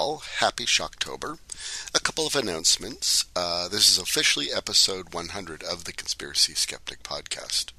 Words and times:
all. 0.00 0.22
Happy 0.38 0.64
Shocktober. 0.64 1.38
A 1.94 2.00
couple 2.00 2.26
of 2.26 2.34
announcements. 2.34 3.26
Uh, 3.36 3.68
this 3.68 3.90
is 3.90 3.98
officially 3.98 4.50
episode 4.50 5.12
100 5.12 5.62
of 5.62 5.84
the 5.84 5.92
Conspiracy 5.92 6.54
Skeptic 6.54 7.02
podcast. 7.02 7.72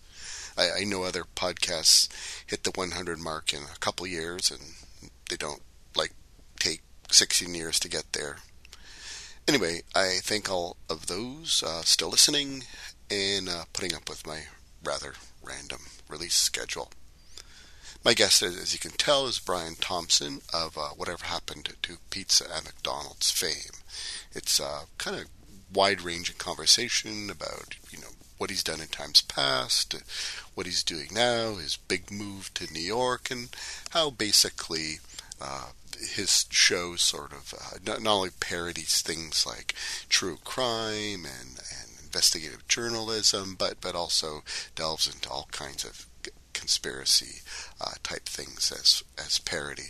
I, 0.56 0.82
I 0.82 0.84
know 0.84 1.02
other 1.02 1.24
podcasts 1.36 2.10
hit 2.46 2.64
the 2.64 2.70
100 2.76 3.18
mark 3.18 3.54
in 3.54 3.64
a 3.64 3.80
couple 3.80 4.06
years, 4.06 4.52
and 4.52 4.62
they 5.32 5.36
don't 5.36 5.64
like 5.96 6.12
take 6.60 6.82
16 7.10 7.56
years 7.56 7.80
to 7.80 7.90
get 7.90 8.14
there. 8.14 8.38
Anyway, 9.48 9.82
I 9.96 10.20
thank 10.22 10.48
all 10.48 10.78
of 10.92 11.08
those 11.08 11.64
uh, 11.64 11.82
still 11.82 12.10
listening 12.10 12.66
and 13.10 13.50
uh, 13.50 13.64
putting 13.74 13.96
up 13.96 14.08
with 14.08 14.28
my 14.28 14.42
rather 14.84 15.16
random 15.42 15.80
release 16.08 16.36
schedule. 16.36 16.92
My 18.04 18.16
guest, 18.16 18.42
as 18.42 18.74
you 18.74 18.80
can 18.80 18.92
tell, 18.98 19.28
is 19.28 19.38
Brian 19.38 19.76
Thompson 19.76 20.42
of 20.52 20.76
uh, 20.76 20.90
Whatever 20.90 21.26
Happened 21.26 21.70
to 21.84 21.98
Pizza 22.10 22.46
at 22.46 22.64
McDonald's 22.64 23.30
fame. 23.30 23.84
It's 24.34 24.60
a 24.60 24.86
kind 24.98 25.18
of 25.18 25.28
wide-ranging 25.72 26.38
conversation 26.38 27.30
about, 27.30 27.76
you 27.92 28.00
know, 28.00 28.08
what 28.40 28.50
he's 28.50 28.64
done 28.64 28.82
in 28.82 28.88
times 28.88 29.22
past, 29.22 29.94
what 30.56 30.66
he's 30.66 30.82
doing 30.82 31.10
now, 31.12 31.56
his 31.56 31.78
big 31.78 32.10
move 32.10 32.52
to 32.56 32.74
New 32.74 32.80
York, 32.80 33.30
and 33.30 33.50
how 33.92 34.10
basically 34.10 34.98
uh, 35.40 35.68
his 36.00 36.48
show 36.50 36.96
sort 36.96 37.32
of 37.32 37.54
uh, 37.54 37.78
not, 37.86 38.02
not, 38.02 38.16
only 38.16 38.32
parodies 38.40 39.04
things 39.04 39.46
like 39.46 39.76
true 40.10 40.40
crime 40.44 41.24
and, 41.26 41.60
and 41.60 41.92
investigative 42.04 42.68
journalism, 42.68 43.56
but 43.58 43.80
but 43.80 43.94
also 43.94 44.44
delves 44.76 45.06
into 45.08 45.30
all 45.30 45.48
kinds 45.52 45.86
of 45.86 46.08
conspiracy 46.62 47.42
uh, 47.82 47.96
type 48.04 48.26
things 48.26 48.72
as 48.72 49.04
as 49.18 49.40
parody. 49.40 49.90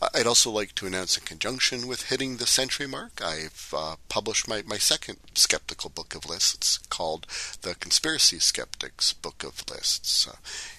Uh, 0.00 0.08
I'd 0.14 0.28
also 0.28 0.48
like 0.48 0.74
to 0.76 0.86
announce 0.86 1.18
in 1.18 1.24
conjunction 1.24 1.88
with 1.88 2.08
hitting 2.08 2.36
the 2.36 2.46
century 2.46 2.86
mark, 2.86 3.20
I've 3.20 3.74
uh, 3.76 3.96
published 4.08 4.46
my, 4.46 4.62
my 4.62 4.78
second 4.78 5.18
skeptical 5.34 5.90
book 5.90 6.14
of 6.14 6.28
lists. 6.28 6.78
Called 6.88 7.26
The 7.62 7.74
Conspiracy 7.74 8.38
Skeptics 8.38 9.12
Book 9.12 9.42
of 9.42 9.68
Lists. 9.68 10.28
Uh, 10.28 10.36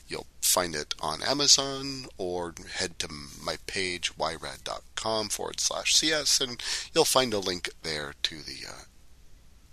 you'll 0.08 0.28
find 0.42 0.74
it 0.74 0.94
on 1.02 1.22
Amazon 1.22 2.06
or 2.18 2.56
head 2.76 2.98
to 3.00 3.10
my 3.44 3.58
page, 3.68 4.14
yrad.com 4.18 5.30
forward 5.30 5.60
slash 5.60 5.96
CS, 5.96 6.40
and 6.40 6.64
you'll 6.94 7.06
find 7.06 7.34
a 7.34 7.40
link 7.40 7.70
there 7.84 8.14
to 8.24 8.38
the 8.38 8.68
uh, 8.68 8.84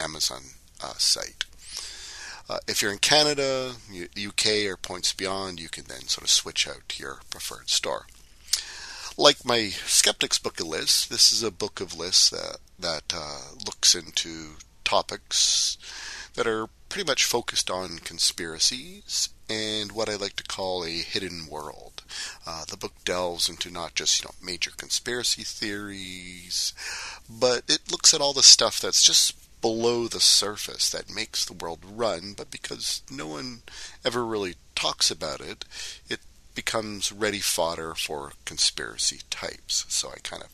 Amazon 0.02 0.42
uh, 0.82 0.94
site. 0.98 1.44
Uh, 2.50 2.58
if 2.66 2.82
you're 2.82 2.90
in 2.90 2.98
Canada, 2.98 3.74
UK, 3.92 4.66
or 4.66 4.76
points 4.76 5.12
beyond, 5.12 5.60
you 5.60 5.68
can 5.68 5.84
then 5.84 6.08
sort 6.08 6.24
of 6.24 6.30
switch 6.30 6.66
out 6.66 6.88
to 6.88 7.00
your 7.00 7.20
preferred 7.30 7.68
store. 7.70 8.06
Like 9.16 9.44
my 9.44 9.68
Skeptics 9.68 10.40
Book 10.40 10.58
of 10.58 10.66
Lists, 10.66 11.06
this 11.06 11.32
is 11.32 11.44
a 11.44 11.52
book 11.52 11.80
of 11.80 11.96
lists 11.96 12.28
that, 12.30 12.56
that 12.76 13.14
uh, 13.14 13.54
looks 13.64 13.94
into 13.94 14.56
topics 14.82 15.78
that 16.34 16.48
are 16.48 16.66
pretty 16.88 17.06
much 17.06 17.24
focused 17.24 17.70
on 17.70 18.00
conspiracies 18.00 19.28
and 19.48 19.92
what 19.92 20.08
I 20.08 20.16
like 20.16 20.34
to 20.34 20.42
call 20.42 20.84
a 20.84 20.90
hidden 20.90 21.46
world. 21.48 22.02
Uh, 22.44 22.64
the 22.68 22.76
book 22.76 22.94
delves 23.04 23.48
into 23.48 23.70
not 23.70 23.94
just 23.94 24.20
you 24.20 24.26
know 24.26 24.34
major 24.44 24.72
conspiracy 24.76 25.44
theories, 25.44 26.72
but 27.28 27.62
it 27.68 27.92
looks 27.92 28.12
at 28.12 28.20
all 28.20 28.32
the 28.32 28.42
stuff 28.42 28.80
that's 28.80 29.04
just 29.04 29.36
below 29.60 30.08
the 30.08 30.20
surface 30.20 30.90
that 30.90 31.14
makes 31.14 31.44
the 31.44 31.52
world 31.52 31.80
run, 31.84 32.34
but 32.36 32.50
because 32.50 33.02
no 33.10 33.26
one 33.26 33.62
ever 34.04 34.24
really 34.24 34.54
talks 34.74 35.10
about 35.10 35.40
it, 35.40 35.64
it 36.08 36.20
becomes 36.54 37.12
ready 37.12 37.38
fodder 37.38 37.94
for 37.94 38.32
conspiracy 38.44 39.20
types. 39.30 39.84
So 39.88 40.10
I 40.10 40.18
kind 40.22 40.42
of 40.42 40.50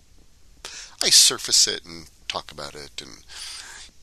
I 1.03 1.11
surface 1.11 1.67
it 1.67 1.85
and 1.85 2.09
talk 2.29 2.51
about 2.51 2.75
it 2.75 3.01
and 3.01 3.25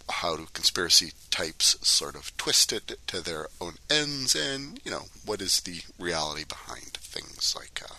how 0.09 0.35
do 0.35 0.47
conspiracy 0.53 1.11
types 1.29 1.77
sort 1.87 2.15
of 2.15 2.35
twist 2.37 2.73
it 2.73 2.99
to 3.07 3.21
their 3.21 3.47
own 3.61 3.75
ends 3.89 4.35
and 4.35 4.79
you 4.83 4.91
know 4.91 5.05
what 5.25 5.41
is 5.41 5.61
the 5.61 5.81
reality 5.97 6.43
behind 6.43 6.91
things 6.97 7.55
like 7.57 7.81
uh, 7.83 7.95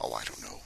oh 0.00 0.12
I 0.12 0.24
don't 0.24 0.42
know 0.42 0.60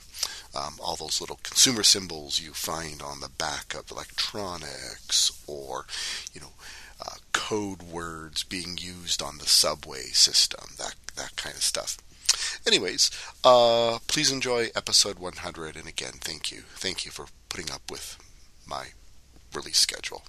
um, 0.55 0.75
all 0.83 0.97
those 0.97 1.21
little 1.21 1.39
consumer 1.43 1.83
symbols 1.83 2.41
you 2.41 2.53
find 2.53 3.03
on 3.03 3.21
the 3.21 3.29
back 3.29 3.75
of 3.75 3.91
electronics 3.91 5.31
or, 5.47 5.87
you 6.33 6.41
know, 6.41 6.53
uh, 7.01 7.17
code 7.33 7.83
words 7.83 8.43
being 8.43 8.77
used 8.79 9.23
on 9.23 9.39
the 9.39 9.47
subway 9.47 10.03
system, 10.13 10.71
that, 10.79 10.95
that 11.17 11.37
kind 11.37 11.55
of 11.55 11.63
stuff. 11.63 11.97
Anyways, 12.67 13.11
uh, 13.45 13.99
please 14.07 14.31
enjoy 14.31 14.69
episode 14.75 15.19
100, 15.19 15.77
and 15.77 15.89
again, 15.89 16.15
thank 16.21 16.53
you. 16.53 16.63
Thank 16.75 17.05
you 17.05 17.11
for 17.11 17.27
putting 17.49 17.71
up 17.71 17.91
with 17.91 18.19
my 18.67 18.89
release 19.53 19.79
schedule. 19.79 20.23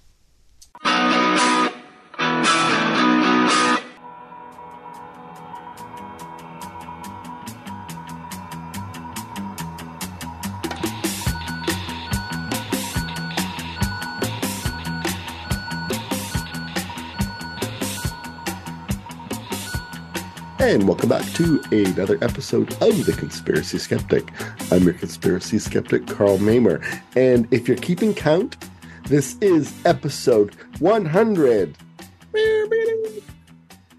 And 20.62 20.88
welcome 20.88 21.10
back 21.10 21.26
to 21.34 21.60
another 21.72 22.20
episode 22.24 22.72
of 22.84 23.06
The 23.08 23.14
Conspiracy 23.18 23.80
Skeptic. 23.80 24.30
I'm 24.72 24.84
your 24.84 24.94
conspiracy 24.94 25.58
skeptic, 25.58 26.06
Karl 26.06 26.38
Mamer. 26.38 26.80
And 27.16 27.52
if 27.52 27.68
you're 27.68 27.78
keeping 27.78 28.14
count, 28.14 28.58
this 29.06 29.40
is 29.42 29.74
episode 29.88 30.54
100. 30.78 31.76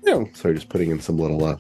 No, 0.04 0.28
sorry, 0.34 0.54
just 0.54 0.68
putting 0.68 0.92
in 0.92 1.00
some 1.00 1.18
little 1.18 1.44
uh, 1.44 1.56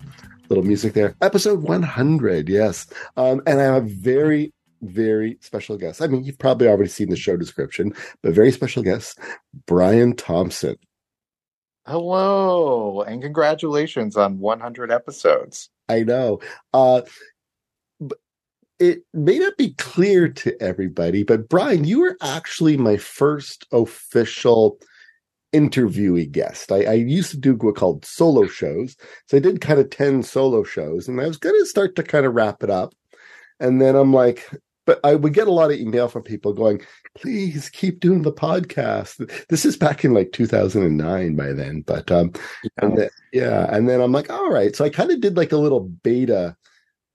little 0.48 0.62
music 0.62 0.92
there. 0.92 1.16
Episode 1.20 1.62
100, 1.62 2.48
yes. 2.48 2.86
Um, 3.16 3.42
and 3.44 3.60
I 3.60 3.64
have 3.64 3.86
a 3.86 3.88
very, 3.88 4.52
very 4.82 5.36
special 5.40 5.76
guest. 5.76 6.00
I 6.00 6.06
mean, 6.06 6.22
you've 6.22 6.38
probably 6.38 6.68
already 6.68 6.88
seen 6.88 7.10
the 7.10 7.16
show 7.16 7.36
description, 7.36 7.92
but 8.22 8.34
very 8.34 8.52
special 8.52 8.84
guest, 8.84 9.18
Brian 9.66 10.14
Thompson. 10.14 10.76
Hello, 11.84 13.02
and 13.02 13.20
congratulations 13.20 14.16
on 14.16 14.38
100 14.38 14.92
episodes. 14.92 15.68
I 15.88 16.04
know. 16.04 16.40
Uh, 16.72 17.02
it 18.78 19.02
may 19.12 19.38
not 19.38 19.56
be 19.56 19.74
clear 19.78 20.28
to 20.28 20.60
everybody, 20.62 21.24
but 21.24 21.48
Brian, 21.48 21.84
you 21.84 22.00
were 22.00 22.16
actually 22.22 22.76
my 22.76 22.96
first 22.96 23.66
official 23.72 24.78
interviewee 25.52 26.30
guest. 26.30 26.70
I, 26.70 26.84
I 26.84 26.92
used 26.94 27.32
to 27.32 27.36
do 27.36 27.54
what 27.54 27.76
called 27.76 28.04
solo 28.04 28.46
shows. 28.46 28.96
So 29.26 29.36
I 29.36 29.40
did 29.40 29.60
kind 29.60 29.80
of 29.80 29.90
10 29.90 30.22
solo 30.22 30.62
shows, 30.62 31.08
and 31.08 31.20
I 31.20 31.26
was 31.26 31.36
going 31.36 31.58
to 31.58 31.66
start 31.66 31.96
to 31.96 32.02
kind 32.04 32.26
of 32.26 32.34
wrap 32.34 32.62
it 32.62 32.70
up. 32.70 32.94
And 33.58 33.80
then 33.80 33.96
I'm 33.96 34.12
like, 34.12 34.48
but 34.84 35.00
I 35.04 35.14
would 35.14 35.34
get 35.34 35.48
a 35.48 35.52
lot 35.52 35.70
of 35.70 35.78
email 35.78 36.08
from 36.08 36.22
people 36.22 36.52
going, 36.52 36.82
please 37.16 37.70
keep 37.70 38.00
doing 38.00 38.22
the 38.22 38.32
podcast. 38.32 39.30
This 39.48 39.64
is 39.64 39.76
back 39.76 40.04
in 40.04 40.12
like 40.12 40.32
2009 40.32 41.36
by 41.36 41.52
then, 41.52 41.82
but 41.86 42.10
um, 42.10 42.32
yeah. 42.62 42.70
And 42.78 42.98
then, 42.98 43.10
yeah, 43.32 43.74
and 43.74 43.88
then 43.88 44.00
I'm 44.00 44.12
like, 44.12 44.30
all 44.30 44.50
right. 44.50 44.74
So 44.74 44.84
I 44.84 44.90
kind 44.90 45.10
of 45.10 45.20
did 45.20 45.36
like 45.36 45.52
a 45.52 45.58
little 45.58 45.80
beta 45.80 46.56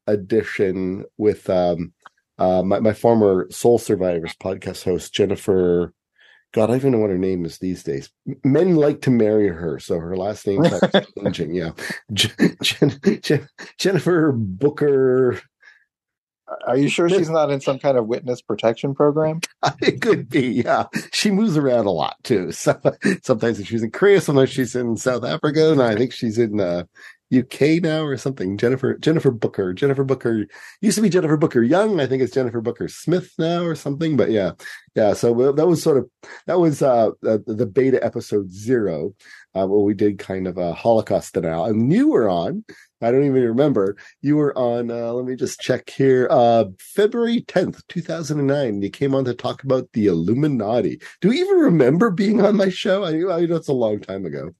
edition 0.07 1.05
with 1.17 1.49
um, 1.49 1.93
uh, 2.37 2.63
my 2.63 2.79
my 2.79 2.93
former 2.93 3.47
Soul 3.51 3.77
Survivors 3.77 4.35
podcast 4.41 4.83
host 4.83 5.13
Jennifer. 5.13 5.93
God, 6.53 6.63
I 6.63 6.67
don't 6.67 6.75
even 6.77 6.91
know 6.93 6.99
what 6.99 7.09
her 7.09 7.17
name 7.17 7.43
is 7.43 7.57
these 7.57 7.83
days. 7.83 8.09
Men 8.45 8.77
like 8.77 9.01
to 9.01 9.11
marry 9.11 9.49
her, 9.49 9.79
so 9.79 9.99
her 9.99 10.15
last 10.15 10.47
name 10.47 10.63
changing. 11.17 11.53
Yeah, 11.53 11.71
Jen, 12.13 12.57
Jen, 13.21 13.49
Jennifer 13.77 14.31
Booker 14.31 15.41
are 16.65 16.77
you 16.77 16.89
sure 16.89 17.09
she's 17.09 17.29
not 17.29 17.51
in 17.51 17.61
some 17.61 17.79
kind 17.79 17.97
of 17.97 18.07
witness 18.07 18.41
protection 18.41 18.93
program? 18.95 19.41
It 19.81 20.01
could 20.01 20.29
be, 20.29 20.47
yeah. 20.47 20.85
She 21.11 21.31
moves 21.31 21.57
around 21.57 21.85
a 21.85 21.91
lot 21.91 22.15
too. 22.23 22.51
So 22.57 22.79
sometimes 23.23 23.65
she's 23.65 23.83
in 23.83 23.91
Korea, 23.91 24.21
sometimes 24.21 24.49
she's 24.49 24.75
in 24.75 24.97
South 24.97 25.23
Africa, 25.23 25.71
and 25.71 25.81
I 25.81 25.95
think 25.95 26.13
she's 26.13 26.37
in 26.37 26.59
uh, 26.59 26.83
UK 27.35 27.81
now 27.81 28.03
or 28.03 28.17
something. 28.17 28.57
Jennifer 28.57 28.97
Jennifer 28.97 29.31
Booker. 29.31 29.73
Jennifer 29.73 30.03
Booker 30.03 30.47
used 30.81 30.95
to 30.95 31.01
be 31.01 31.09
Jennifer 31.09 31.37
Booker 31.37 31.61
Young. 31.61 31.99
I 31.99 32.07
think 32.07 32.23
it's 32.23 32.33
Jennifer 32.33 32.61
Booker 32.61 32.87
Smith 32.87 33.33
now 33.37 33.63
or 33.63 33.75
something. 33.75 34.15
But 34.15 34.31
yeah, 34.31 34.51
yeah. 34.95 35.13
So 35.13 35.51
that 35.51 35.67
was 35.67 35.83
sort 35.83 35.97
of 35.97 36.09
that 36.45 36.59
was 36.59 36.81
uh, 36.81 37.11
the 37.21 37.69
beta 37.71 38.03
episode 38.03 38.49
zero, 38.49 39.13
uh, 39.55 39.67
where 39.67 39.79
we 39.79 39.93
did 39.93 40.19
kind 40.19 40.47
of 40.47 40.57
a 40.57 40.73
Holocaust 40.73 41.33
denial, 41.33 41.65
and 41.65 41.91
you 41.91 42.09
were 42.09 42.29
on. 42.29 42.63
I 43.01 43.11
don't 43.11 43.25
even 43.25 43.43
remember. 43.43 43.95
You 44.21 44.37
were 44.37 44.57
on. 44.57 44.89
Uh, 44.89 45.11
let 45.13 45.25
me 45.25 45.35
just 45.35 45.59
check 45.59 45.89
here. 45.89 46.27
Uh, 46.31 46.65
February 46.79 47.41
tenth, 47.41 47.85
two 47.87 48.01
thousand 48.01 48.39
and 48.39 48.47
nine. 48.47 48.81
You 48.81 48.89
came 48.89 49.13
on 49.13 49.25
to 49.25 49.33
talk 49.33 49.63
about 49.63 49.89
the 49.93 50.07
Illuminati. 50.07 50.99
Do 51.21 51.31
you 51.31 51.45
even 51.45 51.57
remember 51.57 52.09
being 52.09 52.41
on 52.41 52.57
my 52.57 52.69
show? 52.69 53.03
I, 53.03 53.09
I 53.11 53.45
know 53.45 53.55
it's 53.55 53.67
a 53.67 53.73
long 53.73 53.99
time 53.99 54.25
ago. 54.25 54.51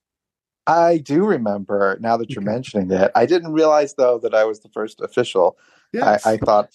I 0.68 0.98
do 0.98 1.25
remember 1.25 1.98
now 2.01 2.18
that 2.18 2.30
you're 2.30 2.44
okay. 2.44 2.51
mentioning 2.51 2.92
it. 2.92 3.12
I 3.16 3.25
didn't 3.25 3.54
realize 3.54 3.95
though 3.95 4.19
that 4.19 4.36
I 4.36 4.44
was 4.44 4.60
the 4.60 4.69
first 4.69 5.01
official. 5.01 5.57
Yes. 5.94 6.25
I, 6.25 6.34
I 6.34 6.38
thought 6.38 6.69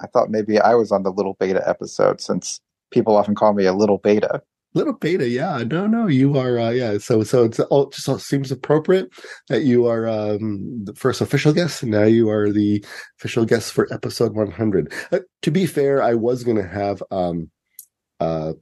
I 0.00 0.06
thought 0.06 0.30
maybe 0.30 0.60
I 0.60 0.74
was 0.74 0.92
on 0.92 1.02
the 1.02 1.10
little 1.10 1.34
beta 1.40 1.66
episode 1.68 2.20
since 2.20 2.60
people 2.90 3.16
often 3.16 3.34
call 3.34 3.54
me 3.54 3.64
a 3.64 3.72
little 3.72 3.98
beta. 3.98 4.42
Little 4.74 4.92
beta, 4.92 5.28
yeah. 5.28 5.64
No, 5.66 5.86
no, 5.86 6.06
you 6.06 6.36
are, 6.36 6.58
uh, 6.58 6.70
yeah. 6.70 6.98
So, 6.98 7.22
so 7.22 7.44
it's 7.44 7.58
all 7.58 7.88
just 7.88 8.08
seems 8.26 8.52
appropriate 8.52 9.08
that 9.48 9.62
you 9.62 9.86
are 9.86 10.06
um, 10.06 10.84
the 10.84 10.94
first 10.94 11.20
official 11.20 11.52
guest, 11.52 11.82
and 11.82 11.92
now 11.92 12.04
you 12.04 12.28
are 12.28 12.50
the 12.50 12.84
official 13.18 13.44
guest 13.44 13.72
for 13.72 13.92
episode 13.92 14.34
100. 14.34 14.92
Uh, 15.10 15.20
to 15.42 15.50
be 15.50 15.64
fair, 15.64 16.02
I 16.02 16.14
was 16.14 16.44
going 16.44 16.58
to 16.58 16.68
have 16.68 17.02
um, 17.10 17.50
uh, 18.20 18.52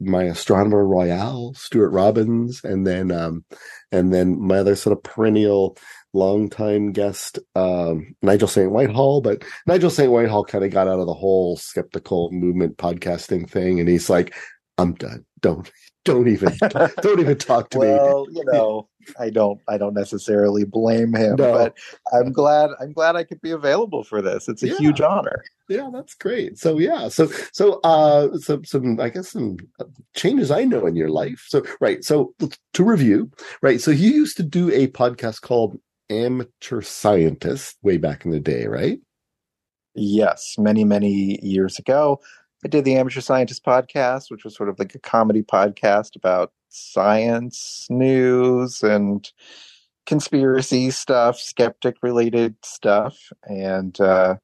my 0.00 0.24
astronomer 0.24 0.86
royale, 0.86 1.52
Stuart 1.54 1.90
Robbins, 1.90 2.62
and 2.64 2.86
then 2.86 3.12
um, 3.12 3.44
and 3.92 4.12
then 4.12 4.40
my 4.40 4.58
other 4.58 4.76
sort 4.76 4.96
of 4.96 5.02
perennial 5.02 5.76
longtime 6.14 6.92
guest, 6.92 7.38
um, 7.54 8.14
Nigel 8.22 8.48
St. 8.48 8.70
Whitehall, 8.70 9.20
but 9.20 9.44
Nigel 9.66 9.90
St. 9.90 10.10
Whitehall 10.10 10.44
kind 10.44 10.64
of 10.64 10.70
got 10.70 10.88
out 10.88 11.00
of 11.00 11.06
the 11.06 11.14
whole 11.14 11.56
skeptical 11.56 12.30
movement 12.32 12.78
podcasting 12.78 13.50
thing. 13.50 13.80
And 13.80 13.88
he's 13.88 14.08
like, 14.08 14.34
I'm 14.78 14.94
done. 14.94 15.24
Don't, 15.44 15.70
don't 16.06 16.28
even, 16.28 16.56
don't 17.02 17.20
even 17.20 17.36
talk 17.36 17.68
to 17.70 17.78
well, 17.78 17.90
me. 17.90 17.98
Well, 17.98 18.26
you 18.32 18.44
know, 18.46 18.88
I 19.20 19.28
don't, 19.28 19.60
I 19.68 19.76
don't 19.76 19.92
necessarily 19.92 20.64
blame 20.64 21.14
him, 21.14 21.36
no. 21.36 21.52
but 21.52 21.76
I'm 22.14 22.32
glad, 22.32 22.70
I'm 22.80 22.92
glad 22.92 23.14
I 23.14 23.24
could 23.24 23.42
be 23.42 23.50
available 23.50 24.04
for 24.04 24.22
this. 24.22 24.48
It's 24.48 24.62
a 24.62 24.68
yeah. 24.68 24.78
huge 24.78 25.02
honor. 25.02 25.44
Yeah, 25.68 25.90
that's 25.92 26.14
great. 26.14 26.58
So 26.58 26.78
yeah, 26.78 27.08
so 27.08 27.26
so 27.52 27.80
uh, 27.84 28.36
some 28.38 28.64
some 28.64 29.00
I 29.00 29.10
guess 29.10 29.32
some 29.32 29.56
changes 30.14 30.50
I 30.50 30.64
know 30.64 30.86
in 30.86 30.96
your 30.96 31.10
life. 31.10 31.44
So 31.48 31.62
right, 31.80 32.02
so 32.04 32.34
to 32.74 32.84
review, 32.84 33.30
right. 33.62 33.80
So 33.80 33.90
you 33.90 34.10
used 34.10 34.36
to 34.38 34.42
do 34.42 34.70
a 34.72 34.88
podcast 34.88 35.42
called 35.42 35.78
amateur 36.10 36.82
scientist 36.82 37.76
way 37.82 37.96
back 37.98 38.24
in 38.24 38.30
the 38.30 38.40
day, 38.40 38.66
right? 38.66 38.98
Yes, 39.94 40.56
many, 40.58 40.84
many 40.84 41.38
years 41.42 41.78
ago. 41.78 42.20
I 42.64 42.68
did 42.68 42.84
the 42.84 42.96
Amateur 42.96 43.20
Scientist 43.20 43.62
podcast, 43.62 44.30
which 44.30 44.42
was 44.42 44.56
sort 44.56 44.70
of 44.70 44.78
like 44.78 44.94
a 44.94 44.98
comedy 44.98 45.42
podcast 45.42 46.16
about 46.16 46.52
science 46.70 47.86
news 47.90 48.82
and 48.82 49.30
conspiracy 50.06 50.90
stuff, 50.90 51.38
skeptic 51.38 51.96
related 52.02 52.56
stuff. 52.62 53.18
And 53.44 54.00
uh, 54.00 54.36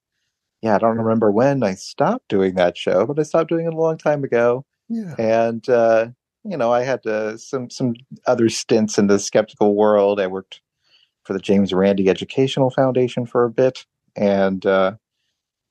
yeah, 0.61 0.75
I 0.75 0.79
don't 0.79 0.99
remember 0.99 1.31
when 1.31 1.63
I 1.63 1.75
stopped 1.75 2.29
doing 2.29 2.57
that 2.57 2.77
show, 2.77 3.07
but 3.07 3.19
I 3.19 3.23
stopped 3.23 3.49
doing 3.49 3.67
it 3.67 3.73
a 3.73 3.77
long 3.77 3.97
time 3.97 4.23
ago. 4.23 4.67
Yeah. 4.91 5.15
And 5.19 5.67
uh, 5.69 6.09
you 6.45 6.57
know, 6.57 6.73
I 6.73 6.83
had 6.83 7.07
uh, 7.07 7.39
some 7.39 7.71
some 7.71 7.95
other 8.27 8.51
stints 8.51 8.99
in 8.99 9.07
the 9.07 9.19
skeptical 9.19 9.75
world. 9.75 10.21
I 10.21 10.27
worked 10.27 10.61
for 11.25 11.33
the 11.33 11.39
James 11.39 11.73
Randi 11.73 12.11
Educational 12.11 12.71
Foundation 12.71 13.25
for 13.25 13.45
a 13.45 13.51
bit, 13.51 13.87
and 14.15 14.65
uh, 14.67 14.97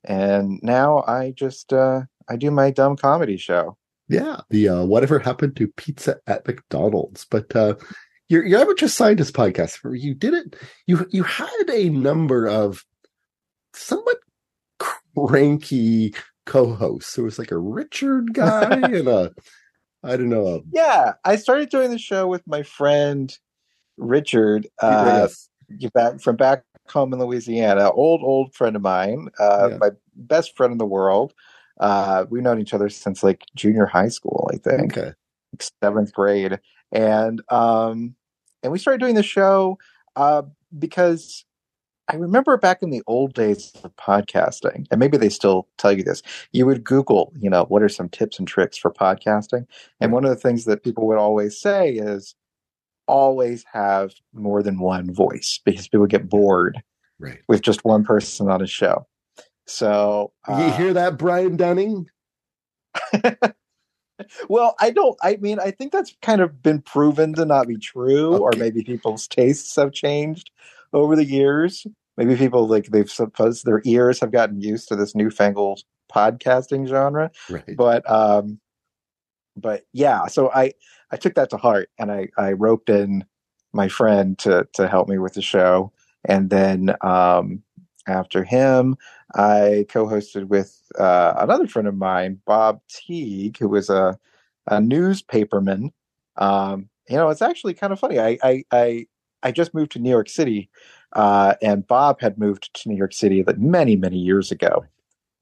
and 0.03 0.59
now 0.63 1.03
I 1.07 1.31
just 1.31 1.73
uh, 1.73 2.03
I 2.29 2.35
do 2.35 2.51
my 2.51 2.71
dumb 2.71 2.95
comedy 2.95 3.37
show. 3.37 3.77
Yeah, 4.07 4.41
the 4.49 4.69
uh, 4.69 4.83
whatever 4.85 5.19
happened 5.19 5.55
to 5.57 5.67
pizza 5.67 6.17
at 6.25 6.47
McDonald's, 6.47 7.25
but 7.29 7.55
uh, 7.55 7.75
your 8.27 8.45
your 8.45 8.59
amateur 8.59 8.87
scientist 8.87 9.33
podcast, 9.33 9.79
you 9.99 10.15
did 10.15 10.33
it. 10.33 10.55
You 10.87 11.07
you 11.11 11.23
had 11.23 11.69
a 11.71 11.89
number 11.89 12.47
of 12.47 12.85
somewhat 13.73 14.17
cranky 15.15 16.13
co-hosts. 16.45 17.15
There 17.15 17.25
was 17.25 17.37
like 17.37 17.51
a 17.51 17.57
Richard 17.57 18.33
guy 18.33 18.73
and 18.73 19.07
a 19.07 19.31
I 20.03 20.17
don't 20.17 20.29
know. 20.29 20.47
A, 20.47 20.59
yeah, 20.71 21.13
I 21.25 21.35
started 21.35 21.69
doing 21.69 21.91
the 21.91 21.99
show 21.99 22.27
with 22.27 22.41
my 22.47 22.63
friend 22.63 23.35
Richard, 23.97 24.67
uh, 24.81 25.27
yes. 25.69 25.91
back 25.93 26.21
from 26.21 26.35
back 26.35 26.63
home 26.87 27.13
in 27.13 27.19
Louisiana, 27.19 27.91
old 27.91 28.21
old 28.23 28.55
friend 28.55 28.75
of 28.75 28.81
mine, 28.81 29.27
uh, 29.39 29.69
yeah. 29.71 29.77
my 29.77 29.89
best 30.15 30.55
friend 30.57 30.71
in 30.71 30.77
the 30.77 30.85
world. 30.85 31.33
Uh, 31.79 32.25
we've 32.29 32.43
known 32.43 32.59
each 32.59 32.73
other 32.73 32.89
since 32.89 33.23
like 33.23 33.43
junior 33.55 33.85
high 33.85 34.09
school, 34.09 34.49
I 34.53 34.57
think, 34.57 34.97
okay. 34.97 35.13
seventh 35.81 36.13
grade, 36.13 36.59
and 36.91 37.41
um, 37.49 38.15
and 38.63 38.71
we 38.71 38.79
started 38.79 38.99
doing 38.99 39.15
the 39.15 39.23
show 39.23 39.77
uh, 40.15 40.43
because 40.77 41.45
I 42.09 42.15
remember 42.15 42.57
back 42.57 42.81
in 42.81 42.89
the 42.89 43.03
old 43.07 43.33
days 43.33 43.71
of 43.83 43.95
podcasting, 43.95 44.87
and 44.91 44.99
maybe 44.99 45.17
they 45.17 45.29
still 45.29 45.67
tell 45.77 45.91
you 45.91 46.03
this. 46.03 46.21
You 46.51 46.65
would 46.65 46.83
Google, 46.83 47.31
you 47.39 47.49
know, 47.49 47.65
what 47.65 47.83
are 47.83 47.89
some 47.89 48.09
tips 48.09 48.39
and 48.39 48.47
tricks 48.47 48.77
for 48.77 48.91
podcasting, 48.91 49.65
and 50.01 50.11
one 50.11 50.25
of 50.25 50.31
the 50.31 50.35
things 50.35 50.65
that 50.65 50.83
people 50.83 51.07
would 51.07 51.17
always 51.17 51.59
say 51.59 51.91
is 51.91 52.35
always 53.07 53.65
have 53.73 54.13
more 54.33 54.61
than 54.61 54.79
one 54.79 55.11
voice 55.13 55.59
because 55.65 55.87
people 55.87 56.05
get 56.05 56.29
bored 56.29 56.81
right. 57.19 57.39
with 57.47 57.61
just 57.61 57.83
one 57.83 58.03
person 58.03 58.49
on 58.49 58.61
a 58.61 58.67
show. 58.67 59.05
So 59.69 60.33
uh, 60.47 60.57
you 60.65 60.71
hear 60.71 60.93
that, 60.93 61.17
Brian 61.17 61.57
Dunning? 61.57 62.07
well, 64.49 64.75
I 64.79 64.89
don't. 64.91 65.17
I 65.21 65.37
mean, 65.37 65.59
I 65.59 65.71
think 65.71 65.91
that's 65.91 66.15
kind 66.21 66.41
of 66.41 66.61
been 66.61 66.81
proven 66.81 67.33
to 67.35 67.45
not 67.45 67.67
be 67.67 67.77
true, 67.77 68.33
okay. 68.33 68.41
or 68.41 68.51
maybe 68.57 68.83
people's 68.83 69.27
tastes 69.27 69.75
have 69.75 69.91
changed 69.91 70.51
over 70.93 71.15
the 71.15 71.25
years. 71.25 71.85
Maybe 72.17 72.35
people 72.35 72.67
like 72.67 72.87
they've 72.87 73.09
supposed 73.09 73.65
their 73.65 73.81
ears 73.85 74.19
have 74.19 74.31
gotten 74.31 74.59
used 74.59 74.89
to 74.89 74.95
this 74.95 75.15
newfangled 75.15 75.83
podcasting 76.11 76.87
genre. 76.87 77.31
Right. 77.49 77.77
But 77.77 78.09
um, 78.09 78.59
but 79.55 79.83
yeah, 79.93 80.27
so 80.27 80.51
I 80.51 80.73
I 81.11 81.17
took 81.17 81.35
that 81.35 81.49
to 81.51 81.57
heart 81.57 81.89
and 81.97 82.11
I, 82.11 82.29
I 82.37 82.53
roped 82.53 82.89
in 82.89 83.25
my 83.73 83.87
friend 83.87 84.37
to, 84.39 84.67
to 84.73 84.87
help 84.87 85.07
me 85.07 85.17
with 85.17 85.33
the 85.33 85.41
show. 85.41 85.91
And 86.25 86.49
then 86.49 86.95
um, 87.01 87.63
after 88.09 88.43
him, 88.43 88.97
I 89.35 89.85
co 89.89 90.05
hosted 90.05 90.47
with 90.47 90.81
uh, 90.97 91.33
another 91.37 91.67
friend 91.67 91.87
of 91.87 91.95
mine, 91.95 92.41
Bob 92.45 92.81
Teague, 92.89 93.57
who 93.57 93.69
was 93.69 93.89
a, 93.89 94.17
a 94.67 94.77
newspaperman. 94.77 95.91
Um, 96.37 96.89
you 97.09 97.17
know, 97.17 97.29
it's 97.29 97.41
actually 97.41 97.73
kind 97.73 97.93
of 97.93 97.99
funny. 97.99 98.19
I, 98.19 98.37
I, 98.43 98.63
I, 98.71 99.05
I 99.43 99.51
just 99.51 99.73
moved 99.73 99.91
to 99.93 99.99
New 99.99 100.09
York 100.09 100.29
City, 100.29 100.69
uh, 101.13 101.55
and 101.61 101.87
Bob 101.87 102.21
had 102.21 102.37
moved 102.37 102.73
to 102.73 102.89
New 102.89 102.97
York 102.97 103.13
City 103.13 103.43
many, 103.57 103.95
many 103.95 104.17
years 104.17 104.51
ago. 104.51 104.85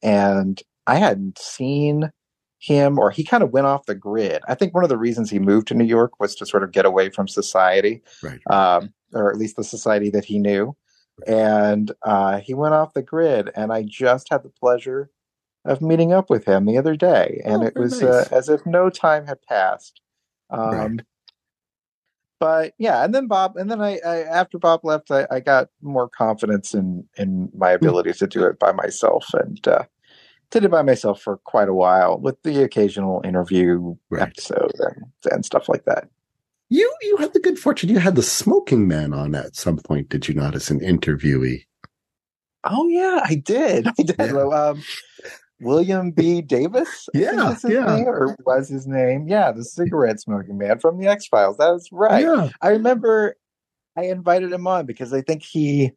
And 0.01 0.61
I 0.85 0.95
hadn't 0.95 1.37
seen 1.37 2.11
him 2.59 2.97
or 2.97 3.11
he 3.11 3.23
kind 3.23 3.43
of 3.43 3.51
went 3.51 3.67
off 3.67 3.85
the 3.85 3.95
grid. 3.95 4.41
I 4.47 4.55
think 4.55 4.73
one 4.73 4.83
of 4.83 4.89
the 4.89 4.97
reasons 4.97 5.29
he 5.29 5.39
moved 5.39 5.67
to 5.67 5.73
New 5.73 5.85
York 5.85 6.19
was 6.19 6.35
to 6.35 6.45
sort 6.45 6.63
of 6.63 6.71
get 6.71 6.85
away 6.85 7.09
from 7.09 7.27
society, 7.27 8.01
right. 8.23 8.39
um, 8.49 8.93
or 9.13 9.29
at 9.29 9.37
least 9.37 9.57
the 9.57 9.63
society 9.63 10.09
that 10.09 10.25
he 10.25 10.39
knew. 10.39 10.75
And 11.25 11.91
uh, 12.03 12.39
he 12.39 12.53
went 12.53 12.75
off 12.75 12.93
the 12.93 13.01
grid, 13.01 13.49
and 13.55 13.71
I 13.71 13.83
just 13.83 14.29
had 14.29 14.43
the 14.43 14.49
pleasure 14.49 15.09
of 15.65 15.81
meeting 15.81 16.13
up 16.13 16.29
with 16.29 16.45
him 16.45 16.65
the 16.65 16.77
other 16.77 16.95
day, 16.95 17.41
and 17.43 17.63
oh, 17.63 17.65
it 17.65 17.75
was 17.75 18.01
uh, 18.01 18.05
nice. 18.05 18.31
uh, 18.31 18.35
as 18.35 18.49
if 18.49 18.65
no 18.65 18.89
time 18.89 19.25
had 19.25 19.41
passed. 19.41 20.01
Um, 20.49 20.69
right. 20.69 21.01
But 22.39 22.73
yeah, 22.77 23.03
and 23.03 23.13
then 23.15 23.27
Bob, 23.27 23.57
and 23.57 23.69
then 23.69 23.81
I, 23.81 23.99
I 24.05 24.17
after 24.21 24.59
Bob 24.59 24.81
left, 24.83 25.09
I, 25.09 25.25
I, 25.31 25.39
got 25.39 25.69
more 25.81 26.07
confidence 26.07 26.75
in 26.75 27.03
in 27.17 27.49
my 27.55 27.71
hmm. 27.71 27.83
ability 27.83 28.13
to 28.13 28.27
do 28.27 28.45
it 28.45 28.59
by 28.59 28.71
myself, 28.71 29.25
and 29.33 29.67
uh, 29.67 29.83
did 30.51 30.63
it 30.63 30.71
by 30.71 30.83
myself 30.83 31.21
for 31.21 31.37
quite 31.37 31.67
a 31.67 31.73
while 31.73 32.19
with 32.19 32.41
the 32.43 32.63
occasional 32.63 33.21
interview 33.25 33.95
right. 34.09 34.21
episode 34.21 34.71
and, 34.79 35.05
and 35.31 35.45
stuff 35.45 35.67
like 35.67 35.85
that. 35.85 36.09
You 36.69 36.93
you 37.01 37.17
had 37.17 37.33
the 37.33 37.39
good 37.39 37.57
fortune 37.57 37.89
you 37.89 37.99
had 37.99 38.15
the 38.15 38.23
smoking 38.23 38.87
man 38.87 39.13
on 39.13 39.35
at 39.35 39.55
some 39.55 39.77
point, 39.77 40.09
did 40.09 40.27
you 40.27 40.33
not, 40.33 40.55
as 40.55 40.69
an 40.69 40.79
interviewee? 40.81 41.65
Oh 42.63 42.87
yeah, 42.87 43.21
I 43.23 43.35
did. 43.35 43.87
I 43.99 44.03
did. 44.03 44.15
Yeah. 44.19 44.47
Um, 44.47 44.83
William 45.59 46.11
B. 46.11 46.41
Davis, 46.41 47.09
yeah, 47.13 47.55
yeah, 47.67 47.95
name, 47.95 48.07
or 48.07 48.35
was 48.45 48.69
his 48.69 48.85
name? 48.85 49.27
Yeah, 49.27 49.51
the 49.51 49.63
cigarette 49.63 50.19
smoking 50.19 50.57
man 50.57 50.79
from 50.79 50.99
the 50.99 51.07
X 51.07 51.25
Files. 51.27 51.57
That 51.57 51.71
was 51.71 51.89
right. 51.91 52.23
Yeah. 52.23 52.49
I 52.61 52.69
remember 52.69 53.35
I 53.95 54.03
invited 54.03 54.51
him 54.51 54.67
on 54.67 54.85
because 54.85 55.13
I 55.13 55.21
think 55.21 55.43
he 55.43 55.91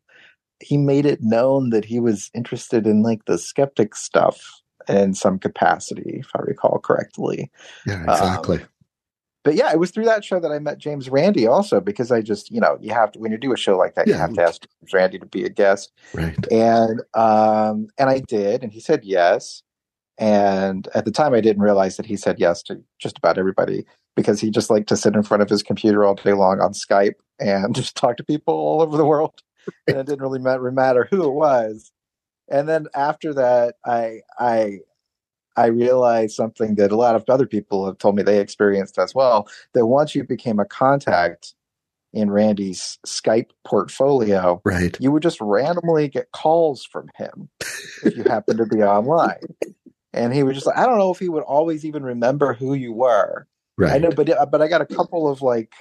he 0.60 0.76
made 0.76 1.04
it 1.06 1.20
known 1.22 1.70
that 1.70 1.84
he 1.84 2.00
was 2.00 2.30
interested 2.34 2.86
in 2.86 3.02
like 3.02 3.24
the 3.26 3.38
skeptic 3.38 3.94
stuff 3.94 4.40
in 4.88 5.14
some 5.14 5.38
capacity, 5.38 6.20
if 6.20 6.30
I 6.34 6.40
recall 6.42 6.78
correctly. 6.78 7.50
Yeah, 7.86 8.02
exactly. 8.04 8.58
Um, 8.58 8.68
but 9.42 9.54
yeah, 9.54 9.72
it 9.72 9.78
was 9.78 9.90
through 9.90 10.04
that 10.04 10.24
show 10.24 10.38
that 10.38 10.52
I 10.52 10.58
met 10.58 10.78
James 10.78 11.08
Randi 11.08 11.46
also 11.46 11.80
because 11.80 12.12
I 12.12 12.20
just, 12.20 12.50
you 12.50 12.60
know, 12.60 12.78
you 12.80 12.92
have 12.92 13.12
to 13.12 13.18
when 13.18 13.32
you 13.32 13.38
do 13.38 13.52
a 13.52 13.56
show 13.56 13.76
like 13.76 13.94
that, 13.94 14.06
yeah. 14.06 14.14
you 14.14 14.20
have 14.20 14.34
to 14.34 14.42
ask 14.42 14.62
James 14.62 14.92
Randi 14.92 15.18
to 15.18 15.26
be 15.26 15.44
a 15.44 15.48
guest. 15.48 15.92
Right. 16.12 16.36
And 16.50 17.00
um 17.14 17.88
and 17.98 18.10
I 18.10 18.20
did, 18.20 18.62
and 18.62 18.72
he 18.72 18.80
said 18.80 19.04
yes. 19.04 19.62
And 20.18 20.88
at 20.94 21.06
the 21.06 21.10
time 21.10 21.32
I 21.32 21.40
didn't 21.40 21.62
realize 21.62 21.96
that 21.96 22.06
he 22.06 22.16
said 22.16 22.38
yes 22.38 22.62
to 22.64 22.82
just 22.98 23.16
about 23.16 23.38
everybody 23.38 23.86
because 24.14 24.40
he 24.40 24.50
just 24.50 24.68
liked 24.68 24.88
to 24.90 24.96
sit 24.96 25.14
in 25.14 25.22
front 25.22 25.42
of 25.42 25.48
his 25.48 25.62
computer 25.62 26.04
all 26.04 26.14
day 26.14 26.34
long 26.34 26.60
on 26.60 26.72
Skype 26.72 27.14
and 27.38 27.74
just 27.74 27.96
talk 27.96 28.18
to 28.18 28.24
people 28.24 28.54
all 28.54 28.82
over 28.82 28.96
the 28.96 29.06
world 29.06 29.40
and 29.86 29.96
it 29.96 30.06
didn't 30.06 30.22
really 30.22 30.38
matter 30.38 31.08
who 31.10 31.24
it 31.24 31.32
was. 31.32 31.92
And 32.50 32.68
then 32.68 32.88
after 32.94 33.32
that, 33.34 33.76
I 33.86 34.20
I 34.38 34.80
I 35.56 35.66
realized 35.66 36.34
something 36.34 36.76
that 36.76 36.92
a 36.92 36.96
lot 36.96 37.16
of 37.16 37.24
other 37.28 37.46
people 37.46 37.86
have 37.86 37.98
told 37.98 38.16
me 38.16 38.22
they 38.22 38.40
experienced 38.40 38.98
as 38.98 39.14
well. 39.14 39.48
That 39.74 39.86
once 39.86 40.14
you 40.14 40.24
became 40.24 40.58
a 40.58 40.64
contact 40.64 41.54
in 42.12 42.30
Randi's 42.30 42.98
Skype 43.06 43.50
portfolio, 43.64 44.60
Right. 44.64 44.96
you 45.00 45.12
would 45.12 45.22
just 45.22 45.40
randomly 45.40 46.08
get 46.08 46.32
calls 46.32 46.84
from 46.84 47.08
him 47.16 47.48
if 48.04 48.16
you 48.16 48.24
happened 48.24 48.58
to 48.58 48.66
be 48.66 48.82
online. 48.82 49.54
And 50.12 50.34
he 50.34 50.42
would 50.42 50.54
just, 50.56 50.66
I 50.74 50.86
don't 50.86 50.98
know 50.98 51.12
if 51.12 51.20
he 51.20 51.28
would 51.28 51.44
always 51.44 51.84
even 51.84 52.02
remember 52.02 52.52
who 52.52 52.74
you 52.74 52.92
were. 52.92 53.46
Right. 53.78 53.92
I 53.92 53.98
know, 53.98 54.10
but 54.10 54.28
uh, 54.28 54.44
but 54.46 54.60
I 54.60 54.68
got 54.68 54.80
a 54.82 54.86
couple 54.86 55.28
of 55.28 55.40
like 55.40 55.72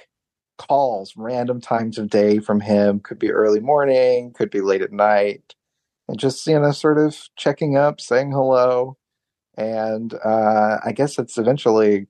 calls, 0.56 1.14
random 1.16 1.60
times 1.60 1.98
of 1.98 2.10
day 2.10 2.38
from 2.38 2.60
him. 2.60 3.00
Could 3.00 3.18
be 3.18 3.32
early 3.32 3.60
morning, 3.60 4.32
could 4.32 4.50
be 4.50 4.60
late 4.60 4.82
at 4.82 4.92
night, 4.92 5.54
and 6.08 6.18
just 6.18 6.46
you 6.46 6.58
know, 6.58 6.70
sort 6.70 6.98
of 6.98 7.28
checking 7.36 7.76
up, 7.76 8.00
saying 8.00 8.30
hello, 8.30 8.96
and 9.56 10.14
uh, 10.24 10.78
I 10.84 10.92
guess 10.92 11.18
it's 11.18 11.38
eventually, 11.38 12.06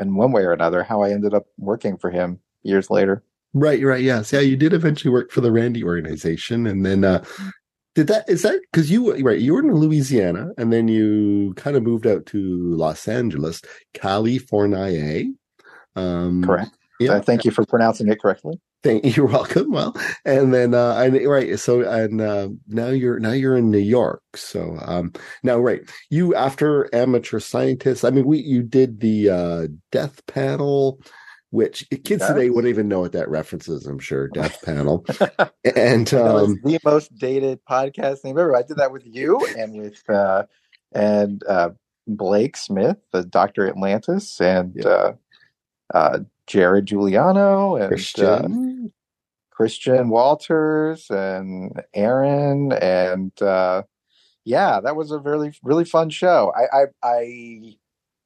in 0.00 0.14
one 0.16 0.32
way 0.32 0.42
or 0.42 0.52
another, 0.52 0.82
how 0.82 1.02
I 1.02 1.10
ended 1.10 1.34
up 1.34 1.46
working 1.58 1.96
for 1.96 2.10
him 2.10 2.40
years 2.62 2.90
later. 2.90 3.22
Right, 3.54 3.82
right, 3.82 4.02
yes, 4.02 4.32
yeah. 4.32 4.40
You 4.40 4.56
did 4.56 4.72
eventually 4.74 5.10
work 5.10 5.30
for 5.30 5.40
the 5.40 5.52
Randi 5.52 5.82
organization, 5.82 6.66
and 6.66 6.84
then 6.84 7.04
uh, 7.04 7.24
did 7.94 8.06
that? 8.08 8.28
Is 8.28 8.42
that 8.42 8.60
because 8.70 8.90
you 8.90 9.16
right? 9.24 9.40
You 9.40 9.54
were 9.54 9.60
in 9.60 9.72
Louisiana, 9.72 10.50
and 10.58 10.72
then 10.72 10.88
you 10.88 11.54
kind 11.54 11.76
of 11.76 11.82
moved 11.82 12.06
out 12.06 12.26
to 12.26 12.74
Los 12.76 13.08
Angeles, 13.08 13.62
California. 13.94 15.24
Um, 15.94 16.44
Correct. 16.44 16.76
Yeah. 17.00 17.14
Uh, 17.14 17.22
thank 17.22 17.44
you 17.44 17.50
for 17.50 17.64
pronouncing 17.64 18.08
it 18.08 18.20
correctly. 18.20 18.60
Thank 18.86 19.04
you're 19.16 19.26
welcome. 19.26 19.72
Well, 19.72 19.96
and 20.24 20.54
then 20.54 20.72
uh 20.72 20.94
and 20.96 21.26
right, 21.26 21.58
so 21.58 21.80
and 21.80 22.20
uh, 22.20 22.48
now 22.68 22.88
you're 22.88 23.18
now 23.18 23.32
you're 23.32 23.56
in 23.56 23.70
New 23.70 23.78
York. 23.78 24.22
So 24.36 24.78
um 24.82 25.12
now 25.42 25.58
right, 25.58 25.80
you 26.10 26.36
after 26.36 26.88
amateur 26.94 27.40
scientists, 27.40 28.04
I 28.04 28.10
mean 28.10 28.26
we 28.26 28.38
you 28.38 28.62
did 28.62 29.00
the 29.00 29.30
uh 29.30 29.66
death 29.90 30.24
panel, 30.26 31.00
which 31.50 31.88
kids 31.90 32.20
Yes. 32.20 32.28
today 32.28 32.48
wouldn't 32.50 32.70
even 32.70 32.86
know 32.86 33.00
what 33.00 33.10
that 33.12 33.28
references, 33.28 33.86
I'm 33.86 33.98
sure, 33.98 34.28
death 34.28 34.62
panel. 34.62 35.04
and 35.76 36.14
um 36.14 36.60
the 36.62 36.78
most 36.84 37.12
dated 37.18 37.58
podcast 37.68 38.22
name 38.22 38.38
ever. 38.38 38.54
I 38.54 38.62
did 38.62 38.76
that 38.76 38.92
with 38.92 39.02
you 39.04 39.44
and 39.58 39.82
with 39.82 40.00
uh, 40.08 40.44
and 40.92 41.42
uh, 41.48 41.70
Blake 42.06 42.56
Smith, 42.56 42.98
the 43.12 43.24
Doctor 43.24 43.66
Atlantis, 43.66 44.40
and 44.40 44.74
Yeah. 44.76 44.86
uh, 44.88 45.12
uh, 45.92 46.18
Jared 46.46 46.86
Giuliano 46.86 47.76
and 47.76 47.84
uh, 47.84 47.88
Christian. 47.88 48.92
Christian 49.50 50.10
Walters 50.10 51.06
and 51.08 51.82
Aaron 51.94 52.72
and 52.72 53.40
uh, 53.40 53.82
yeah, 54.44 54.80
that 54.80 54.96
was 54.96 55.10
a 55.10 55.18
really 55.18 55.52
really 55.62 55.84
fun 55.84 56.10
show. 56.10 56.52
I, 56.54 56.80
I 56.80 56.84
I 57.02 57.76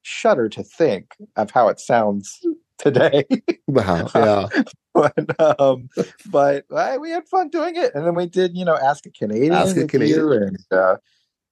shudder 0.03 0.49
to 0.49 0.63
think 0.63 1.15
of 1.35 1.51
how 1.51 1.69
it 1.69 1.79
sounds 1.79 2.39
today. 2.77 3.25
Wow, 3.67 4.09
yeah. 4.15 4.47
but 4.93 5.59
um, 5.59 5.89
but 6.29 6.65
uh, 6.69 6.97
we 6.99 7.11
had 7.11 7.27
fun 7.27 7.49
doing 7.49 7.75
it, 7.75 7.95
and 7.95 8.05
then 8.05 8.15
we 8.15 8.27
did 8.27 8.55
you 8.55 8.65
know 8.65 8.77
Ask 8.77 9.05
a 9.05 9.11
Canadian, 9.11 9.53
Ask 9.53 9.77
a 9.77 9.87
Canadian. 9.87 10.31
and 10.31 10.65
uh, 10.71 10.97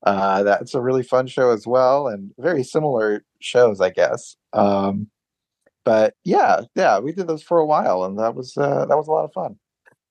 uh, 0.04 0.44
that's 0.44 0.74
a 0.76 0.82
really 0.82 1.04
fun 1.04 1.28
show 1.28 1.52
as 1.52 1.66
well, 1.66 2.08
and 2.08 2.32
very 2.38 2.64
similar 2.64 3.24
shows, 3.40 3.82
I 3.82 3.90
guess. 3.90 4.36
Um, 4.54 5.08
but 5.89 6.13
yeah, 6.24 6.62
yeah, 6.75 7.00
we 7.00 7.12
did 7.13 7.27
those 7.27 7.41
for 7.50 7.58
a 7.58 7.65
while, 7.65 8.03
and 8.03 8.19
that 8.19 8.36
was 8.36 8.55
uh, 8.58 8.86
that 8.86 8.96
was 8.98 9.08
a 9.08 9.12
lot 9.12 9.25
of 9.25 9.34
fun. 9.34 9.55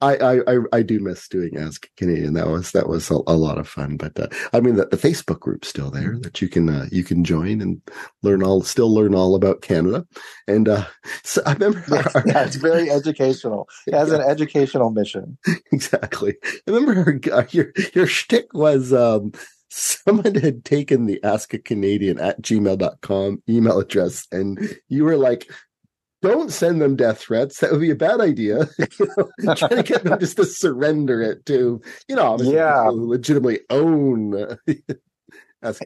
I, 0.01 0.17
I 0.17 0.33
I 0.55 0.59
I 0.79 0.83
do 0.83 0.99
miss 1.01 1.29
doing 1.29 1.57
Ask 1.57 1.89
Canadian. 1.97 2.35
That 2.35 2.47
was 2.49 2.71
that 2.73 2.89
was 2.89 3.11
a, 3.11 3.19
a 3.27 3.35
lot 3.47 3.59
of 3.59 3.69
fun. 3.69 3.97
But 3.97 4.19
uh, 4.19 4.29
I 4.53 4.59
mean, 4.61 4.77
the, 4.77 4.87
the 4.87 4.97
Facebook 4.97 5.41
group's 5.41 5.69
still 5.69 5.91
there 5.91 6.17
that 6.21 6.41
you 6.43 6.49
can 6.49 6.69
uh, 6.69 6.87
you 6.91 7.03
can 7.05 7.25
join 7.25 7.61
and 7.61 7.81
learn 8.23 8.43
all 8.43 8.63
still 8.63 8.93
learn 8.95 9.15
all 9.15 9.35
about 9.37 9.63
Canada. 9.63 10.05
And 10.49 10.69
uh, 10.69 10.85
so 11.25 11.43
I 11.47 11.53
remember 11.55 11.83
Yes, 11.91 12.15
our- 12.17 12.25
yeah, 12.27 12.45
it's 12.45 12.57
very 12.57 12.91
educational. 12.91 13.69
It 13.87 13.95
has 13.95 14.11
an 14.13 14.21
educational 14.35 14.91
mission. 14.91 15.37
exactly. 15.73 16.35
I 16.45 16.71
remember 16.71 17.21
our, 17.33 17.47
your 17.51 17.73
your 17.95 18.07
shtick 18.07 18.53
was 18.55 18.93
um, 18.93 19.33
someone 19.69 20.37
had 20.37 20.65
taken 20.65 21.07
the 21.07 21.19
Ask 21.25 21.53
a 21.55 21.59
Canadian 21.59 22.21
at 22.21 22.41
gmail.com 22.41 23.43
email 23.49 23.79
address, 23.81 24.29
and 24.31 24.59
you 24.89 25.03
were 25.05 25.17
like. 25.17 25.51
Don't 26.21 26.51
send 26.53 26.81
them 26.83 26.97
death 26.97 27.21
threats. 27.21 27.61
That 27.61 27.71
would 27.71 27.81
be 27.81 27.91
a 27.91 27.95
bad 27.97 28.21
idea. 28.21 28.69
you 28.79 29.09
know, 29.45 29.55
trying 29.55 29.77
to 29.77 29.83
get 29.85 30.03
them 30.05 30.19
just 30.19 30.37
to 30.37 30.45
surrender 30.45 31.23
it 31.23 31.47
to, 31.47 31.81
you 32.09 32.17
know, 32.17 32.23
obviously 32.33 32.57
Yeah. 32.57 32.89
legitimately 32.93 33.61
own. 33.71 34.57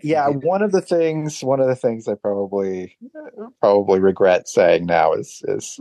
Yeah, 0.03 0.29
one 0.29 0.61
of 0.61 0.71
the 0.73 0.83
things, 0.83 1.43
one 1.43 1.59
of 1.59 1.67
the 1.67 1.75
things 1.75 2.07
I 2.07 2.13
probably 2.15 2.99
probably 3.61 4.01
regret 4.01 4.47
saying 4.47 4.85
now 4.85 5.15
is 5.15 5.41
is 5.49 5.81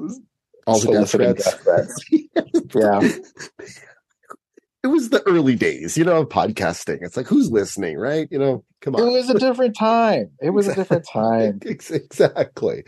all 0.66 0.80
the 0.80 0.94
death 0.94 1.12
threats. 1.12 1.44
death 1.44 2.72
threats. 2.72 3.34
Yeah. 3.64 3.82
It 4.84 4.88
was 4.88 5.10
the 5.10 5.22
early 5.28 5.56
days, 5.56 5.98
you 5.98 6.06
know, 6.06 6.22
of 6.22 6.30
podcasting. 6.30 7.00
It's 7.02 7.18
like, 7.18 7.28
who's 7.28 7.52
listening, 7.52 7.98
right? 7.98 8.28
You 8.32 8.40
know, 8.40 8.64
come 8.80 8.96
on. 8.96 9.08
It 9.10 9.12
was 9.12 9.30
a 9.30 9.38
different 9.38 9.76
time. 9.76 10.32
It 10.42 10.52
was 10.52 10.70
a 10.70 10.74
different 10.74 11.06
time. 11.06 11.60
Exactly. 11.64 12.84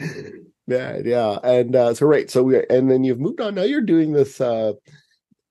Yeah, 0.67 0.99
yeah. 1.03 1.39
And 1.43 1.75
uh, 1.75 1.93
so 1.93 2.05
right, 2.05 2.29
so 2.29 2.43
we 2.43 2.65
and 2.69 2.89
then 2.89 3.03
you've 3.03 3.19
moved 3.19 3.41
on. 3.41 3.55
Now 3.55 3.63
you're 3.63 3.81
doing 3.81 4.13
this 4.13 4.39
uh 4.39 4.73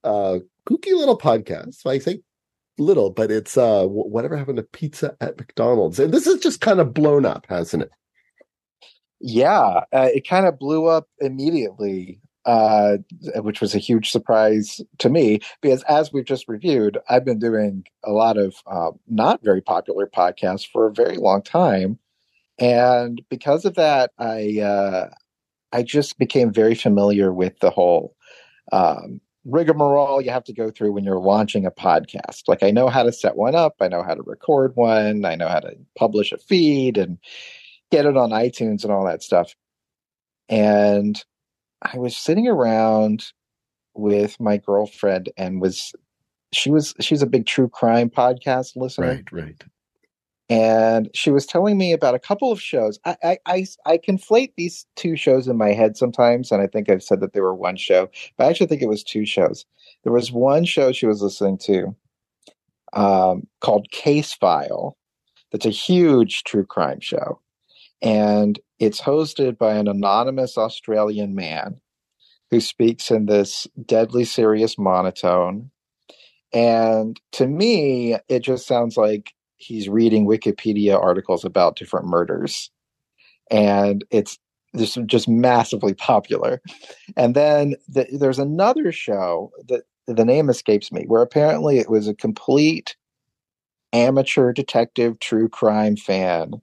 uh 0.04 0.38
kooky 0.68 0.92
little 0.94 1.18
podcast. 1.18 1.76
So 1.76 1.90
I 1.90 1.98
say 1.98 2.20
little, 2.78 3.10
but 3.10 3.30
it's 3.30 3.56
uh 3.56 3.86
whatever 3.86 4.36
happened 4.36 4.58
to 4.58 4.62
pizza 4.64 5.16
at 5.20 5.38
McDonald's. 5.38 5.98
And 5.98 6.12
this 6.14 6.26
is 6.26 6.40
just 6.40 6.60
kind 6.60 6.80
of 6.80 6.94
blown 6.94 7.26
up, 7.26 7.46
hasn't 7.48 7.84
it? 7.84 7.90
Yeah, 9.20 9.82
uh, 9.92 10.08
it 10.12 10.26
kind 10.28 10.46
of 10.46 10.58
blew 10.58 10.86
up 10.86 11.06
immediately, 11.20 12.20
uh, 12.44 12.96
which 13.36 13.60
was 13.60 13.74
a 13.74 13.78
huge 13.78 14.10
surprise 14.10 14.80
to 14.98 15.08
me 15.08 15.40
because, 15.60 15.84
as 15.84 16.12
we've 16.12 16.24
just 16.24 16.48
reviewed, 16.48 16.98
I've 17.08 17.24
been 17.24 17.38
doing 17.38 17.84
a 18.04 18.10
lot 18.10 18.36
of 18.36 18.56
uh, 18.66 18.90
not 19.08 19.42
very 19.44 19.60
popular 19.60 20.06
podcasts 20.08 20.66
for 20.68 20.86
a 20.88 20.92
very 20.92 21.16
long 21.18 21.42
time, 21.42 21.98
and 22.58 23.22
because 23.28 23.64
of 23.64 23.74
that, 23.74 24.12
I 24.18 24.60
uh, 24.60 25.08
I 25.72 25.82
just 25.82 26.18
became 26.18 26.52
very 26.52 26.74
familiar 26.74 27.32
with 27.32 27.58
the 27.60 27.70
whole 27.70 28.14
um, 28.72 29.20
rigmarole 29.44 30.20
you 30.20 30.30
have 30.30 30.44
to 30.44 30.52
go 30.52 30.70
through 30.70 30.92
when 30.92 31.04
you're 31.04 31.18
launching 31.18 31.66
a 31.66 31.70
podcast. 31.70 32.42
Like 32.46 32.62
I 32.62 32.70
know 32.70 32.88
how 32.88 33.02
to 33.02 33.12
set 33.12 33.36
one 33.36 33.54
up, 33.54 33.76
I 33.80 33.88
know 33.88 34.02
how 34.02 34.14
to 34.14 34.22
record 34.22 34.72
one, 34.74 35.24
I 35.24 35.34
know 35.34 35.48
how 35.48 35.60
to 35.60 35.76
publish 35.96 36.32
a 36.32 36.38
feed 36.38 36.98
and 36.98 37.18
get 37.90 38.06
it 38.06 38.16
on 38.16 38.30
iTunes 38.30 38.84
and 38.84 38.92
all 38.92 39.04
that 39.06 39.22
stuff. 39.22 39.54
And 40.48 41.22
I 41.80 41.98
was 41.98 42.16
sitting 42.16 42.46
around 42.46 43.32
with 43.94 44.38
my 44.38 44.58
girlfriend 44.58 45.30
and 45.36 45.60
was 45.60 45.92
she 46.52 46.70
was 46.70 46.94
she's 47.00 47.22
a 47.22 47.26
big 47.26 47.46
true 47.46 47.68
crime 47.68 48.10
podcast 48.10 48.76
listener 48.76 49.08
Right, 49.08 49.32
right. 49.32 49.64
And 50.48 51.08
she 51.14 51.30
was 51.30 51.46
telling 51.46 51.78
me 51.78 51.92
about 51.92 52.14
a 52.14 52.18
couple 52.18 52.52
of 52.52 52.60
shows. 52.60 52.98
I, 53.04 53.16
I, 53.22 53.38
I, 53.46 53.66
I 53.86 53.98
conflate 53.98 54.52
these 54.56 54.86
two 54.96 55.16
shows 55.16 55.48
in 55.48 55.56
my 55.56 55.72
head 55.72 55.96
sometimes, 55.96 56.50
and 56.50 56.60
I 56.60 56.66
think 56.66 56.90
I've 56.90 57.02
said 57.02 57.20
that 57.20 57.32
they 57.32 57.40
were 57.40 57.54
one 57.54 57.76
show, 57.76 58.10
but 58.36 58.44
I 58.44 58.50
actually 58.50 58.66
think 58.66 58.82
it 58.82 58.88
was 58.88 59.02
two 59.02 59.24
shows. 59.24 59.64
There 60.04 60.12
was 60.12 60.32
one 60.32 60.64
show 60.64 60.92
she 60.92 61.06
was 61.06 61.22
listening 61.22 61.58
to 61.58 61.96
um, 62.92 63.46
called 63.60 63.90
Case 63.90 64.32
File. 64.34 64.96
That's 65.50 65.66
a 65.66 65.70
huge 65.70 66.44
true 66.44 66.64
crime 66.64 67.00
show, 67.00 67.40
and 68.00 68.58
it's 68.78 69.00
hosted 69.00 69.58
by 69.58 69.74
an 69.74 69.86
anonymous 69.86 70.58
Australian 70.58 71.34
man 71.34 71.80
who 72.50 72.60
speaks 72.60 73.10
in 73.10 73.26
this 73.26 73.66
deadly 73.86 74.24
serious 74.24 74.76
monotone. 74.76 75.70
And 76.52 77.18
to 77.32 77.46
me, 77.46 78.16
it 78.28 78.40
just 78.40 78.66
sounds 78.66 78.98
like 78.98 79.32
he's 79.62 79.88
reading 79.88 80.26
Wikipedia 80.26 81.00
articles 81.00 81.44
about 81.44 81.76
different 81.76 82.06
murders. 82.06 82.70
And 83.50 84.04
it's 84.10 84.38
just, 84.76 84.98
just 85.06 85.28
massively 85.28 85.94
popular. 85.94 86.60
And 87.16 87.34
then 87.34 87.74
the, 87.88 88.06
there's 88.12 88.38
another 88.38 88.92
show 88.92 89.50
that 89.68 89.82
the 90.06 90.24
name 90.24 90.50
escapes 90.50 90.90
me, 90.90 91.04
where 91.06 91.22
apparently 91.22 91.78
it 91.78 91.90
was 91.90 92.08
a 92.08 92.14
complete 92.14 92.96
amateur 93.92 94.52
detective 94.52 95.18
true 95.20 95.48
crime 95.48 95.96
fan 95.96 96.54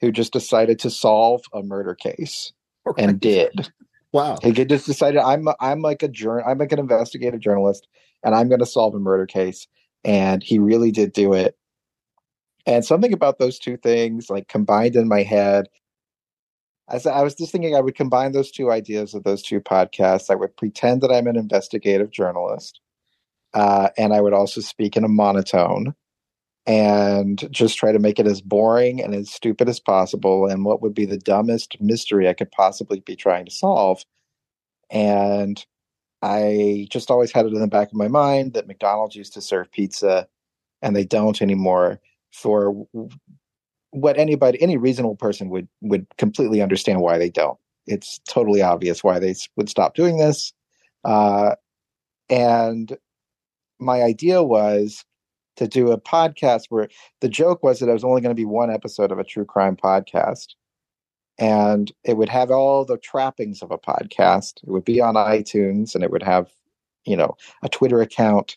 who 0.00 0.10
just 0.10 0.32
decided 0.32 0.78
to 0.80 0.90
solve 0.90 1.42
a 1.52 1.62
murder 1.62 1.94
case 1.94 2.52
and 2.96 3.20
did. 3.20 3.70
Wow. 4.12 4.38
He 4.42 4.50
just 4.52 4.86
decided 4.86 5.20
I'm 5.20 5.46
I'm 5.60 5.82
like 5.82 6.02
a 6.02 6.08
journal 6.08 6.44
I'm 6.44 6.58
like 6.58 6.72
an 6.72 6.80
investigative 6.80 7.38
journalist 7.38 7.86
and 8.24 8.34
I'm 8.34 8.48
going 8.48 8.58
to 8.58 8.66
solve 8.66 8.94
a 8.94 8.98
murder 8.98 9.26
case 9.26 9.68
and 10.04 10.42
he 10.42 10.58
really 10.58 10.90
did 10.90 11.12
do 11.12 11.32
it. 11.32 11.56
And 12.66 12.84
something 12.84 13.12
about 13.12 13.38
those 13.38 13.58
two 13.58 13.76
things 13.76 14.30
like 14.30 14.48
combined 14.48 14.96
in 14.96 15.08
my 15.08 15.22
head 15.22 15.68
as 16.90 17.06
I 17.06 17.22
was 17.22 17.34
just 17.34 17.52
thinking 17.52 17.74
I 17.74 17.80
would 17.80 17.94
combine 17.94 18.32
those 18.32 18.50
two 18.50 18.70
ideas 18.70 19.14
of 19.14 19.22
those 19.22 19.42
two 19.42 19.60
podcasts. 19.60 20.28
I 20.28 20.34
would 20.34 20.56
pretend 20.56 21.00
that 21.02 21.12
I'm 21.12 21.28
an 21.28 21.36
investigative 21.36 22.10
journalist. 22.10 22.80
Uh, 23.54 23.90
and 23.96 24.12
I 24.12 24.20
would 24.20 24.32
also 24.32 24.60
speak 24.60 24.96
in 24.96 25.04
a 25.04 25.08
monotone 25.08 25.94
and 26.66 27.48
just 27.50 27.78
try 27.78 27.90
to 27.92 27.98
make 27.98 28.18
it 28.18 28.26
as 28.26 28.40
boring 28.40 29.02
and 29.02 29.14
as 29.14 29.30
stupid 29.30 29.68
as 29.68 29.80
possible 29.80 30.46
and 30.46 30.64
what 30.64 30.82
would 30.82 30.94
be 30.94 31.06
the 31.06 31.18
dumbest 31.18 31.76
mystery 31.80 32.28
I 32.28 32.34
could 32.34 32.50
possibly 32.50 33.00
be 33.00 33.16
trying 33.16 33.44
to 33.46 33.50
solve. 33.50 34.04
And 34.90 35.64
I 36.22 36.86
just 36.90 37.10
always 37.10 37.32
had 37.32 37.46
it 37.46 37.52
in 37.52 37.60
the 37.60 37.66
back 37.66 37.88
of 37.88 37.94
my 37.94 38.08
mind 38.08 38.52
that 38.54 38.66
McDonald's 38.66 39.16
used 39.16 39.34
to 39.34 39.40
serve 39.40 39.72
pizza 39.72 40.28
and 40.82 40.94
they 40.94 41.04
don't 41.04 41.40
anymore 41.40 42.00
for 42.32 42.86
what 43.90 44.18
anybody 44.18 44.60
any 44.62 44.76
reasonable 44.76 45.16
person 45.16 45.48
would 45.50 45.68
would 45.80 46.06
completely 46.16 46.62
understand 46.62 47.00
why 47.00 47.18
they 47.18 47.30
don't. 47.30 47.58
It's 47.86 48.20
totally 48.28 48.62
obvious 48.62 49.02
why 49.02 49.18
they 49.18 49.34
would 49.56 49.68
stop 49.68 49.94
doing 49.94 50.18
this. 50.18 50.52
Uh, 51.04 51.56
and 52.28 52.96
my 53.78 54.02
idea 54.02 54.42
was 54.42 55.04
to 55.56 55.66
do 55.66 55.90
a 55.90 56.00
podcast 56.00 56.64
where 56.68 56.88
the 57.20 57.28
joke 57.28 57.62
was 57.62 57.80
that 57.80 57.88
it 57.88 57.92
was 57.92 58.04
only 58.04 58.20
going 58.20 58.34
to 58.34 58.40
be 58.40 58.44
one 58.44 58.70
episode 58.70 59.10
of 59.10 59.18
a 59.18 59.24
true 59.24 59.44
crime 59.44 59.76
podcast. 59.76 60.54
And 61.38 61.90
it 62.04 62.16
would 62.16 62.28
have 62.28 62.50
all 62.50 62.84
the 62.84 62.98
trappings 62.98 63.62
of 63.62 63.70
a 63.70 63.78
podcast. 63.78 64.62
It 64.62 64.68
would 64.68 64.84
be 64.84 65.00
on 65.00 65.14
itunes 65.14 65.94
and 65.94 66.04
it 66.04 66.10
would 66.10 66.22
have 66.22 66.50
you 67.04 67.16
know 67.16 67.36
a 67.62 67.68
twitter 67.68 68.00
account 68.00 68.56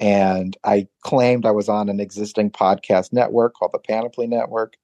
and 0.00 0.56
I 0.64 0.88
claimed 1.02 1.44
I 1.44 1.50
was 1.50 1.68
on 1.68 1.90
an 1.90 2.00
existing 2.00 2.50
podcast 2.50 3.12
network 3.12 3.54
called 3.54 3.72
the 3.72 3.78
Panoply 3.78 4.26
Network. 4.26 4.76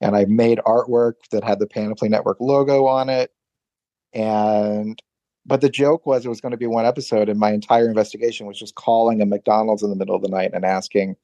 And 0.00 0.16
I 0.16 0.24
made 0.24 0.58
artwork 0.64 1.14
that 1.32 1.44
had 1.44 1.58
the 1.58 1.66
Panoply 1.66 2.08
Network 2.08 2.38
logo 2.40 2.86
on 2.86 3.08
it. 3.08 3.32
And 4.14 5.02
but 5.44 5.60
the 5.60 5.68
joke 5.68 6.06
was 6.06 6.24
it 6.24 6.28
was 6.28 6.40
going 6.40 6.52
to 6.52 6.56
be 6.56 6.68
one 6.68 6.86
episode, 6.86 7.28
and 7.28 7.40
my 7.40 7.50
entire 7.50 7.88
investigation 7.88 8.46
was 8.46 8.56
just 8.56 8.76
calling 8.76 9.20
a 9.20 9.26
McDonald's 9.26 9.82
in 9.82 9.90
the 9.90 9.96
middle 9.96 10.14
of 10.14 10.22
the 10.22 10.28
night 10.28 10.52
and 10.54 10.64
asking 10.64 11.16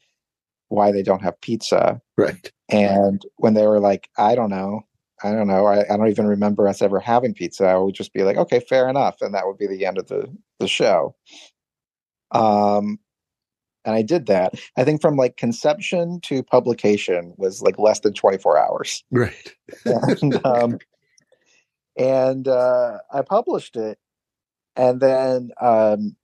why 0.68 0.90
they 0.90 1.02
don't 1.02 1.22
have 1.22 1.40
pizza. 1.40 2.00
Right. 2.16 2.50
And 2.68 3.24
when 3.36 3.54
they 3.54 3.66
were 3.66 3.78
like, 3.78 4.10
I 4.18 4.34
don't 4.34 4.50
know, 4.50 4.82
I 5.22 5.30
don't 5.30 5.46
know, 5.46 5.66
I, 5.66 5.82
I 5.82 5.96
don't 5.96 6.08
even 6.08 6.26
remember 6.26 6.66
us 6.66 6.82
ever 6.82 6.98
having 6.98 7.34
pizza, 7.34 7.66
I 7.66 7.76
would 7.76 7.94
just 7.94 8.12
be 8.12 8.24
like, 8.24 8.36
okay, 8.36 8.58
fair 8.58 8.88
enough. 8.88 9.22
And 9.22 9.34
that 9.34 9.46
would 9.46 9.58
be 9.58 9.68
the 9.68 9.86
end 9.86 9.98
of 9.98 10.08
the, 10.08 10.26
the 10.58 10.68
show. 10.68 11.14
Um, 12.32 12.98
and 13.88 13.96
I 13.96 14.02
did 14.02 14.26
that. 14.26 14.52
I 14.76 14.84
think 14.84 15.00
from 15.00 15.16
like 15.16 15.38
conception 15.38 16.20
to 16.24 16.42
publication 16.42 17.32
was 17.38 17.62
like 17.62 17.78
less 17.78 18.00
than 18.00 18.12
24 18.12 18.58
hours. 18.58 19.02
Right. 19.10 19.54
and 19.86 20.46
um, 20.46 20.78
and 21.96 22.46
uh, 22.46 22.98
I 23.10 23.22
published 23.22 23.76
it, 23.76 23.98
and 24.76 25.00
then 25.00 25.52
um, 25.58 26.16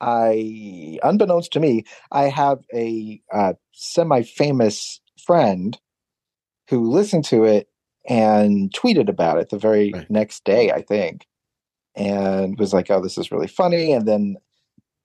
I, 0.00 0.98
unbeknownst 1.02 1.52
to 1.52 1.60
me, 1.60 1.84
I 2.10 2.24
have 2.24 2.60
a 2.74 3.20
uh, 3.32 3.52
semi-famous 3.72 5.00
friend 5.24 5.78
who 6.70 6.90
listened 6.90 7.26
to 7.26 7.44
it 7.44 7.68
and 8.08 8.72
tweeted 8.72 9.10
about 9.10 9.38
it 9.38 9.50
the 9.50 9.58
very 9.58 9.92
right. 9.92 10.10
next 10.10 10.44
day, 10.44 10.72
I 10.72 10.80
think, 10.80 11.26
and 11.94 12.58
was 12.58 12.72
like, 12.72 12.90
"Oh, 12.90 13.02
this 13.02 13.18
is 13.18 13.30
really 13.30 13.46
funny." 13.46 13.92
And 13.92 14.08
then 14.08 14.38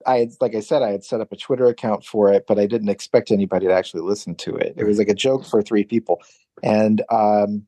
I 0.05 0.19
had, 0.19 0.31
like 0.41 0.55
I 0.55 0.59
said, 0.59 0.81
I 0.81 0.91
had 0.91 1.03
set 1.03 1.21
up 1.21 1.31
a 1.31 1.37
Twitter 1.37 1.65
account 1.67 2.05
for 2.05 2.31
it, 2.31 2.45
but 2.47 2.59
I 2.59 2.65
didn't 2.65 2.89
expect 2.89 3.31
anybody 3.31 3.67
to 3.67 3.73
actually 3.73 4.01
listen 4.01 4.35
to 4.35 4.55
it. 4.55 4.73
It 4.77 4.85
was 4.85 4.97
like 4.97 5.09
a 5.09 5.15
joke 5.15 5.45
for 5.45 5.61
three 5.61 5.83
people, 5.83 6.21
and 6.61 7.01
um, 7.09 7.67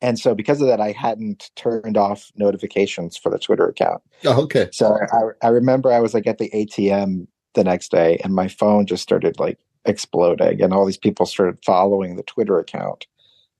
and 0.00 0.18
so 0.18 0.34
because 0.34 0.60
of 0.60 0.68
that, 0.68 0.80
I 0.80 0.92
hadn't 0.92 1.50
turned 1.56 1.96
off 1.96 2.30
notifications 2.36 3.16
for 3.16 3.30
the 3.30 3.38
Twitter 3.38 3.66
account. 3.66 4.02
Oh, 4.24 4.42
okay. 4.44 4.68
So 4.72 4.98
I, 5.12 5.46
I 5.46 5.50
remember 5.50 5.90
I 5.90 6.00
was 6.00 6.14
like 6.14 6.26
at 6.26 6.38
the 6.38 6.50
ATM 6.50 7.26
the 7.54 7.64
next 7.64 7.90
day, 7.90 8.18
and 8.22 8.34
my 8.34 8.48
phone 8.48 8.86
just 8.86 9.02
started 9.02 9.38
like 9.38 9.58
exploding, 9.84 10.62
and 10.62 10.72
all 10.72 10.84
these 10.84 10.98
people 10.98 11.26
started 11.26 11.58
following 11.64 12.16
the 12.16 12.22
Twitter 12.22 12.58
account. 12.58 13.06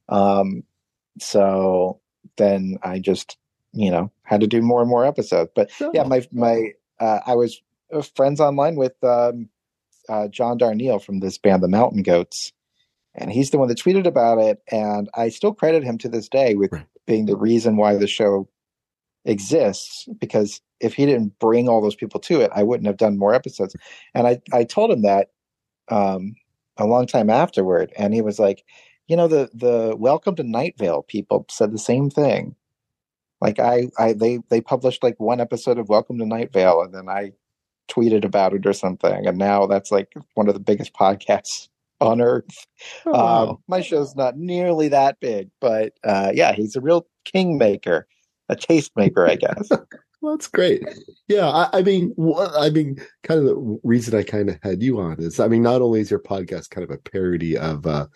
Um, 0.09 0.63
so 1.19 2.01
then 2.37 2.79
I 2.83 2.99
just 2.99 3.39
you 3.73 3.91
know 3.91 4.11
had 4.23 4.41
to 4.41 4.47
do 4.47 4.63
more 4.63 4.81
and 4.81 4.91
more 4.91 5.07
episodes. 5.07 5.51
But 5.55 5.71
oh. 5.81 5.91
yeah, 5.95 6.03
my 6.05 6.27
my 6.33 6.73
uh, 7.01 7.21
I 7.27 7.35
was 7.35 7.61
uh, 7.93 8.03
friends 8.03 8.41
online 8.41 8.77
with 8.77 8.93
um, 9.03 9.49
uh, 10.09 10.29
John 10.29 10.59
Darnielle 10.59 11.03
from 11.03 11.21
this 11.21 11.39
band, 11.39 11.63
the 11.63 11.69
Mountain 11.69 12.03
Goats, 12.03 12.53
and 13.15 13.33
he's 13.33 13.51
the 13.51 13.59
one 13.59 13.69
that 13.69 13.79
tweeted 13.79 14.07
about 14.07 14.39
it. 14.39 14.63
And 14.71 15.09
I 15.15 15.29
still 15.29 15.55
credit 15.55 15.85
him 15.85 15.99
to 15.99 16.09
this 16.09 16.29
day 16.29 16.55
with 16.55 16.73
right. 16.73 16.87
being 17.07 17.27
the 17.27 17.37
reason 17.37 17.77
why 17.77 17.97
the 17.97 18.07
show 18.07 18.49
exists. 19.25 20.09
Because 20.19 20.61
if 20.81 20.95
he 20.95 21.07
didn't 21.07 21.39
bring 21.39 21.69
all 21.69 21.81
those 21.81 21.97
people 21.97 22.21
to 22.21 22.41
it, 22.41 22.51
I 22.55 22.63
wouldn't 22.63 22.87
have 22.87 22.99
done 22.99 23.19
more 23.19 23.35
episodes. 23.35 23.75
And 24.15 24.27
I 24.27 24.41
I 24.53 24.65
told 24.65 24.91
him 24.91 25.03
that 25.03 25.31
um, 25.89 26.35
a 26.77 26.87
long 26.87 27.07
time 27.07 27.31
afterward, 27.31 27.93
and 27.97 28.15
he 28.15 28.23
was 28.23 28.39
like, 28.39 28.65
you 29.07 29.17
know, 29.17 29.29
the 29.29 29.51
the 29.55 29.97
Welcome 29.97 30.35
to 30.37 30.43
Night 30.43 30.75
Vale 30.79 31.03
people 31.03 31.47
said 31.51 31.73
the 31.73 31.79
same 31.79 32.11
thing. 32.11 32.55
Like 33.41 33.59
I, 33.59 33.89
I 33.99 34.13
they 34.13 34.41
they 34.49 34.61
published 34.61 35.03
like 35.03 35.19
one 35.19 35.41
episode 35.41 35.79
of 35.79 35.89
Welcome 35.89 36.19
to 36.19 36.27
Night 36.27 36.53
Vale, 36.53 36.83
and 36.83 36.95
then 36.95 37.09
I 37.09 37.33
tweeted 37.89 38.25
about 38.25 38.55
it 38.55 38.67
or 38.67 38.73
something, 38.73 39.27
and 39.27 39.39
now 39.39 39.67
that's 39.67 39.91
like 39.91 40.13
one 40.35 40.49
of 40.49 40.55
the 40.55 40.61
biggest 40.61 40.95
podcasts 41.01 41.69
on 42.01 42.21
earth. 42.21 42.67
Oh, 43.05 43.13
wow. 43.13 43.49
um, 43.49 43.59
my 43.69 43.81
show's 43.81 44.17
not 44.17 44.37
nearly 44.37 44.89
that 44.89 45.21
big, 45.21 45.51
but 45.61 45.95
uh, 46.05 46.33
yeah, 46.35 46.53
he's 46.53 46.77
a 46.77 46.81
real 46.81 47.07
kingmaker, 47.25 48.07
a 48.49 48.57
tastemaker, 48.57 49.29
I 49.29 49.37
guess. 49.37 49.69
well, 50.21 50.35
that's 50.37 50.49
great. 50.49 50.83
Yeah, 51.29 51.49
I, 51.49 51.79
I 51.79 51.83
mean, 51.83 52.15
I 52.39 52.71
mean, 52.71 52.97
kind 53.23 53.41
of 53.41 53.47
the 53.47 53.81
reason 53.83 54.19
I 54.19 54.23
kind 54.23 54.51
of 54.51 54.59
had 54.63 54.83
you 54.83 55.01
on 55.01 55.17
is, 55.19 55.41
I 55.41 55.49
mean, 55.49 55.63
not 55.63 55.83
only 55.83 56.01
is 56.01 56.11
your 56.11 56.21
podcast 56.21 56.71
kind 56.71 56.85
of 56.85 56.91
a 56.91 56.99
parody 56.99 57.57
of, 57.57 57.87
uh, 57.87 58.07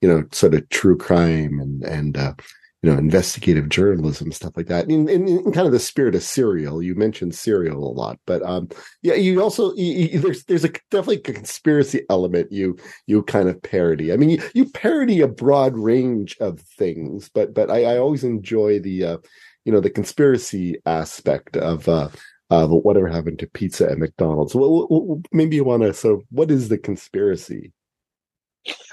you 0.00 0.08
know, 0.08 0.24
sort 0.32 0.54
of 0.54 0.68
true 0.68 0.96
crime 0.96 1.58
and 1.60 1.82
and 1.84 2.16
uh, 2.16 2.34
you 2.82 2.92
know, 2.92 2.98
investigative 2.98 3.68
journalism, 3.68 4.30
stuff 4.30 4.56
like 4.56 4.66
that. 4.66 4.88
In, 4.90 5.08
in, 5.08 5.26
in, 5.26 5.52
kind 5.52 5.66
of 5.66 5.72
the 5.72 5.78
spirit 5.78 6.14
of 6.14 6.22
serial, 6.22 6.82
you 6.82 6.94
mentioned 6.94 7.34
serial 7.34 7.82
a 7.82 7.92
lot, 7.92 8.18
but 8.26 8.42
um, 8.42 8.68
yeah, 9.02 9.14
you 9.14 9.42
also 9.42 9.74
you, 9.74 10.08
you, 10.08 10.18
there's 10.20 10.44
there's 10.44 10.64
a 10.64 10.70
definitely 10.90 11.16
a 11.16 11.20
conspiracy 11.20 12.02
element 12.10 12.52
you 12.52 12.76
you 13.06 13.22
kind 13.22 13.48
of 13.48 13.60
parody. 13.62 14.12
I 14.12 14.16
mean, 14.16 14.30
you, 14.30 14.42
you 14.54 14.66
parody 14.66 15.20
a 15.20 15.28
broad 15.28 15.76
range 15.76 16.36
of 16.40 16.60
things, 16.60 17.30
but 17.30 17.54
but 17.54 17.70
I, 17.70 17.84
I 17.84 17.98
always 17.98 18.24
enjoy 18.24 18.78
the 18.78 19.04
uh, 19.04 19.18
you 19.64 19.72
know 19.72 19.80
the 19.80 19.90
conspiracy 19.90 20.76
aspect 20.86 21.56
of 21.56 21.88
uh, 21.88 22.08
of 22.50 22.70
whatever 22.70 23.08
happened 23.08 23.38
to 23.40 23.48
pizza 23.48 23.90
at 23.90 23.98
McDonald's. 23.98 24.54
Well, 24.54 25.22
maybe 25.32 25.56
you 25.56 25.64
want 25.64 25.82
to. 25.82 25.94
So, 25.94 26.22
what 26.30 26.50
is 26.50 26.68
the 26.68 26.78
conspiracy? 26.78 27.72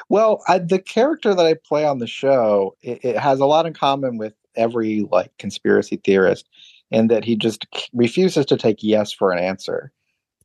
Well, 0.10 0.44
I, 0.48 0.60
the 0.60 0.80
character 0.80 1.34
that 1.34 1.46
I 1.46 1.56
play 1.56 1.86
on 1.86 2.00
the 2.00 2.08
show, 2.08 2.76
it, 2.82 3.04
it, 3.04 3.18
has 3.18 3.39
a 3.39 3.46
lot 3.46 3.66
in 3.66 3.74
common 3.74 4.18
with 4.18 4.34
every 4.56 5.08
like 5.12 5.32
conspiracy 5.38 5.98
theorist, 5.98 6.48
in 6.92 7.08
that 7.08 7.26
he 7.26 7.36
just 7.36 7.66
refuses 7.94 8.46
to 8.48 8.58
take 8.58 8.84
yes 8.84 9.12
for 9.12 9.32
an 9.32 9.39
answer 9.39 9.92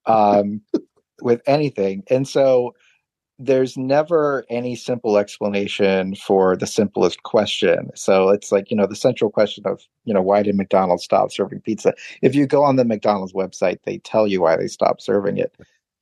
um, 0.07 0.63
with 1.21 1.43
anything, 1.47 2.03
and 2.09 2.27
so 2.27 2.75
there's 3.39 3.77
never 3.77 4.45
any 4.51 4.75
simple 4.75 5.17
explanation 5.17 6.15
for 6.17 6.57
the 6.57 6.67
simplest 6.67 7.23
question. 7.23 7.91
So 7.95 8.31
it's 8.31 8.51
like, 8.51 8.71
you 8.71 8.77
know, 8.77 8.87
the 8.87 8.97
central 8.97 9.31
question 9.31 9.65
of, 9.65 9.81
you 10.05 10.13
know, 10.13 10.23
why 10.23 10.43
did 10.43 10.57
McDonald's 10.57 11.05
stop 11.05 11.31
serving 11.31 11.61
pizza? 11.61 11.95
If 12.21 12.35
you 12.35 12.47
go 12.47 12.65
on 12.65 12.77
the 12.77 12.85
McDonald's 12.85 13.33
website, 13.33 13.79
they 13.85 13.99
tell 13.99 14.27
you 14.27 14.41
why 14.41 14.57
they 14.57 14.67
stopped 14.67 15.03
serving 15.03 15.39
it. 15.39 15.55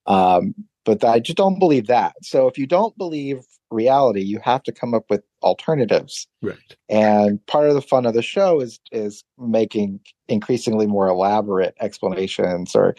Um, 0.07 0.55
but 0.87 1.05
I 1.05 1.18
just 1.18 1.37
don't 1.37 1.59
believe 1.59 1.88
that. 1.88 2.14
So 2.22 2.46
if 2.46 2.57
you 2.57 2.66
don't 2.66 2.96
believe 2.96 3.44
reality, 3.70 4.22
you 4.22 4.38
have 4.42 4.62
to 4.62 4.72
come 4.72 4.94
up 4.94 5.11
with 5.11 5.22
alternatives. 5.42 6.29
Right. 6.40 6.57
And 6.88 7.44
part 7.46 7.68
of 7.68 7.75
the 7.75 7.83
fun 7.83 8.07
of 8.07 8.14
the 8.14 8.22
show 8.22 8.61
is 8.61 8.81
is 8.92 9.25
making 9.37 10.01
increasingly 10.29 10.87
more 10.87 11.09
elaborate 11.09 11.75
explanations 11.81 12.75
or 12.75 12.94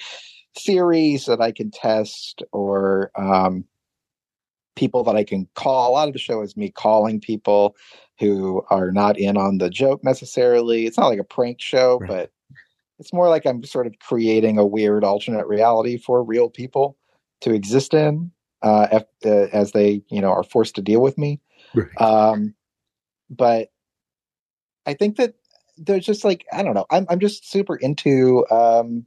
theories 0.60 1.26
that 1.26 1.41
I 1.41 1.52
can 1.52 1.71
test 1.71 2.43
or 2.52 3.12
um, 3.15 3.63
people 4.76 5.04
that 5.06 5.15
I 5.15 5.23
can 5.23 5.47
call. 5.56 5.89
A 5.89 5.93
lot 5.93 6.10
of 6.10 6.13
the 6.13 6.19
show 6.19 6.41
is 6.41 6.58
me 6.58 6.69
calling 6.69 7.21
people 7.21 7.76
who 8.19 8.63
are 8.69 8.91
not 8.91 9.17
in 9.17 9.38
on 9.38 9.60
the 9.60 9.69
joke 9.69 10.04
necessarily. 10.04 10.86
It's 10.86 10.97
not 10.97 11.08
like 11.08 11.19
a 11.19 11.23
prank 11.23 11.62
show, 11.62 12.00
right. 12.00 12.08
but 12.08 12.32
it's 13.00 13.13
more 13.13 13.30
like 13.30 13.45
I'm 13.45 13.63
sort 13.63 13.88
of 13.88 13.97
creating 14.00 14.58
a 14.58 14.65
weird 14.65 15.06
alternate 15.06 15.47
reality 15.47 15.97
for 15.97 16.21
real 16.23 16.50
people 16.50 16.97
to 17.41 17.54
exist 17.54 17.93
in 17.93 18.32
uh, 18.62 18.88
if, 18.91 19.04
uh, 19.26 19.56
as 19.56 19.71
they 19.71 20.02
you 20.10 20.21
know 20.21 20.32
are 20.32 20.43
forced 20.43 20.76
to 20.76 20.82
deal 20.82 21.02
with 21.02 21.17
me. 21.17 21.39
Right. 21.73 22.02
Um, 22.02 22.56
but 23.30 23.69
I 24.86 24.93
think 24.93 25.17
that 25.17 25.36
there's 25.78 26.06
just 26.06 26.23
like 26.23 26.45
I 26.52 26.63
don't 26.63 26.73
know. 26.73 26.86
I'm 26.89 27.06
I'm 27.10 27.19
just 27.19 27.50
super 27.50 27.76
into 27.76 28.45
um, 28.50 29.06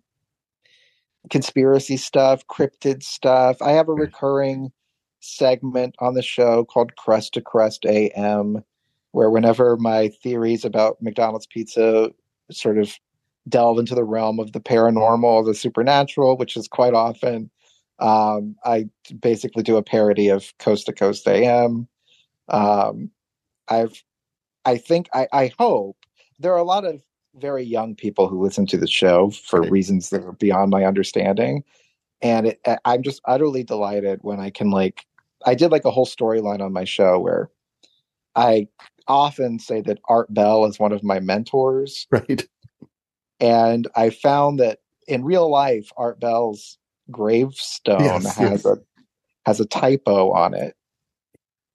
conspiracy 1.30 1.96
stuff, 1.96 2.46
cryptid 2.46 3.02
stuff. 3.02 3.60
I 3.60 3.72
have 3.72 3.88
a 3.88 3.94
recurring 3.94 4.72
segment 5.20 5.94
on 5.98 6.14
the 6.14 6.22
show 6.22 6.64
called 6.64 6.96
Crust 6.96 7.34
to 7.34 7.40
Crust 7.40 7.84
AM, 7.86 8.64
where 9.12 9.30
whenever 9.30 9.76
my 9.76 10.08
theories 10.22 10.64
about 10.64 11.02
McDonald's 11.02 11.46
pizza 11.46 12.10
sort 12.50 12.78
of 12.78 12.98
delve 13.48 13.78
into 13.78 13.94
the 13.94 14.04
realm 14.04 14.38
of 14.38 14.52
the 14.52 14.60
paranormal, 14.60 15.44
the 15.44 15.54
supernatural, 15.54 16.36
which 16.36 16.56
is 16.56 16.68
quite 16.68 16.94
often 16.94 17.50
um, 18.00 18.56
I 18.64 18.88
basically 19.20 19.62
do 19.62 19.76
a 19.76 19.82
parody 19.82 20.28
of 20.28 20.52
Coast 20.58 20.86
to 20.86 20.92
Coast 20.92 21.26
AM. 21.28 21.88
Um, 22.48 23.10
I've, 23.68 24.02
I 24.64 24.76
think, 24.76 25.08
I, 25.14 25.28
I 25.32 25.52
hope 25.58 25.96
there 26.38 26.52
are 26.52 26.58
a 26.58 26.64
lot 26.64 26.84
of 26.84 27.02
very 27.36 27.62
young 27.62 27.94
people 27.94 28.28
who 28.28 28.42
listen 28.42 28.66
to 28.66 28.76
the 28.76 28.88
show 28.88 29.30
for 29.30 29.62
reasons 29.62 30.10
that 30.10 30.24
are 30.24 30.32
beyond 30.32 30.70
my 30.70 30.84
understanding. 30.84 31.62
And 32.22 32.48
it, 32.48 32.60
I'm 32.84 33.02
just 33.02 33.20
utterly 33.24 33.62
delighted 33.62 34.20
when 34.22 34.40
I 34.40 34.50
can 34.50 34.70
like 34.70 35.06
I 35.46 35.54
did 35.54 35.70
like 35.70 35.84
a 35.84 35.90
whole 35.90 36.06
storyline 36.06 36.60
on 36.60 36.72
my 36.72 36.84
show 36.84 37.18
where 37.18 37.50
I 38.36 38.68
often 39.08 39.58
say 39.58 39.80
that 39.82 40.00
Art 40.08 40.32
Bell 40.32 40.66
is 40.66 40.78
one 40.78 40.92
of 40.92 41.02
my 41.02 41.18
mentors 41.20 42.06
Right. 42.10 42.46
and 43.40 43.88
I 43.96 44.10
found 44.10 44.60
that 44.60 44.80
in 45.08 45.24
real 45.24 45.50
life, 45.50 45.90
Art 45.96 46.20
Bell's 46.20 46.78
gravestone 47.10 48.00
Yes, 48.04 48.36
has 48.36 48.64
yes. 48.64 48.66
a 48.66 48.76
has 49.46 49.60
a 49.60 49.66
typo 49.66 50.32
on 50.32 50.54
it, 50.54 50.74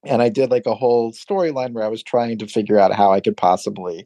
and 0.05 0.21
I 0.21 0.29
did 0.29 0.51
like 0.51 0.65
a 0.65 0.75
whole 0.75 1.11
storyline 1.13 1.73
where 1.73 1.83
I 1.85 1.89
was 1.89 2.03
trying 2.03 2.37
to 2.39 2.47
figure 2.47 2.79
out 2.79 2.93
how 2.93 3.11
I 3.11 3.21
could 3.21 3.37
possibly 3.37 4.05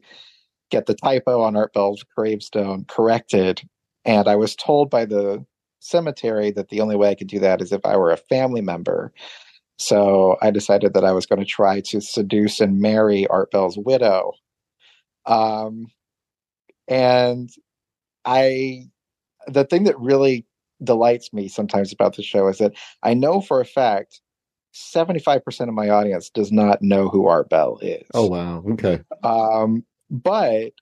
get 0.70 0.86
the 0.86 0.94
typo 0.94 1.42
on 1.42 1.56
Art 1.56 1.72
Bell's 1.74 2.04
gravestone 2.16 2.84
corrected, 2.88 3.62
and 4.04 4.28
I 4.28 4.36
was 4.36 4.56
told 4.56 4.90
by 4.90 5.04
the 5.06 5.44
cemetery 5.80 6.50
that 6.52 6.68
the 6.70 6.80
only 6.80 6.96
way 6.96 7.10
I 7.10 7.14
could 7.14 7.28
do 7.28 7.40
that 7.40 7.62
is 7.62 7.72
if 7.72 7.84
I 7.86 7.96
were 7.96 8.12
a 8.12 8.16
family 8.16 8.60
member. 8.62 9.12
So 9.78 10.36
I 10.42 10.50
decided 10.50 10.94
that 10.94 11.04
I 11.04 11.12
was 11.12 11.26
going 11.26 11.40
to 11.40 11.46
try 11.46 11.80
to 11.86 12.00
seduce 12.00 12.60
and 12.60 12.80
marry 12.80 13.26
Art 13.28 13.50
Bell's 13.50 13.78
widow. 13.78 14.32
Um, 15.26 15.86
and 16.88 17.50
I, 18.24 18.84
the 19.48 19.64
thing 19.64 19.84
that 19.84 19.98
really 19.98 20.46
delights 20.82 21.32
me 21.32 21.48
sometimes 21.48 21.92
about 21.92 22.16
the 22.16 22.22
show 22.22 22.48
is 22.48 22.58
that 22.58 22.72
I 23.02 23.14
know 23.14 23.40
for 23.40 23.60
a 23.60 23.64
fact 23.64 24.20
75% 24.74 25.68
of 25.68 25.74
my 25.74 25.90
audience 25.90 26.30
does 26.30 26.52
not 26.52 26.80
know 26.80 27.08
who 27.08 27.26
Art 27.26 27.50
Bell 27.50 27.78
is. 27.82 28.06
Oh 28.14 28.26
wow. 28.26 28.62
Okay. 28.70 29.00
Um, 29.22 29.84
but 30.10 30.72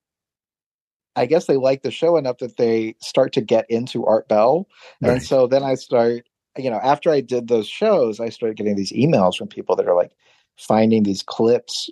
I 1.17 1.27
guess 1.27 1.47
they 1.47 1.57
like 1.57 1.83
the 1.83 1.91
show 1.91 2.17
enough 2.17 2.39
that 2.39 2.59
they 2.59 2.95
start 3.01 3.33
to 3.33 3.41
get 3.41 3.67
into 3.69 4.05
Art 4.05 4.29
Bell. 4.29 4.69
And 5.03 5.23
so 5.23 5.47
then 5.47 5.65
I 5.65 5.75
start, 5.75 6.29
you 6.57 6.71
know, 6.71 6.79
after 6.83 7.11
I 7.11 7.21
did 7.21 7.49
those 7.49 7.69
shows, 7.69 8.21
I 8.21 8.29
started 8.29 8.57
getting 8.57 8.77
these 8.77 8.93
emails 8.93 9.37
from 9.37 9.49
people 9.49 9.75
that 9.77 9.89
are 9.89 9.97
like 9.97 10.13
finding 10.57 11.03
these 11.03 11.23
clips 11.23 11.91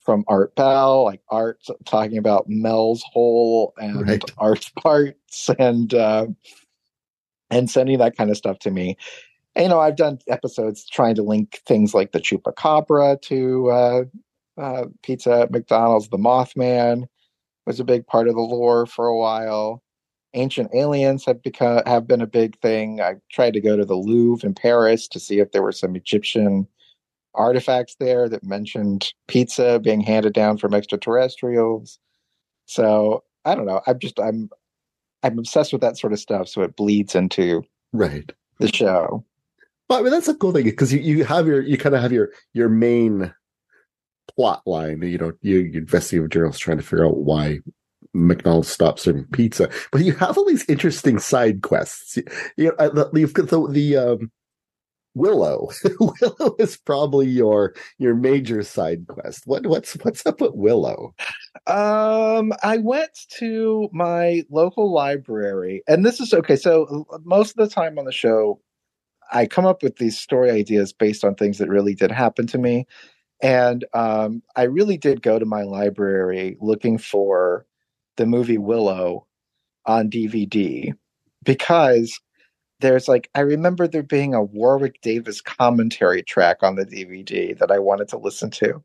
from 0.00 0.24
Art 0.28 0.54
Bell, 0.54 1.04
like 1.04 1.20
Art 1.30 1.60
talking 1.84 2.16
about 2.16 2.48
Mel's 2.48 3.02
hole 3.12 3.74
and 3.76 4.08
Right. 4.08 4.22
Art's 4.38 4.68
parts 4.70 5.50
and 5.58 5.92
uh, 5.94 6.26
and 7.50 7.70
sending 7.70 7.98
that 7.98 8.16
kind 8.16 8.30
of 8.30 8.36
stuff 8.36 8.58
to 8.60 8.70
me. 8.70 8.96
And, 9.56 9.64
you 9.64 9.68
know, 9.70 9.80
I've 9.80 9.96
done 9.96 10.18
episodes 10.28 10.86
trying 10.86 11.16
to 11.16 11.22
link 11.22 11.60
things 11.66 11.92
like 11.92 12.12
the 12.12 12.20
Chupacabra 12.20 13.20
to 13.22 13.70
uh, 13.70 14.04
uh, 14.56 14.84
pizza 15.02 15.40
at 15.40 15.50
McDonald's. 15.50 16.08
The 16.08 16.18
Mothman 16.18 17.06
was 17.66 17.80
a 17.80 17.84
big 17.84 18.06
part 18.06 18.28
of 18.28 18.34
the 18.34 18.40
lore 18.40 18.86
for 18.86 19.06
a 19.06 19.16
while. 19.16 19.82
Ancient 20.34 20.70
aliens 20.72 21.24
have 21.24 21.42
become 21.42 21.82
have 21.86 22.06
been 22.06 22.20
a 22.20 22.26
big 22.26 22.56
thing. 22.60 23.00
I 23.00 23.16
tried 23.32 23.52
to 23.54 23.60
go 23.60 23.76
to 23.76 23.84
the 23.84 23.96
Louvre 23.96 24.46
in 24.46 24.54
Paris 24.54 25.08
to 25.08 25.18
see 25.18 25.40
if 25.40 25.50
there 25.50 25.62
were 25.62 25.72
some 25.72 25.96
Egyptian 25.96 26.68
artifacts 27.34 27.96
there 27.98 28.28
that 28.28 28.44
mentioned 28.44 29.12
pizza 29.26 29.80
being 29.80 30.00
handed 30.00 30.32
down 30.32 30.58
from 30.58 30.74
extraterrestrials. 30.74 31.98
So 32.66 33.24
I 33.44 33.56
don't 33.56 33.66
know. 33.66 33.80
I'm 33.88 33.98
just 33.98 34.20
I'm 34.20 34.50
I'm 35.22 35.38
obsessed 35.38 35.72
with 35.72 35.82
that 35.82 35.98
sort 35.98 36.12
of 36.12 36.18
stuff. 36.20 36.48
So 36.48 36.62
it 36.62 36.76
bleeds 36.76 37.14
into 37.14 37.62
Right. 37.92 38.30
the 38.58 38.68
show. 38.72 39.24
But 39.88 40.00
I 40.00 40.02
mean, 40.02 40.12
that's 40.12 40.28
a 40.28 40.34
cool 40.34 40.52
thing 40.52 40.64
because 40.64 40.92
you, 40.92 41.00
you 41.00 41.24
have 41.24 41.46
your 41.46 41.60
you 41.60 41.76
kind 41.76 41.94
of 41.94 42.00
have 42.02 42.12
your 42.12 42.30
your 42.52 42.68
main 42.68 43.34
plot 44.36 44.62
line. 44.64 45.02
You 45.02 45.18
know, 45.18 45.32
you, 45.42 45.58
you 45.58 45.80
investigative 45.80 46.30
journalist 46.30 46.60
trying 46.60 46.76
to 46.76 46.82
figure 46.84 47.06
out 47.06 47.16
why 47.18 47.58
McDonald's 48.14 48.68
stopped 48.68 49.00
serving 49.00 49.24
pizza, 49.32 49.68
but 49.90 50.02
you 50.02 50.12
have 50.14 50.38
all 50.38 50.44
these 50.46 50.64
interesting 50.68 51.18
side 51.18 51.62
quests. 51.62 52.16
You, 52.16 52.24
you 52.56 52.64
know, 52.66 52.74
uh, 52.78 53.10
you've 53.14 53.34
got 53.34 53.48
the 53.48 53.66
the 53.68 53.96
um, 53.96 54.30
Willow. 55.14 55.70
Willow 56.00 56.56
is 56.58 56.76
probably 56.76 57.26
your 57.28 57.74
your 57.98 58.14
major 58.14 58.62
side 58.62 59.06
quest. 59.08 59.42
What 59.46 59.66
what's 59.66 59.94
what's 60.02 60.24
up 60.24 60.40
with 60.40 60.54
Willow? 60.54 61.14
Um, 61.66 62.52
I 62.62 62.78
went 62.78 63.18
to 63.38 63.88
my 63.92 64.44
local 64.50 64.92
library, 64.92 65.82
and 65.88 66.04
this 66.04 66.20
is 66.20 66.32
okay. 66.32 66.56
So 66.56 67.06
most 67.24 67.50
of 67.50 67.56
the 67.56 67.74
time 67.74 67.98
on 67.98 68.04
the 68.04 68.12
show, 68.12 68.60
I 69.32 69.46
come 69.46 69.66
up 69.66 69.82
with 69.82 69.96
these 69.96 70.18
story 70.18 70.50
ideas 70.50 70.92
based 70.92 71.24
on 71.24 71.34
things 71.34 71.58
that 71.58 71.68
really 71.68 71.94
did 71.94 72.12
happen 72.12 72.46
to 72.48 72.58
me, 72.58 72.86
and 73.42 73.84
um, 73.94 74.42
I 74.56 74.64
really 74.64 74.96
did 74.96 75.22
go 75.22 75.38
to 75.38 75.46
my 75.46 75.62
library 75.62 76.56
looking 76.60 76.98
for 76.98 77.66
the 78.16 78.26
movie 78.26 78.58
Willow 78.58 79.26
on 79.86 80.10
DVD 80.10 80.92
because 81.42 82.20
there's 82.80 83.08
like 83.08 83.30
I 83.34 83.40
remember 83.40 83.86
there 83.86 84.02
being 84.02 84.34
a 84.34 84.42
Warwick 84.42 85.00
Davis 85.02 85.40
commentary 85.40 86.22
track 86.22 86.62
on 86.62 86.76
the 86.76 86.86
DVD 86.86 87.58
that 87.58 87.70
I 87.70 87.78
wanted 87.78 88.08
to 88.08 88.18
listen 88.18 88.50
to 88.52 88.82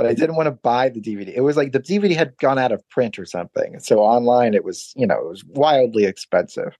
but 0.00 0.08
I 0.08 0.14
didn't 0.14 0.36
want 0.36 0.46
to 0.46 0.52
buy 0.52 0.88
the 0.88 0.98
DVD. 0.98 1.28
It 1.28 1.42
was 1.42 1.58
like 1.58 1.72
the 1.72 1.78
DVD 1.78 2.16
had 2.16 2.34
gone 2.38 2.58
out 2.58 2.72
of 2.72 2.88
print 2.88 3.18
or 3.18 3.26
something. 3.26 3.78
So 3.80 3.98
online 3.98 4.54
it 4.54 4.64
was, 4.64 4.94
you 4.96 5.06
know, 5.06 5.18
it 5.18 5.28
was 5.28 5.44
wildly 5.44 6.06
expensive. 6.06 6.74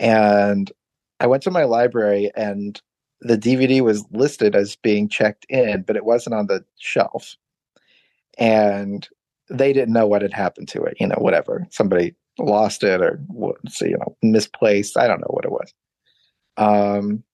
And 0.00 0.72
I 1.20 1.26
went 1.26 1.42
to 1.42 1.50
my 1.50 1.64
library 1.64 2.30
and 2.34 2.80
the 3.20 3.36
DVD 3.36 3.82
was 3.82 4.02
listed 4.12 4.56
as 4.56 4.76
being 4.76 5.10
checked 5.10 5.44
in, 5.50 5.82
but 5.82 5.96
it 5.96 6.06
wasn't 6.06 6.36
on 6.36 6.46
the 6.46 6.64
shelf. 6.78 7.36
And 8.38 9.06
they 9.50 9.74
didn't 9.74 9.92
know 9.92 10.06
what 10.06 10.22
had 10.22 10.32
happened 10.32 10.68
to 10.68 10.82
it, 10.84 10.96
you 10.98 11.06
know, 11.06 11.18
whatever. 11.18 11.66
Somebody 11.70 12.14
lost 12.38 12.82
it 12.82 13.00
or 13.00 13.20
you 13.80 13.96
know, 13.98 14.16
misplaced. 14.22 14.96
I 14.96 15.06
don't 15.06 15.20
know 15.20 15.30
what 15.30 15.44
it 15.44 15.52
was. 15.52 15.74
Um 16.56 17.24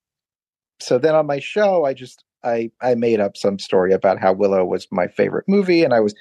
so 0.81 0.99
then 0.99 1.15
on 1.15 1.27
my 1.27 1.39
show 1.39 1.85
I 1.85 1.95
just 1.95 2.25
I 2.45 2.71
I 2.81 2.95
made 2.95 3.21
up 3.21 3.37
some 3.37 3.59
story 3.59 3.93
about 3.93 4.21
how 4.21 4.33
Willow 4.33 4.65
was 4.65 4.87
my 4.91 5.09
favorite 5.09 5.47
movie, 5.49 5.83
and 5.83 5.95
I 5.95 6.01
was 6.01 6.15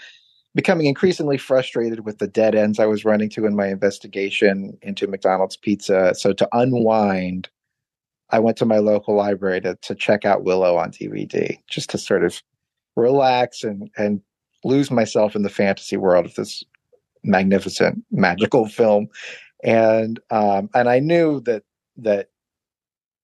becoming 0.56 0.86
increasingly 0.88 1.38
frustrated 1.38 2.06
with 2.06 2.20
the 2.20 2.28
dead 2.28 2.56
ends 2.56 2.80
I 2.80 2.86
was 2.86 3.06
running 3.06 3.30
to 3.32 3.46
in 3.46 3.56
my 3.56 3.68
investigation 3.68 4.78
into 4.82 5.08
McDonald's 5.08 5.58
pizza. 5.58 6.14
So 6.16 6.32
to 6.34 6.48
unwind, 6.54 7.50
I 8.30 8.40
went 8.40 8.58
to 8.58 8.66
my 8.66 8.78
local 8.78 9.16
library 9.16 9.62
to 9.62 9.76
to 9.82 9.96
check 9.96 10.26
out 10.26 10.44
Willow 10.44 10.78
on 10.78 10.92
DVD, 10.92 11.58
just 11.68 11.90
to 11.92 11.98
sort 11.98 12.24
of 12.24 12.42
relax 12.96 13.64
and 13.64 13.90
and 13.98 14.22
lose 14.64 14.90
myself 14.90 15.36
in 15.36 15.44
the 15.44 15.50
fantasy 15.50 15.98
world 15.98 16.26
of 16.26 16.36
this 16.36 16.64
magnificent 17.24 18.04
magical 18.12 18.68
film. 18.68 19.08
And 19.64 20.20
um, 20.30 20.70
and 20.74 20.90
I 20.90 21.00
knew 21.00 21.40
that 21.42 21.64
that 21.98 22.30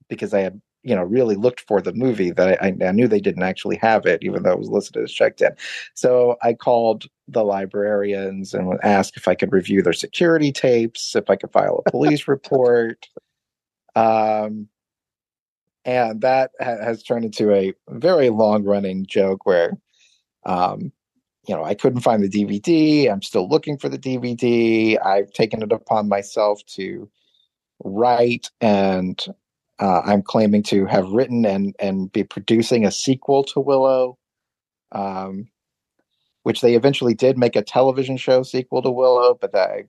because 0.08 0.34
I 0.34 0.42
had 0.42 0.62
you 0.84 0.96
know 0.96 1.04
really 1.04 1.36
looked 1.36 1.62
for 1.62 1.82
the 1.82 1.94
movie 1.94 2.32
that 2.32 2.62
I, 2.62 2.74
I 2.86 2.92
knew 2.92 3.08
they 3.08 3.20
didn't 3.20 3.44
actually 3.44 3.78
have 3.78 4.06
it 4.06 4.24
even 4.24 4.44
though 4.44 4.54
it 4.54 4.60
was 4.60 4.70
listed 4.70 5.04
as 5.04 5.12
checked 5.12 5.42
in 5.42 5.52
so 5.94 6.38
i 6.42 6.54
called 6.54 7.06
the 7.28 7.44
librarians 7.44 8.54
and 8.54 8.80
asked 8.82 9.18
if 9.18 9.28
i 9.28 9.36
could 9.36 9.52
review 9.52 9.82
their 9.82 9.94
security 9.94 10.52
tapes 10.52 11.16
if 11.16 11.30
i 11.30 11.36
could 11.36 11.52
file 11.52 11.84
a 11.86 11.92
police 11.92 12.28
report 12.28 13.08
um, 13.96 14.68
and 15.86 16.22
that 16.22 16.52
ha- 16.62 16.82
has 16.82 17.04
turned 17.04 17.26
into 17.26 17.54
a 17.54 17.74
very 17.90 18.30
long 18.30 18.64
running 18.64 19.06
joke 19.06 19.46
where 19.46 19.74
um, 20.46 20.92
you 21.48 21.56
know 21.56 21.64
i 21.64 21.74
couldn't 21.74 22.02
find 22.02 22.24
the 22.24 22.30
dvd 22.30 23.12
i'm 23.12 23.22
still 23.22 23.48
looking 23.48 23.78
for 23.78 23.90
the 23.90 23.98
dvd 23.98 24.98
i've 25.06 25.32
taken 25.32 25.62
it 25.62 25.72
upon 25.72 26.08
myself 26.10 26.62
to 26.66 27.10
write 27.84 28.50
and 28.62 29.28
uh, 29.80 30.02
I'm 30.06 30.22
claiming 30.22 30.64
to 30.64 30.86
have 30.86 31.10
written 31.10 31.46
and 31.46 31.76
and 31.80 32.12
be 32.12 32.24
producing 32.24 32.86
a 32.86 32.92
sequel 32.92 33.44
to 33.46 33.60
Willow, 33.60 34.18
um, 34.92 35.48
which 36.44 36.62
they 36.62 36.76
eventually 36.76 37.14
did 37.14 37.38
make 37.38 37.56
a 37.56 37.62
television 37.62 38.18
show 38.18 38.44
sequel 38.44 38.82
to 38.82 38.92
Willow, 38.92 39.38
but 39.40 39.54
that 39.54 39.70
I, 39.70 39.84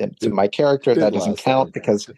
I, 0.00 0.06
to 0.20 0.30
my 0.30 0.46
character 0.46 0.94
that 0.94 1.12
doesn't 1.12 1.38
count 1.38 1.74
because 1.74 2.08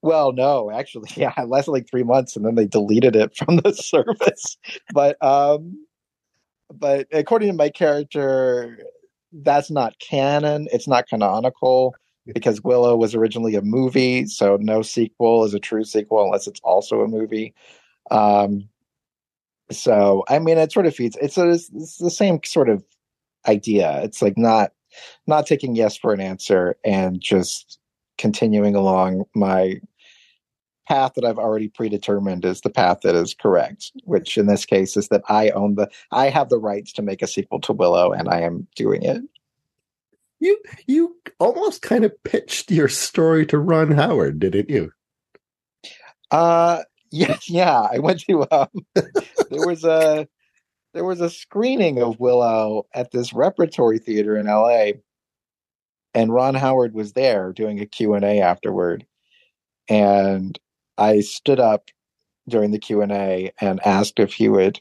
well, 0.00 0.32
no, 0.32 0.70
actually, 0.70 1.10
yeah, 1.16 1.32
it 1.36 1.48
lasted 1.48 1.72
like 1.72 1.88
three 1.88 2.02
months 2.02 2.34
and 2.34 2.44
then 2.44 2.54
they 2.54 2.66
deleted 2.66 3.14
it 3.14 3.36
from 3.36 3.58
the 3.58 3.72
service. 3.74 4.56
But 4.94 5.22
um, 5.22 5.86
but 6.78 7.06
according 7.12 7.48
to 7.48 7.54
my 7.54 7.70
character, 7.70 8.78
that's 9.32 9.70
not 9.70 9.98
canon. 9.98 10.68
It's 10.72 10.88
not 10.88 11.08
canonical 11.08 11.94
because 12.26 12.62
Willow 12.62 12.96
was 12.96 13.14
originally 13.14 13.54
a 13.54 13.62
movie, 13.62 14.26
so 14.26 14.56
no 14.60 14.82
sequel 14.82 15.44
is 15.44 15.54
a 15.54 15.58
true 15.58 15.84
sequel 15.84 16.24
unless 16.24 16.46
it's 16.46 16.60
also 16.62 17.00
a 17.00 17.08
movie. 17.08 17.54
Um, 18.10 18.68
so 19.70 20.24
I 20.28 20.38
mean, 20.38 20.58
it 20.58 20.72
sort 20.72 20.86
of 20.86 20.94
feeds. 20.94 21.16
It's, 21.20 21.38
a, 21.38 21.50
it's 21.50 21.96
the 21.98 22.10
same 22.10 22.40
sort 22.44 22.68
of 22.68 22.84
idea. 23.46 24.00
It's 24.02 24.22
like 24.22 24.36
not 24.36 24.72
not 25.26 25.46
taking 25.46 25.74
yes 25.74 25.96
for 25.96 26.12
an 26.12 26.20
answer 26.20 26.76
and 26.84 27.20
just 27.20 27.78
continuing 28.18 28.74
along 28.74 29.24
my 29.34 29.80
path 30.88 31.12
that 31.14 31.24
I've 31.24 31.38
already 31.38 31.68
predetermined 31.68 32.44
is 32.44 32.60
the 32.60 32.70
path 32.70 33.00
that 33.02 33.14
is 33.14 33.34
correct. 33.34 33.92
Which 34.04 34.36
in 34.36 34.46
this 34.46 34.64
case 34.66 34.96
is 34.96 35.08
that 35.08 35.22
I 35.28 35.50
own 35.50 35.74
the 35.74 35.90
I 36.10 36.28
have 36.28 36.48
the 36.48 36.58
rights 36.58 36.92
to 36.94 37.02
make 37.02 37.22
a 37.22 37.26
sequel 37.26 37.60
to 37.60 37.72
Willow, 37.72 38.12
and 38.12 38.28
I 38.28 38.40
am 38.40 38.66
doing 38.76 39.02
it. 39.02 39.22
You 40.40 40.58
you 40.86 41.16
almost 41.38 41.82
kind 41.82 42.04
of 42.04 42.22
pitched 42.24 42.70
your 42.70 42.88
story 42.88 43.46
to 43.46 43.58
Ron 43.58 43.92
Howard, 43.92 44.40
didn't 44.40 44.70
you? 44.70 44.92
Uh 46.30 46.82
yeah, 47.10 47.38
yeah. 47.48 47.86
I 47.92 47.98
went 47.98 48.20
to 48.22 48.46
um 48.50 48.68
there 48.94 49.66
was 49.66 49.84
a 49.84 50.26
there 50.94 51.04
was 51.04 51.20
a 51.20 51.30
screening 51.30 52.02
of 52.02 52.20
Willow 52.20 52.86
at 52.94 53.12
this 53.12 53.32
repertory 53.32 53.98
theater 53.98 54.36
in 54.36 54.46
LA 54.46 54.92
and 56.14 56.32
Ron 56.32 56.54
Howard 56.54 56.94
was 56.94 57.12
there 57.12 57.52
doing 57.52 57.80
a 57.80 57.86
Q&A 57.86 58.40
afterward. 58.40 59.06
And 59.88 60.58
I 61.02 61.20
stood 61.20 61.58
up 61.58 61.90
during 62.48 62.70
the 62.70 62.78
Q&A 62.78 63.52
and 63.60 63.80
asked 63.84 64.20
if 64.20 64.34
he 64.34 64.48
would 64.48 64.80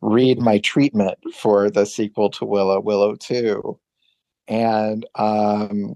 read 0.00 0.40
my 0.40 0.58
treatment 0.58 1.18
for 1.34 1.70
the 1.70 1.86
sequel 1.86 2.30
to 2.30 2.44
Willow, 2.44 2.80
Willow 2.80 3.14
2. 3.14 3.78
And 4.48 5.06
um, 5.14 5.94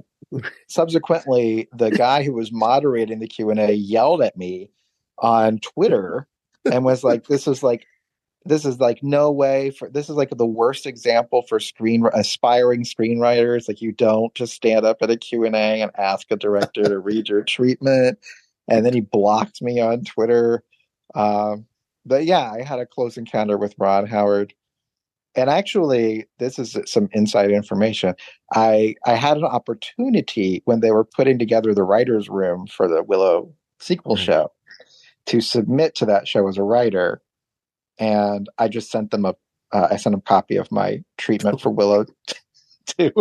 subsequently, 0.69 1.69
the 1.73 1.91
guy 1.91 2.23
who 2.23 2.33
was 2.33 2.53
moderating 2.53 3.19
the 3.19 3.27
Q&A 3.27 3.73
yelled 3.73 4.23
at 4.23 4.37
me 4.37 4.71
on 5.19 5.59
Twitter 5.59 6.29
and 6.65 6.85
was 6.85 7.03
like, 7.03 7.27
this 7.27 7.49
is 7.49 7.63
like 7.63 7.87
this 8.45 8.65
is 8.65 8.79
like 8.79 9.03
no 9.03 9.33
way 9.33 9.71
for 9.71 9.91
this 9.91 10.09
is 10.09 10.15
like 10.15 10.31
the 10.31 10.47
worst 10.47 10.87
example 10.87 11.43
for 11.43 11.59
screen 11.59 12.07
aspiring 12.15 12.85
screenwriters 12.85 13.67
like 13.67 13.83
you 13.83 13.91
don't 13.91 14.33
just 14.35 14.55
stand 14.55 14.87
up 14.87 14.99
at 15.01 15.11
a 15.11 15.17
q&a 15.17 15.49
and 15.53 15.91
ask 15.99 16.31
a 16.31 16.37
director 16.37 16.85
to 16.85 16.99
read 17.01 17.29
your 17.29 17.43
treatment 17.43 18.19
and 18.69 18.85
then 18.85 18.93
he 18.93 19.01
blocked 19.01 19.63
me 19.63 19.81
on 19.81 20.05
twitter. 20.05 20.63
Um, 21.15 21.67
but 22.05 22.25
yeah 22.25 22.51
i 22.53 22.63
had 22.63 22.79
a 22.79 22.87
close 22.87 23.17
encounter 23.17 23.59
with 23.59 23.75
ron 23.79 24.07
howard. 24.07 24.55
And 25.35 25.51
actually 25.51 26.27
this 26.39 26.59
is 26.59 26.79
some 26.87 27.09
inside 27.13 27.51
information. 27.51 28.15
I 28.55 28.95
i 29.05 29.15
had 29.15 29.37
an 29.37 29.45
opportunity 29.45 30.63
when 30.65 30.81
they 30.81 30.91
were 30.91 31.05
putting 31.05 31.39
together 31.39 31.75
the 31.75 31.85
writers 31.85 32.29
room 32.29 32.67
for 32.67 32.89
the 32.89 33.03
willow 33.03 33.53
sequel 33.79 34.17
mm-hmm. 34.17 34.25
show 34.25 34.53
to 35.27 35.41
submit 35.41 35.95
to 35.97 36.07
that 36.07 36.27
show 36.27 36.49
as 36.49 36.57
a 36.57 36.63
writer. 36.63 37.21
And 37.99 38.49
I 38.59 38.69
just 38.69 38.91
sent 38.91 39.11
them 39.11 39.25
a 39.25 39.35
uh, 39.73 39.89
I 39.91 39.97
sent 39.97 40.13
them 40.13 40.23
a 40.25 40.29
copy 40.29 40.57
of 40.57 40.71
my 40.71 41.03
treatment 41.19 41.61
for 41.63 41.71
Willow 41.71 42.07
two, 42.99 43.13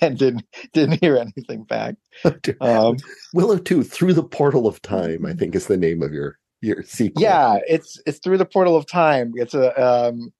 and 0.00 0.18
didn't 0.18 0.44
didn't 0.72 1.00
hear 1.00 1.16
anything 1.16 1.64
back. 1.64 1.96
Um, 2.60 2.96
Willow 3.34 3.58
two 3.58 3.82
through 3.82 4.12
the 4.12 4.22
portal 4.22 4.66
of 4.66 4.80
time, 4.82 5.24
I 5.26 5.32
think 5.32 5.54
is 5.54 5.66
the 5.66 5.76
name 5.76 6.02
of 6.02 6.12
your 6.12 6.38
your 6.60 6.82
sequel. 6.82 7.22
Yeah, 7.22 7.58
it's 7.66 8.00
it's 8.06 8.18
through 8.18 8.38
the 8.38 8.44
portal 8.44 8.76
of 8.76 8.86
time. 8.86 9.32
It's 9.36 9.54
a 9.54 9.80
um, 9.82 10.32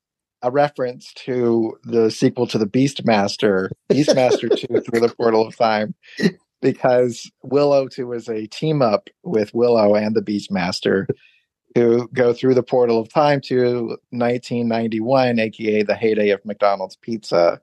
a 0.42 0.50
reference 0.50 1.12
to 1.24 1.78
the 1.84 2.10
sequel 2.10 2.46
to 2.48 2.58
the 2.58 2.66
Beastmaster, 2.66 3.70
Beastmaster 3.90 4.54
two 4.56 4.80
through 4.82 5.00
the 5.00 5.14
portal 5.16 5.46
of 5.46 5.56
time, 5.56 5.94
because 6.60 7.30
Willow 7.42 7.88
two 7.88 8.12
is 8.12 8.28
a 8.28 8.46
team 8.46 8.82
up 8.82 9.08
with 9.22 9.54
Willow 9.54 9.94
and 9.94 10.14
the 10.14 10.22
Beastmaster 10.22 11.06
who 11.74 12.08
go 12.08 12.32
through 12.32 12.54
the 12.54 12.62
portal 12.62 13.00
of 13.00 13.08
time 13.12 13.40
to 13.40 13.96
1991, 14.10 15.38
aka 15.38 15.82
the 15.82 15.94
heyday 15.94 16.30
of 16.30 16.44
McDonald's 16.44 16.96
pizza. 16.96 17.60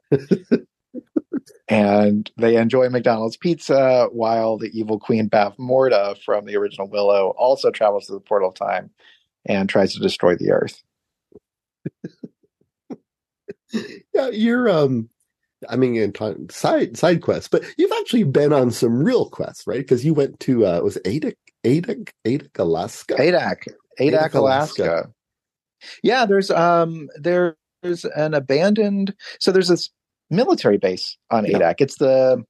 And 1.69 2.29
they 2.36 2.58
enjoy 2.58 2.89
McDonald's 2.89 3.38
pizza 3.38 4.10
while 4.12 4.58
the 4.58 4.71
evil 4.77 4.99
Queen 4.99 5.29
Bavmorda 5.29 6.17
from 6.23 6.45
the 6.45 6.58
original 6.58 6.89
Willow 6.89 7.36
also 7.38 7.69
travels 7.69 8.08
to 8.08 8.13
the 8.13 8.19
portal 8.19 8.49
of 8.49 8.55
time 8.55 8.89
and 9.45 9.69
tries 9.69 9.93
to 9.93 9.99
destroy 9.99 10.36
the 10.36 10.51
Earth. 10.51 10.84
yeah, 14.13 14.29
you're 14.29 14.67
um 14.67 15.10
I 15.69 15.75
mean, 15.75 15.95
in 15.95 16.13
time, 16.13 16.49
side 16.49 16.97
side 16.97 17.21
quests, 17.21 17.49
but 17.49 17.63
you've 17.77 17.91
actually 17.99 18.23
been 18.23 18.53
on 18.53 18.71
some 18.71 19.03
real 19.03 19.29
quests, 19.29 19.67
right? 19.67 19.79
Because 19.79 20.05
you 20.05 20.13
went 20.13 20.39
to 20.41 20.65
uh, 20.65 20.79
was 20.82 20.97
Adak, 21.05 21.36
Adak, 21.65 22.10
Adak, 22.25 22.58
Alaska. 22.58 23.15
Adak, 23.15 23.67
Adak, 23.99 24.34
Alaska. 24.34 24.84
Alaska. 24.84 25.13
Yeah, 26.01 26.25
there's 26.25 26.49
um 26.49 27.10
there's 27.17 27.55
an 28.15 28.34
abandoned 28.34 29.13
so 29.39 29.51
there's 29.51 29.67
this 29.67 29.89
military 30.30 30.78
base 30.78 31.18
on 31.32 31.46
yeah. 31.46 31.60
Adak. 31.60 31.76
It's 31.80 31.98
the 31.98 32.44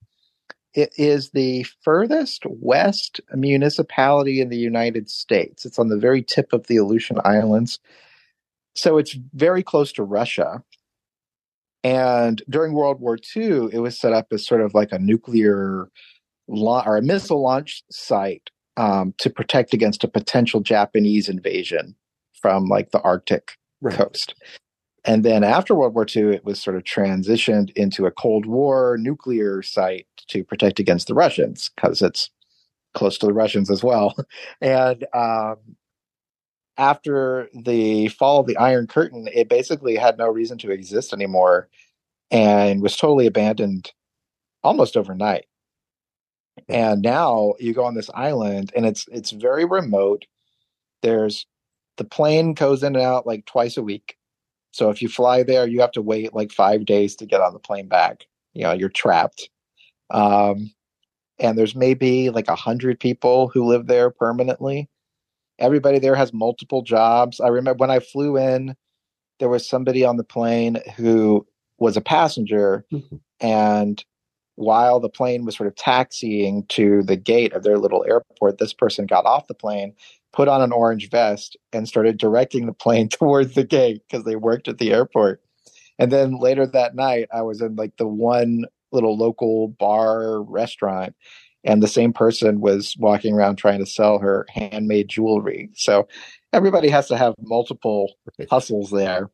it 0.74 0.94
is 0.98 1.32
the 1.32 1.66
furthest 1.84 2.44
west 2.46 3.20
municipality 3.34 4.40
in 4.40 4.50
the 4.50 4.58
United 4.58 5.10
States. 5.10 5.66
It's 5.66 5.80
on 5.80 5.90
the 5.90 5.98
very 5.98 6.22
tip 6.22 6.54
of 6.54 6.68
the 6.68 6.78
Aleutian 6.78 7.20
Islands. 7.26 7.80
So 8.76 8.98
it's 8.98 9.18
very 9.34 9.64
close 9.64 9.92
to 9.94 10.04
Russia. 10.04 10.64
And 11.84 12.44
during 12.50 12.74
World 12.74 13.00
War 13.00 13.18
II, 13.36 13.70
it 13.72 13.80
was 13.80 14.00
set 14.00 14.14
up 14.14 14.28
as 14.32 14.46
sort 14.46 14.62
of 14.62 14.74
like 14.74 14.92
a 14.92 15.00
nuclear 15.00 15.90
la- 16.48 16.84
or 16.86 16.98
a 16.98 17.02
missile 17.02 17.42
launch 17.42 17.84
site 17.90 18.50
um, 18.78 19.14
to 19.18 19.30
protect 19.30 19.74
against 19.74 20.04
a 20.04 20.08
potential 20.08 20.62
Japanese 20.62 21.30
invasion 21.30 21.96
from 22.42 22.66
like 22.66 22.92
the 22.92 23.02
Arctic 23.02 23.58
right. 23.82 23.96
coast. 23.96 24.36
And 25.06 25.24
then 25.24 25.44
after 25.44 25.76
World 25.76 25.96
War 25.96 26.06
II, 26.14 26.36
it 26.36 26.46
was 26.46 26.62
sort 26.62 26.76
of 26.76 26.84
transitioned 26.84 27.72
into 27.76 28.06
a 28.06 28.12
Cold 28.12 28.46
War 28.46 28.98
nuclear 29.00 29.62
site 29.62 30.08
to 30.28 30.44
protect 30.44 30.80
against 30.80 31.08
the 31.08 31.14
Russians 31.14 31.72
because 31.76 32.02
it's 32.02 32.30
close 32.94 33.18
to 33.20 33.26
the 33.26 33.34
Russians 33.34 33.70
as 33.70 33.84
well. 33.84 34.16
And 34.62 35.06
um, 35.14 35.58
after 36.78 37.50
the 37.54 38.08
fall 38.10 38.40
of 38.40 38.48
the 38.48 38.58
Iron 38.58 38.88
Curtain, 38.88 39.28
it 39.34 39.50
basically 39.50 39.96
had 39.96 40.18
no 40.18 40.28
reason 40.28 40.58
to 40.60 40.72
exist 40.72 41.14
anymore 41.14 41.70
and 42.32 42.82
was 42.82 42.96
totally 42.96 43.28
abandoned 43.28 43.92
almost 44.64 44.98
overnight. 44.98 45.46
And 46.68 47.02
now 47.02 47.54
you 47.60 47.74
go 47.74 47.86
on 47.86 47.96
this 47.96 48.10
island 48.14 48.72
and 48.76 48.86
it's 48.86 49.08
it's 49.12 49.32
very 49.32 49.66
remote. 49.66 50.26
There's 51.02 51.46
the 51.98 52.04
plane 52.04 52.54
goes 52.54 52.84
in 52.84 52.96
and 52.96 53.04
out 53.04 53.28
like 53.28 53.46
twice 53.46 53.78
a 53.78 53.84
week. 53.84 54.16
So 54.72 54.90
if 54.90 55.02
you 55.02 55.10
fly 55.10 55.44
there, 55.44 55.68
you 55.68 55.82
have 55.82 55.92
to 55.94 56.02
wait 56.02 56.34
like 56.34 56.52
five 56.52 56.86
days 56.86 57.16
to 57.18 57.26
get 57.26 57.42
on 57.42 57.54
the 57.54 57.60
plane 57.60 57.88
back. 57.88 58.26
You 58.54 58.64
know, 58.64 58.74
you're 58.74 58.90
trapped. 58.90 59.50
Um, 60.10 60.72
and 61.40 61.58
there's 61.58 61.76
maybe 61.76 62.30
like 62.30 62.48
a 62.48 62.56
hundred 62.56 63.00
people 63.00 63.48
who 63.48 63.66
live 63.66 63.88
there 63.88 64.10
permanently. 64.10 64.90
Everybody 65.58 66.00
there 66.00 66.16
has 66.16 66.34
multiple 66.34 66.82
jobs. 66.82 67.40
I 67.40 67.48
remember 67.48 67.80
when 67.80 67.92
I 67.92 68.00
flew 68.00 68.38
in, 68.38 68.76
there 69.40 69.50
was 69.50 69.68
somebody 69.68 70.04
on 70.06 70.18
the 70.18 70.24
plane 70.24 70.78
who 70.98 71.46
was 71.78 71.96
a 71.96 72.02
passenger 72.02 72.86
mm-hmm. 72.92 73.18
and 73.40 74.04
while 74.60 75.00
the 75.00 75.10
plane 75.10 75.46
was 75.46 75.56
sort 75.56 75.68
of 75.68 75.76
taxiing 75.76 76.66
to 76.68 77.02
the 77.04 77.16
gate 77.16 77.54
of 77.54 77.64
their 77.64 77.78
little 77.78 78.04
airport, 78.06 78.58
this 78.58 78.74
person 78.74 79.06
got 79.06 79.26
off 79.26 79.48
the 79.48 79.54
plane, 79.54 79.96
put 80.34 80.48
on 80.48 80.62
an 80.62 80.72
orange 80.72 81.10
vest, 81.10 81.58
and 81.74 81.88
started 81.88 82.18
directing 82.18 82.66
the 82.66 82.74
plane 82.74 83.10
towards 83.10 83.56
the 83.56 83.64
gate 83.64 84.02
because 84.10 84.26
they 84.26 84.36
worked 84.36 84.68
at 84.68 84.78
the 84.78 84.92
airport. 84.92 85.42
And 85.98 86.12
then 86.12 86.40
later 86.40 86.66
that 86.66 86.96
night, 86.96 87.28
I 87.34 87.42
was 87.42 87.62
in 87.62 87.76
like 87.76 87.98
the 87.98 88.08
one 88.08 88.66
little 88.92 89.18
local 89.18 89.68
bar 89.68 90.42
restaurant, 90.44 91.16
and 91.64 91.84
the 91.84 91.88
same 91.88 92.14
person 92.14 92.62
was 92.62 92.96
walking 92.98 93.34
around 93.34 93.58
trying 93.58 93.80
to 93.80 93.86
sell 93.86 94.20
her 94.20 94.46
handmade 94.50 95.10
jewelry. 95.10 95.70
So 95.74 96.08
everybody 96.54 96.90
has 96.90 97.08
to 97.10 97.18
have 97.18 97.36
multiple 97.42 98.14
hustles 98.50 98.92
there. 98.92 99.30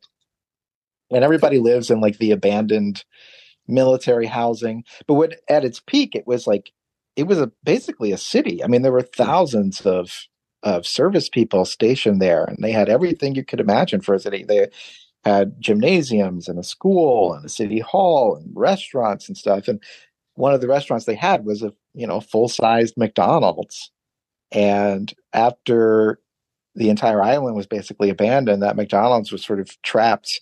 And 1.12 1.22
everybody 1.22 1.58
lives 1.58 1.90
in 1.90 2.00
like 2.00 2.18
the 2.18 2.32
abandoned 2.32 3.04
military 3.68 4.26
housing. 4.26 4.84
But 5.06 5.14
what 5.14 5.36
at 5.48 5.64
its 5.64 5.80
peak, 5.80 6.14
it 6.14 6.26
was 6.26 6.46
like 6.46 6.72
it 7.14 7.26
was 7.26 7.38
a 7.38 7.50
basically 7.64 8.12
a 8.12 8.18
city. 8.18 8.62
I 8.62 8.66
mean, 8.66 8.82
there 8.82 8.92
were 8.92 9.02
thousands 9.02 9.80
of 9.82 10.26
of 10.62 10.86
service 10.86 11.28
people 11.28 11.64
stationed 11.64 12.20
there, 12.20 12.44
and 12.44 12.58
they 12.62 12.72
had 12.72 12.88
everything 12.88 13.34
you 13.34 13.44
could 13.44 13.60
imagine 13.60 14.00
for 14.00 14.14
a 14.14 14.20
city. 14.20 14.44
They 14.44 14.68
had 15.24 15.60
gymnasiums 15.60 16.48
and 16.48 16.58
a 16.58 16.62
school 16.62 17.34
and 17.34 17.44
a 17.44 17.48
city 17.48 17.80
hall 17.80 18.36
and 18.36 18.50
restaurants 18.54 19.28
and 19.28 19.36
stuff. 19.36 19.68
And 19.68 19.82
one 20.34 20.54
of 20.54 20.60
the 20.60 20.68
restaurants 20.68 21.04
they 21.04 21.14
had 21.16 21.44
was 21.44 21.62
a 21.62 21.72
you 21.94 22.06
know 22.06 22.20
full 22.20 22.48
sized 22.48 22.94
McDonald's. 22.96 23.90
And 24.52 25.12
after 25.32 26.20
the 26.76 26.90
entire 26.90 27.22
island 27.22 27.56
was 27.56 27.66
basically 27.66 28.10
abandoned, 28.10 28.62
that 28.62 28.76
McDonald's 28.76 29.32
was 29.32 29.44
sort 29.44 29.60
of 29.60 29.70
trapped 29.82 30.40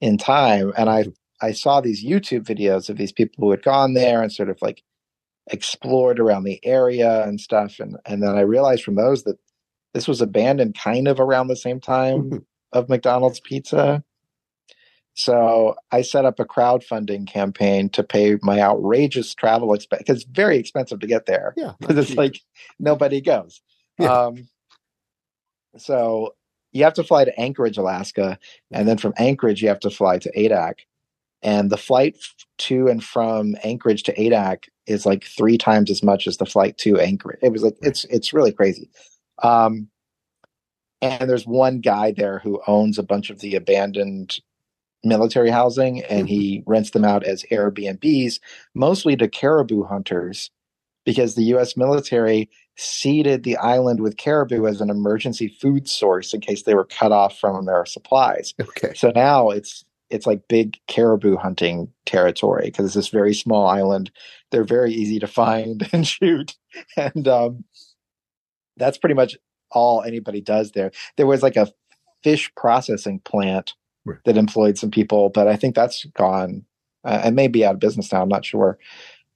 in 0.00 0.18
time. 0.18 0.72
And 0.76 0.90
I 0.90 1.06
I 1.40 1.52
saw 1.52 1.80
these 1.80 2.04
YouTube 2.04 2.44
videos 2.44 2.88
of 2.88 2.98
these 2.98 3.12
people 3.12 3.44
who 3.44 3.50
had 3.50 3.62
gone 3.62 3.94
there 3.94 4.22
and 4.22 4.32
sort 4.32 4.50
of 4.50 4.58
like 4.62 4.82
explored 5.48 6.20
around 6.20 6.44
the 6.44 6.60
area 6.64 7.22
and 7.24 7.40
stuff. 7.40 7.80
And 7.80 7.96
and 8.04 8.22
then 8.22 8.36
I 8.36 8.40
realized 8.40 8.84
from 8.84 8.94
those 8.94 9.24
that 9.24 9.38
this 9.94 10.08
was 10.08 10.20
abandoned 10.20 10.78
kind 10.78 11.08
of 11.08 11.20
around 11.20 11.48
the 11.48 11.56
same 11.56 11.80
time 11.80 12.22
mm-hmm. 12.22 12.36
of 12.72 12.88
McDonald's 12.88 13.40
pizza. 13.40 14.02
So 15.14 15.74
I 15.90 16.02
set 16.02 16.24
up 16.24 16.40
a 16.40 16.46
crowdfunding 16.46 17.26
campaign 17.26 17.90
to 17.90 18.02
pay 18.02 18.38
my 18.40 18.60
outrageous 18.60 19.34
travel 19.34 19.74
expense 19.74 20.00
because 20.00 20.22
it's 20.22 20.30
very 20.30 20.56
expensive 20.56 21.00
to 21.00 21.06
get 21.06 21.26
there. 21.26 21.52
Yeah, 21.56 21.72
because 21.80 21.98
it's 21.98 22.16
like 22.16 22.40
nobody 22.78 23.20
goes. 23.20 23.60
Yeah. 23.98 24.10
Um, 24.10 24.48
so 25.76 26.34
you 26.72 26.84
have 26.84 26.94
to 26.94 27.04
fly 27.04 27.24
to 27.26 27.38
Anchorage, 27.38 27.76
Alaska, 27.76 28.38
and 28.70 28.88
then 28.88 28.96
from 28.96 29.12
Anchorage 29.18 29.60
you 29.60 29.68
have 29.68 29.80
to 29.80 29.90
fly 29.90 30.18
to 30.18 30.32
Adak 30.32 30.80
and 31.42 31.70
the 31.70 31.76
flight 31.76 32.16
to 32.58 32.88
and 32.88 33.02
from 33.02 33.56
Anchorage 33.64 34.04
to 34.04 34.14
Adak 34.14 34.64
is 34.86 35.06
like 35.06 35.24
three 35.24 35.58
times 35.58 35.90
as 35.90 36.02
much 36.02 36.26
as 36.26 36.36
the 36.36 36.46
flight 36.46 36.78
to 36.78 37.00
Anchorage. 37.00 37.38
It 37.42 37.52
was 37.52 37.62
like 37.62 37.76
it's 37.82 38.04
it's 38.04 38.32
really 38.32 38.52
crazy. 38.52 38.90
Um, 39.42 39.88
and 41.00 41.28
there's 41.28 41.46
one 41.46 41.80
guy 41.80 42.12
there 42.12 42.38
who 42.38 42.62
owns 42.66 42.98
a 42.98 43.02
bunch 43.02 43.30
of 43.30 43.40
the 43.40 43.56
abandoned 43.56 44.38
military 45.04 45.50
housing 45.50 46.02
and 46.04 46.28
he 46.28 46.62
rents 46.64 46.90
them 46.90 47.04
out 47.04 47.24
as 47.24 47.44
Airbnbs, 47.50 48.38
mostly 48.74 49.16
to 49.16 49.28
caribou 49.28 49.82
hunters, 49.82 50.50
because 51.04 51.34
the 51.34 51.44
US 51.56 51.76
military 51.76 52.48
seeded 52.76 53.42
the 53.42 53.56
island 53.56 54.00
with 54.00 54.16
caribou 54.16 54.66
as 54.66 54.80
an 54.80 54.90
emergency 54.90 55.48
food 55.48 55.88
source 55.88 56.32
in 56.32 56.40
case 56.40 56.62
they 56.62 56.74
were 56.74 56.84
cut 56.84 57.10
off 57.10 57.38
from 57.38 57.66
their 57.66 57.84
supplies. 57.84 58.54
Okay. 58.60 58.94
So 58.94 59.12
now 59.14 59.50
it's 59.50 59.84
it's 60.12 60.26
like 60.26 60.46
big 60.48 60.76
caribou 60.88 61.36
hunting 61.36 61.88
territory 62.06 62.66
because 62.66 62.86
it's 62.86 62.94
this 62.94 63.08
very 63.08 63.34
small 63.34 63.66
island. 63.66 64.10
They're 64.50 64.64
very 64.64 64.92
easy 64.92 65.18
to 65.18 65.26
find 65.26 65.88
and 65.92 66.06
shoot, 66.06 66.56
and 66.96 67.26
um, 67.26 67.64
that's 68.76 68.98
pretty 68.98 69.14
much 69.14 69.36
all 69.70 70.02
anybody 70.02 70.40
does 70.40 70.72
there. 70.72 70.92
There 71.16 71.26
was 71.26 71.42
like 71.42 71.56
a 71.56 71.72
fish 72.22 72.52
processing 72.54 73.20
plant 73.20 73.74
Right. 74.04 74.18
that 74.24 74.36
employed 74.36 74.76
some 74.78 74.90
people, 74.90 75.28
but 75.28 75.46
I 75.46 75.54
think 75.54 75.76
that's 75.76 76.04
gone. 76.16 76.64
Uh, 77.04 77.20
and 77.24 77.36
may 77.36 77.46
be 77.48 77.64
out 77.64 77.74
of 77.74 77.80
business 77.80 78.12
now. 78.12 78.22
I'm 78.22 78.28
not 78.28 78.44
sure, 78.44 78.78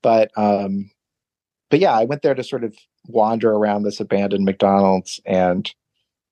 but 0.02 0.30
um, 0.36 0.90
but 1.70 1.78
yeah, 1.80 1.92
I 1.92 2.04
went 2.04 2.22
there 2.22 2.34
to 2.34 2.44
sort 2.44 2.64
of 2.64 2.76
wander 3.06 3.52
around 3.52 3.82
this 3.82 4.00
abandoned 4.00 4.44
McDonald's, 4.44 5.20
and 5.24 5.72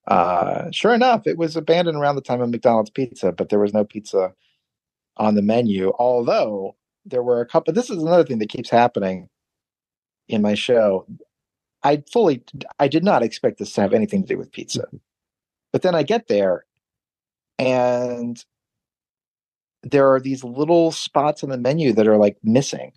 uh, 0.07 0.71
sure 0.71 0.95
enough, 0.95 1.27
it 1.27 1.39
was 1.39 1.57
abandoned 1.57 1.97
around 1.97 2.17
the 2.17 2.23
time 2.23 2.41
of 2.41 2.51
McDonald's 2.51 2.91
pizza, 2.91 3.33
but 3.33 3.49
there 3.49 3.59
was 3.61 3.73
no 3.75 3.85
pizza 3.85 4.35
on 5.17 5.35
the 5.35 5.43
menu. 5.43 5.93
Although 5.99 6.77
there 7.05 7.23
were 7.23 7.41
a 7.41 7.47
couple. 7.47 7.73
This 7.73 7.91
is 7.91 8.03
another 8.03 8.25
thing 8.25 8.39
that 8.39 8.49
keeps 8.49 8.71
happening 8.71 9.29
in 10.29 10.43
my 10.43 10.55
show. 10.55 11.07
I 11.83 12.03
fully, 12.13 12.43
I 12.79 12.89
did 12.89 13.05
not 13.05 13.23
expect 13.23 13.59
this 13.59 13.73
to 13.75 13.83
have 13.83 13.93
anything 13.93 14.23
to 14.23 14.29
do 14.29 14.39
with 14.39 14.53
pizza, 14.53 14.87
but 15.73 15.83
then 15.83 15.95
I 15.95 16.03
get 16.03 16.29
there, 16.29 16.65
and 17.59 18.43
there 19.83 20.13
are 20.15 20.21
these 20.21 20.43
little 20.45 20.93
spots 20.93 21.45
on 21.45 21.51
the 21.51 21.59
menu 21.59 21.93
that 21.93 22.09
are 22.09 22.17
like 22.17 22.39
missing. 22.43 22.93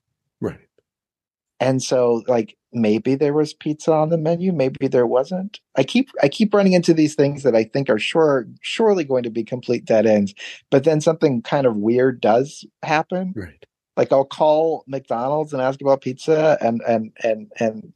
And 1.59 1.81
so 1.81 2.23
like 2.27 2.55
maybe 2.71 3.15
there 3.15 3.33
was 3.33 3.53
pizza 3.53 3.91
on 3.91 4.09
the 4.09 4.17
menu, 4.17 4.51
maybe 4.51 4.87
there 4.87 5.07
wasn't. 5.07 5.59
I 5.75 5.83
keep 5.83 6.09
I 6.21 6.29
keep 6.29 6.53
running 6.53 6.73
into 6.73 6.93
these 6.93 7.15
things 7.15 7.43
that 7.43 7.55
I 7.55 7.63
think 7.63 7.89
are 7.89 7.99
sure 7.99 8.47
surely 8.61 9.03
going 9.03 9.23
to 9.23 9.29
be 9.29 9.43
complete 9.43 9.85
dead 9.85 10.05
ends, 10.05 10.33
but 10.69 10.83
then 10.83 11.01
something 11.01 11.41
kind 11.41 11.65
of 11.65 11.77
weird 11.77 12.21
does 12.21 12.65
happen. 12.83 13.33
Right. 13.35 13.65
Like 13.95 14.11
I'll 14.11 14.25
call 14.25 14.83
McDonald's 14.87 15.53
and 15.53 15.61
ask 15.61 15.81
about 15.81 16.01
pizza 16.01 16.57
and 16.61 16.81
and 16.87 17.11
and 17.23 17.51
and 17.59 17.93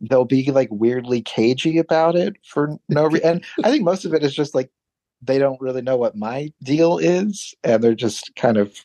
they'll 0.00 0.24
be 0.24 0.50
like 0.50 0.68
weirdly 0.72 1.22
cagey 1.22 1.78
about 1.78 2.16
it 2.16 2.34
for 2.44 2.76
no 2.88 3.06
reason. 3.06 3.28
and 3.28 3.44
I 3.64 3.70
think 3.70 3.84
most 3.84 4.04
of 4.04 4.12
it 4.12 4.24
is 4.24 4.34
just 4.34 4.54
like 4.54 4.70
they 5.22 5.38
don't 5.38 5.60
really 5.60 5.82
know 5.82 5.96
what 5.96 6.16
my 6.16 6.52
deal 6.62 6.98
is 6.98 7.54
and 7.62 7.82
they're 7.82 7.94
just 7.94 8.32
kind 8.36 8.56
of 8.56 8.84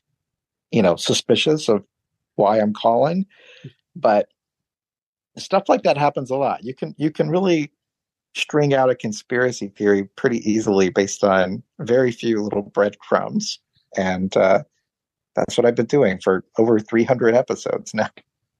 you 0.71 0.81
know 0.81 0.95
suspicious 0.95 1.67
of 1.67 1.83
why 2.35 2.59
I'm 2.59 2.73
calling 2.73 3.25
but 3.99 4.29
stuff 5.37 5.63
like 5.69 5.83
that 5.83 5.97
happens 5.97 6.29
a 6.29 6.35
lot. 6.35 6.63
You 6.63 6.73
can 6.73 6.95
you 6.97 7.11
can 7.11 7.29
really 7.29 7.71
string 8.35 8.73
out 8.73 8.89
a 8.89 8.95
conspiracy 8.95 9.69
theory 9.69 10.03
pretty 10.15 10.37
easily 10.49 10.89
based 10.89 11.23
on 11.23 11.63
very 11.79 12.11
few 12.11 12.41
little 12.43 12.61
breadcrumbs 12.61 13.59
and 13.97 14.37
uh, 14.37 14.63
that's 15.35 15.57
what 15.57 15.65
i've 15.65 15.75
been 15.75 15.85
doing 15.85 16.19
for 16.23 16.45
over 16.57 16.79
300 16.79 17.35
episodes 17.35 17.93
now. 17.93 18.09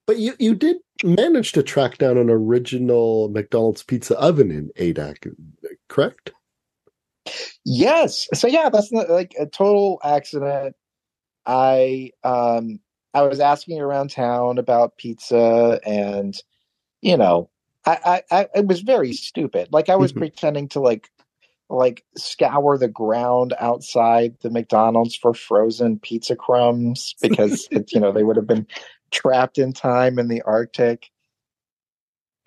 But 0.08 0.18
you, 0.18 0.34
you 0.40 0.56
did 0.56 0.78
manage 1.04 1.52
to 1.52 1.62
track 1.62 2.00
down 2.00 2.18
an 2.18 2.32
original 2.32 3.30
McDonald's 3.30 3.84
pizza 3.84 4.18
oven 4.20 4.50
in 4.50 4.72
Adak, 4.76 5.32
correct? 5.88 6.32
yes. 7.64 8.28
So 8.34 8.48
yeah 8.48 8.70
that's 8.70 8.92
not 8.92 9.10
like 9.10 9.36
a 9.40 9.46
total 9.46 10.00
accident. 10.04 10.76
I 11.46 12.12
um 12.24 12.80
i 13.14 13.22
was 13.22 13.40
asking 13.40 13.80
around 13.80 14.10
town 14.10 14.58
about 14.58 14.98
pizza 14.98 15.80
and 15.86 16.42
you 17.02 17.18
know 17.18 17.50
i 17.86 18.24
i, 18.32 18.40
I 18.42 18.48
it 18.56 18.68
was 18.68 18.82
very 18.82 19.14
stupid 19.14 19.70
like 19.72 19.90
i 19.90 19.96
was 19.96 20.14
Mhm. 20.14 20.18
pretending 20.18 20.68
to 20.70 20.80
like 20.80 21.10
like 21.70 22.04
scour 22.18 22.78
the 22.78 22.88
ground 22.88 23.54
outside 23.60 24.36
the 24.42 24.50
mcdonald's 24.50 25.16
for 25.16 25.34
frozen 25.34 26.00
pizza 26.00 26.36
crumbs 26.36 27.16
because 27.22 27.68
it, 27.72 27.94
you 27.94 28.00
know 28.00 28.12
they 28.12 28.24
would 28.24 28.36
have 28.38 28.48
been 28.48 28.68
trapped 29.12 29.58
in 29.58 29.74
time 29.74 30.20
in 30.20 30.28
the 30.28 30.42
arctic 30.44 31.10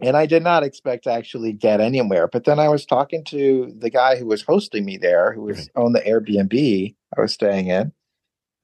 and 0.01 0.17
I 0.17 0.27
did 0.27 0.43
not 0.43 0.65
expect 0.65 1.05
to 1.05 1.13
actually 1.13 1.53
get 1.53 1.81
anywhere. 1.81 2.27
But 2.27 2.45
then 2.45 2.59
I 2.59 2.69
was 2.69 2.85
talking 2.85 3.23
to 3.27 3.73
the 3.79 3.91
guy 3.91 4.17
who 4.17 4.27
was 4.27 4.43
hosting 4.43 4.85
me 4.85 4.97
there, 4.97 5.33
who 5.33 5.43
was 5.43 5.71
Right. 5.77 5.85
on 5.85 5.93
the 5.93 6.01
Airbnb 6.01 6.95
I 7.17 7.21
was 7.21 7.33
staying 7.33 7.69
in, 7.69 7.93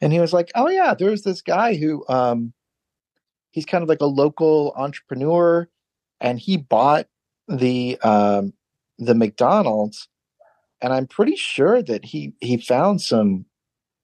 and 0.01 0.13
he 0.13 0.21
was 0.21 0.33
like, 0.33 0.51
"Oh 0.55 0.69
yeah, 0.69 0.95
there's 0.95 1.23
this 1.23 1.43
guy 1.43 1.77
who 1.77 2.05
um, 2.09 2.53
he's 3.51 3.67
kind 3.67 3.83
of 3.83 3.89
like 3.89 4.01
a 4.01 4.07
local 4.07 4.73
entrepreneur, 4.77 5.69
and 6.21 6.39
he 6.39 6.57
bought 6.57 7.07
the 7.49 7.99
um, 8.03 8.53
the 8.99 9.15
McDonald's, 9.15 10.09
and 10.81 10.93
I'm 10.93 11.07
pretty 11.07 11.37
sure 11.37 11.83
that 11.83 12.05
he 12.05 12.35
he 12.41 12.57
found 12.59 13.01
some 13.01 13.47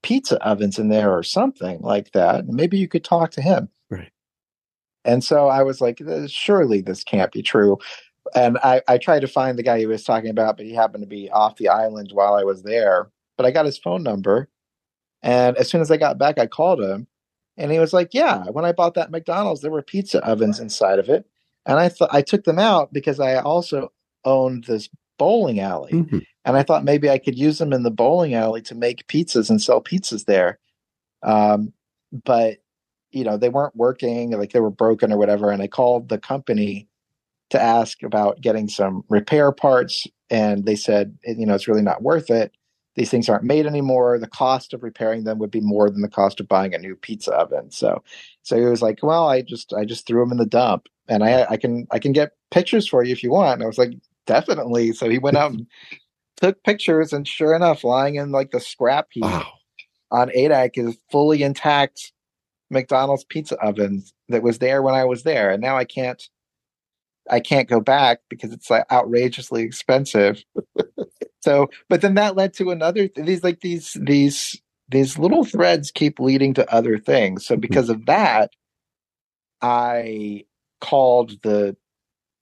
pizza 0.03 0.43
ovens 0.45 0.79
in 0.79 0.89
there 0.89 1.11
or 1.11 1.23
something 1.23 1.81
like 1.81 2.13
that. 2.13 2.47
Maybe 2.49 2.79
you 2.79 2.89
could 2.89 3.05
talk 3.05 3.31
to 3.33 3.43
him." 3.43 3.69
Right. 3.91 4.11
And 5.05 5.23
so 5.23 5.49
I 5.49 5.63
was 5.63 5.81
like, 5.81 6.01
"Uh, 6.01 6.27
surely 6.27 6.81
this 6.81 7.05
can't 7.05 7.33
be 7.33 7.43
true. 7.43 7.79
And 8.35 8.59
I, 8.59 8.81
I 8.89 8.99
tried 8.99 9.21
to 9.21 9.29
find 9.29 9.59
the 9.59 9.63
guy 9.63 9.79
he 9.79 9.87
was 9.87 10.03
talking 10.03 10.31
about, 10.31 10.57
but 10.57 10.67
he 10.67 10.73
happened 10.73 11.03
to 11.03 11.09
be 11.09 11.31
off 11.31 11.57
the 11.57 11.69
island 11.69 12.11
while 12.13 12.35
I 12.35 12.43
was 12.43 12.63
there. 12.63 13.11
But 13.37 13.47
I 13.47 13.51
got 13.51 13.67
his 13.67 13.79
phone 13.79 14.03
number. 14.03 14.49
And 15.25 15.57
as 15.57 15.69
soon 15.69 15.81
as 15.81 15.91
I 15.91 15.97
got 15.97 16.19
back, 16.19 16.39
I 16.39 16.47
called 16.47 16.81
him. 16.81 17.09
And 17.57 17.73
he 17.73 17.79
was 17.79 17.93
like, 17.93 18.13
Yeah, 18.13 18.45
when 18.51 18.65
I 18.65 18.73
bought 18.73 18.95
that 18.95 19.11
McDonald's, 19.11 19.63
there 19.63 19.71
were 19.71 19.83
pizza 19.83 20.25
ovens 20.25 20.61
inside 20.61 20.99
of 20.99 21.09
it. 21.09 21.27
And 21.67 21.79
I 21.79 21.89
thought 21.89 22.11
I 22.13 22.23
took 22.23 22.45
them 22.45 22.59
out 22.59 22.93
because 22.93 23.19
I 23.19 23.37
also 23.37 23.91
owned 24.25 24.65
this 24.65 24.89
bowling 25.19 25.61
alley. 25.61 25.93
Mhm. 25.93 26.23
And 26.45 26.57
I 26.57 26.63
thought 26.63 26.85
maybe 26.85 27.09
I 27.09 27.19
could 27.19 27.39
use 27.39 27.59
them 27.59 27.73
in 27.73 27.85
the 27.85 27.91
bowling 27.91 28.35
alley 28.35 28.61
to 28.63 28.75
make 28.75 29.07
pizzas 29.07 29.49
and 29.49 29.63
sell 29.63 29.81
pizzas 29.83 30.27
there. 30.27 30.59
Um, 31.23 31.73
but 32.25 32.59
you 33.13 33.25
know, 33.25 33.37
they 33.37 33.49
weren't 33.49 33.77
working, 33.77 34.33
like 34.33 34.53
they 34.53 34.61
were 34.61 34.71
broken 34.71 35.13
or 35.13 35.17
whatever. 35.17 35.51
And 35.51 35.63
I 35.63 35.69
called 35.69 36.09
the 36.09 36.19
company 36.19 36.89
to 37.51 37.63
ask 37.63 38.03
about 38.03 38.41
getting 38.41 38.69
some 38.69 39.05
repair 39.09 39.53
parts. 39.53 40.07
And 40.31 40.67
they 40.67 40.75
said, 40.75 41.17
you 41.25 41.47
know, 41.47 41.55
it's 41.55 41.69
really 41.69 41.83
not 41.83 42.03
worth 42.03 42.29
it. 42.29 42.53
These 42.97 43.11
things 43.11 43.29
aren't 43.29 43.45
made 43.45 43.67
anymore. 43.67 44.19
The 44.19 44.29
cost 44.29 44.73
of 44.75 44.83
repairing 44.83 45.25
them 45.25 45.39
would 45.39 45.51
be 45.51 45.61
more 45.61 45.91
than 45.91 46.03
the 46.03 46.09
cost 46.09 46.41
of 46.41 46.49
buying 46.49 46.75
a 46.75 46.79
new 46.79 46.97
pizza 46.97 47.33
oven. 47.35 47.71
So, 47.71 48.03
so 48.43 48.57
he 48.57 48.65
was 48.65 48.83
like, 48.83 49.03
well, 49.03 49.29
I 49.29 49.43
just, 49.43 49.73
I 49.73 49.85
just 49.85 50.07
threw 50.07 50.21
them 50.21 50.33
in 50.33 50.39
the 50.39 50.47
dump 50.47 50.89
and 51.09 51.25
I, 51.25 51.47
I 51.51 51.57
can, 51.57 51.87
I 51.91 51.99
can 51.99 52.13
get 52.13 52.33
pictures 52.51 52.87
for 52.89 53.05
you 53.05 53.13
if 53.13 53.23
you 53.23 53.31
want. 53.31 53.55
And 53.55 53.63
I 53.65 53.67
was 53.67 53.79
like, 53.79 53.95
definitely. 54.27 54.93
So 54.93 55.09
he 55.09 55.19
went 55.19 55.37
out 55.37 55.53
and 55.53 55.67
took 56.37 56.63
pictures 56.65 57.13
and 57.13 57.27
sure 57.27 57.55
enough, 57.55 57.85
lying 57.85 58.17
in 58.17 58.33
like 58.33 58.53
the 58.53 58.61
scrap 58.61 59.09
heap 59.11 59.25
Wow. 59.25 59.53
on 60.11 60.31
Adak 60.31 60.73
is 60.77 60.97
fully 61.11 61.43
intact 61.43 62.13
McDonald's 62.71 63.25
pizza 63.25 63.57
oven 63.57 64.05
that 64.29 64.43
was 64.43 64.59
there 64.59 64.83
when 64.83 64.95
I 64.95 65.05
was 65.05 65.23
there, 65.23 65.51
and 65.51 65.63
now 65.63 65.77
I 65.77 65.85
can't. 65.85 66.23
I 67.31 67.41
can't 67.41 67.69
go 67.69 67.81
back 67.81 68.21
because 68.29 68.53
it's 68.53 68.71
like 68.71 68.85
outrageously 68.91 69.63
expensive. 69.63 70.45
so, 71.41 71.69
but 71.89 72.01
then 72.01 72.15
that 72.15 72.37
led 72.37 72.55
to 72.55 72.71
another. 72.71 73.09
These 73.15 73.43
like 73.43 73.61
these 73.61 73.97
these 74.01 74.61
these 74.89 75.19
little 75.19 75.45
threads 75.45 75.91
keep 75.91 76.21
leading 76.21 76.55
to 76.55 76.73
other 76.73 76.99
things. 76.99 77.47
So 77.47 77.55
mm-hmm. 77.55 77.61
because 77.61 77.89
of 77.89 78.07
that, 78.07 78.51
I 79.63 80.45
called 80.81 81.43
the 81.43 81.77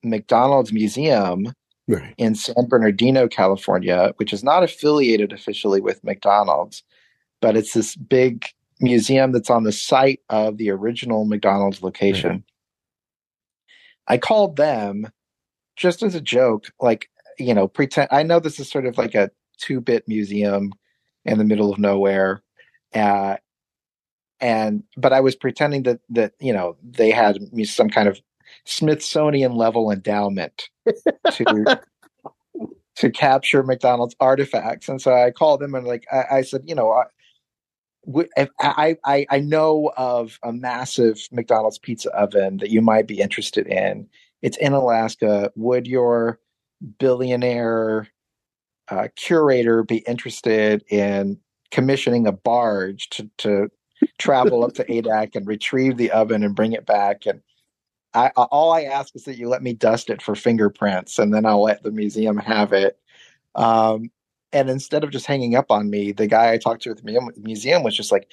McDonald's 0.02 0.72
museum 0.72 1.52
Right. 1.88 2.14
in 2.16 2.36
San 2.36 2.68
Bernardino, 2.68 3.26
California, 3.26 4.12
which 4.16 4.32
is 4.32 4.44
not 4.44 4.62
affiliated 4.62 5.32
officially 5.32 5.80
with 5.80 6.02
McDonald's, 6.04 6.84
but 7.40 7.56
it's 7.56 7.74
this 7.74 7.96
big 7.96 8.46
museum 8.80 9.32
that's 9.32 9.50
on 9.50 9.64
the 9.64 9.72
site 9.72 10.20
of 10.28 10.58
the 10.58 10.70
original 10.70 11.24
McDonald's 11.24 11.82
location. 11.82 12.44
I 14.08 14.18
called 14.18 14.56
them 14.56 15.10
just 15.76 16.02
as 16.02 16.14
a 16.14 16.20
joke, 16.20 16.66
like, 16.80 17.08
you 17.38 17.54
know, 17.54 17.68
pretend 17.68 18.08
I 18.10 18.22
know 18.22 18.40
this 18.40 18.60
is 18.60 18.70
sort 18.70 18.86
of 18.86 18.98
like 18.98 19.14
a 19.14 19.30
two 19.58 19.80
bit 19.80 20.06
museum 20.06 20.72
in 21.24 21.38
the 21.38 21.44
middle 21.44 21.72
of 21.72 21.78
nowhere. 21.78 22.42
Uh, 22.94 23.36
and 24.40 24.82
but 24.96 25.12
I 25.12 25.20
was 25.20 25.36
pretending 25.36 25.84
that 25.84 26.00
that 26.10 26.32
you 26.40 26.52
know 26.52 26.76
they 26.82 27.10
had 27.10 27.38
some 27.64 27.88
kind 27.88 28.08
of 28.08 28.20
Smithsonian 28.64 29.54
level 29.54 29.90
endowment 29.90 30.68
to 31.32 31.80
to 32.96 33.10
capture 33.10 33.62
McDonald's 33.62 34.16
artifacts. 34.20 34.88
And 34.88 35.00
so 35.00 35.14
I 35.14 35.30
called 35.30 35.60
them 35.60 35.74
and 35.74 35.86
like 35.86 36.06
I, 36.12 36.38
I 36.38 36.42
said, 36.42 36.62
you 36.66 36.74
know, 36.74 37.04
I, 38.36 38.48
I, 38.60 38.96
I 39.04 39.26
I 39.30 39.38
know 39.38 39.92
of 39.96 40.38
a 40.42 40.52
massive 40.52 41.20
McDonald's 41.30 41.78
pizza 41.78 42.10
oven 42.10 42.58
that 42.58 42.70
you 42.70 42.82
might 42.82 43.06
be 43.06 43.20
interested 43.20 43.66
in. 43.66 44.08
It's 44.42 44.56
in 44.56 44.72
Alaska. 44.72 45.52
Would 45.54 45.86
your 45.86 46.40
billionaire 46.98 48.08
uh, 48.88 49.08
curator 49.14 49.84
be 49.84 49.98
interested 49.98 50.84
in 50.90 51.38
commissioning 51.70 52.26
a 52.26 52.32
barge 52.32 53.08
to, 53.10 53.30
to 53.38 53.70
travel 54.18 54.64
up 54.64 54.74
to 54.74 54.84
Adak 54.88 55.36
and 55.36 55.46
retrieve 55.46 55.96
the 55.96 56.10
oven 56.10 56.42
and 56.42 56.56
bring 56.56 56.72
it 56.72 56.84
back? 56.84 57.24
And 57.24 57.40
I, 58.14 58.28
all 58.36 58.72
I 58.72 58.82
ask 58.82 59.14
is 59.14 59.24
that 59.24 59.38
you 59.38 59.48
let 59.48 59.62
me 59.62 59.72
dust 59.74 60.10
it 60.10 60.20
for 60.20 60.34
fingerprints, 60.34 61.18
and 61.18 61.32
then 61.32 61.46
I'll 61.46 61.62
let 61.62 61.82
the 61.82 61.92
museum 61.92 62.36
have 62.36 62.72
it. 62.72 62.98
Um, 63.54 64.10
and 64.52 64.68
instead 64.68 65.04
of 65.04 65.10
just 65.10 65.26
hanging 65.26 65.54
up 65.54 65.70
on 65.70 65.90
me, 65.90 66.12
the 66.12 66.26
guy 66.26 66.52
I 66.52 66.58
talked 66.58 66.82
to 66.82 66.90
at 66.90 66.98
the 66.98 67.32
museum 67.38 67.82
was 67.82 67.96
just 67.96 68.12
like, 68.12 68.30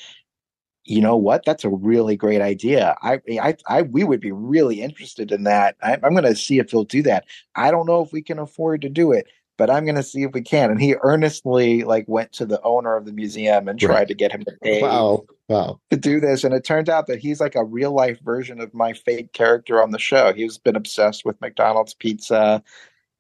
you 0.86 1.02
know 1.02 1.16
what? 1.16 1.46
That's 1.46 1.64
a 1.64 1.70
really 1.70 2.16
great 2.16 2.42
idea. 2.42 2.96
I, 3.02 3.20
I, 3.42 3.56
I 3.68 3.82
we 3.84 4.04
would 4.04 4.22
be 4.22 4.32
really 4.32 4.82
interested 4.82 5.32
in 5.32 5.44
that. 5.44 5.76
I, 5.82 5.94
I'm 5.94 6.14
going 6.14 6.24
to 6.24 6.36
see 6.36 6.58
if 6.58 6.72
he'll 6.72 6.84
do 6.84 7.04
that. 7.04 7.26
I 7.56 7.70
don't 7.72 7.86
know 7.86 8.04
if 8.04 8.12
we 8.12 8.22
can 8.22 8.40
afford 8.40 8.82
to 8.82 8.90
do 8.90 9.12
it, 9.12 9.28
but 9.58 9.70
I'm 9.70 9.84
going 9.84 9.96
to 9.96 10.04
see 10.04 10.24
if 10.24 10.32
we 10.34 10.42
can. 10.42 10.72
And 10.72 10.82
he 10.82 10.96
earnestly 11.04 11.84
like 11.84 12.06
went 12.08 12.32
to 12.34 12.46
the 12.46 12.62
owner 12.64 12.96
of 12.96 13.06
the 13.06 13.14
museum 13.14 13.68
and 13.68 13.80
tried 13.80 13.94
right. 13.94 14.08
to 14.08 14.16
get 14.16 14.32
him 14.32 14.44
to 14.46 14.54
pay 14.64 14.82
wow. 14.82 15.26
Wow. 15.48 15.80
to 15.92 15.98
do 15.98 16.20
this. 16.20 16.44
And 16.44 16.54
it 16.54 16.64
turned 16.64 16.90
out 16.90 17.08
that 17.08 17.20
he's 17.20 17.40
like 17.40 17.56
a 17.56 17.64
real 17.64 17.92
life 17.92 18.20
version 18.22 18.60
of 18.60 18.74
my 18.74 18.94
fake 18.94 19.34
character 19.34 19.84
on 19.84 19.92
the 19.92 20.00
show. 20.00 20.34
He's 20.34 20.58
been 20.58 20.76
obsessed 20.76 21.24
with 21.24 21.40
McDonald's 21.42 21.94
pizza, 21.94 22.64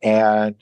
and 0.02 0.56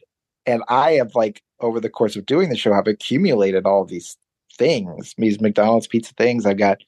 and 0.46 0.64
I 0.68 0.94
have 0.94 1.14
like 1.14 1.42
over 1.60 1.80
the 1.80 1.90
course 1.90 2.16
of 2.16 2.26
doing 2.26 2.50
the 2.50 2.58
show 2.58 2.74
have 2.74 2.88
accumulated 2.88 3.66
all 3.66 3.86
these 3.86 4.18
things, 4.58 5.14
these 5.18 5.42
McDonald's 5.42 5.88
pizza 5.88 6.14
things. 6.14 6.46
I've 6.46 6.58
got 6.58 6.80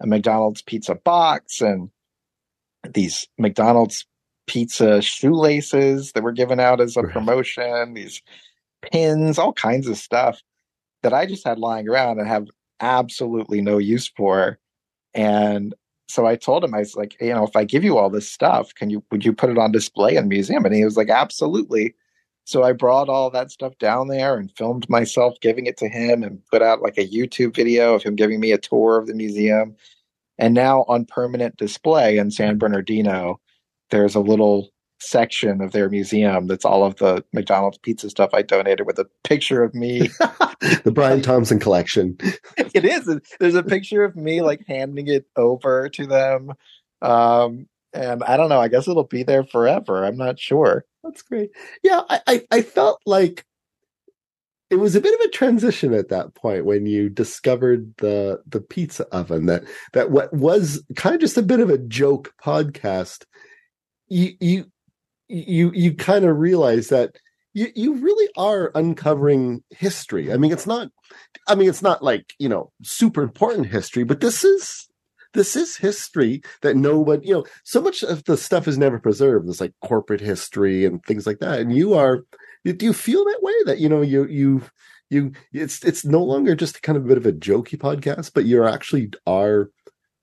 a 0.00 0.06
McDonald's 0.06 0.62
pizza 0.62 0.94
box 0.94 1.60
and 1.60 1.90
these 2.94 3.26
McDonald's 3.38 4.06
pizza 4.46 5.02
shoelaces 5.02 6.12
that 6.12 6.22
were 6.22 6.32
given 6.32 6.60
out 6.60 6.80
as 6.80 6.96
a 6.96 7.02
right. 7.02 7.12
promotion, 7.12 7.94
these 7.94 8.22
pins, 8.82 9.38
all 9.38 9.52
kinds 9.52 9.88
of 9.88 9.96
stuff 9.96 10.40
that 11.02 11.12
I 11.12 11.26
just 11.26 11.46
had 11.46 11.58
lying 11.58 11.88
around 11.88 12.18
and 12.18 12.28
have 12.28 12.46
absolutely 12.80 13.60
no 13.60 13.78
use 13.78 14.08
for. 14.08 14.58
And 15.14 15.74
so 16.08 16.26
I 16.26 16.36
told 16.36 16.64
him, 16.64 16.74
I 16.74 16.78
was 16.78 16.96
like, 16.96 17.20
you 17.20 17.34
know, 17.34 17.44
if 17.44 17.54
I 17.54 17.64
give 17.64 17.84
you 17.84 17.98
all 17.98 18.10
this 18.10 18.30
stuff, 18.30 18.74
can 18.74 18.90
you 18.90 19.04
would 19.10 19.24
you 19.24 19.32
put 19.32 19.50
it 19.50 19.58
on 19.58 19.72
display 19.72 20.16
in 20.16 20.24
the 20.24 20.28
museum? 20.28 20.64
And 20.64 20.74
he 20.74 20.84
was 20.84 20.96
like, 20.96 21.10
absolutely. 21.10 21.94
So 22.48 22.62
I 22.62 22.72
brought 22.72 23.10
all 23.10 23.28
that 23.28 23.50
stuff 23.50 23.76
down 23.76 24.08
there 24.08 24.38
and 24.38 24.50
filmed 24.56 24.88
myself 24.88 25.34
giving 25.42 25.66
it 25.66 25.76
to 25.76 25.88
him 25.90 26.22
and 26.22 26.40
put 26.46 26.62
out 26.62 26.80
like 26.80 26.96
a 26.96 27.06
YouTube 27.06 27.54
video 27.54 27.94
of 27.94 28.02
him 28.02 28.16
giving 28.16 28.40
me 28.40 28.52
a 28.52 28.58
tour 28.58 28.96
of 28.96 29.06
the 29.06 29.12
museum. 29.12 29.76
And 30.38 30.54
now 30.54 30.86
on 30.88 31.04
permanent 31.04 31.58
display 31.58 32.16
in 32.16 32.30
San 32.30 32.56
Bernardino, 32.56 33.38
there's 33.90 34.14
a 34.14 34.20
little 34.20 34.70
section 34.98 35.60
of 35.60 35.72
their 35.72 35.90
museum 35.90 36.46
that's 36.46 36.64
all 36.64 36.84
of 36.84 36.96
the 36.96 37.22
McDonald's 37.34 37.76
pizza 37.76 38.08
stuff 38.08 38.30
I 38.32 38.40
donated 38.40 38.86
with 38.86 38.98
a 38.98 39.06
picture 39.24 39.62
of 39.62 39.74
me. 39.74 40.08
the 40.84 40.92
Brian 40.94 41.20
Thompson 41.20 41.58
collection. 41.58 42.16
it 42.56 42.82
is. 42.82 43.20
There's 43.38 43.56
a 43.56 43.62
picture 43.62 44.04
of 44.04 44.16
me 44.16 44.40
like 44.40 44.64
handing 44.66 45.08
it 45.08 45.26
over 45.36 45.90
to 45.90 46.06
them. 46.06 46.54
Um, 47.02 47.66
and 47.92 48.22
I 48.24 48.36
don't 48.36 48.48
know. 48.48 48.60
I 48.60 48.68
guess 48.68 48.88
it'll 48.88 49.04
be 49.04 49.22
there 49.22 49.44
forever. 49.44 50.04
I'm 50.04 50.16
not 50.16 50.38
sure. 50.38 50.84
That's 51.02 51.22
great. 51.22 51.50
Yeah, 51.82 52.02
I, 52.08 52.20
I, 52.26 52.46
I 52.50 52.62
felt 52.62 53.00
like 53.06 53.44
it 54.70 54.76
was 54.76 54.94
a 54.94 55.00
bit 55.00 55.14
of 55.14 55.20
a 55.26 55.30
transition 55.30 55.94
at 55.94 56.08
that 56.08 56.34
point 56.34 56.64
when 56.64 56.86
you 56.86 57.08
discovered 57.08 57.94
the 57.98 58.42
the 58.46 58.60
pizza 58.60 59.06
oven 59.12 59.46
that 59.46 59.64
that 59.92 60.10
what 60.10 60.32
was 60.32 60.82
kind 60.96 61.14
of 61.14 61.20
just 61.20 61.38
a 61.38 61.42
bit 61.42 61.60
of 61.60 61.70
a 61.70 61.78
joke 61.78 62.34
podcast 62.42 63.24
you 64.08 64.34
you 64.40 64.64
you 65.28 65.70
you 65.74 65.94
kind 65.94 66.24
of 66.24 66.38
realize 66.38 66.88
that 66.88 67.16
you 67.54 67.68
you 67.74 67.94
really 67.94 68.28
are 68.36 68.70
uncovering 68.74 69.62
history 69.70 70.32
i 70.32 70.36
mean 70.36 70.52
it's 70.52 70.66
not 70.66 70.88
i 71.46 71.54
mean 71.54 71.68
it's 71.68 71.82
not 71.82 72.02
like 72.02 72.34
you 72.38 72.48
know 72.48 72.70
super 72.82 73.22
important 73.22 73.66
history 73.66 74.04
but 74.04 74.20
this 74.20 74.44
is 74.44 74.87
this 75.38 75.54
is 75.54 75.76
history 75.76 76.42
that 76.62 76.74
nobody, 76.74 77.28
you 77.28 77.32
know, 77.32 77.46
so 77.62 77.80
much 77.80 78.02
of 78.02 78.24
the 78.24 78.36
stuff 78.36 78.66
is 78.66 78.76
never 78.76 78.98
preserved. 78.98 79.48
It's 79.48 79.60
like 79.60 79.72
corporate 79.84 80.20
history 80.20 80.84
and 80.84 81.00
things 81.04 81.28
like 81.28 81.38
that. 81.38 81.60
And 81.60 81.72
you 81.72 81.94
are, 81.94 82.24
do 82.64 82.84
you 82.84 82.92
feel 82.92 83.24
that 83.24 83.38
way 83.40 83.52
that, 83.66 83.78
you 83.78 83.88
know, 83.88 84.02
you, 84.02 84.26
you, 84.26 84.62
you, 85.10 85.30
it's, 85.52 85.84
it's 85.84 86.04
no 86.04 86.24
longer 86.24 86.56
just 86.56 86.82
kind 86.82 86.98
of 86.98 87.04
a 87.04 87.08
bit 87.08 87.18
of 87.18 87.24
a 87.24 87.30
jokey 87.30 87.78
podcast, 87.78 88.32
but 88.34 88.46
you're 88.46 88.68
actually 88.68 89.12
are, 89.28 89.70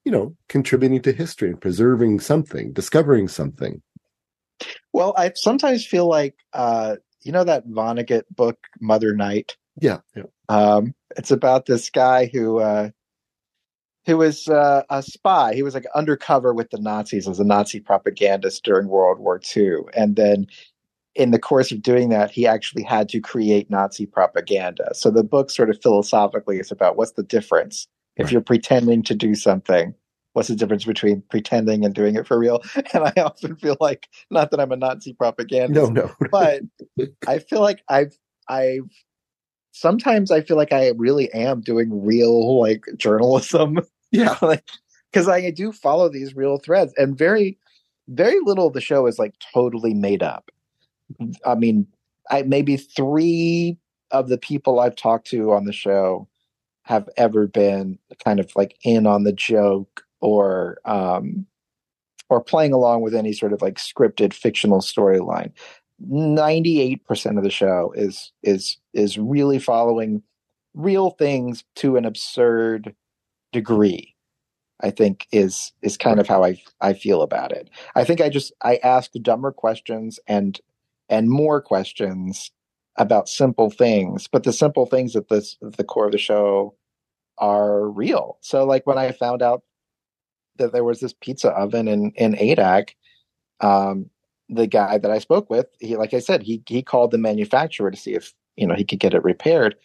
you 0.03 0.11
know, 0.11 0.35
contributing 0.49 1.01
to 1.03 1.13
history 1.13 1.49
and 1.49 1.61
preserving 1.61 2.19
something, 2.19 2.73
discovering 2.73 3.29
something. 3.29 3.81
Well, 4.91 5.13
I 5.17 5.31
sometimes 5.35 5.85
feel 5.85 6.09
like, 6.09 6.35
uh, 6.51 6.97
you 7.21 7.31
know, 7.31 7.45
that 7.45 7.69
Vonnegut 7.69 8.23
book, 8.35 8.57
Mother 8.81 9.15
Night. 9.15 9.55
Yeah. 9.79 9.99
yeah. 10.13 10.23
Um, 10.49 10.93
it's 11.15 11.31
about 11.31 11.67
this 11.67 11.89
guy 11.89 12.29
who, 12.33 12.59
uh, 12.59 12.89
who 14.05 14.17
was 14.17 14.47
uh, 14.47 14.83
a 14.89 15.01
spy. 15.01 15.53
He 15.53 15.63
was 15.63 15.73
like 15.73 15.85
undercover 15.95 16.53
with 16.53 16.69
the 16.69 16.79
Nazis 16.79 17.27
as 17.27 17.39
a 17.39 17.43
Nazi 17.43 17.79
propagandist 17.79 18.63
during 18.63 18.87
World 18.87 19.19
War 19.19 19.41
II. 19.55 19.77
And 19.95 20.15
then 20.15 20.47
in 21.15 21.31
the 21.31 21.39
course 21.39 21.71
of 21.71 21.81
doing 21.81 22.09
that, 22.09 22.29
he 22.29 22.45
actually 22.45 22.83
had 22.83 23.09
to 23.09 23.19
create 23.19 23.69
Nazi 23.69 24.05
propaganda. 24.05 24.91
So 24.93 25.09
the 25.09 25.23
book 25.23 25.49
sort 25.49 25.69
of 25.69 25.81
philosophically 25.81 26.59
is 26.59 26.71
about 26.71 26.97
what's 26.97 27.13
the 27.13 27.23
difference 27.23 27.87
if 28.17 28.31
you're 28.31 28.41
pretending 28.41 29.03
to 29.03 29.15
do 29.15 29.33
something. 29.35 29.93
What's 30.33 30.49
the 30.49 30.55
difference 30.55 30.83
between 30.83 31.23
pretending 31.29 31.85
and 31.85 31.95
doing 31.95 32.15
it 32.15 32.27
for 32.27 32.37
real? 32.37 32.61
And 32.93 33.05
I 33.05 33.13
often 33.21 33.55
feel 33.55 33.77
like, 33.79 34.09
not 34.29 34.51
that 34.51 34.59
I'm 34.59 34.73
a 34.73 34.75
Nazi 34.75 35.13
propagandist, 35.13 35.93
no, 35.93 36.07
no, 36.07 36.13
but 36.31 36.61
I 37.25 37.39
feel 37.39 37.61
like 37.61 37.81
I've 37.87 38.17
I've 38.49 38.89
sometimes 39.71 40.31
I 40.31 40.41
feel 40.41 40.57
like 40.57 40.73
I 40.73 40.89
really 40.97 41.31
am 41.33 41.61
doing 41.61 42.05
real 42.05 42.59
like 42.59 42.85
journalism 42.97 43.79
yeah, 44.23 44.37
like 44.41 44.63
because 45.11 45.27
I 45.27 45.49
do 45.51 45.71
follow 45.71 46.09
these 46.09 46.35
real 46.35 46.57
threads, 46.57 46.93
and 46.97 47.17
very, 47.17 47.57
very 48.07 48.37
little 48.43 48.67
of 48.67 48.73
the 48.73 48.81
show 48.81 49.07
is 49.07 49.19
like 49.19 49.33
totally 49.53 49.93
made 49.93 50.23
up. 50.23 50.51
I 51.45 51.55
mean, 51.55 51.87
I 52.29 52.43
maybe 52.43 52.77
three 52.77 53.77
of 54.11 54.29
the 54.29 54.37
people 54.37 54.79
I've 54.79 54.95
talked 54.95 55.27
to 55.27 55.51
on 55.53 55.65
the 55.65 55.73
show 55.73 56.27
have 56.83 57.09
ever 57.17 57.47
been 57.47 57.97
kind 58.23 58.39
of 58.39 58.51
like 58.55 58.77
in 58.83 59.07
on 59.07 59.23
the 59.23 59.33
joke 59.33 60.03
or 60.21 60.77
um 60.85 61.45
or 62.29 62.41
playing 62.41 62.73
along 62.73 63.01
with 63.01 63.13
any 63.15 63.33
sort 63.33 63.53
of 63.53 63.61
like 63.61 63.75
scripted 63.75 64.33
fictional 64.33 64.79
storyline. 64.81 65.51
98% 66.03 67.37
of 67.37 67.43
the 67.43 67.49
show 67.49 67.93
is 67.95 68.31
is 68.43 68.77
is 68.93 69.17
really 69.17 69.59
following 69.59 70.21
real 70.73 71.11
things 71.11 71.63
to 71.75 71.95
an 71.95 72.05
absurd 72.05 72.93
degree 73.55 74.13
i 74.81 74.89
think 74.91 75.27
is 75.31 75.71
is 75.81 75.97
kind 75.97 76.19
of 76.19 76.27
how 76.27 76.43
i 76.43 76.51
i 76.81 76.93
feel 76.93 77.21
about 77.21 77.51
it. 77.51 77.69
I 77.95 78.03
think 78.03 78.21
i 78.21 78.29
just 78.29 78.53
i 78.61 78.77
ask 78.83 79.11
dumber 79.21 79.51
questions 79.51 80.19
and 80.27 80.59
and 81.09 81.29
more 81.29 81.61
questions 81.61 82.51
about 82.97 83.29
simple 83.29 83.69
things 83.69 84.27
but 84.27 84.43
the 84.43 84.53
simple 84.53 84.85
things 84.85 85.15
at 85.15 85.29
this 85.29 85.57
the 85.61 85.83
core 85.83 86.07
of 86.07 86.11
the 86.11 86.17
show 86.17 86.75
are 87.37 87.89
real. 87.89 88.37
So 88.41 88.65
like 88.65 88.85
when 88.87 88.97
i 88.97 89.11
found 89.11 89.41
out 89.41 89.63
that 90.57 90.71
there 90.73 90.83
was 90.83 90.99
this 90.99 91.13
pizza 91.13 91.49
oven 91.49 91.87
in 91.87 92.11
in 92.15 92.33
adak 92.35 92.91
um 93.61 94.09
the 94.49 94.67
guy 94.67 94.97
that 94.97 95.11
i 95.11 95.19
spoke 95.19 95.49
with 95.49 95.67
he 95.79 95.95
like 95.97 96.13
i 96.13 96.19
said 96.19 96.43
he 96.43 96.61
he 96.67 96.81
called 96.83 97.11
the 97.11 97.17
manufacturer 97.17 97.91
to 97.91 97.97
see 97.97 98.13
if 98.13 98.33
you 98.57 98.67
know 98.67 98.75
he 98.75 98.85
could 98.85 98.99
get 98.99 99.13
it 99.13 99.23
repaired. 99.23 99.75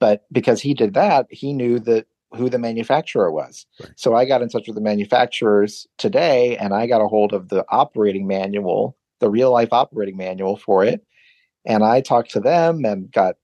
But 0.00 0.24
because 0.32 0.60
he 0.60 0.74
did 0.74 0.94
that 0.94 1.26
he 1.30 1.52
knew 1.52 1.78
that 1.80 2.06
who 2.34 2.48
the 2.48 2.58
manufacturer 2.58 3.30
was. 3.30 3.66
Right. 3.80 3.92
So 3.96 4.14
I 4.14 4.24
got 4.24 4.42
in 4.42 4.48
touch 4.48 4.66
with 4.66 4.76
the 4.76 4.82
manufacturers 4.82 5.86
today 5.98 6.56
and 6.56 6.72
I 6.74 6.86
got 6.86 7.02
a 7.02 7.08
hold 7.08 7.32
of 7.32 7.48
the 7.48 7.64
operating 7.68 8.26
manual, 8.26 8.96
the 9.20 9.30
real 9.30 9.52
life 9.52 9.72
operating 9.72 10.16
manual 10.16 10.56
for 10.56 10.84
it. 10.84 11.04
And 11.64 11.84
I 11.84 12.00
talked 12.00 12.30
to 12.32 12.40
them 12.40 12.84
and 12.84 13.10
got 13.10 13.36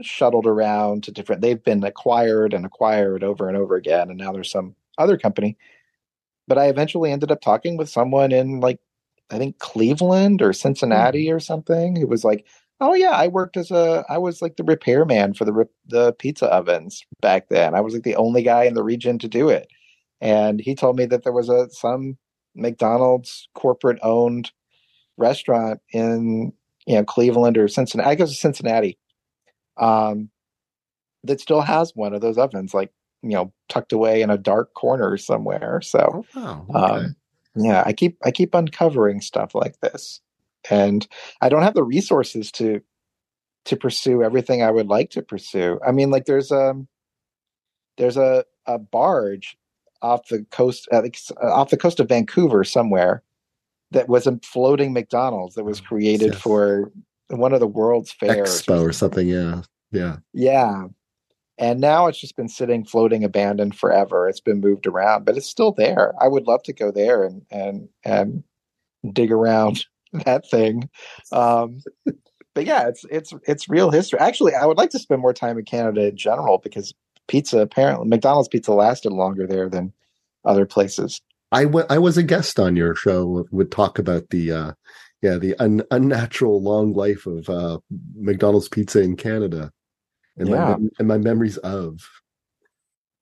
shuttled 0.00 0.46
around 0.46 1.04
to 1.04 1.12
different 1.12 1.42
they've 1.42 1.62
been 1.62 1.84
acquired 1.84 2.54
and 2.54 2.64
acquired 2.64 3.22
over 3.22 3.46
and 3.46 3.56
over 3.56 3.76
again 3.76 4.08
and 4.08 4.18
now 4.18 4.32
there's 4.32 4.50
some 4.50 4.74
other 4.98 5.18
company. 5.18 5.56
But 6.48 6.58
I 6.58 6.68
eventually 6.68 7.12
ended 7.12 7.30
up 7.30 7.40
talking 7.40 7.76
with 7.76 7.88
someone 7.88 8.32
in 8.32 8.60
like 8.60 8.80
I 9.32 9.38
think 9.38 9.58
Cleveland 9.58 10.42
or 10.42 10.52
Cincinnati 10.52 11.26
mm-hmm. 11.26 11.36
or 11.36 11.40
something 11.40 11.96
who 11.96 12.06
was 12.06 12.24
like, 12.24 12.46
Oh 12.82 12.94
yeah, 12.94 13.12
I 13.12 13.28
worked 13.28 13.56
as 13.56 13.70
a 13.70 14.04
I 14.08 14.18
was 14.18 14.42
like 14.42 14.56
the 14.56 14.64
repairman 14.64 15.34
for 15.34 15.44
the 15.44 15.68
the 15.86 16.12
pizza 16.14 16.46
ovens 16.46 17.02
back 17.20 17.48
then. 17.48 17.74
I 17.76 17.80
was 17.80 17.94
like 17.94 18.02
the 18.02 18.16
only 18.16 18.42
guy 18.42 18.64
in 18.64 18.74
the 18.74 18.82
region 18.82 19.18
to 19.20 19.28
do 19.28 19.48
it. 19.48 19.68
And 20.20 20.60
he 20.60 20.74
told 20.74 20.96
me 20.96 21.06
that 21.06 21.22
there 21.22 21.32
was 21.32 21.48
a 21.48 21.70
some 21.70 22.18
McDonald's 22.56 23.48
corporate 23.54 24.00
owned 24.02 24.50
restaurant 25.16 25.80
in 25.92 26.52
you 26.86 26.96
know 26.96 27.04
Cleveland 27.04 27.56
or 27.56 27.68
Cincinnati. 27.68 28.10
I 28.10 28.14
guess 28.16 28.36
Cincinnati. 28.38 28.98
Um 29.78 30.30
that 31.24 31.40
still 31.40 31.60
has 31.60 31.92
one 31.94 32.14
of 32.14 32.20
those 32.20 32.36
ovens 32.36 32.74
like 32.74 32.90
you 33.22 33.30
know 33.30 33.52
tucked 33.68 33.92
away 33.92 34.22
in 34.22 34.30
a 34.30 34.36
dark 34.38 34.74
corner 34.74 35.16
somewhere. 35.16 35.80
So 35.82 36.26
Oh, 36.34 36.66
wow. 36.66 36.66
Okay. 36.68 37.04
um, 37.06 37.16
yeah, 37.54 37.84
I 37.86 37.92
keep 37.92 38.18
I 38.24 38.32
keep 38.32 38.54
uncovering 38.54 39.20
stuff 39.20 39.54
like 39.54 39.78
this, 39.80 40.20
and 40.70 41.06
I 41.40 41.48
don't 41.48 41.62
have 41.62 41.74
the 41.74 41.84
resources 41.84 42.50
to 42.52 42.80
to 43.64 43.76
pursue 43.76 44.22
everything 44.22 44.62
I 44.62 44.70
would 44.70 44.88
like 44.88 45.10
to 45.10 45.22
pursue. 45.22 45.78
I 45.86 45.92
mean, 45.92 46.10
like 46.10 46.24
there's 46.24 46.50
a 46.50 46.74
there's 47.96 48.16
a 48.16 48.44
a 48.66 48.78
barge 48.78 49.56
off 50.00 50.28
the 50.28 50.44
coast 50.50 50.88
uh, 50.92 51.02
off 51.42 51.70
the 51.70 51.76
coast 51.76 52.00
of 52.00 52.08
Vancouver 52.08 52.64
somewhere 52.64 53.22
that 53.92 54.08
was 54.08 54.26
a 54.26 54.38
floating 54.42 54.92
McDonald's 54.92 55.54
that 55.54 55.64
was 55.64 55.80
created 55.80 56.32
Yes. 56.32 56.40
for 56.40 56.90
one 57.28 57.52
of 57.52 57.60
the 57.60 57.66
world's 57.66 58.10
fairs 58.12 58.62
Expo 58.62 58.82
or 58.82 58.92
something. 58.92 59.28
Yeah. 59.28 59.62
Yeah. 59.90 60.16
yeah. 60.32 60.84
And 61.58 61.80
now 61.80 62.06
it's 62.06 62.18
just 62.18 62.34
been 62.34 62.48
sitting, 62.48 62.84
floating, 62.84 63.22
abandoned 63.22 63.76
forever. 63.76 64.26
It's 64.28 64.40
been 64.40 64.60
moved 64.60 64.86
around, 64.86 65.24
but 65.26 65.36
it's 65.36 65.46
still 65.46 65.70
there. 65.72 66.14
I 66.20 66.26
would 66.26 66.46
love 66.46 66.62
to 66.64 66.72
go 66.72 66.90
there 66.90 67.22
and 67.24 67.42
and 67.50 67.88
and 68.04 68.42
dig 69.12 69.30
around 69.30 69.84
that 70.24 70.48
thing. 70.50 70.88
Um, 71.32 71.80
but 72.54 72.66
yeah, 72.66 72.88
it's 72.88 73.04
it's 73.10 73.32
it's 73.46 73.68
real 73.68 73.90
history. 73.90 74.18
Actually, 74.18 74.54
I 74.54 74.66
would 74.66 74.76
like 74.78 74.90
to 74.90 74.98
spend 74.98 75.22
more 75.22 75.32
time 75.32 75.58
in 75.58 75.64
Canada 75.64 76.08
in 76.08 76.16
general 76.16 76.58
because 76.58 76.92
pizza 77.28 77.58
apparently 77.60 78.08
McDonald's 78.08 78.48
pizza 78.48 78.72
lasted 78.72 79.12
longer 79.12 79.46
there 79.46 79.68
than 79.68 79.92
other 80.44 80.66
places. 80.66 81.20
I 81.50 81.64
wa- 81.66 81.86
I 81.88 81.98
was 81.98 82.16
a 82.18 82.22
guest 82.22 82.58
on 82.60 82.76
your 82.76 82.94
show. 82.94 83.46
Would 83.50 83.70
talk 83.70 83.98
about 83.98 84.28
the 84.30 84.52
uh, 84.52 84.72
yeah 85.22 85.38
the 85.38 85.54
un- 85.58 85.84
unnatural 85.90 86.62
long 86.62 86.92
life 86.92 87.26
of 87.26 87.48
uh, 87.48 87.78
McDonald's 88.14 88.68
pizza 88.68 89.00
in 89.00 89.16
Canada, 89.16 89.70
and 90.36 90.50
my 90.50 90.56
Yeah. 90.56 90.68
mem- 90.70 90.90
and 90.98 91.08
my 91.08 91.18
memories 91.18 91.56
of. 91.58 92.00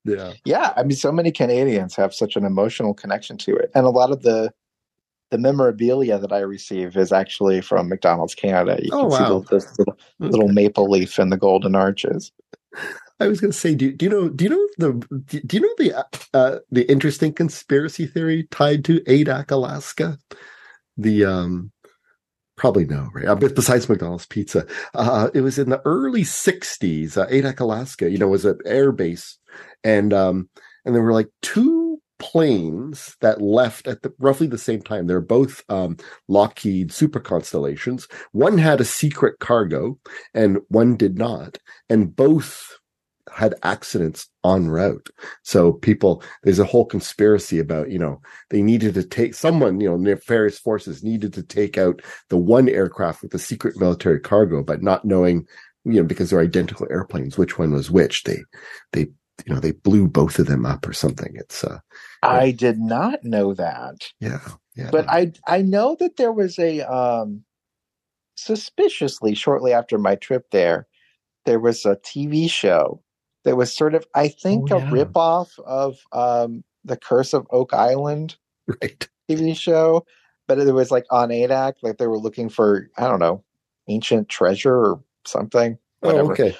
Yeah, 0.05 0.33
Yeah, 0.47 0.73
I 0.77 0.83
mean, 0.83 0.97
so 0.97 1.13
many 1.13 1.31
Canadians 1.31 1.95
have 1.97 2.15
such 2.15 2.35
an 2.35 2.45
emotional 2.47 2.95
connection 2.95 3.37
to 3.39 3.55
it, 3.55 3.71
and 3.75 3.85
a 3.85 3.91
lot 3.91 4.11
of 4.11 4.23
the 4.23 4.51
the 5.31 5.39
memorabilia 5.39 6.19
that 6.19 6.33
I 6.33 6.41
receive 6.41 6.97
is 6.97 7.13
actually 7.13 7.61
from 7.61 7.89
McDonald's 7.89 8.35
Canada. 8.35 8.79
You 8.83 8.91
Oh, 8.93 9.09
can 9.09 9.11
see 9.11 9.23
wow. 9.23 9.39
the, 9.41 9.59
the 9.59 9.75
little, 9.79 9.97
little 10.19 10.49
maple 10.49 10.91
leaf 10.91 11.19
and 11.19 11.33
the 11.33 11.37
golden 11.37 11.75
arches. 11.75 12.33
I 13.21 13.29
was 13.29 13.41
going 13.41 13.53
to 13.53 13.59
say, 13.59 13.75
do, 13.75 13.93
do 13.93 14.07
you 14.07 14.11
know? 14.11 14.29
Do 14.29 14.45
you 14.45 14.51
know 14.51 14.69
the? 14.79 14.93
Do, 15.27 15.41
do 15.41 15.57
you 15.57 15.61
know 15.63 15.75
the 15.79 16.07
uh, 16.33 16.59
the 16.71 16.91
interesting 16.91 17.33
conspiracy 17.33 18.07
theory 18.07 18.45
tied 18.51 18.85
to 18.87 19.01
Adak, 19.03 19.51
Alaska? 19.51 20.19
The 20.97 21.25
um, 21.27 21.71
probably 22.57 22.87
no, 22.87 23.09
right? 23.15 23.27
Uh, 23.27 23.35
besides 23.35 23.89
McDonald's 23.89 24.27
pizza, 24.27 24.67
uh, 24.95 25.29
it 25.35 25.43
was 25.43 25.59
in 25.59 25.69
the 25.69 25.83
early 25.85 26.23
'60s. 26.23 27.19
Uh, 27.19 27.27
Adak, 27.27 27.61
Alaska, 27.61 28.11
you 28.11 28.17
know, 28.19 28.29
was 28.29 28.47
an 28.47 28.59
air 28.65 28.91
base, 28.91 29.37
and 29.85 30.15
um, 30.15 30.49
and 30.87 30.95
there 30.95 31.03
were 31.03 31.13
like 31.13 31.29
two 31.43 31.80
planes 32.21 33.17
that 33.21 33.43
left 33.43 33.89
at 33.89 34.03
the, 34.03 34.13
roughly 34.21 34.47
the 34.47 34.59
same 34.59 34.81
time. 34.81 35.09
They're 35.09 35.21
both 35.21 35.65
um, 35.69 35.97
Lockheed 36.29 36.93
Super 36.93 37.19
Constellations. 37.19 38.07
One 38.31 38.59
had 38.59 38.81
a 38.81 38.85
secret 38.85 39.41
cargo, 39.41 39.99
and 40.33 40.59
one 40.69 40.97
did 40.97 41.19
not, 41.19 41.59
and 41.89 42.15
both 42.15 42.77
had 43.33 43.55
accidents 43.63 44.29
en 44.45 44.69
route. 44.69 45.09
So 45.45 45.73
people, 45.73 46.23
there's 46.43 46.59
a 46.59 46.65
whole 46.65 46.85
conspiracy 46.85 47.59
about, 47.59 47.91
you 47.91 47.99
know, 47.99 48.21
they 48.51 48.61
needed 48.61 48.95
to 48.95 49.05
take 49.05 49.35
someone, 49.35 49.81
you 49.81 49.89
know, 49.89 49.97
nefarious 49.97 50.59
forces 50.59 51.05
needed 51.05 51.33
to 51.35 51.43
take 51.43 51.79
out 51.79 52.03
the 52.29 52.37
one 52.37 52.69
aircraft 52.69 53.23
with 53.23 53.31
the 53.31 53.39
secret 53.39 53.79
military 53.79 54.21
cargo, 54.21 54.63
but 54.63 54.83
not 54.83 55.05
knowing, 55.05 55.47
you 55.85 55.95
know, 56.01 56.05
because 56.05 56.31
they're 56.31 56.41
identical 56.41 56.89
airplanes, 56.91 57.39
which 57.39 57.59
one 57.59 57.73
was 57.73 57.91
which. 57.91 58.25
They, 58.25 58.39
they, 58.93 59.03
you 59.47 59.55
know, 59.55 59.61
they 59.61 59.73
blew 59.73 60.09
both 60.09 60.39
of 60.39 60.47
them 60.47 60.67
up 60.67 60.87
or 60.87 60.93
something. 60.93 61.33
It's, 61.37 61.63
uh, 61.63 61.79
I 62.23 62.51
did 62.51 62.79
not 62.79 63.25
know 63.25 63.55
that, 63.55 64.09
yeah, 64.21 64.41
yeah. 64.77 64.91
but 64.91 65.09
I 65.09 65.33
I 65.47 65.63
know 65.63 65.97
that 66.01 66.17
there 66.17 66.33
was 66.33 66.59
a 66.59 66.81
um, 66.83 67.45
suspiciously 68.37 69.35
shortly 69.35 69.73
after 69.73 69.99
my 69.99 70.17
trip 70.17 70.47
there, 70.51 70.87
there 71.47 71.61
was 71.61 71.85
a 71.85 71.97
TV 71.97 72.51
show 72.51 73.03
that 73.45 73.57
was 73.57 73.75
sort 73.75 73.95
of 73.95 74.05
I 74.15 74.29
think 74.29 74.71
Oh, 74.71 74.77
a 74.77 74.81
yeah. 74.81 74.91
ripoff 74.91 75.59
of 75.61 75.99
um, 76.13 76.63
the 76.85 76.97
Curse 76.97 77.33
of 77.33 77.47
Oak 77.51 77.73
Island. 77.73 78.37
right. 78.67 79.09
TV 79.31 79.57
show, 79.57 80.05
but 80.49 80.59
it 80.59 80.73
was 80.73 80.91
like 80.91 81.07
on 81.11 81.29
Adak, 81.29 81.75
like 81.83 81.99
they 81.99 82.07
were 82.07 82.19
looking 82.19 82.49
for 82.49 82.91
I 82.99 83.09
don't 83.09 83.21
know 83.21 83.45
ancient 83.89 84.29
treasure 84.29 84.77
or 84.77 85.03
something. 85.27 85.79
Whatever. 86.01 86.29
Oh, 86.29 86.33
okay. 86.33 86.57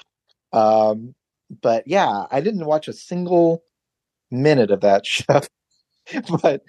Um, 0.53 1.15
but 1.61 1.87
yeah, 1.87 2.25
I 2.31 2.41
didn't 2.41 2.65
watch 2.65 2.87
a 2.87 2.93
single 2.93 3.63
minute 4.31 4.71
of 4.71 4.81
that 4.81 5.05
show, 5.05 5.41
but 6.41 6.63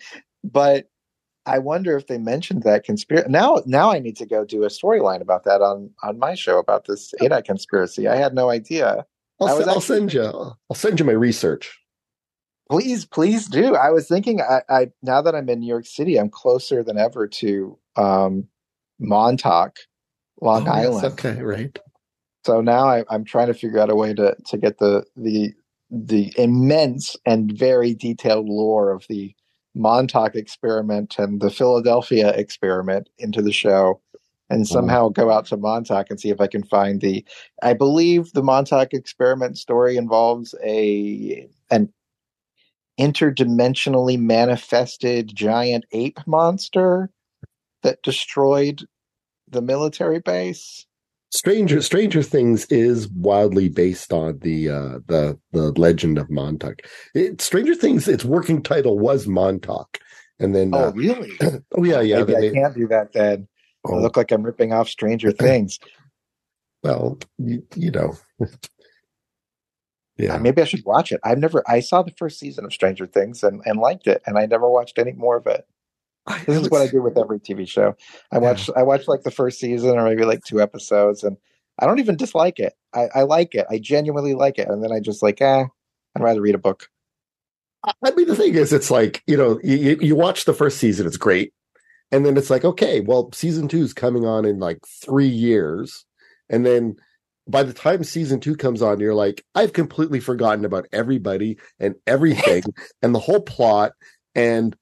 but 0.44 0.88
I 1.46 1.58
wonder 1.58 1.96
if 1.96 2.06
they 2.06 2.18
mentioned 2.18 2.62
that 2.62 2.84
conspiracy. 2.84 3.28
Now, 3.28 3.62
now 3.66 3.90
I 3.90 3.98
need 3.98 4.16
to 4.16 4.26
go 4.26 4.44
do 4.44 4.62
a 4.64 4.68
storyline 4.68 5.20
about 5.20 5.44
that 5.44 5.60
on 5.60 5.90
on 6.02 6.18
my 6.18 6.34
show 6.34 6.58
about 6.58 6.86
this 6.86 7.12
Adak 7.20 7.44
conspiracy. 7.44 8.08
I 8.08 8.16
had 8.16 8.34
no 8.34 8.50
idea. 8.50 9.06
I'll, 9.40 9.68
I'll 9.68 9.80
send 9.80 10.12
you, 10.12 10.22
I'll 10.22 10.74
send 10.74 11.00
you 11.00 11.04
my 11.04 11.12
research. 11.12 11.76
Please, 12.70 13.04
please 13.04 13.48
do. 13.48 13.74
I 13.74 13.90
was 13.90 14.06
thinking, 14.06 14.40
I, 14.40 14.62
I 14.68 14.86
now 15.02 15.20
that 15.20 15.34
I'm 15.34 15.48
in 15.48 15.60
New 15.60 15.66
York 15.66 15.84
City, 15.84 16.16
I'm 16.16 16.30
closer 16.30 16.84
than 16.84 16.96
ever 16.96 17.26
to 17.26 17.76
um, 17.96 18.46
Montauk, 19.00 19.78
Long 20.40 20.68
Oh, 20.68 20.74
yes, 20.76 20.86
Island. 20.86 21.04
Okay. 21.12 21.42
Right. 21.42 21.78
So 22.44 22.60
now 22.60 22.88
I, 22.88 23.04
I'm 23.10 23.24
trying 23.24 23.48
to 23.48 23.54
figure 23.54 23.78
out 23.78 23.90
a 23.90 23.96
way 23.96 24.14
to 24.14 24.36
to 24.46 24.56
get 24.56 24.78
the 24.78 25.04
the 25.16 25.52
the 25.92 26.32
immense 26.38 27.16
and 27.26 27.52
very 27.52 27.92
detailed 27.92 28.48
lore 28.48 28.90
of 28.90 29.04
the 29.08 29.34
Montauk 29.74 30.34
experiment 30.34 31.16
and 31.18 31.40
the 31.40 31.50
Philadelphia 31.50 32.30
experiment 32.30 33.10
into 33.18 33.42
the 33.42 33.52
show, 33.52 34.00
and 34.48 34.64
mm-hmm. 34.64 34.72
somehow 34.72 35.08
go 35.08 35.30
out 35.30 35.46
to 35.46 35.56
Montauk 35.56 36.08
and 36.10 36.18
see 36.18 36.30
if 36.30 36.40
I 36.40 36.46
can 36.46 36.64
find 36.64 37.00
the. 37.00 37.24
I 37.62 37.74
believe 37.74 38.32
the 38.32 38.42
Montauk 38.42 38.94
experiment 38.94 39.58
story 39.58 39.96
involves 39.96 40.54
a 40.64 41.46
an 41.70 41.92
interdimensionally 42.98 44.18
manifested 44.18 45.34
giant 45.34 45.84
ape 45.92 46.20
monster 46.26 47.10
that 47.82 48.02
destroyed 48.02 48.84
the 49.48 49.62
military 49.62 50.20
base. 50.20 50.86
Stranger 51.32 51.80
Stranger 51.80 52.22
Things 52.22 52.66
is 52.66 53.08
wildly 53.08 53.68
based 53.68 54.12
on 54.12 54.38
the 54.40 54.68
uh 54.68 54.98
the 55.06 55.38
the 55.52 55.72
legend 55.72 56.18
of 56.18 56.30
Montauk. 56.30 56.80
It, 57.14 57.40
Stranger 57.40 57.74
Things, 57.74 58.06
its 58.06 58.24
working 58.24 58.62
title 58.62 58.98
was 58.98 59.26
Montauk, 59.26 59.98
and 60.38 60.54
then 60.54 60.72
Oh, 60.74 60.88
uh, 60.88 60.92
really? 60.92 61.32
oh 61.76 61.84
yeah 61.84 62.00
yeah 62.02 62.18
Maybe 62.18 62.36
I 62.36 62.40
they- 62.40 62.50
can't 62.52 62.74
do 62.74 62.86
that 62.88 63.12
then. 63.12 63.48
I 63.86 63.92
oh, 63.92 63.98
look 64.00 64.16
like 64.16 64.30
I'm 64.30 64.42
ripping 64.42 64.72
off 64.72 64.88
Stranger 64.88 65.32
Things. 65.46 65.78
well 66.84 67.18
you, 67.38 67.64
you 67.74 67.90
know 67.90 68.12
yeah 70.18 70.34
Uh, 70.34 70.38
Maybe 70.38 70.60
I 70.60 70.66
should 70.66 70.84
watch 70.84 71.12
it. 71.12 71.20
I've 71.24 71.38
never. 71.38 71.62
I 71.66 71.80
saw 71.80 72.02
the 72.02 72.12
first 72.18 72.38
season 72.38 72.64
of 72.66 72.72
Stranger 72.74 73.06
Things 73.06 73.42
and, 73.42 73.62
and 73.64 73.80
liked 73.80 74.06
it, 74.06 74.22
and 74.26 74.36
I 74.38 74.44
never 74.46 74.68
watched 74.68 74.98
any 74.98 75.12
more 75.12 75.36
of 75.38 75.46
it. 75.46 75.64
This 76.46 76.60
is 76.62 76.70
what 76.70 76.82
I 76.82 76.86
do 76.86 77.02
with 77.02 77.18
every 77.18 77.40
TV 77.40 77.66
show. 77.66 77.96
I 78.30 78.38
watch. 78.38 78.70
I 78.76 78.82
watch 78.82 79.08
like 79.08 79.22
the 79.22 79.30
first 79.30 79.58
season 79.58 79.98
or 79.98 80.04
maybe 80.04 80.24
like 80.24 80.44
two 80.44 80.60
episodes, 80.60 81.24
and 81.24 81.36
I 81.78 81.86
don't 81.86 81.98
even 81.98 82.16
dislike 82.16 82.58
it. 82.58 82.74
I, 82.94 83.08
I 83.14 83.22
like 83.22 83.54
it. 83.54 83.66
I 83.70 83.78
genuinely 83.78 84.34
like 84.34 84.58
it, 84.58 84.68
and 84.68 84.82
then 84.84 84.92
I 84.92 85.00
just 85.00 85.22
like, 85.22 85.40
eh, 85.40 85.64
I'd 86.14 86.22
rather 86.22 86.40
read 86.40 86.54
a 86.54 86.58
book. 86.58 86.88
I 87.84 88.12
mean, 88.12 88.28
the 88.28 88.36
thing 88.36 88.54
is, 88.54 88.72
it's 88.72 88.90
like 88.90 89.22
you 89.26 89.36
know, 89.36 89.58
you, 89.64 89.76
you- 89.76 89.98
you 90.00 90.16
watch 90.16 90.44
the 90.44 90.54
first 90.54 90.78
season, 90.78 91.06
it's 91.06 91.16
great, 91.16 91.52
and 92.12 92.24
then 92.24 92.36
it's 92.36 92.50
like, 92.50 92.64
okay, 92.64 93.00
well, 93.00 93.30
season 93.32 93.68
two 93.68 93.82
is 93.82 93.92
coming 93.92 94.24
on 94.24 94.44
in 94.44 94.58
like 94.60 94.78
three 94.86 95.26
years, 95.28 96.04
and 96.48 96.64
then 96.64 96.96
by 97.48 97.64
the 97.64 97.72
time 97.72 98.04
season 98.04 98.38
two 98.38 98.54
comes 98.56 98.82
on, 98.82 99.00
you're 99.00 99.14
like, 99.14 99.44
I've 99.56 99.72
completely 99.72 100.20
forgotten 100.20 100.64
about 100.64 100.86
everybody 100.92 101.58
and 101.80 101.96
everything 102.06 102.62
and 103.02 103.12
the 103.12 103.18
whole 103.18 103.40
plot 103.40 103.92
and 104.36 104.76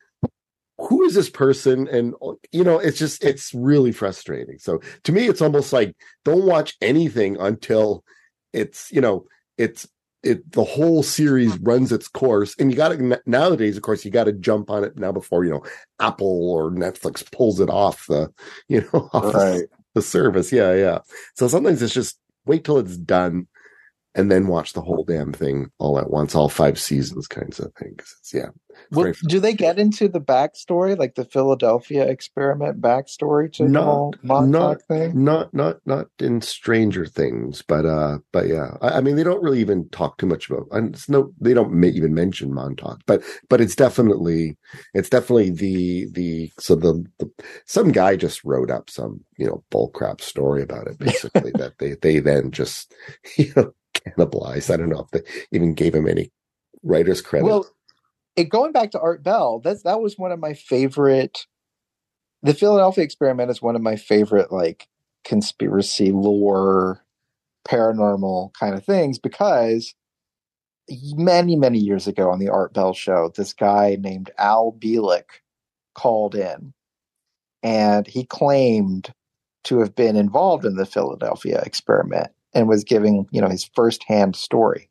who 0.89 1.03
is 1.05 1.15
this 1.15 1.31
person? 1.31 1.89
And 1.89 2.15
you 2.53 2.65
know 2.65 2.79
it's 2.79 2.99
just 2.99 3.25
it's 3.25 3.55
really 3.55 3.93
frustrating. 3.93 4.59
So 4.59 4.81
to 5.05 5.13
me 5.13 5.27
it's 5.27 5.43
almost 5.43 5.73
like 5.73 5.95
don't 6.25 6.47
watch 6.47 6.77
anything 6.81 7.37
until 7.39 8.05
it's 8.53 8.91
you 8.91 9.01
know 9.01 9.27
it's 9.59 9.89
it 10.23 10.53
the 10.53 10.65
whole 10.65 11.03
series 11.03 11.53
mm-hmm. 11.53 11.65
runs 11.65 11.93
its 11.93 12.09
course. 12.09 12.55
And 12.59 12.71
you 12.71 12.77
got 12.77 12.89
to 12.89 13.21
nowadays 13.27 13.77
of 13.77 13.83
course 13.83 14.05
you 14.05 14.11
got 14.11 14.25
to 14.25 14.33
jump 14.33 14.71
on 14.71 14.85
it 14.85 14.97
now 14.97 15.13
before 15.13 15.45
you 15.45 15.51
know 15.51 15.65
apple 16.01 16.51
or 16.51 16.71
netflix 16.71 17.31
pulls 17.31 17.61
it 17.61 17.71
off 17.71 18.07
the 18.07 18.33
you 18.69 18.81
know 18.93 19.09
off 19.13 19.33
the, 19.33 19.67
the 19.95 20.03
service. 20.03 20.53
Yeah 20.53 20.75
yeah. 20.75 20.99
So 21.35 21.49
sometimes 21.49 21.83
it's 21.83 21.95
just 21.95 22.19
wait 22.47 22.65
till 22.65 22.79
it's 22.79 22.97
done 22.97 23.47
and 24.15 24.31
then 24.31 24.49
watch 24.49 24.73
the 24.73 24.81
whole 24.81 25.05
damn 25.05 25.33
thing 25.33 25.71
all 25.79 25.99
at 25.99 26.11
once, 26.11 26.35
all 26.35 26.49
five 26.49 26.79
seasons, 26.79 27.29
kinds 27.29 27.61
of 27.61 27.73
things. 27.75 28.17
It's, 28.19 28.35
yeah. 28.35 28.49
Well, 28.93 29.13
do 29.29 29.41
they 29.41 29.53
get 29.53 29.79
into 29.79 30.09
the 30.09 30.21
backstory, 30.21 30.99
like 30.99 31.15
the 31.15 31.25
Philadelphia 31.25 32.09
experiment 32.09 32.81
backstory 32.81 33.53
to 33.55 33.65
not, 33.65 33.81
the 33.81 33.85
whole 33.85 34.15
Montauk 34.23 34.53
not, 34.53 34.83
thing? 34.83 35.25
Not, 35.25 35.55
not, 35.55 35.77
not 35.87 36.07
in 36.19 36.41
Stranger 36.41 37.07
Things, 37.07 37.63
but, 37.63 37.85
uh, 37.85 38.19
but 38.33 38.49
yeah, 38.49 38.77
I, 38.81 38.99
I 38.99 39.01
mean, 39.01 39.17
they 39.17 39.23
don't 39.23 39.43
really 39.43 39.61
even 39.61 39.89
talk 39.91 40.19
too 40.19 40.27
much 40.27 40.51
about, 40.51 40.67
and 40.73 40.95
it's 40.95 41.09
no, 41.09 41.33
they 41.41 41.55
don't 41.55 41.73
ma- 41.73 41.87
even 41.89 42.15
mention 42.15 42.53
Montauk, 42.55 43.01
but, 43.07 43.23
but 43.49 43.61
it's 43.61 43.77
definitely, 43.77 44.57
it's 44.95 45.11
definitely 45.11 45.51
the, 45.51 46.07
the, 46.13 46.51
so 46.59 46.75
the, 46.75 47.05
the 47.19 47.31
some 47.67 47.93
guy 47.93 48.17
just 48.17 48.43
wrote 48.45 48.71
up 48.71 48.91
some, 48.91 49.21
you 49.37 49.47
know, 49.47 49.63
bullcrap 49.71 50.21
story 50.21 50.63
about 50.63 50.89
it, 50.89 50.99
basically, 50.99 51.51
that 51.55 51.79
they, 51.79 51.95
they 51.95 52.19
then 52.19 52.51
just, 52.51 52.95
you 53.37 53.53
know, 53.57 53.73
cannibalized. 53.95 54.73
I 54.73 54.77
don't 54.77 54.89
know 54.89 55.01
if 55.01 55.11
they 55.11 55.23
even 55.53 55.75
gave 55.75 55.95
him 55.95 56.09
any 56.09 56.31
writer's 56.83 57.21
credit. 57.21 57.47
Well, 57.47 57.67
it, 58.37 58.49
going 58.49 58.73
back 58.73 58.93
to 58.93 59.01
Art 59.01 59.23
Bell, 59.23 59.61
that's 59.61 59.83
that 59.83 60.01
was 60.01 60.19
one 60.19 60.33
of 60.33 60.39
my 60.39 60.55
favorite. 60.55 61.47
The 62.43 62.55
Philadelphia 62.55 63.05
Experiment 63.05 63.51
is 63.51 63.61
one 63.61 63.77
of 63.77 63.83
my 63.83 63.97
favorite 63.97 64.51
like 64.53 64.89
conspiracy 65.25 66.13
lore, 66.13 67.05
paranormal 67.69 68.55
kind 68.55 68.75
of 68.75 68.85
things 68.85 69.19
because 69.19 69.95
many 71.15 71.57
many 71.57 71.79
years 71.79 72.07
ago 72.07 72.31
on 72.31 72.39
the 72.39 72.49
Art 72.49 72.73
Bell 72.73 72.95
show, 72.95 73.33
this 73.37 73.53
guy 73.53 73.97
named 74.01 74.31
Al 74.39 74.73
Bielek 74.79 75.43
called 75.95 76.35
in, 76.35 76.73
and 77.63 78.07
he 78.07 78.25
claimed 78.25 79.13
to 79.65 79.81
have 79.81 79.95
been 79.95 80.17
involved 80.17 80.65
in 80.65 80.77
the 80.77 80.87
Philadelphia 80.87 81.61
experiment 81.67 82.31
and 82.53 82.69
was 82.69 82.85
giving 82.85 83.27
you 83.31 83.41
know 83.41 83.49
his 83.49 83.65
firsthand 83.75 84.37
story. 84.37 84.89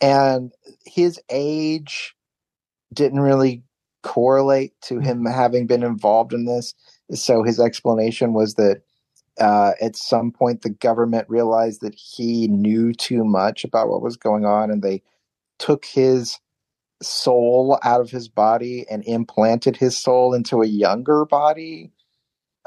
And 0.00 0.52
his 0.84 1.20
age 1.28 2.14
didn't 2.92 3.20
really 3.20 3.62
correlate 4.02 4.72
to 4.82 5.00
him 5.00 5.24
having 5.24 5.66
been 5.66 5.82
involved 5.82 6.32
in 6.32 6.44
this. 6.44 6.74
So 7.12 7.42
his 7.42 7.58
explanation 7.58 8.32
was 8.32 8.54
that 8.54 8.82
uh, 9.40 9.72
at 9.80 9.96
some 9.96 10.30
point 10.32 10.62
the 10.62 10.70
government 10.70 11.28
realized 11.28 11.80
that 11.80 11.94
he 11.94 12.48
knew 12.48 12.92
too 12.92 13.24
much 13.24 13.64
about 13.64 13.88
what 13.88 14.02
was 14.02 14.16
going 14.16 14.44
on 14.44 14.70
and 14.70 14.82
they 14.82 15.02
took 15.58 15.84
his 15.84 16.38
soul 17.02 17.78
out 17.84 18.00
of 18.00 18.10
his 18.10 18.28
body 18.28 18.84
and 18.90 19.04
implanted 19.06 19.76
his 19.76 19.96
soul 19.96 20.34
into 20.34 20.62
a 20.62 20.66
younger 20.66 21.24
body 21.24 21.92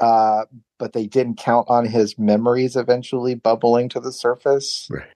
uh, 0.00 0.44
but 0.78 0.92
they 0.92 1.06
didn't 1.06 1.36
count 1.36 1.66
on 1.68 1.86
his 1.86 2.18
memories 2.18 2.76
eventually 2.76 3.34
bubbling 3.34 3.88
to 3.90 4.00
the 4.00 4.12
surface. 4.12 4.88
Right. 4.90 5.06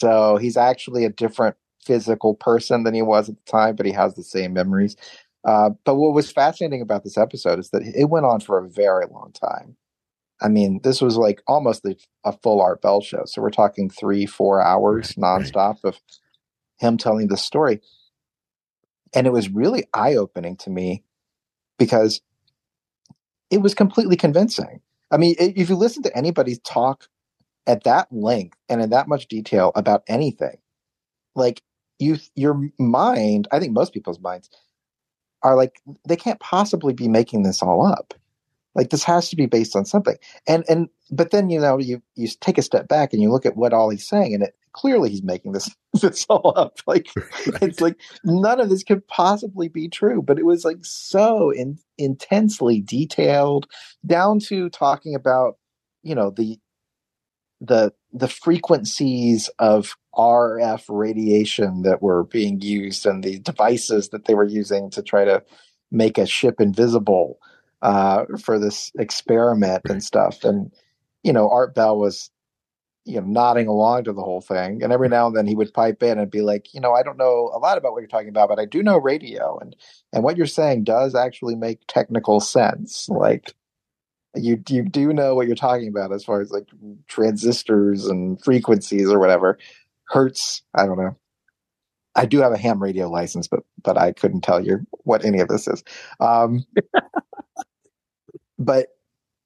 So 0.00 0.36
he's 0.36 0.56
actually 0.56 1.04
a 1.04 1.10
different 1.10 1.56
physical 1.84 2.34
person 2.34 2.84
than 2.84 2.94
he 2.94 3.02
was 3.02 3.28
at 3.28 3.36
the 3.36 3.50
time, 3.50 3.76
but 3.76 3.86
he 3.86 3.92
has 3.92 4.14
the 4.14 4.22
same 4.22 4.52
memories. 4.52 4.96
Uh, 5.44 5.70
but 5.84 5.96
what 5.96 6.14
was 6.14 6.32
fascinating 6.32 6.80
about 6.80 7.04
this 7.04 7.18
episode 7.18 7.58
is 7.58 7.70
that 7.70 7.82
it 7.82 8.08
went 8.08 8.24
on 8.24 8.40
for 8.40 8.58
a 8.58 8.68
very 8.68 9.06
long 9.10 9.32
time. 9.32 9.76
I 10.40 10.48
mean, 10.48 10.80
this 10.82 11.00
was 11.00 11.16
like 11.16 11.42
almost 11.46 11.84
a, 11.84 11.96
a 12.24 12.32
full 12.32 12.60
Art 12.60 12.82
Bell 12.82 13.00
show. 13.00 13.22
So 13.26 13.40
we're 13.40 13.50
talking 13.50 13.88
three, 13.88 14.26
four 14.26 14.60
hours 14.60 15.14
Right, 15.16 15.42
nonstop 15.42 15.84
of 15.84 16.00
him 16.78 16.96
telling 16.96 17.28
the 17.28 17.36
story. 17.36 17.80
And 19.14 19.26
it 19.26 19.32
was 19.32 19.48
really 19.48 19.84
eye 19.94 20.14
opening 20.16 20.56
to 20.58 20.70
me 20.70 21.04
because 21.78 22.20
it 23.54 23.62
was 23.62 23.74
completely 23.74 24.16
convincing. 24.16 24.80
I 25.12 25.16
mean, 25.16 25.36
if 25.38 25.70
you 25.70 25.76
listen 25.76 26.02
to 26.02 26.16
anybody 26.16 26.56
talk 26.56 27.08
at 27.68 27.84
that 27.84 28.08
length 28.10 28.58
and 28.68 28.82
in 28.82 28.90
that 28.90 29.06
much 29.06 29.28
detail 29.28 29.70
about 29.76 30.02
anything, 30.08 30.56
like 31.36 31.62
you, 32.00 32.18
your 32.34 32.60
mind, 32.80 33.46
I 33.52 33.60
think 33.60 33.72
most 33.72 33.94
people's 33.94 34.18
minds 34.18 34.50
are 35.44 35.54
like, 35.54 35.80
they 36.08 36.16
can't 36.16 36.40
possibly 36.40 36.92
be 36.92 37.06
making 37.06 37.44
this 37.44 37.62
all 37.62 37.86
up. 37.86 38.12
Like 38.74 38.90
this 38.90 39.04
has 39.04 39.28
to 39.30 39.36
be 39.36 39.46
based 39.46 39.76
on 39.76 39.84
something. 39.84 40.16
And, 40.48 40.64
and, 40.68 40.88
but 41.12 41.30
then, 41.30 41.48
you 41.48 41.60
know, 41.60 41.78
you, 41.78 42.02
you 42.16 42.26
take 42.40 42.58
a 42.58 42.62
step 42.62 42.88
back 42.88 43.12
and 43.12 43.22
you 43.22 43.30
look 43.30 43.46
at 43.46 43.56
what 43.56 43.72
all 43.72 43.88
he's 43.88 44.08
saying 44.08 44.34
and 44.34 44.42
it 44.42 44.56
clearly 44.74 45.08
he's 45.10 45.22
making 45.22 45.52
this, 45.52 45.74
this 46.02 46.26
all 46.28 46.52
up. 46.56 46.78
Like, 46.86 47.06
it's 47.62 47.80
like 47.80 47.98
none 48.24 48.60
of 48.60 48.68
this 48.68 48.82
could 48.82 49.06
possibly 49.08 49.68
be 49.68 49.88
true 49.88 50.20
but 50.20 50.38
it 50.38 50.44
was 50.44 50.64
like 50.64 50.78
so 50.82 51.50
in, 51.50 51.78
intensely 51.96 52.80
detailed 52.80 53.66
down 54.04 54.38
to 54.40 54.68
talking 54.68 55.14
about 55.14 55.56
you 56.02 56.14
know 56.14 56.30
the 56.30 56.58
the 57.60 57.92
the 58.12 58.28
frequencies 58.28 59.48
of 59.58 59.96
RF 60.16 60.84
radiation 60.88 61.82
that 61.82 62.02
were 62.02 62.24
being 62.24 62.60
used 62.60 63.06
and 63.06 63.24
the 63.24 63.38
devices 63.40 64.10
that 64.10 64.26
they 64.26 64.34
were 64.34 64.44
using 64.44 64.90
to 64.90 65.02
try 65.02 65.24
to 65.24 65.42
make 65.90 66.18
a 66.18 66.26
ship 66.26 66.60
invisible 66.60 67.38
uh, 67.82 68.24
for 68.42 68.58
this 68.58 68.92
experiment 68.98 69.82
and 69.88 70.02
stuff. 70.02 70.44
And 70.44 70.70
you 71.22 71.32
know 71.32 71.48
Art 71.48 71.74
Bell 71.74 71.98
was 71.98 72.30
you 73.04 73.20
know 73.20 73.26
nodding 73.26 73.66
along 73.66 74.04
to 74.04 74.12
the 74.12 74.22
whole 74.22 74.40
thing. 74.40 74.82
And 74.82 74.92
every 74.92 75.08
now 75.08 75.26
and 75.26 75.36
then 75.36 75.46
he 75.46 75.54
would 75.54 75.74
pipe 75.74 76.02
in 76.02 76.18
and 76.18 76.30
be 76.30 76.40
like 76.40 76.72
you 76.74 76.80
know 76.80 76.92
i 76.92 77.02
don't 77.02 77.18
know 77.18 77.50
a 77.54 77.58
lot 77.58 77.78
about 77.78 77.92
what 77.92 78.00
you're 78.00 78.08
talking 78.08 78.28
about 78.28 78.48
but 78.48 78.58
i 78.58 78.64
do 78.64 78.82
know 78.82 78.98
radio 78.98 79.58
and 79.58 79.76
and 80.12 80.22
what 80.22 80.36
you're 80.36 80.46
saying 80.46 80.84
does 80.84 81.14
actually 81.14 81.56
make 81.56 81.80
technical 81.88 82.40
sense. 82.40 83.08
Like 83.08 83.52
you 84.34 84.62
you 84.68 84.82
do 84.82 85.12
know 85.12 85.34
what 85.34 85.46
you're 85.46 85.56
talking 85.56 85.88
about 85.88 86.12
as 86.12 86.24
far 86.24 86.40
as 86.40 86.50
like 86.50 86.68
transistors 87.08 88.06
and 88.06 88.42
frequencies 88.42 89.10
or 89.10 89.18
whatever. 89.18 89.58
Hertz 90.08 90.62
i 90.74 90.86
don't 90.86 90.98
know. 90.98 91.16
I 92.16 92.26
do 92.26 92.38
have 92.40 92.52
a 92.52 92.58
ham 92.58 92.82
radio 92.82 93.10
license 93.10 93.48
but 93.48 93.60
but 93.82 93.98
i 93.98 94.12
couldn't 94.12 94.42
tell 94.42 94.64
you 94.64 94.86
what 95.04 95.24
any 95.24 95.40
of 95.40 95.48
this 95.48 95.66
is. 95.66 95.82
Um 96.20 96.64
but 98.58 98.88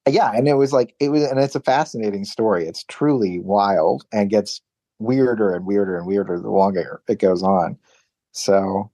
yeah, 0.09 0.31
and 0.33 0.47
it 0.47 0.55
was 0.55 0.73
like 0.73 0.95
it 0.99 1.09
was, 1.09 1.23
and 1.23 1.39
it's 1.39 1.55
a 1.55 1.61
fascinating 1.61 2.25
story. 2.25 2.67
It's 2.67 2.83
truly 2.83 3.39
wild 3.39 4.05
and 4.11 4.29
gets 4.29 4.61
weirder 4.99 5.53
and 5.53 5.65
weirder 5.65 5.97
and 5.97 6.05
weirder 6.05 6.39
the 6.39 6.49
longer 6.49 7.01
it 7.07 7.19
goes 7.19 7.41
on. 7.43 7.77
So, 8.31 8.91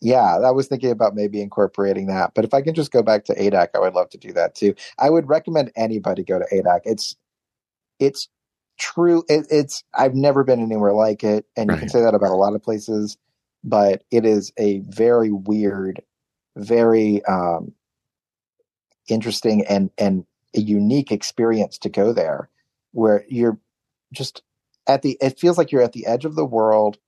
yeah, 0.00 0.38
I 0.38 0.50
was 0.50 0.66
thinking 0.66 0.90
about 0.90 1.14
maybe 1.14 1.40
incorporating 1.40 2.06
that. 2.08 2.32
But 2.34 2.44
if 2.44 2.54
I 2.54 2.62
can 2.62 2.74
just 2.74 2.92
go 2.92 3.02
back 3.02 3.24
to 3.26 3.34
Adak, 3.34 3.68
I 3.74 3.78
would 3.78 3.94
love 3.94 4.10
to 4.10 4.18
do 4.18 4.32
that 4.32 4.54
too. 4.54 4.74
I 4.98 5.10
would 5.10 5.28
recommend 5.28 5.72
anybody 5.76 6.24
go 6.24 6.38
to 6.38 6.46
Adak. 6.52 6.80
It's 6.84 7.16
it's 8.00 8.28
true. 8.78 9.24
It, 9.28 9.46
it's 9.50 9.84
I've 9.94 10.14
never 10.14 10.44
been 10.44 10.60
anywhere 10.60 10.92
like 10.92 11.24
it, 11.24 11.46
and 11.56 11.70
you 11.70 11.76
can 11.76 11.88
say 11.88 12.00
that 12.00 12.14
about 12.14 12.32
a 12.32 12.36
lot 12.36 12.54
of 12.54 12.62
places. 12.62 13.16
But 13.62 14.04
it 14.10 14.26
is 14.26 14.52
a 14.58 14.80
very 14.80 15.32
weird, 15.32 16.02
very 16.56 17.24
um, 17.24 17.72
interesting 19.08 19.64
and 19.66 19.90
and 19.96 20.26
a 20.56 20.60
unique 20.60 21.12
experience 21.12 21.78
to 21.78 21.88
go 21.88 22.12
there 22.12 22.48
where 22.92 23.24
you're 23.28 23.58
just 24.12 24.42
at 24.88 25.02
the 25.02 25.18
it 25.20 25.38
feels 25.38 25.58
like 25.58 25.72
you're 25.72 25.82
at 25.82 25.92
the 25.92 26.06
edge 26.06 26.24
of 26.24 26.36
the 26.36 26.44
world. 26.46 26.98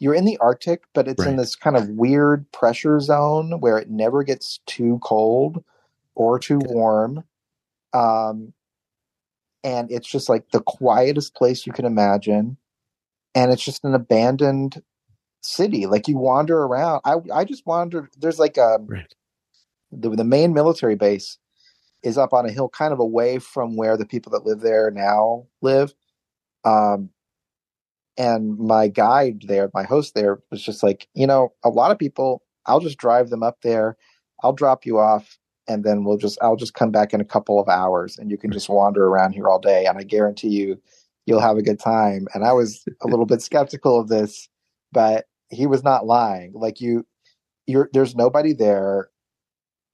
You're 0.00 0.14
in 0.14 0.26
the 0.26 0.38
arctic 0.38 0.84
but 0.94 1.08
it's 1.08 1.26
in 1.26 1.36
this 1.36 1.56
kind 1.56 1.76
of 1.76 1.88
weird 1.90 2.50
pressure 2.52 3.00
zone 3.00 3.60
where 3.60 3.78
it 3.78 3.90
never 3.90 4.24
gets 4.24 4.60
too 4.66 5.00
cold 5.02 5.64
or 6.16 6.38
too 6.38 6.60
warm. 6.60 7.24
Um 7.94 8.52
and 9.64 9.90
it's 9.92 10.08
just 10.08 10.28
like 10.28 10.50
the 10.52 10.62
quietest 10.62 11.34
place 11.34 11.66
you 11.66 11.72
can 11.72 11.86
imagine. 11.86 12.56
And 13.34 13.52
it's 13.52 13.64
just 13.64 13.84
an 13.84 13.94
abandoned 13.94 14.82
city. 15.42 15.86
Like 15.86 16.08
you 16.08 16.18
wander 16.18 16.58
around. 16.62 17.02
I 17.04 17.16
i 17.34 17.44
just 17.44 17.66
wandered 17.66 18.08
there's 18.18 18.38
like 18.40 18.56
a 18.58 18.78
Right. 18.88 19.14
the, 19.92 20.10
the 20.10 20.24
main 20.24 20.54
military 20.54 20.96
base 20.96 21.38
is 22.06 22.18
up 22.18 22.32
on 22.32 22.46
a 22.46 22.52
hill 22.52 22.68
kind 22.68 22.92
of 22.92 23.00
away 23.00 23.38
from 23.38 23.76
where 23.76 23.96
the 23.96 24.06
people 24.06 24.32
that 24.32 24.46
live 24.46 24.60
there 24.60 24.90
now 24.90 25.46
live. 25.62 25.94
Um 26.64 27.10
and 28.18 28.58
my 28.58 28.88
guide 28.88 29.42
there 29.46 29.70
my 29.74 29.82
host 29.82 30.14
there 30.14 30.38
was 30.50 30.62
just 30.62 30.82
like 30.82 31.06
you 31.14 31.26
know 31.26 31.52
a 31.64 31.68
lot 31.68 31.90
of 31.90 31.98
people 31.98 32.42
i'll 32.64 32.80
just 32.80 32.96
drive 32.96 33.28
them 33.28 33.42
up 33.42 33.58
there 33.62 33.96
i'll 34.42 34.54
drop 34.54 34.86
you 34.86 34.98
off 34.98 35.38
and 35.68 35.84
then 35.84 36.02
we'll 36.02 36.16
just 36.16 36.38
i'll 36.40 36.56
just 36.56 36.72
come 36.72 36.90
back 36.90 37.12
in 37.12 37.20
a 37.20 37.26
couple 37.26 37.60
of 37.60 37.68
hours 37.68 38.16
and 38.16 38.30
you 38.30 38.38
can 38.38 38.50
just 38.50 38.70
wander 38.70 39.06
around 39.06 39.32
here 39.32 39.48
all 39.48 39.58
day 39.58 39.84
and 39.84 39.98
i 39.98 40.02
guarantee 40.02 40.48
you 40.48 40.80
you'll 41.26 41.40
have 41.40 41.58
a 41.58 41.62
good 41.62 41.78
time. 41.78 42.26
And 42.32 42.44
i 42.44 42.52
was 42.52 42.86
a 43.02 43.06
little 43.06 43.26
bit 43.26 43.42
skeptical 43.42 44.00
of 44.00 44.08
this 44.08 44.48
but 44.92 45.26
he 45.50 45.66
was 45.66 45.82
not 45.84 46.06
lying. 46.06 46.52
Like 46.54 46.80
you 46.80 47.06
you're 47.66 47.90
there's 47.92 48.16
nobody 48.16 48.52
there 48.52 49.10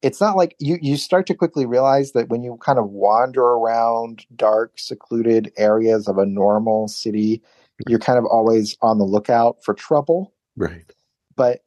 it's 0.03 0.20
not 0.20 0.36
like 0.36 0.55
you 0.59 0.78
you 0.80 0.96
start 0.96 1.26
to 1.26 1.34
quickly 1.34 1.66
realize 1.66 2.12
that 2.12 2.28
when 2.28 2.42
you 2.42 2.57
kind 2.59 2.78
of 2.78 2.90
wander 2.90 3.42
around 3.42 4.26
dark 4.36 4.72
secluded 4.76 5.53
areas 5.57 6.09
of 6.09 6.18
a 6.18 6.26
normal 6.26 6.88
city 6.88 7.42
you're 7.88 7.98
kind 7.98 8.18
of 8.18 8.24
always 8.26 8.76
on 8.82 8.98
the 8.98 9.05
lookout 9.05 9.62
for 9.64 9.74
trouble 9.74 10.32
Right. 10.57 10.92
but 11.36 11.61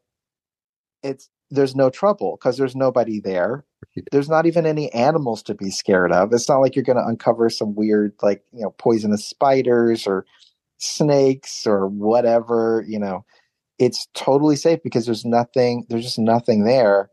it's 1.04 1.30
there's 1.52 1.76
no 1.76 1.90
trouble 1.90 2.38
because 2.40 2.58
there's 2.58 2.76
nobody 2.76 3.20
there 3.20 3.66
Right. 3.96 4.08
there's 4.12 4.30
not 4.30 4.46
even 4.46 4.66
any 4.66 4.92
animals 4.94 5.44
to 5.44 5.54
be 5.54 5.70
scared 5.70 6.12
of 6.12 6.34
it's 6.34 6.50
not 6.50 6.60
like 6.60 6.76
you're 6.76 6.84
going 6.84 6.98
to 6.98 7.06
uncover 7.06 7.50
some 7.50 7.76
weird 7.76 8.14
like 8.22 8.44
you 8.52 8.62
know 8.64 8.72
poisonous 8.78 9.26
spiders 9.26 10.08
or 10.08 10.26
snakes 10.78 11.66
or 11.66 11.88
whatever, 11.88 12.84
you 12.88 13.00
know, 13.00 13.26
it's 13.80 14.08
totally 14.14 14.56
safe 14.56 14.80
because 14.84 15.06
there's 15.06 15.26
nothing, 15.26 15.86
there's 15.90 16.04
just 16.04 16.20
nothing 16.20 16.64
there. 16.64 17.10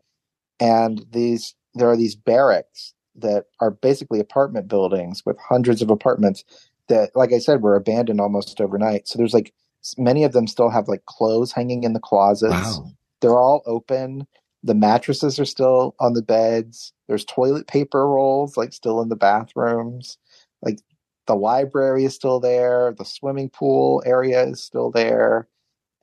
And 0.59 1.05
these, 1.11 1.55
there 1.73 1.89
are 1.89 1.97
these 1.97 2.15
barracks 2.15 2.93
that 3.15 3.45
are 3.59 3.71
basically 3.71 4.19
apartment 4.19 4.67
buildings 4.67 5.23
with 5.25 5.37
hundreds 5.39 5.81
of 5.81 5.89
apartments 5.89 6.43
that, 6.87 7.15
like 7.15 7.31
I 7.31 7.39
said, 7.39 7.61
were 7.61 7.75
abandoned 7.75 8.19
almost 8.19 8.59
overnight. 8.59 9.07
So 9.07 9.17
there's 9.17 9.33
like 9.33 9.53
many 9.97 10.23
of 10.23 10.33
them 10.33 10.47
still 10.47 10.69
have 10.69 10.87
like 10.87 11.05
clothes 11.05 11.51
hanging 11.51 11.83
in 11.83 11.93
the 11.93 11.99
closets. 11.99 12.53
Wow. 12.53 12.91
They're 13.21 13.37
all 13.37 13.63
open. 13.65 14.27
The 14.63 14.75
mattresses 14.75 15.39
are 15.39 15.45
still 15.45 15.95
on 15.99 16.13
the 16.13 16.21
beds. 16.21 16.93
There's 17.07 17.25
toilet 17.25 17.67
paper 17.67 18.07
rolls 18.07 18.57
like 18.57 18.73
still 18.73 19.01
in 19.01 19.09
the 19.09 19.15
bathrooms. 19.15 20.17
Like 20.61 20.79
the 21.27 21.35
library 21.35 22.05
is 22.05 22.15
still 22.15 22.39
there. 22.39 22.93
The 22.97 23.05
swimming 23.05 23.49
pool 23.49 24.01
area 24.05 24.43
is 24.43 24.61
still 24.63 24.89
there. 24.91 25.47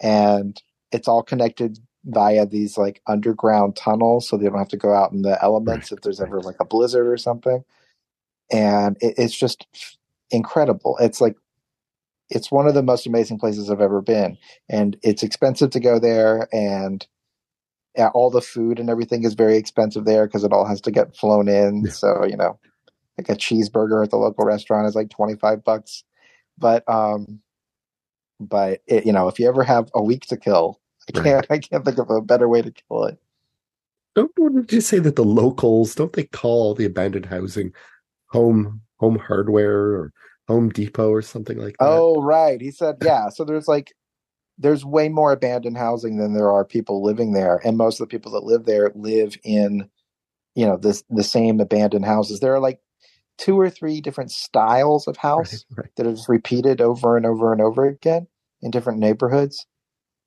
And 0.01 0.61
it's 0.93 1.09
all 1.09 1.23
connected 1.23 1.79
via 2.05 2.47
these 2.47 2.79
like 2.79 3.03
underground 3.07 3.77
tunnels 3.77 4.29
so 4.29 4.37
they 4.37 4.47
don't 4.47 4.59
have 4.59 4.69
to 4.69 4.77
go 4.77 4.95
out 4.95 5.13
in 5.13 5.23
the 5.23 5.43
elements 5.43 5.91
Right, 5.91 5.99
if 5.99 6.03
there's 6.03 6.21
ever 6.21 6.41
like 6.41 6.57
a 6.61 6.65
blizzard 6.65 7.07
or 7.07 7.17
something. 7.17 7.65
And 8.51 8.97
it, 9.01 9.15
it's 9.19 9.37
just 9.37 9.67
incredible. 10.31 10.97
It's 11.01 11.21
like 11.21 11.37
it's 12.31 12.51
one 12.51 12.67
of 12.67 12.75
the 12.75 12.83
most 12.83 13.07
amazing 13.07 13.39
places 13.39 13.71
I've 13.71 13.81
ever 13.81 14.01
been. 14.01 14.39
And 14.69 14.97
it's 15.03 15.23
expensive 15.23 15.71
to 15.71 15.81
go 15.81 15.99
there 15.99 16.49
and 16.53 17.07
yeah, 17.97 18.09
all 18.15 18.31
the 18.31 18.41
food 18.41 18.79
and 18.79 18.89
everything 18.89 19.25
is 19.25 19.35
very 19.35 19.57
expensive 19.57 20.05
there 20.05 20.27
because 20.27 20.45
it 20.45 20.53
all 20.53 20.65
has 20.65 20.81
to 20.83 20.93
get 20.93 21.17
flown 21.17 21.49
in. 21.49 21.85
Yeah. 21.87 21.91
So, 21.91 22.25
you 22.25 22.37
know, 22.37 22.59
like 23.19 23.29
a 23.29 23.35
cheeseburger 23.35 24.03
at 24.03 24.11
the 24.11 24.17
local 24.17 24.45
restaurant 24.45 24.87
is 24.87 24.95
like 24.95 25.11
25 25.11 25.65
bucks. 25.65 26.05
But 26.57 26.89
um 26.89 27.41
but 28.39 28.81
it, 28.87 29.05
you 29.05 29.13
know, 29.13 29.29
if 29.29 29.39
you 29.39 29.47
ever 29.49 29.63
have 29.65 29.91
a 29.95 30.03
week 30.03 30.25
to 30.27 30.37
kill, 30.37 30.81
I 31.09 31.21
can't 31.21 31.47
I 31.51 31.59
can't 31.59 31.85
think 31.85 31.99
of 31.99 32.11
a 32.11 32.21
better 32.21 32.49
way 32.49 32.63
to 32.63 32.71
kill 32.71 33.05
it. 33.05 33.19
Don't 34.15 34.33
did 34.37 34.73
you 34.73 34.81
say 34.81 34.99
that 34.99 35.17
the 35.17 35.25
locals 35.25 35.95
don't 35.95 36.13
they 36.13 36.25
call 36.25 36.75
the 36.75 36.85
abandoned 36.85 37.27
housing 37.27 37.73
home 38.27 38.81
home 38.99 39.19
hardware 39.19 39.79
or 39.79 40.13
Home 40.51 40.69
Depot 40.69 41.11
or 41.11 41.23
something 41.23 41.59
like 41.59 41.77
that? 41.79 41.87
Oh, 41.87 42.21
right. 42.21 42.61
He 42.61 42.73
said, 42.73 42.97
yeah. 43.03 43.29
So 43.29 43.45
there's 43.45 43.69
like, 43.69 43.93
there's 44.59 44.85
way 44.85 45.09
more 45.09 45.31
abandoned 45.31 45.79
housing 45.79 46.17
than 46.19 46.35
there 46.35 46.51
are 46.51 46.65
people 46.65 47.05
living 47.05 47.33
there, 47.33 47.61
and 47.65 47.79
most 47.79 48.01
of 48.01 48.09
the 48.09 48.11
people 48.11 48.33
that 48.33 48.43
live 48.43 48.65
there 48.65 48.91
live 48.97 49.37
in, 49.45 49.89
you 50.57 50.67
know, 50.67 50.77
this 50.77 51.05
the 51.09 51.23
same 51.23 51.61
abandoned 51.61 52.05
houses. 52.05 52.41
There 52.41 52.53
are 52.53 52.61
like 52.61 52.81
two 53.39 53.59
or 53.59 53.71
three 53.71 54.01
different 54.01 54.33
styles 54.33 55.07
of 55.07 55.17
house 55.17 55.65
right, 55.71 55.85
right. 55.85 55.91
that 55.97 56.07
are 56.07 56.13
just 56.13 56.29
repeated 56.29 56.81
over 56.81 57.17
and 57.17 57.25
over 57.25 57.53
and 57.53 57.63
over 57.63 57.87
again 57.87 58.27
in 58.61 58.73
different 58.73 58.99
neighborhoods. 58.99 59.67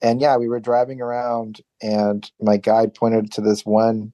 And 0.04 0.20
yeah, 0.20 0.36
we 0.36 0.50
were 0.50 0.60
driving 0.60 1.02
around, 1.02 1.62
and 1.82 2.30
my 2.42 2.58
guide 2.58 2.94
pointed 2.94 3.32
to 3.32 3.42
this 3.42 3.66
one 3.66 4.12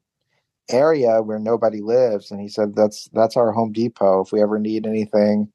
area 0.70 1.24
where 1.24 1.40
nobody 1.40 1.82
lives, 1.82 2.30
and 2.30 2.40
he 2.40 2.48
said, 2.48 2.76
"That's 2.76 3.10
that's 3.12 3.36
our 3.36 3.52
Home 3.52 3.72
Depot. 3.72 4.22
If 4.22 4.32
we 4.32 4.42
ever 4.42 4.60
need 4.60 4.86
anything, 4.86 5.52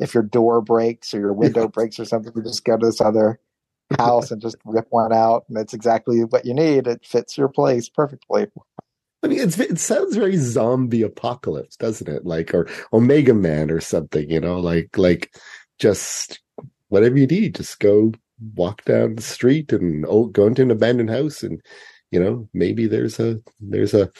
if 0.00 0.12
your 0.12 0.24
door 0.24 0.60
breaks 0.60 1.14
or 1.14 1.20
your 1.20 1.32
window 1.32 1.68
breaks 1.68 2.00
or 2.00 2.04
something, 2.04 2.32
we 2.34 2.42
just 2.42 2.64
go 2.64 2.76
to 2.76 2.84
this 2.84 3.00
other 3.00 3.38
house 3.96 4.32
and 4.32 4.42
just 4.42 4.56
rip 4.64 4.88
one 4.90 5.12
out, 5.12 5.44
and 5.46 5.56
that's 5.56 5.72
exactly 5.72 6.24
what 6.24 6.44
you 6.44 6.52
need. 6.52 6.88
It 6.88 7.06
fits 7.06 7.38
your 7.38 7.48
place 7.48 7.88
perfectly." 7.88 8.48
I 9.22 9.28
mean, 9.28 9.40
it's, 9.40 9.58
it 9.58 9.78
sounds 9.78 10.14
very 10.14 10.36
zombie 10.36 11.02
apocalypse, 11.02 11.76
doesn't 11.76 12.08
it? 12.08 12.26
Like, 12.26 12.54
or 12.54 12.68
Omega 12.92 13.34
Man 13.34 13.70
or 13.70 13.80
something, 13.80 14.28
you 14.30 14.38
know, 14.40 14.60
like, 14.60 14.96
like 14.98 15.34
just 15.78 16.40
whatever 16.88 17.16
you 17.16 17.26
need, 17.26 17.54
just 17.54 17.80
go 17.80 18.12
walk 18.54 18.84
down 18.84 19.16
the 19.16 19.22
street 19.22 19.72
and 19.72 20.04
oh, 20.08 20.26
go 20.26 20.46
into 20.46 20.62
an 20.62 20.70
abandoned 20.70 21.10
house 21.10 21.42
and, 21.42 21.60
you 22.10 22.20
know, 22.20 22.48
maybe 22.54 22.86
there's 22.86 23.18
a, 23.18 23.38
there's 23.60 23.94
a, 23.94 24.10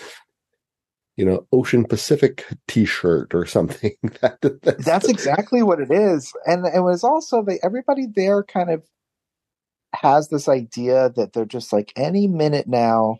you 1.16 1.24
know, 1.24 1.46
Ocean 1.52 1.84
Pacific 1.84 2.46
t-shirt 2.68 3.34
or 3.34 3.46
something. 3.46 3.92
that, 4.20 4.38
that's, 4.62 4.84
That's 4.84 5.08
exactly 5.08 5.62
what 5.62 5.80
it 5.80 5.90
is, 5.90 6.32
and 6.44 6.66
it 6.66 6.80
was 6.80 7.02
also 7.02 7.42
the 7.42 7.58
everybody 7.62 8.06
there 8.14 8.42
kind 8.42 8.70
of 8.70 8.84
has 9.94 10.28
this 10.28 10.46
idea 10.46 11.10
that 11.16 11.32
they're 11.32 11.46
just 11.46 11.72
like 11.72 11.92
any 11.96 12.26
minute 12.26 12.66
now 12.68 13.18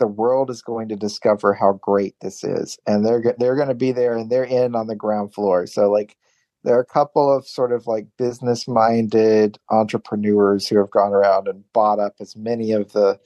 the 0.00 0.08
world 0.08 0.50
is 0.50 0.62
going 0.62 0.88
to 0.88 0.96
discover 0.96 1.54
how 1.54 1.74
great 1.74 2.16
this 2.20 2.42
is. 2.42 2.78
And 2.86 3.06
they're 3.06 3.22
they're 3.38 3.54
going 3.54 3.68
to 3.68 3.74
be 3.74 3.92
there 3.92 4.16
and 4.16 4.28
they're 4.28 4.42
in 4.42 4.74
on 4.74 4.88
the 4.88 4.96
ground 4.96 5.32
floor. 5.32 5.66
So 5.66 5.90
like 5.90 6.16
there 6.62 6.76
are 6.76 6.80
a 6.80 6.84
couple 6.84 7.34
of 7.34 7.46
sort 7.46 7.72
of 7.72 7.86
like 7.86 8.06
business 8.18 8.68
minded 8.68 9.58
entrepreneurs 9.70 10.68
who 10.68 10.76
have 10.78 10.90
gone 10.90 11.12
around 11.12 11.48
and 11.48 11.64
bought 11.72 11.98
up 11.98 12.14
as 12.20 12.36
many 12.36 12.72
of 12.72 12.92
the 12.92 13.18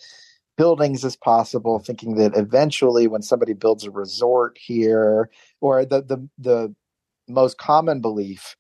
buildings 0.57 1.05
as 1.05 1.17
possible 1.17 1.81
thinking 1.81 2.15
that 2.15 2.37
eventually 2.37 3.09
when 3.09 3.23
somebody 3.23 3.53
builds 3.53 3.85
a 3.85 3.91
resort 3.91 4.57
here 4.61 5.29
or 5.61 5.85
the 5.85 6.01
the 6.03 6.29
the 6.39 6.75
most 7.29 7.59
common 7.59 8.01
belief 8.01 8.55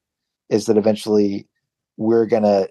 is 0.49 0.66
that 0.66 0.77
eventually 0.77 1.47
we're 1.97 2.27
going 2.27 2.43
to 2.43 2.68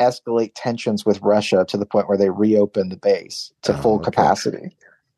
escalate 0.00 0.52
tensions 0.56 1.04
with 1.04 1.20
Russia 1.20 1.64
to 1.68 1.76
the 1.76 1.84
point 1.86 2.08
where 2.08 2.16
they 2.16 2.30
reopen 2.30 2.88
the 2.88 2.96
base 2.96 3.52
to 3.62 3.72
Oh, 3.74 3.82
full 3.82 3.94
okay. 3.96 4.04
capacity. 4.06 4.74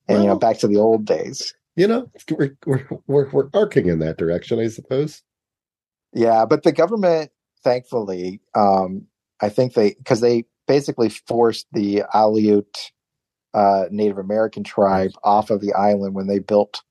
And 0.09 0.23
you 0.23 0.29
know, 0.29 0.37
back 0.39 0.59
to 0.59 0.67
the 0.67 0.77
old 0.77 1.05
days. 1.05 1.55
you 1.77 1.87
know, 1.87 2.11
we're, 2.31 2.57
we're, 2.67 2.87
we're, 3.07 3.31
we're 3.31 3.49
arcing 3.55 3.89
in 3.89 4.01
that 4.01 4.19
direction, 4.19 4.59
I 4.59 4.69
suppose. 4.69 5.23
Yeah, 6.15 6.45
but 6.47 6.63
the 6.63 6.73
government, 6.73 7.31
thankfully, 7.63 8.41
um, 8.55 9.07
I 9.41 9.49
think 9.49 9.75
they 9.75 9.95
because 9.95 10.21
they 10.21 10.45
basically 10.67 11.09
forced 11.09 11.67
the 11.73 12.05
Aleut 12.15 12.91
uh, 13.53 13.85
Native 13.91 14.19
American 14.19 14.65
tribe 14.65 15.13
off 15.23 15.51
of 15.51 15.61
the 15.61 15.73
island 15.75 16.15
when 16.15 16.27
they 16.27 16.39
built 16.39 16.83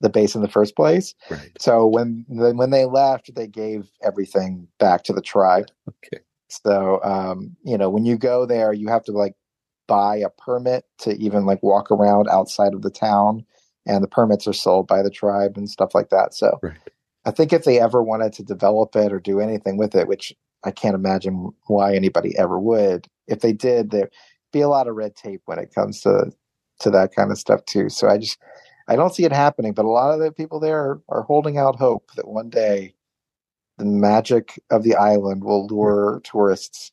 the 0.00 0.10
base 0.10 0.34
in 0.34 0.42
the 0.42 0.48
first 0.48 0.76
place. 0.76 1.14
Right. 1.30 1.52
So 1.58 1.86
when 1.86 2.24
when 2.28 2.70
they 2.70 2.84
left, 2.84 3.34
they 3.34 3.46
gave 3.46 3.88
everything 4.02 4.68
back 4.78 5.04
to 5.04 5.12
the 5.12 5.22
tribe. 5.22 5.66
Okay. 6.04 6.22
So 6.48 7.00
um, 7.02 7.56
you 7.64 7.78
know, 7.78 7.88
when 7.88 8.04
you 8.04 8.18
go 8.18 8.44
there, 8.44 8.72
you 8.72 8.88
have 8.88 9.04
to 9.04 9.12
like 9.12 9.34
buy 9.88 10.16
a 10.16 10.28
permit 10.28 10.84
to 10.98 11.16
even 11.16 11.46
like 11.46 11.62
walk 11.62 11.90
around 11.90 12.28
outside 12.28 12.74
of 12.74 12.82
the 12.82 12.90
town, 12.90 13.46
and 13.86 14.02
the 14.02 14.08
permits 14.08 14.46
are 14.46 14.52
sold 14.52 14.86
by 14.86 15.02
the 15.02 15.10
tribe 15.10 15.56
and 15.56 15.70
stuff 15.70 15.94
like 15.94 16.10
that. 16.10 16.34
So 16.34 16.58
Right. 16.62 16.76
I 17.24 17.30
think 17.30 17.52
if 17.52 17.64
they 17.64 17.80
ever 17.80 18.02
wanted 18.02 18.32
to 18.34 18.42
develop 18.42 18.96
it 18.96 19.12
or 19.12 19.20
do 19.20 19.40
anything 19.40 19.76
with 19.76 19.94
it, 19.94 20.08
which 20.08 20.32
I 20.64 20.70
can't 20.70 20.94
imagine 20.94 21.50
why 21.66 21.94
anybody 21.94 22.36
ever 22.38 22.58
would, 22.58 23.06
if 23.28 23.40
they 23.40 23.52
did, 23.52 23.90
there'd 23.90 24.12
be 24.52 24.60
a 24.60 24.68
lot 24.68 24.88
of 24.88 24.96
red 24.96 25.14
tape 25.16 25.42
when 25.46 25.58
it 25.58 25.74
comes 25.74 26.00
to 26.02 26.32
to 26.80 26.90
that 26.90 27.14
kind 27.14 27.30
of 27.30 27.38
stuff 27.38 27.64
too. 27.64 27.88
So 27.88 28.08
I 28.08 28.18
just 28.18 28.38
I 28.88 28.96
don't 28.96 29.14
see 29.14 29.24
it 29.24 29.32
happening, 29.32 29.72
but 29.72 29.84
a 29.84 29.88
lot 29.88 30.12
of 30.12 30.20
the 30.20 30.32
people 30.32 30.58
there 30.58 31.00
are, 31.08 31.22
holding 31.22 31.56
out 31.58 31.76
hope 31.76 32.10
that 32.16 32.28
one 32.28 32.50
day 32.50 32.94
the 33.78 33.84
magic 33.84 34.60
of 34.70 34.82
the 34.82 34.96
island 34.96 35.44
will 35.44 35.66
lure 35.66 36.20
tourists. 36.24 36.92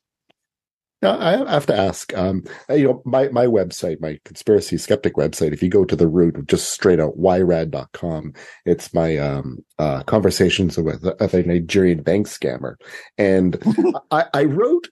Now, 1.02 1.18
I 1.18 1.50
have 1.50 1.66
to 1.66 1.76
ask, 1.76 2.16
um, 2.16 2.44
you 2.68 2.84
know, 2.84 3.02
my, 3.06 3.28
my 3.28 3.46
website, 3.46 4.00
my 4.00 4.18
conspiracy 4.24 4.76
skeptic 4.76 5.14
website, 5.14 5.52
if 5.52 5.62
you 5.62 5.70
go 5.70 5.84
to 5.84 5.96
the 5.96 6.08
root 6.08 6.36
of 6.36 6.46
just 6.46 6.70
straight 6.70 7.00
out 7.00 7.16
yrad.com, 7.16 8.34
it's 8.66 8.92
my, 8.92 9.16
um, 9.16 9.64
uh, 9.78 10.02
conversations 10.02 10.76
with, 10.76 11.02
with 11.02 11.34
a 11.34 11.42
Nigerian 11.42 12.02
bank 12.02 12.26
scammer. 12.26 12.74
And 13.16 13.56
I, 14.10 14.26
I 14.34 14.44
wrote, 14.44 14.88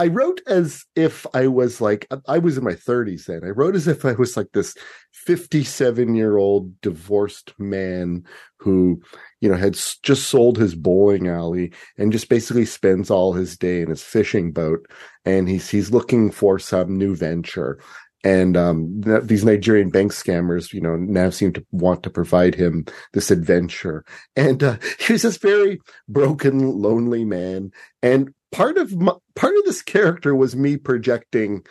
I 0.00 0.06
wrote 0.06 0.40
as 0.46 0.86
if 0.96 1.26
I 1.34 1.46
was 1.46 1.78
like, 1.82 2.06
I 2.26 2.38
was 2.38 2.56
in 2.56 2.64
my 2.64 2.72
thirties 2.72 3.26
then. 3.26 3.42
I 3.44 3.48
wrote 3.48 3.76
as 3.76 3.86
if 3.86 4.06
I 4.06 4.12
was 4.12 4.34
like 4.34 4.46
this 4.54 4.74
57 5.12 6.14
year 6.14 6.38
old 6.38 6.80
divorced 6.80 7.52
man 7.58 8.24
who, 8.56 9.02
you 9.42 9.50
know, 9.50 9.56
had 9.56 9.74
just 10.02 10.30
sold 10.30 10.56
his 10.56 10.74
bowling 10.74 11.28
alley 11.28 11.74
and 11.98 12.12
just 12.12 12.30
basically 12.30 12.64
spends 12.64 13.10
all 13.10 13.34
his 13.34 13.58
day 13.58 13.82
in 13.82 13.90
his 13.90 14.02
fishing 14.02 14.52
boat. 14.52 14.86
And 15.26 15.50
he's 15.50 15.68
he's 15.68 15.90
looking 15.90 16.30
for 16.30 16.58
some 16.58 16.96
new 16.96 17.14
venture. 17.14 17.78
And 18.24 18.56
um 18.56 19.02
th- 19.04 19.24
these 19.24 19.44
nigerian 19.44 19.90
bank 19.90 20.12
scammers 20.12 20.72
you 20.72 20.80
know 20.80 20.96
now 20.96 21.28
seem 21.28 21.52
to 21.52 21.66
want 21.72 22.02
to 22.04 22.10
provide 22.10 22.54
him 22.54 22.86
this 23.12 23.30
adventure. 23.30 24.06
And 24.34 24.62
uh, 24.62 24.78
he 24.98 25.12
was 25.12 25.22
this 25.22 25.36
very 25.36 25.78
broken 26.08 26.80
lonely 26.80 27.26
man. 27.26 27.72
And 28.02 28.32
part 28.52 28.78
of 28.78 28.96
my, 28.96 29.12
part 29.36 29.56
of 29.56 29.64
this 29.64 29.82
character 29.82 30.34
was 30.34 30.56
me 30.56 30.76
projecting 30.76 31.64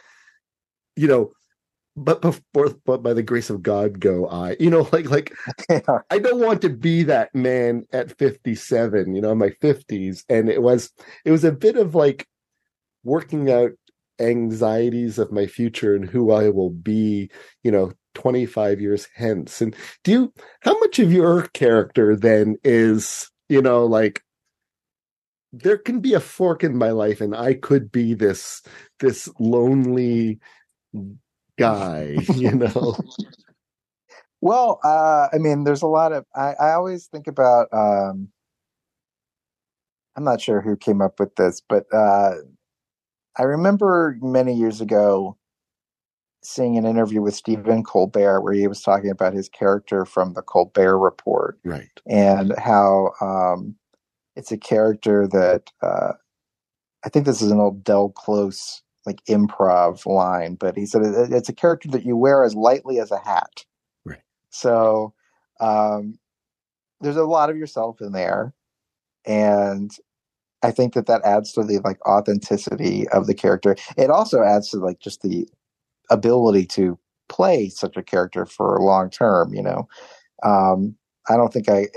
you 0.95 1.07
know 1.07 1.31
but 1.95 2.21
before 2.21 2.73
but 2.85 3.03
by 3.03 3.13
the 3.13 3.23
grace 3.23 3.49
of 3.49 3.61
god 3.61 3.99
go 3.99 4.27
i 4.27 4.55
you 4.59 4.69
know 4.69 4.87
like 4.93 5.09
like 5.09 5.33
I 6.09 6.19
don't 6.19 6.39
want 6.39 6.61
to 6.61 6.69
be 6.69 7.03
that 7.03 7.33
man 7.33 7.85
at 7.93 8.17
57, 8.17 9.15
you 9.15 9.21
know, 9.21 9.31
in 9.31 9.37
my 9.37 9.49
50s. 9.61 10.23
And 10.29 10.49
it 10.49 10.61
was 10.61 10.91
it 11.25 11.31
was 11.31 11.43
a 11.43 11.51
bit 11.51 11.77
of 11.77 11.95
like 11.95 12.27
working 13.03 13.51
out 13.51 13.71
anxieties 14.19 15.17
of 15.17 15.31
my 15.31 15.47
future 15.47 15.95
and 15.95 16.07
who 16.09 16.31
I 16.31 16.49
will 16.49 16.71
be, 16.71 17.31
you 17.63 17.71
know, 17.71 17.93
25 18.15 18.81
years 18.81 19.07
hence. 19.15 19.61
And 19.61 19.75
do 20.03 20.11
you 20.11 20.33
how 20.61 20.77
much 20.79 20.99
of 20.99 21.11
your 21.11 21.43
character 21.49 22.15
then 22.15 22.57
is, 22.63 23.29
you 23.47 23.61
know, 23.61 23.85
like 23.85 24.23
there 25.51 25.77
can 25.77 25.99
be 25.99 26.13
a 26.13 26.19
fork 26.19 26.63
in 26.63 26.77
my 26.77 26.91
life 26.91 27.21
and 27.21 27.35
I 27.35 27.55
could 27.55 27.91
be 27.91 28.13
this 28.13 28.61
this 28.99 29.29
lonely 29.39 30.39
guy, 31.57 32.17
you 32.35 32.51
know. 32.51 32.97
well, 34.41 34.79
uh, 34.83 35.27
I 35.33 35.37
mean, 35.37 35.63
there's 35.63 35.81
a 35.81 35.87
lot 35.87 36.11
of 36.13 36.25
I, 36.35 36.53
I 36.59 36.71
always 36.73 37.07
think 37.07 37.27
about 37.27 37.67
um, 37.73 38.29
I'm 40.15 40.23
not 40.23 40.41
sure 40.41 40.61
who 40.61 40.75
came 40.75 41.01
up 41.01 41.19
with 41.19 41.35
this, 41.35 41.61
but 41.67 41.85
uh, 41.93 42.35
I 43.37 43.43
remember 43.43 44.17
many 44.21 44.53
years 44.53 44.81
ago 44.81 45.37
seeing 46.43 46.77
an 46.77 46.85
interview 46.85 47.21
with 47.21 47.35
Stephen 47.35 47.83
Colbert 47.83 48.41
where 48.41 48.53
he 48.53 48.67
was 48.67 48.81
talking 48.81 49.09
about 49.09 49.33
his 49.33 49.49
character 49.49 50.05
from 50.05 50.33
the 50.33 50.41
Colbert 50.41 50.97
Report, 50.97 51.59
right? 51.63 51.89
And 52.07 52.53
how 52.57 53.11
um, 53.21 53.75
it's 54.39 54.53
a 54.53 54.57
character 54.57 55.27
that 55.27 55.69
uh, 55.81 56.13
I 57.05 57.09
think 57.09 57.25
this 57.25 57.41
is 57.41 57.51
an 57.51 57.59
old 57.59 57.83
Del 57.83 58.09
Close 58.09 58.81
like 59.05 59.23
improv 59.25 60.05
line, 60.05 60.55
but 60.55 60.77
he 60.77 60.85
said 60.85 61.01
it's 61.03 61.49
a 61.49 61.53
character 61.53 61.89
that 61.89 62.05
you 62.05 62.15
wear 62.15 62.43
as 62.45 62.55
lightly 62.55 62.99
as 62.99 63.11
a 63.11 63.19
hat. 63.19 63.65
Right. 64.05 64.21
So 64.49 65.13
um, 65.59 66.19
there's 67.01 67.17
a 67.17 67.25
lot 67.25 67.49
of 67.49 67.57
yourself 67.57 67.99
in 67.99 68.13
there, 68.13 68.53
and 69.25 69.91
I 70.63 70.71
think 70.71 70.93
that 70.93 71.07
that 71.07 71.25
adds 71.25 71.51
to 71.53 71.63
the 71.63 71.79
like 71.79 71.99
authenticity 72.07 73.09
of 73.09 73.27
the 73.27 73.35
character. 73.35 73.75
It 73.97 74.09
also 74.09 74.41
adds 74.41 74.69
to 74.69 74.77
like 74.77 74.99
just 74.99 75.21
the 75.21 75.49
ability 76.09 76.65
to 76.67 76.97
play 77.27 77.67
such 77.67 77.97
a 77.97 78.03
character 78.03 78.45
for 78.45 78.75
a 78.75 78.83
long 78.83 79.09
term. 79.09 79.53
You 79.53 79.63
know, 79.63 79.89
um, 80.43 80.95
I 81.27 81.35
don't 81.35 81.51
think 81.51 81.67
I 81.67 81.87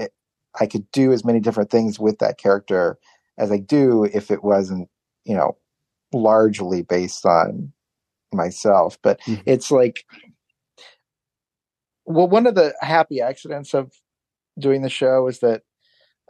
I 0.60 0.66
could 0.66 0.90
do 0.92 1.12
as 1.12 1.24
many 1.24 1.40
different 1.40 1.70
things 1.70 1.98
with 1.98 2.18
that 2.18 2.38
character 2.38 2.98
as 3.38 3.50
I 3.50 3.58
do 3.58 4.04
if 4.04 4.30
it 4.30 4.44
wasn't 4.44 4.88
you 5.24 5.34
know 5.34 5.56
largely 6.12 6.82
based 6.82 7.24
on 7.24 7.72
myself. 8.32 8.98
But 9.02 9.20
mm-hmm. 9.22 9.42
it's 9.46 9.70
like, 9.70 10.04
well, 12.04 12.28
one 12.28 12.46
of 12.46 12.54
the 12.54 12.74
happy 12.80 13.20
accidents 13.20 13.74
of 13.74 13.92
doing 14.58 14.82
the 14.82 14.90
show 14.90 15.28
is 15.28 15.40
that 15.40 15.62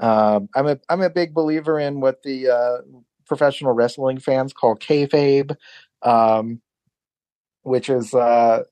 um, 0.00 0.48
I'm 0.54 0.66
a 0.66 0.78
I'm 0.88 1.02
a 1.02 1.10
big 1.10 1.34
believer 1.34 1.78
in 1.78 2.00
what 2.00 2.22
the 2.22 2.48
uh, 2.48 2.78
professional 3.26 3.72
wrestling 3.72 4.18
fans 4.18 4.52
call 4.52 4.76
kayfabe, 4.76 5.56
um, 6.02 6.60
which 7.62 7.88
is 7.88 8.14
uh, 8.14 8.64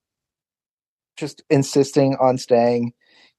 just 1.17 1.43
insisting 1.51 2.17
on 2.21 2.39
staying 2.39 2.93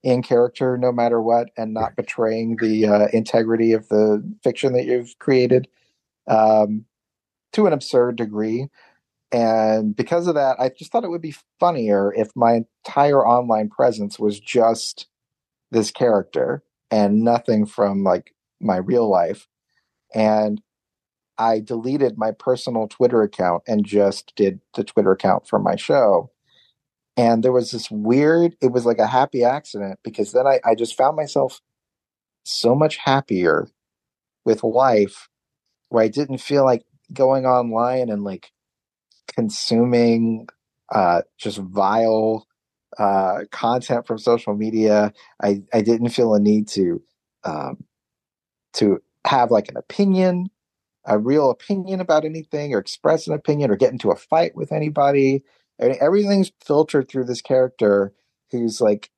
in 0.04 0.24
character 0.24 0.78
no 0.78 0.92
matter 0.92 1.22
what 1.22 1.50
and 1.58 1.74
not 1.74 1.96
betraying 1.96 2.58
the 2.58 2.88
uh, 2.88 3.08
integrity 3.14 3.74
of 3.74 3.88
the 3.90 4.24
fiction 4.44 4.74
that 4.74 4.86
you've 4.86 5.18
created 5.20 5.68
um, 6.28 6.86
to 7.54 7.68
an 7.68 7.74
absurd 7.74 8.16
degree. 8.16 8.68
And 9.32 9.96
because 9.96 10.28
of 10.28 10.36
that, 10.36 10.60
I 10.60 10.70
just 10.70 10.92
thought 10.92 11.04
it 11.04 11.10
would 11.10 11.22
be 11.22 11.36
funnier 11.60 12.14
if 12.14 12.32
my 12.36 12.64
entire 12.86 13.26
online 13.26 13.70
presence 13.70 14.20
was 14.20 14.40
just 14.40 15.08
this 15.72 15.92
character 15.92 16.64
and 16.90 17.22
nothing 17.22 17.66
from 17.66 18.04
like 18.04 18.36
my 18.60 18.78
real 18.78 19.10
life. 19.10 19.48
And 20.14 20.62
I 21.38 21.60
deleted 21.60 22.18
my 22.18 22.32
personal 22.32 22.88
Twitter 22.88 23.22
account 23.22 23.64
and 23.68 23.86
just 23.86 24.34
did 24.36 24.60
the 24.76 24.84
Twitter 24.84 25.12
account 25.12 25.48
for 25.48 25.60
my 25.60 25.76
show. 25.76 26.30
And 27.18 27.44
there 27.44 27.52
was 27.52 27.72
this 27.72 27.92
weird, 27.92 28.56
it 28.62 28.72
was 28.72 28.86
like 28.86 29.00
a 29.00 29.08
happy 29.08 29.44
accident 29.44 30.00
because 30.04 30.32
then 30.32 30.48
I, 30.48 30.60
I 30.66 30.76
just 30.76 30.96
found 30.98 31.18
myself 31.18 31.62
so 32.44 32.74
much 32.74 32.98
happier 32.98 33.68
with 34.46 34.64
life 34.64 35.28
where 35.90 36.04
I 36.04 36.08
didn't 36.08 36.40
feel 36.40 36.64
like 36.64 36.84
going 37.14 37.46
online 37.46 38.10
and 38.10 38.24
like 38.24 38.52
consuming 39.36 40.48
uh, 40.94 41.22
just 41.38 41.58
vile 41.58 42.48
uh, 42.98 43.42
content 43.52 44.06
from 44.08 44.18
social 44.18 44.56
media. 44.56 45.14
I, 45.42 45.62
I 45.74 45.82
didn't 45.82 46.10
feel 46.10 46.34
a 46.34 46.40
need 46.40 46.68
to 46.70 47.02
um, 47.44 47.84
to 48.74 49.02
have 49.26 49.52
like 49.52 49.70
an 49.70 49.78
opinion, 49.78 50.50
a 51.06 51.18
real 51.18 51.50
opinion 51.50 52.00
about 52.00 52.26
anything, 52.26 52.74
or 52.74 52.80
express 52.80 53.28
an 53.28 53.34
opinion, 53.34 53.72
or 53.72 53.76
get 53.76 53.92
into 53.92 54.12
a 54.12 54.16
fight 54.16 54.56
with 54.56 54.72
anybody. 54.72 55.44
Everything's 55.82 56.52
filtered 56.64 57.10
through 57.10 57.26
this 57.26 57.42
character 57.42 58.14
who's 58.52 58.80
like 58.80 59.10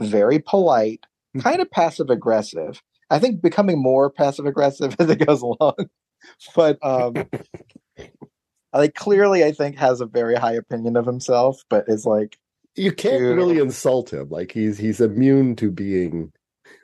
very 0.00 0.38
polite, 0.38 1.04
hmm. 1.32 1.40
kind 1.40 1.60
of 1.60 1.70
passive 1.70 2.10
aggressive. 2.10 2.82
I 3.10 3.18
think 3.18 3.42
becoming 3.42 3.80
more 3.80 4.10
passive 4.10 4.46
aggressive 4.46 4.96
as 4.98 5.08
it 5.08 5.26
goes 5.26 5.42
along. 5.42 5.88
but 6.54 6.78
um 6.82 7.14
like 8.72 8.94
clearly 8.94 9.44
I 9.44 9.52
think 9.52 9.76
has 9.76 10.00
a 10.00 10.06
very 10.06 10.34
high 10.34 10.54
opinion 10.54 10.96
of 10.96 11.06
himself, 11.06 11.62
but 11.68 11.84
is 11.88 12.06
like 12.06 12.38
you 12.74 12.92
can't 12.92 13.18
to, 13.18 13.34
really 13.34 13.58
insult 13.58 14.12
him. 14.12 14.28
Like 14.30 14.52
he's 14.52 14.78
he's 14.78 15.00
immune 15.00 15.56
to 15.56 15.70
being 15.70 16.32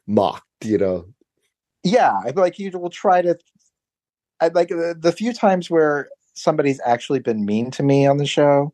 mocked, 0.07 0.45
you 0.65 0.79
know. 0.79 1.07
Yeah, 1.83 2.19
I 2.25 2.33
feel 2.33 2.43
like 2.43 2.55
he 2.55 2.69
will 2.71 2.91
try 2.91 3.23
to. 3.23 3.39
I 4.41 4.49
like 4.49 4.69
the, 4.69 4.97
the 4.99 5.13
few 5.13 5.33
times 5.33 5.71
where 5.71 6.09
somebody's 6.35 6.81
actually 6.85 7.19
been 7.19 7.45
mean 7.45 7.71
to 7.73 7.83
me 7.83 8.07
on 8.07 8.19
the 8.19 8.27
show 8.27 8.73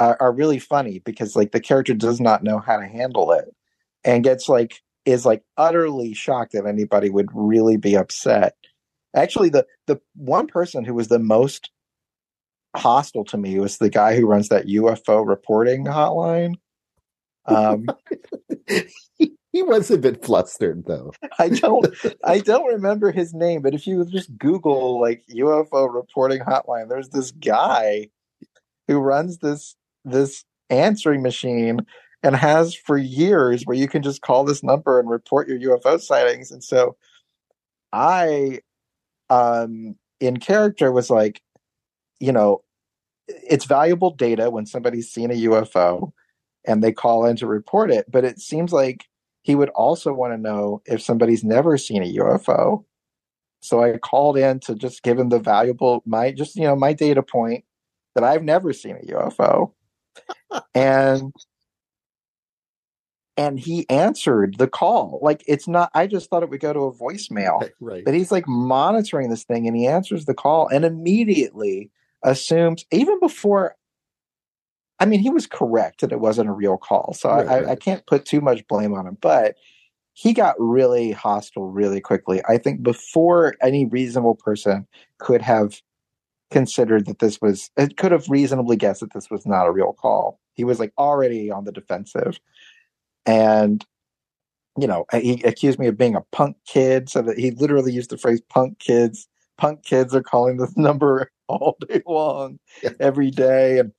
are, 0.00 0.16
are 0.18 0.32
really 0.32 0.58
funny 0.58 0.98
because 1.00 1.36
like 1.36 1.52
the 1.52 1.60
character 1.60 1.94
does 1.94 2.20
not 2.20 2.42
know 2.42 2.58
how 2.58 2.78
to 2.78 2.86
handle 2.86 3.30
it 3.32 3.54
and 4.02 4.24
gets 4.24 4.48
like 4.48 4.80
is 5.04 5.24
like 5.24 5.42
utterly 5.56 6.14
shocked 6.14 6.52
that 6.52 6.66
anybody 6.66 7.10
would 7.10 7.28
really 7.32 7.76
be 7.76 7.96
upset. 7.96 8.54
Actually, 9.14 9.50
the 9.50 9.66
the 9.86 10.00
one 10.16 10.46
person 10.46 10.84
who 10.84 10.94
was 10.94 11.08
the 11.08 11.18
most 11.18 11.70
hostile 12.76 13.24
to 13.24 13.36
me 13.36 13.58
was 13.58 13.78
the 13.78 13.90
guy 13.90 14.16
who 14.16 14.26
runs 14.26 14.48
that 14.48 14.66
UFO 14.66 15.26
reporting 15.26 15.84
hotline. 15.84 16.54
Um, 17.46 17.86
he 19.52 19.62
was 19.62 19.90
a 19.90 19.98
bit 19.98 20.24
flustered 20.24 20.84
though. 20.86 21.12
I 21.38 21.50
don't 21.50 21.86
I 22.24 22.38
don't 22.38 22.66
remember 22.66 23.12
his 23.12 23.34
name, 23.34 23.62
but 23.62 23.74
if 23.74 23.86
you 23.86 24.04
just 24.06 24.36
Google 24.38 25.00
like 25.00 25.24
UFO 25.34 25.92
reporting 25.92 26.40
hotline, 26.40 26.88
there's 26.88 27.10
this 27.10 27.32
guy 27.32 28.08
who 28.88 28.98
runs 28.98 29.38
this 29.38 29.76
this 30.04 30.44
answering 30.70 31.22
machine 31.22 31.80
and 32.22 32.36
has 32.36 32.74
for 32.74 32.98
years 32.98 33.62
where 33.64 33.76
you 33.76 33.88
can 33.88 34.02
just 34.02 34.22
call 34.22 34.44
this 34.44 34.62
number 34.62 35.00
and 35.00 35.08
report 35.08 35.48
your 35.48 35.78
UFO 35.78 36.00
sightings. 36.00 36.50
And 36.50 36.62
so 36.62 36.96
I 37.92 38.60
um 39.28 39.96
in 40.20 40.38
character 40.38 40.92
was 40.92 41.10
like, 41.10 41.40
you 42.18 42.32
know, 42.32 42.62
it's 43.28 43.64
valuable 43.64 44.10
data 44.10 44.50
when 44.50 44.66
somebody's 44.66 45.10
seen 45.10 45.30
a 45.30 45.34
UFO 45.34 46.12
and 46.66 46.82
they 46.82 46.92
call 46.92 47.24
in 47.24 47.36
to 47.36 47.46
report 47.46 47.90
it. 47.90 48.10
But 48.10 48.24
it 48.24 48.38
seems 48.38 48.72
like 48.72 49.06
he 49.42 49.54
would 49.54 49.70
also 49.70 50.12
want 50.12 50.34
to 50.34 50.38
know 50.38 50.82
if 50.84 51.00
somebody's 51.00 51.42
never 51.42 51.78
seen 51.78 52.02
a 52.02 52.14
UFO. 52.16 52.84
So 53.62 53.82
I 53.82 53.96
called 53.98 54.36
in 54.36 54.60
to 54.60 54.74
just 54.74 55.02
give 55.02 55.18
him 55.18 55.30
the 55.30 55.38
valuable 55.38 56.02
my 56.04 56.32
just 56.32 56.56
you 56.56 56.64
know 56.64 56.76
my 56.76 56.92
data 56.92 57.22
point 57.22 57.64
that 58.14 58.24
I've 58.24 58.42
never 58.42 58.72
seen 58.72 58.96
a 58.96 59.12
UFO. 59.12 59.72
And 60.74 61.32
and 63.36 63.58
he 63.58 63.88
answered 63.88 64.56
the 64.58 64.68
call. 64.68 65.18
Like 65.22 65.42
it's 65.46 65.66
not 65.66 65.90
I 65.94 66.06
just 66.06 66.28
thought 66.28 66.42
it 66.42 66.50
would 66.50 66.60
go 66.60 66.72
to 66.72 66.80
a 66.80 66.92
voicemail. 66.92 67.68
Right. 67.80 68.04
But 68.04 68.14
he's 68.14 68.32
like 68.32 68.46
monitoring 68.46 69.30
this 69.30 69.44
thing 69.44 69.66
and 69.66 69.76
he 69.76 69.86
answers 69.86 70.26
the 70.26 70.34
call 70.34 70.68
and 70.68 70.84
immediately 70.84 71.90
assumes 72.22 72.84
even 72.90 73.18
before 73.20 73.76
I 75.00 75.06
mean, 75.06 75.20
he 75.20 75.30
was 75.30 75.46
correct 75.46 76.02
that 76.02 76.12
it 76.12 76.20
wasn't 76.20 76.50
a 76.50 76.52
real 76.52 76.76
call, 76.76 77.14
so 77.14 77.30
right, 77.30 77.48
I. 77.48 77.70
I, 77.70 77.74
can't 77.74 78.06
put 78.06 78.26
too 78.26 78.42
much 78.42 78.68
blame 78.68 78.92
on 78.92 79.06
him. 79.06 79.16
But 79.18 79.56
he 80.12 80.34
got 80.34 80.54
really 80.58 81.12
hostile 81.12 81.70
really 81.70 82.02
quickly. 82.02 82.42
I 82.46 82.58
think 82.58 82.82
before 82.82 83.54
any 83.62 83.86
reasonable 83.86 84.34
person 84.34 84.86
could 85.16 85.40
have 85.40 85.80
considered 86.50 87.06
that 87.06 87.18
this 87.18 87.40
was, 87.40 87.70
it 87.76 87.96
could 87.96 88.12
have 88.12 88.28
reasonably 88.28 88.76
guessed 88.76 89.00
that 89.00 89.12
this 89.12 89.30
was 89.30 89.46
not 89.46 89.66
a 89.66 89.72
real 89.72 89.92
call. 89.92 90.40
He 90.54 90.64
was 90.64 90.78
like 90.78 90.92
already 90.98 91.50
on 91.50 91.64
the 91.64 91.72
defensive, 91.72 92.38
and 93.24 93.84
you 94.78 94.86
know, 94.86 95.04
he 95.12 95.42
accused 95.42 95.78
me 95.78 95.88
of 95.88 95.98
being 95.98 96.14
a 96.14 96.22
punk 96.32 96.56
kid. 96.66 97.08
So 97.08 97.22
that 97.22 97.38
he 97.38 97.50
literally 97.50 97.92
used 97.92 98.10
the 98.10 98.18
phrase 98.18 98.40
"punk 98.48 98.78
kids." 98.78 99.26
Punk 99.58 99.84
kids 99.84 100.14
are 100.14 100.22
calling 100.22 100.56
this 100.56 100.74
number 100.76 101.30
all 101.48 101.76
day 101.88 102.02
long, 102.06 102.58
yeah. 102.82 102.90
every 102.98 103.30
day, 103.30 103.78
and 103.78 103.92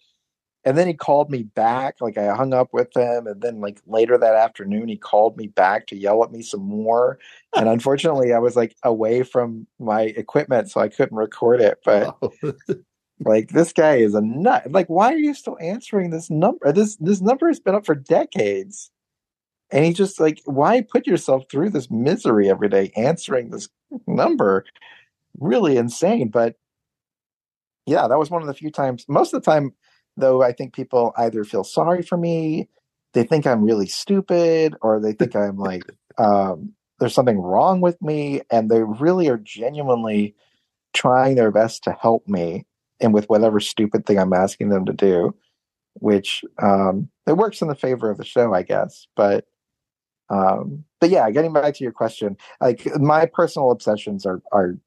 and 0.64 0.78
then 0.78 0.88
he 0.88 0.94
called 0.94 1.30
me 1.30 1.44
back. 1.44 1.96
Like 2.02 2.18
I 2.18 2.36
hung 2.36 2.54
up 2.54 2.70
with 2.74 2.96
him, 2.96 3.28
and 3.28 3.42
then 3.42 3.62
like 3.62 3.82
later 3.88 4.18
that 4.18 4.36
afternoon, 4.36 4.88
he 4.88 4.98
called 4.98 5.38
me 5.38 5.48
back 5.48 5.88
to 5.88 5.96
yell 5.96 6.24
at 6.24 6.32
me 6.32 6.42
some 6.42 6.64
more. 6.64 7.20
And 7.54 7.68
unfortunately, 7.68 8.32
I 8.32 8.40
was 8.40 8.56
like 8.56 8.78
away 8.82 9.24
from 9.24 9.68
my 9.78 10.04
equipment, 10.04 10.72
so 10.72 10.80
I 10.80 10.88
couldn't 10.88 11.18
record 11.18 11.60
it. 11.60 11.80
But 11.84 12.16
oh. 12.22 12.54
like 13.20 13.50
this 13.50 13.74
guy 13.74 13.98
is 13.98 14.16
a 14.16 14.22
nut. 14.22 14.72
Like, 14.72 14.88
why 14.88 15.14
are 15.14 15.18
you 15.18 15.34
still 15.34 15.58
answering 15.60 16.12
this 16.12 16.30
number? 16.30 16.72
This 16.72 16.96
this 16.96 17.20
number 17.20 17.50
has 17.50 17.60
been 17.60 17.76
up 17.76 17.86
for 17.86 17.96
decades. 17.96 18.90
And 19.70 19.84
he 19.86 19.92
just 19.94 20.20
like, 20.20 20.42
why 20.46 20.82
put 20.82 21.08
yourself 21.08 21.44
through 21.50 21.72
this 21.72 21.92
misery 21.92 22.50
every 22.50 22.70
day 22.70 22.92
answering 22.96 23.50
this 23.50 23.68
number? 24.08 24.66
really 25.40 25.78
insane. 25.78 26.30
But 26.30 26.56
yeah, 27.86 28.08
that 28.08 28.20
was 28.20 28.30
one 28.30 28.42
of 28.42 28.48
the 28.48 28.54
few 28.54 28.72
times. 28.72 29.06
Most 29.08 29.34
of 29.34 29.42
the 29.42 29.52
time, 29.52 29.74
though, 30.22 30.42
I 30.42 30.54
think 30.54 30.74
people 30.74 31.14
either 31.18 31.44
feel 31.44 31.66
sorry 31.66 32.02
for 32.02 32.18
me, 32.18 32.70
they 33.14 33.24
think 33.24 33.46
I'm 33.46 33.64
really 33.64 33.88
stupid, 33.88 34.76
or 34.82 35.02
they 35.02 35.12
think 35.12 35.36
I'm 35.36 35.58
like 35.58 35.84
um, 36.18 36.74
there's 37.00 37.14
something 37.14 37.40
wrong 37.40 37.82
with 37.82 38.02
me, 38.02 38.42
and 38.50 38.70
they 38.70 38.84
really 38.84 39.28
are 39.28 39.38
genuinely 39.38 40.36
trying 40.94 41.36
their 41.36 41.52
best 41.52 41.84
to 41.84 41.92
help 41.92 42.28
me 42.28 42.66
and 43.02 43.14
with 43.14 43.26
whatever 43.26 43.60
stupid 43.60 44.06
thing 44.06 44.20
I'm 44.20 44.34
asking 44.34 44.70
them 44.70 44.86
to 44.86 44.94
do, 44.94 45.36
which 45.96 46.44
um, 46.62 47.10
it 47.28 47.38
works 47.38 47.62
in 47.62 47.68
the 47.68 47.76
favor 47.76 48.10
of 48.10 48.18
the 48.18 48.26
show, 48.26 48.54
I 48.54 48.64
guess. 48.64 49.08
But 49.16 49.46
um, 50.30 50.86
but 51.02 51.10
yeah, 51.10 51.30
getting 51.32 51.52
back 51.52 51.74
to 51.74 51.84
your 51.84 51.92
question, 51.92 52.38
like 52.62 52.88
my 53.00 53.26
personal 53.26 53.72
obsessions 53.72 54.26
are 54.26 54.42
are 54.52 54.78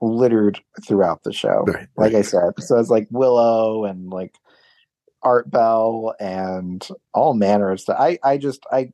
littered 0.00 0.60
throughout 0.86 1.24
the 1.24 1.32
show. 1.32 1.64
Right, 1.66 1.88
like 1.96 2.12
right. 2.12 2.16
I 2.16 2.22
said, 2.22 2.52
so 2.58 2.78
it's 2.78 2.90
like 2.90 3.08
Willow 3.10 3.84
and 3.84 4.10
like 4.10 4.36
Art 5.26 5.50
Bell 5.50 6.14
and 6.20 6.88
all 7.12 7.34
manner 7.34 7.72
of 7.72 7.80
stuff. 7.80 7.96
I 7.98 8.18
I 8.22 8.38
just 8.38 8.64
I 8.70 8.92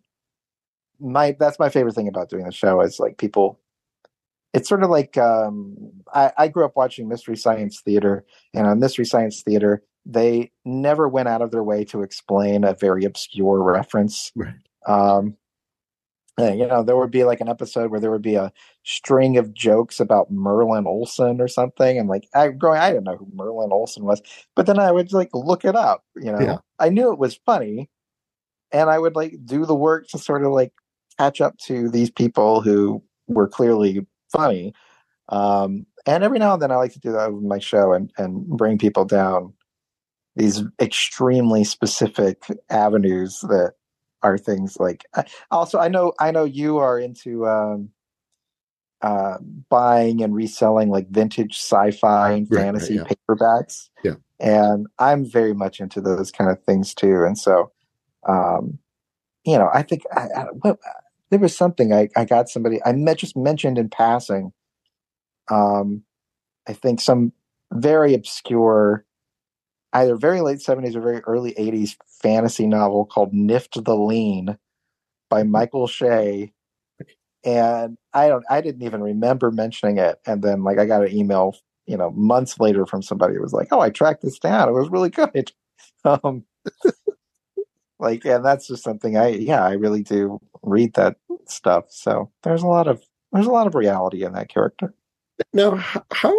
my 0.98 1.36
that's 1.38 1.58
my 1.58 1.68
favorite 1.68 1.94
thing 1.94 2.08
about 2.08 2.30
doing 2.30 2.44
the 2.44 2.52
show 2.52 2.80
is 2.80 2.98
like 2.98 3.18
people. 3.18 3.60
It's 4.54 4.68
sort 4.68 4.82
of 4.82 4.90
like 4.90 5.16
um, 5.18 5.76
I, 6.12 6.32
I 6.38 6.48
grew 6.48 6.64
up 6.64 6.72
watching 6.74 7.08
Mystery 7.08 7.36
Science 7.36 7.80
Theater, 7.82 8.24
and 8.54 8.66
on 8.66 8.80
Mystery 8.80 9.04
Science 9.04 9.42
Theater, 9.42 9.82
they 10.06 10.50
never 10.64 11.06
went 11.08 11.28
out 11.28 11.42
of 11.42 11.50
their 11.50 11.62
way 11.62 11.84
to 11.86 12.02
explain 12.02 12.64
a 12.64 12.74
very 12.74 13.04
obscure 13.04 13.62
reference. 13.62 14.32
Right. 14.34 14.54
Um, 14.86 15.36
and, 16.38 16.58
you 16.58 16.66
know, 16.66 16.82
there 16.82 16.96
would 16.96 17.10
be 17.10 17.24
like 17.24 17.40
an 17.40 17.48
episode 17.48 17.90
where 17.90 18.00
there 18.00 18.10
would 18.10 18.22
be 18.22 18.36
a 18.36 18.52
string 18.84 19.36
of 19.36 19.52
jokes 19.52 20.00
about 20.00 20.30
Merlin 20.30 20.86
Olsen 20.86 21.40
or 21.40 21.48
something, 21.48 21.98
and 21.98 22.08
like 22.08 22.26
I 22.34 22.48
growing, 22.48 22.80
I 22.80 22.90
didn't 22.90 23.04
know 23.04 23.16
who 23.16 23.28
Merlin 23.34 23.72
Olsen 23.72 24.04
was, 24.04 24.22
but 24.56 24.66
then 24.66 24.78
I 24.78 24.92
would 24.92 25.12
like 25.12 25.30
look 25.34 25.64
it 25.64 25.76
up. 25.76 26.04
You 26.16 26.32
know, 26.32 26.40
Yeah. 26.40 26.58
I 26.78 26.88
knew 26.88 27.12
it 27.12 27.18
was 27.18 27.38
funny, 27.44 27.90
and 28.72 28.88
I 28.90 28.98
would 28.98 29.14
like 29.16 29.34
do 29.44 29.66
the 29.66 29.74
work 29.74 30.08
to 30.08 30.18
sort 30.18 30.44
of 30.44 30.52
like 30.52 30.72
catch 31.18 31.40
up 31.40 31.58
to 31.66 31.90
these 31.90 32.10
people 32.10 32.60
who 32.62 33.02
were 33.28 33.48
clearly 33.48 34.06
funny. 34.32 34.72
Um, 35.28 35.86
and 36.06 36.24
every 36.24 36.38
now 36.38 36.54
and 36.54 36.62
then 36.62 36.72
I 36.72 36.76
like 36.76 36.92
to 36.94 37.00
do 37.00 37.12
that 37.12 37.32
with 37.32 37.44
my 37.44 37.58
show 37.58 37.92
and, 37.92 38.12
and 38.18 38.46
bring 38.48 38.78
people 38.78 39.04
down 39.04 39.54
these 40.34 40.62
extremely 40.80 41.62
specific 41.64 42.42
avenues 42.70 43.40
that 43.42 43.74
are 44.22 44.38
things 44.38 44.78
like 44.78 45.04
also 45.50 45.78
I 45.78 45.88
know 45.88 46.12
I 46.18 46.30
know 46.30 46.44
you 46.44 46.78
are 46.78 46.98
into 46.98 47.46
um, 47.46 47.90
uh, 49.00 49.38
buying 49.68 50.22
and 50.22 50.34
reselling 50.34 50.90
like 50.90 51.08
vintage 51.08 51.58
sci-fi 51.58 52.32
and 52.32 52.48
Right, 52.50 52.56
right, 52.56 52.64
fantasy 52.64 52.94
yeah. 52.94 53.04
paperbacks. 53.04 53.88
Yeah. 54.04 54.14
And 54.40 54.86
I'm 54.98 55.24
very 55.24 55.54
much 55.54 55.80
into 55.80 56.00
those 56.00 56.30
kind 56.30 56.50
of 56.50 56.62
things 56.64 56.94
too. 56.94 57.24
And 57.24 57.38
so 57.38 57.72
um, 58.28 58.78
you 59.44 59.58
know, 59.58 59.68
I 59.72 59.82
think 59.82 60.02
I, 60.12 60.28
I, 60.36 60.44
what, 60.60 60.78
there 61.30 61.40
was 61.40 61.56
something 61.56 61.92
I, 61.92 62.08
I 62.16 62.24
got 62.24 62.48
somebody 62.48 62.78
I 62.84 62.92
met, 62.92 63.18
just 63.18 63.36
mentioned 63.36 63.78
in 63.78 63.88
passing. 63.88 64.52
Um, 65.50 66.04
I 66.68 66.74
think 66.74 67.00
some 67.00 67.32
very 67.72 68.14
obscure, 68.14 69.04
either 69.92 70.14
very 70.14 70.40
late 70.42 70.60
seventies 70.60 70.94
or 70.94 71.00
very 71.00 71.20
early 71.20 71.52
eighties 71.56 71.96
fantasy 72.22 72.66
novel 72.66 73.06
called 73.06 73.32
Nifft 73.32 73.84
the 73.84 73.96
Lean 73.96 74.58
by 75.30 75.42
Michael 75.42 75.86
Shea. 75.86 76.52
And 77.44 77.98
I 78.14 78.28
don't, 78.28 78.44
I 78.50 78.60
didn't 78.60 78.82
even 78.82 79.02
remember 79.02 79.50
mentioning 79.50 79.98
it. 79.98 80.20
And 80.26 80.42
then 80.42 80.62
like 80.62 80.78
I 80.78 80.86
got 80.86 81.04
an 81.04 81.12
email, 81.12 81.56
you 81.86 81.96
know, 81.96 82.10
months 82.12 82.60
later 82.60 82.86
from 82.86 83.02
somebody 83.02 83.34
who 83.34 83.42
was 83.42 83.52
like, 83.52 83.68
"Oh, 83.72 83.80
I 83.80 83.90
tracked 83.90 84.22
this 84.22 84.38
down. 84.38 84.68
It 84.68 84.72
was 84.72 84.90
really 84.90 85.10
good." 85.10 85.52
Um, 86.04 86.44
like 87.98 88.24
and 88.24 88.44
that's 88.44 88.66
just 88.66 88.82
something 88.82 89.16
i 89.16 89.28
yeah 89.28 89.64
i 89.64 89.72
really 89.72 90.02
do 90.02 90.40
read 90.62 90.94
that 90.94 91.16
stuff 91.46 91.84
so 91.88 92.30
there's 92.42 92.62
a 92.62 92.66
lot 92.66 92.88
of 92.88 93.02
there's 93.32 93.46
a 93.46 93.50
lot 93.50 93.66
of 93.66 93.74
reality 93.74 94.24
in 94.24 94.32
that 94.32 94.48
character 94.48 94.94
Now, 95.52 95.76
how 96.12 96.34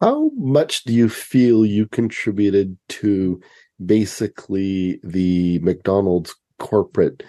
how 0.00 0.30
much 0.36 0.84
do 0.84 0.92
you 0.92 1.08
feel 1.08 1.66
you 1.66 1.86
contributed 1.86 2.76
to 2.88 3.40
basically 3.84 5.00
the 5.04 5.58
McDonald's 5.60 6.34
corporate 6.58 7.22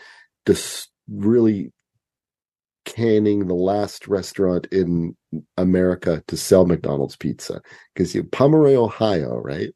just 0.48 0.90
really 1.10 1.72
canning 2.86 3.48
the 3.48 3.56
last 3.56 4.08
restaurant 4.08 4.68
in 4.72 5.16
America 5.58 6.24
to 6.28 6.38
sell 6.38 6.66
McDonald's 6.66 7.16
pizza? 7.18 7.62
Because 7.96 8.16
you 8.16 8.24
Pomeroy, 8.26 8.76
Ohio, 8.76 9.38
right? 9.40 9.72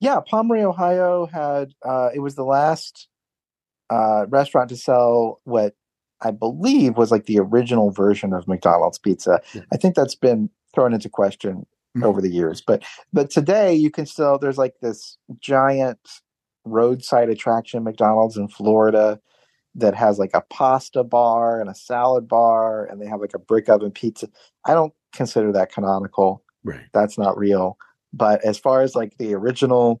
yeah 0.00 0.20
pomeroy 0.30 0.62
ohio 0.64 1.26
had 1.26 1.72
uh 1.84 2.10
it 2.14 2.20
was 2.20 2.34
the 2.36 2.44
last 2.44 3.08
uh 3.90 4.26
restaurant 4.28 4.70
to 4.70 4.76
sell 4.76 5.40
what 5.44 5.74
i 6.22 6.30
believe 6.30 6.96
was 6.96 7.10
like 7.12 7.26
the 7.26 7.38
original 7.40 7.90
version 7.90 8.32
of 8.32 8.48
mcdonald's 8.48 8.98
pizza 8.98 9.40
Yeah. 9.54 9.62
i 9.72 9.76
think 9.78 9.94
that's 9.96 10.16
been 10.16 10.50
thrown 10.74 10.94
into 10.94 11.08
question 11.10 11.66
Mhm. 11.96 12.04
over 12.04 12.20
the 12.20 12.28
years 12.30 12.60
but 12.60 12.82
but 13.12 13.30
today 13.30 13.72
you 13.72 13.90
can 13.90 14.04
still 14.06 14.36
there's 14.38 14.58
like 14.58 14.74
this 14.82 15.16
giant 15.40 15.98
roadside 16.64 17.28
attraction 17.28 17.84
mcdonald's 17.84 18.36
in 18.36 18.48
florida 18.48 19.20
that 19.76 19.94
has 19.94 20.18
like 20.18 20.30
a 20.34 20.40
pasta 20.50 21.04
bar 21.04 21.60
and 21.60 21.70
a 21.70 21.74
salad 21.74 22.26
bar 22.26 22.84
and 22.86 23.00
they 23.00 23.06
have 23.06 23.20
like 23.20 23.34
a 23.34 23.38
brick 23.38 23.68
oven 23.68 23.92
pizza 23.92 24.28
i 24.64 24.74
don't 24.74 24.92
consider 25.12 25.52
that 25.52 25.70
canonical 25.72 26.42
Right. 26.64 26.80
that's 26.92 27.16
not 27.18 27.36
real 27.38 27.76
but 28.12 28.42
as 28.44 28.58
far 28.58 28.80
as 28.82 28.94
like 28.96 29.16
the 29.18 29.34
original 29.34 30.00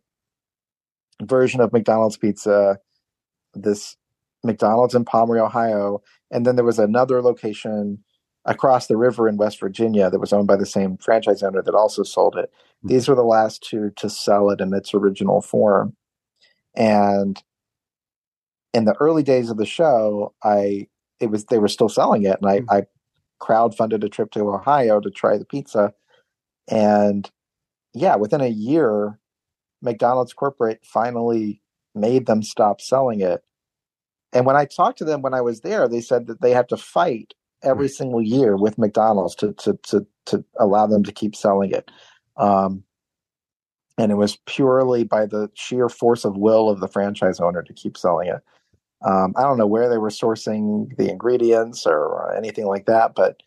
version 1.22 1.60
of 1.60 1.72
mcdonald's 1.72 2.16
pizza 2.16 2.78
this 3.54 3.96
mcdonald's 4.42 4.94
in 4.96 5.04
pomeroy 5.04 5.38
ohio 5.44 6.02
and 6.32 6.44
then 6.44 6.56
there 6.56 6.64
was 6.64 6.78
another 6.80 7.22
location 7.22 8.02
across 8.46 8.86
the 8.86 8.96
river 8.96 9.28
in 9.28 9.36
west 9.36 9.60
virginia 9.60 10.10
that 10.10 10.20
was 10.20 10.32
owned 10.32 10.48
by 10.48 10.56
the 10.56 10.66
same 10.66 10.96
franchise 10.98 11.42
owner 11.42 11.62
that 11.62 11.74
also 11.74 12.02
sold 12.02 12.36
it 12.36 12.52
Hmm. 12.82 12.88
these 12.88 13.08
were 13.08 13.14
the 13.16 13.24
last 13.24 13.62
two 13.62 13.90
to 13.96 14.10
sell 14.10 14.50
it 14.50 14.60
in 14.60 14.74
its 14.74 14.94
original 14.94 15.40
form 15.42 15.94
and 16.76 17.42
in 18.74 18.84
the 18.86 18.94
early 19.00 19.22
days 19.22 19.50
of 19.50 19.56
the 19.58 19.66
show 19.66 20.34
i 20.44 20.88
it 21.20 21.30
was 21.30 21.46
they 21.46 21.58
were 21.58 21.68
still 21.68 21.88
selling 21.88 22.24
it 22.24 22.38
and 22.42 22.50
i 22.50 22.58
Hmm. 22.60 22.70
i 22.70 22.82
crowdfunded 23.42 24.04
a 24.04 24.08
trip 24.08 24.30
to 24.32 24.52
ohio 24.54 25.00
to 25.00 25.10
try 25.10 25.38
the 25.38 25.44
pizza 25.46 25.92
and 26.70 27.30
yeah 27.94 28.16
within 28.16 28.40
a 28.42 28.48
year 28.48 29.18
mcdonald's 29.82 30.32
corporate 30.34 30.80
finally 30.84 31.62
made 31.94 32.26
them 32.26 32.42
stop 32.42 32.80
selling 32.80 33.20
it 33.20 33.42
and 34.32 34.46
when 34.46 34.56
i 34.56 34.64
talked 34.64 34.98
to 34.98 35.04
them 35.04 35.22
when 35.22 35.34
i 35.34 35.40
was 35.42 35.60
there 35.62 35.88
they 35.88 36.00
said 36.00 36.26
that 36.28 36.40
they 36.42 36.52
had 36.52 36.68
to 36.68 36.76
fight 36.76 37.34
every 37.64 37.88
single 37.88 38.22
year 38.22 38.56
with 38.56 38.78
mcdonald's 38.78 39.34
to 39.34 39.52
to 39.54 39.78
to, 39.82 40.06
to 40.26 40.44
allow 40.58 40.86
them 40.86 41.02
to 41.04 41.12
keep 41.12 41.34
selling 41.34 41.70
it. 41.70 41.90
Um, 42.36 42.84
and 43.96 44.10
it 44.10 44.16
was 44.16 44.38
purely 44.46 45.04
by 45.04 45.26
the 45.26 45.50
sheer 45.54 45.88
force 45.88 46.24
of 46.24 46.36
will 46.36 46.68
of 46.68 46.80
the 46.80 46.88
franchise 46.88 47.38
owner 47.38 47.62
to 47.62 47.72
keep 47.72 47.96
selling 47.96 48.28
it. 48.28 48.40
Um, 49.04 49.34
i 49.36 49.42
don't 49.42 49.58
know 49.58 49.66
where 49.66 49.88
they 49.88 49.98
were 49.98 50.10
sourcing 50.10 50.96
the 50.96 51.10
ingredients 51.10 51.86
or, 51.86 51.98
or 51.98 52.34
anything 52.36 52.66
like 52.66 52.86
that 52.86 53.14
but 53.14 53.42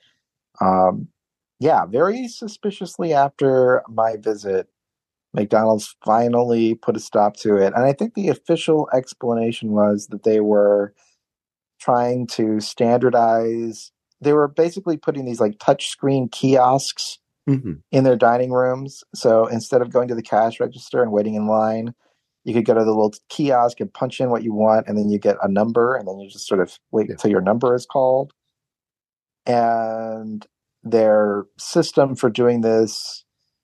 um, 0.61 1.07
yeah 1.59 1.86
very 1.86 2.28
suspiciously 2.28 3.13
after 3.13 3.82
my 3.89 4.18
visit 4.18 4.68
mcdonald's 5.34 5.95
finally 6.05 6.76
put 6.76 6.95
a 6.95 6.99
stop 6.99 7.36
to 7.38 7.57
it. 7.57 7.74
And 7.76 7.86
i 7.86 7.93
think 7.93 8.13
the 8.13 8.30
official 8.30 8.88
explanation 8.93 9.72
was 9.72 10.07
that 10.07 10.24
they 10.24 10.39
were 10.39 10.93
trying 11.80 12.28
to 12.28 12.59
standardize 12.59 13.91
they 14.22 14.34
were 14.34 14.47
basically 14.47 14.97
putting 14.97 15.26
these 15.26 15.39
like 15.39 15.59
touch 15.59 15.89
screen 15.89 16.30
kiosks 16.30 17.20
hmm 17.47 17.74
in 17.91 18.03
their 18.03 18.18
dining 18.18 18.51
rooms. 18.51 19.03
So 19.15 19.45
instead 19.47 19.82
of 19.82 19.91
going 19.91 20.09
to 20.09 20.15
the 20.15 20.22
cash 20.22 20.59
register 20.59 21.01
and 21.01 21.11
waiting 21.11 21.36
in 21.36 21.47
line, 21.47 21.93
you 22.43 22.53
could 22.53 22.65
go 22.65 22.74
to 22.74 22.82
the 22.84 22.91
little 22.91 23.13
kiosk 23.30 23.80
and 23.80 23.93
punch 23.93 24.20
in 24.20 24.30
what 24.30 24.43
you 24.43 24.53
want, 24.53 24.88
and 24.88 24.97
then 24.97 25.09
you 25.09 25.20
get 25.20 25.38
a 25.41 25.47
number, 25.47 25.95
and 25.95 26.07
then 26.07 26.20
you 26.20 26.30
just 26.30 26.47
sort 26.47 26.61
of 26.61 26.78
wait 26.91 27.09
Yeah. 27.09 27.15
till 27.15 27.32
your 27.32 27.41
number 27.41 27.76
is 27.76 27.86
called. 27.86 28.34
And 29.45 30.45
their 30.84 31.45
system 31.57 32.15
for 32.15 32.30
doing 32.30 32.61
this 32.61 33.24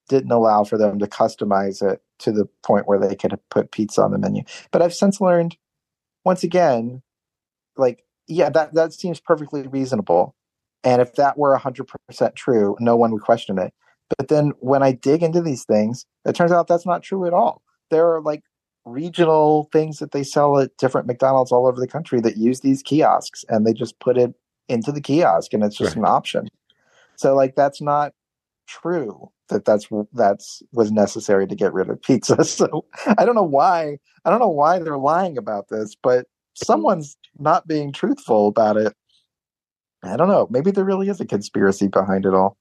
didn't 0.10 0.32
allow 0.32 0.64
for 0.64 0.78
them 0.78 1.00
to 1.00 1.08
customize 1.08 1.82
it 1.82 2.02
to 2.20 2.32
the 2.32 2.46
point 2.64 2.88
where 2.88 3.00
they 3.00 3.16
could 3.16 3.38
put 3.50 3.72
pizza 3.72 4.02
on 4.02 4.12
the 4.12 4.18
menu. 4.18 4.44
But 4.72 4.82
I've 4.82 4.94
since 4.94 5.20
learned, 5.22 5.58
once 6.26 6.44
again, 6.44 7.02
like 7.78 8.04
yeah, 8.28 8.50
that 8.52 8.74
that 8.76 8.94
seems 8.94 9.20
perfectly 9.20 9.68
reasonable. 9.68 10.36
And 10.84 11.02
if 11.02 11.14
that 11.16 11.38
were 11.38 11.58
100% 11.58 12.36
true, 12.36 12.76
no 12.80 12.96
one 12.96 13.12
would 13.12 13.22
question 13.22 13.58
it. 13.58 13.74
But 14.18 14.28
then 14.28 14.52
when 14.60 14.84
I 14.84 14.92
dig 14.92 15.24
into 15.24 15.42
these 15.42 15.64
things, 15.64 16.06
it 16.26 16.36
turns 16.36 16.52
out 16.52 16.68
that's 16.68 16.86
not 16.86 17.04
true 17.04 17.26
at 17.26 17.34
all. 17.34 17.62
There 17.90 18.14
are 18.14 18.22
like 18.22 18.42
regional 18.86 19.70
things 19.72 20.00
that 20.00 20.12
they 20.12 20.24
sell 20.24 20.60
at 20.60 20.76
different 20.78 21.08
McDonald's 21.08 21.52
all 21.52 21.66
over 21.66 21.80
the 21.80 21.88
country 21.88 22.20
that 22.22 22.38
use 22.38 22.60
these 22.60 22.84
kiosks 22.84 23.46
and 23.48 23.66
they 23.66 23.74
just 23.74 23.98
put 24.00 24.18
it 24.18 24.34
into 24.68 24.92
the 24.92 25.02
kiosk 25.02 25.54
and 25.54 25.64
it's 25.64 25.78
just 25.78 25.96
Right. 25.96 26.02
an 26.02 26.06
option. 26.06 26.48
So 27.16 27.34
like 27.34 27.56
that's 27.56 27.82
not 27.82 28.14
true 28.68 29.30
that 29.50 29.66
that's 29.66 29.88
that's 30.14 30.64
was 30.72 30.92
necessary 30.92 31.48
to 31.48 31.56
get 31.56 31.74
rid 31.74 31.90
of 31.90 32.02
pizza. 32.02 32.38
So 32.44 32.86
I 33.18 33.26
don't 33.26 33.36
know 33.36 33.44
why 33.44 33.98
I 34.26 34.30
don't 34.30 34.40
know 34.40 34.50
why 34.50 34.80
they're 34.80 34.98
lying 34.98 35.38
about 35.38 35.70
this, 35.70 35.96
but 36.02 36.28
someone's 36.54 37.18
not 37.40 37.68
being 37.68 37.92
truthful 37.92 38.48
about 38.48 38.78
it. 38.78 38.94
I 40.04 40.18
don't 40.18 40.28
know. 40.28 40.48
Maybe 40.50 40.72
there 40.72 40.84
really 40.84 41.10
is 41.10 41.22
a 41.22 41.26
conspiracy 41.26 41.88
behind 41.88 42.26
it 42.26 42.34
all. 42.34 42.58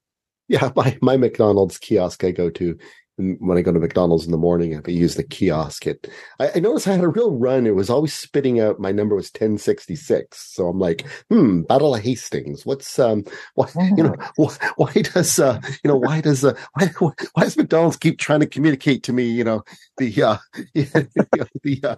Yeah, 0.47 0.71
my 0.75 0.97
my 1.01 1.17
McDonald's 1.17 1.77
kiosk 1.77 2.23
I 2.23 2.31
go 2.31 2.49
to 2.51 2.77
when 3.17 3.57
I 3.57 3.61
go 3.61 3.71
to 3.71 3.79
McDonald's 3.79 4.25
in 4.25 4.31
the 4.31 4.37
morning, 4.37 4.75
I 4.75 4.89
use 4.89 5.15
the 5.15 5.23
kiosk. 5.23 5.85
It, 5.85 6.09
I, 6.39 6.51
I, 6.55 6.59
noticed 6.59 6.87
I 6.87 6.93
had 6.93 7.03
a 7.03 7.07
real 7.07 7.31
run. 7.31 7.67
It 7.67 7.75
was 7.75 7.89
always 7.89 8.13
spitting 8.13 8.59
out. 8.59 8.79
My 8.79 8.91
number 8.91 9.15
was 9.15 9.29
ten 9.29 9.57
sixty 9.57 9.95
six. 9.95 10.39
So 10.53 10.67
I'm 10.67 10.79
like, 10.79 11.05
hmm, 11.29 11.61
Battle 11.61 11.93
of 11.93 12.01
Hastings. 12.01 12.65
What's 12.65 12.97
um, 12.97 13.23
why 13.53 13.69
you 13.75 14.03
know 14.03 14.15
why, 14.35 14.55
why 14.77 14.93
does 14.93 15.39
uh, 15.39 15.61
you 15.83 15.89
know 15.89 15.97
why 15.97 16.21
does 16.21 16.43
uh, 16.43 16.53
why 16.73 16.91
why 17.33 17.43
does 17.43 17.57
McDonald's 17.57 17.97
keep 17.97 18.17
trying 18.17 18.39
to 18.39 18.47
communicate 18.47 19.03
to 19.03 19.13
me? 19.13 19.25
You 19.25 19.43
know 19.43 19.63
the 19.97 20.23
uh, 20.23 20.37
the 20.73 21.79
uh, 21.83 21.95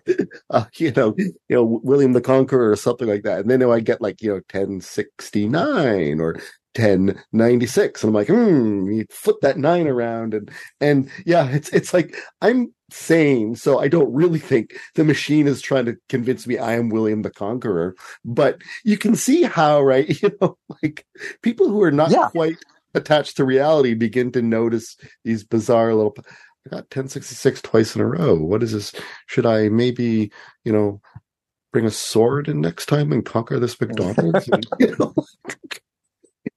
uh, 0.50 0.66
you 0.76 0.92
know 0.92 1.16
you 1.18 1.34
know 1.50 1.64
William 1.84 2.12
the 2.12 2.22
Conqueror 2.22 2.72
or 2.72 2.76
something 2.76 3.08
like 3.08 3.24
that, 3.24 3.40
and 3.40 3.50
then 3.50 3.64
I 3.64 3.80
get 3.80 4.02
like 4.02 4.22
you 4.22 4.34
know 4.34 4.42
ten 4.50 4.82
sixty 4.82 5.48
nine 5.48 6.20
or 6.20 6.36
1096 6.78 8.04
and 8.04 8.10
i'm 8.10 8.14
like 8.14 8.28
hmm 8.28 8.90
you 8.90 9.06
flip 9.10 9.38
that 9.42 9.58
nine 9.58 9.88
around 9.88 10.34
and 10.34 10.52
and 10.82 11.10
yeah 11.26 11.48
it's 11.50 11.70
it's 11.70 11.94
like 11.94 12.16
i'm 12.42 12.74
sane 12.92 13.56
so 13.56 13.80
i 13.80 13.88
don't 13.88 14.14
really 14.14 14.40
think 14.40 14.76
the 14.96 15.04
machine 15.04 15.48
is 15.48 15.62
trying 15.62 15.86
to 15.86 15.96
convince 16.10 16.46
me 16.46 16.58
i 16.58 16.74
am 16.74 16.90
william 16.90 17.22
the 17.22 17.32
conqueror 17.32 17.96
but 18.24 18.62
you 18.84 18.98
can 18.98 19.16
see 19.16 19.44
how 19.44 19.82
right 19.82 20.10
you 20.22 20.32
know 20.42 20.58
like 20.84 21.06
people 21.42 21.68
who 21.68 21.82
are 21.82 21.92
not 21.92 22.12
yeah. 22.12 22.30
quite 22.30 22.58
attached 22.94 23.38
to 23.38 23.46
reality 23.46 23.94
begin 23.94 24.32
to 24.32 24.42
notice 24.42 24.98
these 25.24 25.44
bizarre 25.44 25.94
little 25.94 26.16
I 26.68 26.70
got 26.70 26.78
1066 26.86 27.62
twice 27.62 27.96
in 27.96 28.02
a 28.02 28.08
row. 28.08 28.34
What 28.36 28.64
is 28.64 28.72
this? 28.72 28.92
Should 29.28 29.46
I 29.46 29.70
maybe, 29.70 30.32
you 30.64 30.74
know, 30.74 31.00
bring 31.72 31.86
a 31.86 31.92
sword 31.92 32.48
in 32.48 32.60
next 32.60 32.88
time 32.88 33.12
and 33.12 33.24
conquer 33.24 33.60
this 33.60 33.80
McDonald's? 33.82 34.48
and, 34.48 34.66
you 34.80 34.96
know, 34.98 35.14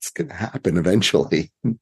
it's 0.09 0.17
going 0.17 0.29
to 0.29 0.35
happen 0.35 0.77
eventually. 0.77 1.51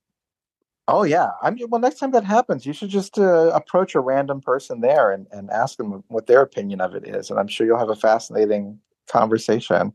Oh 0.88 1.02
yeah, 1.02 1.30
I 1.42 1.50
mean, 1.50 1.68
well, 1.68 1.80
next 1.80 1.98
time 1.98 2.12
that 2.12 2.22
happens, 2.22 2.64
you 2.64 2.72
should 2.72 2.90
just 2.90 3.18
uh, 3.18 3.50
approach 3.52 3.96
a 3.96 4.00
random 4.00 4.40
person 4.40 4.82
there 4.82 5.10
and, 5.10 5.26
and 5.32 5.50
ask 5.50 5.78
them 5.78 6.04
what 6.06 6.28
their 6.28 6.42
opinion 6.42 6.80
of 6.80 6.94
it 6.94 7.08
is, 7.08 7.28
and 7.28 7.40
I'm 7.40 7.48
sure 7.48 7.66
you'll 7.66 7.76
have 7.76 7.90
a 7.90 7.96
fascinating 7.96 8.78
conversation. 9.08 9.92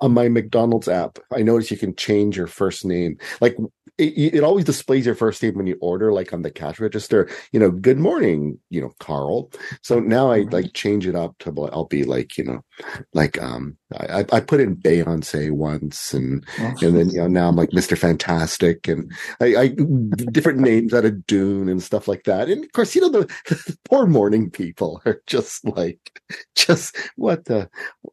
On 0.00 0.12
my 0.12 0.28
McDonald's 0.28 0.88
app, 0.88 1.18
I 1.32 1.42
notice 1.42 1.70
you 1.70 1.76
can 1.76 1.96
change 1.96 2.36
your 2.36 2.46
first 2.46 2.84
name. 2.84 3.18
Like 3.40 3.56
it, 3.98 4.34
it, 4.34 4.44
always 4.44 4.64
displays 4.64 5.06
your 5.06 5.14
first 5.14 5.42
name 5.42 5.54
when 5.54 5.66
you 5.66 5.78
order, 5.80 6.12
like 6.12 6.32
on 6.32 6.42
the 6.42 6.50
cash 6.50 6.78
register, 6.80 7.28
you 7.52 7.58
know, 7.58 7.70
good 7.70 7.98
morning, 7.98 8.58
you 8.68 8.80
know, 8.80 8.92
Karl. 9.00 9.50
So 9.82 10.00
now 10.00 10.30
I 10.30 10.40
like 10.50 10.74
change 10.74 11.06
it 11.06 11.14
up 11.14 11.38
to, 11.40 11.68
I'll 11.72 11.86
be 11.86 12.04
like, 12.04 12.36
you 12.36 12.44
know, 12.44 12.64
like, 13.14 13.40
um, 13.40 13.78
I, 13.98 14.26
I 14.32 14.40
put 14.40 14.60
in 14.60 14.76
Beyonce 14.76 15.50
once 15.50 16.12
and, 16.12 16.44
and 16.58 16.96
then, 16.96 17.08
you 17.08 17.20
know, 17.20 17.26
now 17.26 17.48
I'm 17.48 17.56
like 17.56 17.70
Mr. 17.70 17.96
Fantastic 17.96 18.86
and 18.86 19.10
I, 19.40 19.56
I 19.56 19.68
different 20.30 20.58
names 20.60 20.92
out 20.92 21.06
of 21.06 21.26
Dune 21.26 21.68
and 21.68 21.82
stuff 21.82 22.06
like 22.06 22.24
that. 22.24 22.50
And 22.50 22.64
of 22.64 22.72
course, 22.72 22.94
you 22.94 23.00
know, 23.00 23.08
the, 23.08 23.20
the 23.48 23.78
poor 23.88 24.06
morning 24.06 24.50
people 24.50 25.00
are 25.06 25.22
just 25.26 25.64
like, 25.64 26.20
just 26.54 26.96
what 27.16 27.46
the, 27.46 27.70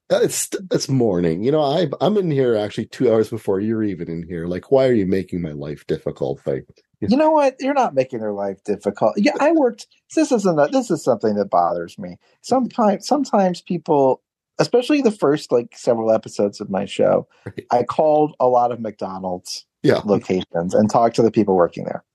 it's, 0.10 0.50
it's 0.72 0.88
morning. 0.88 1.44
You 1.44 1.52
know, 1.52 1.62
I, 1.74 1.88
I'm 2.02 2.18
in 2.18 2.30
here 2.30 2.56
actually 2.56 2.86
two 2.86 3.12
hours 3.12 3.30
before 3.30 3.60
you're 3.60 3.84
even 3.84 4.10
in 4.10 4.24
here. 4.24 4.46
Like, 4.46 4.72
why 4.72 4.88
are 4.88 4.94
you 4.94 5.08
making 5.08 5.42
my 5.42 5.52
life 5.52 5.88
difficult 5.88 6.40
thing. 6.42 6.66
You 7.00 7.18
know 7.18 7.32
what? 7.32 7.56
You're 7.60 7.74
not 7.74 7.96
making 7.96 8.20
their 8.20 8.32
life 8.32 8.64
difficult. 8.64 9.16
Yeah, 9.18 9.34
I 9.40 9.52
worked. 9.52 9.88
This 10.16 10.32
isn't. 10.32 10.60
A, 10.60 10.68
this 10.68 10.90
is 10.90 11.04
something 11.04 11.36
that 11.36 11.50
bothers 11.50 11.98
me. 12.00 12.18
Sometimes, 12.42 13.06
sometimes 13.06 13.62
people, 13.62 14.22
especially 14.60 15.02
the 15.02 15.12
first 15.12 15.52
like 15.52 15.76
several 15.76 16.12
episodes 16.12 16.62
of 16.62 16.70
my 16.70 16.86
show, 16.86 17.28
right. 17.46 17.66
I 17.72 17.84
called 17.84 18.36
a 18.40 18.48
lot 18.48 18.72
of 18.72 18.80
McDonald's 18.80 19.66
yeah. 19.82 20.00
locations 20.06 20.74
and 20.74 20.90
talked 20.90 21.16
to 21.18 21.22
the 21.22 21.32
people 21.32 21.56
working 21.56 21.84
there. 21.86 22.06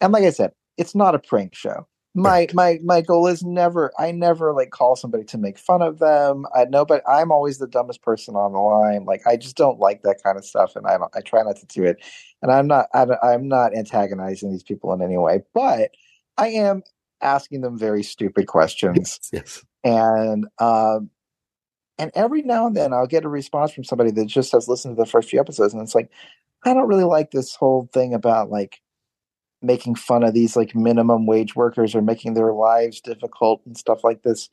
And 0.00 0.12
like 0.12 0.24
I 0.24 0.30
said, 0.30 0.52
it's 0.76 0.94
not 0.94 1.16
a 1.16 1.18
prank 1.18 1.54
show 1.54 1.88
my 2.22 2.46
my 2.52 2.78
my 2.82 3.00
goal 3.00 3.26
is 3.26 3.42
never 3.42 3.92
i 3.98 4.10
never 4.10 4.52
like 4.52 4.70
call 4.70 4.96
somebody 4.96 5.24
to 5.24 5.38
make 5.38 5.58
fun 5.58 5.82
of 5.82 5.98
them. 5.98 6.46
I 6.54 6.64
know 6.64 6.84
but 6.84 7.02
i'm 7.08 7.30
always 7.30 7.58
the 7.58 7.66
dumbest 7.66 8.02
person 8.02 8.34
on 8.34 8.52
the 8.52 8.58
line. 8.58 9.04
Like 9.04 9.26
i 9.26 9.36
just 9.36 9.56
don't 9.56 9.78
like 9.78 10.02
that 10.02 10.22
kind 10.22 10.36
of 10.36 10.44
stuff 10.44 10.76
and 10.76 10.86
i 10.86 10.98
don't 10.98 11.14
i 11.14 11.20
try 11.20 11.42
not 11.42 11.56
to 11.56 11.66
do 11.66 11.84
it. 11.84 11.98
And 12.42 12.52
i'm 12.52 12.66
not 12.66 12.86
I, 12.94 13.06
i'm 13.22 13.48
not 13.48 13.76
antagonizing 13.76 14.50
these 14.50 14.62
people 14.62 14.92
in 14.92 15.02
any 15.02 15.18
way 15.18 15.42
but 15.54 15.90
i 16.36 16.48
am 16.48 16.82
asking 17.20 17.62
them 17.62 17.76
very 17.76 18.02
stupid 18.02 18.46
questions. 18.46 19.18
Yes, 19.32 19.64
yes. 19.64 19.64
and 19.84 20.46
um 20.58 21.10
and 21.98 22.10
every 22.14 22.42
now 22.42 22.66
and 22.66 22.76
then 22.76 22.92
i'll 22.92 23.06
get 23.06 23.24
a 23.24 23.28
response 23.28 23.72
from 23.72 23.84
somebody 23.84 24.10
that 24.12 24.26
just 24.26 24.52
has 24.52 24.68
listened 24.68 24.96
to 24.96 25.02
the 25.02 25.10
first 25.10 25.28
few 25.28 25.40
episodes 25.40 25.74
and 25.74 25.82
it's 25.82 25.94
like 25.94 26.10
i 26.64 26.72
don't 26.72 26.88
really 26.88 27.04
like 27.04 27.30
this 27.30 27.54
whole 27.56 27.88
thing 27.92 28.14
about 28.14 28.50
like 28.50 28.80
making 29.62 29.96
fun 29.96 30.22
of 30.22 30.34
these 30.34 30.56
like 30.56 30.74
minimum 30.74 31.26
wage 31.26 31.56
workers 31.56 31.94
or 31.94 32.02
making 32.02 32.34
their 32.34 32.52
lives 32.52 33.00
difficult 33.00 33.60
and 33.66 33.76
stuff 33.76 34.04
like 34.04 34.22
this. 34.22 34.48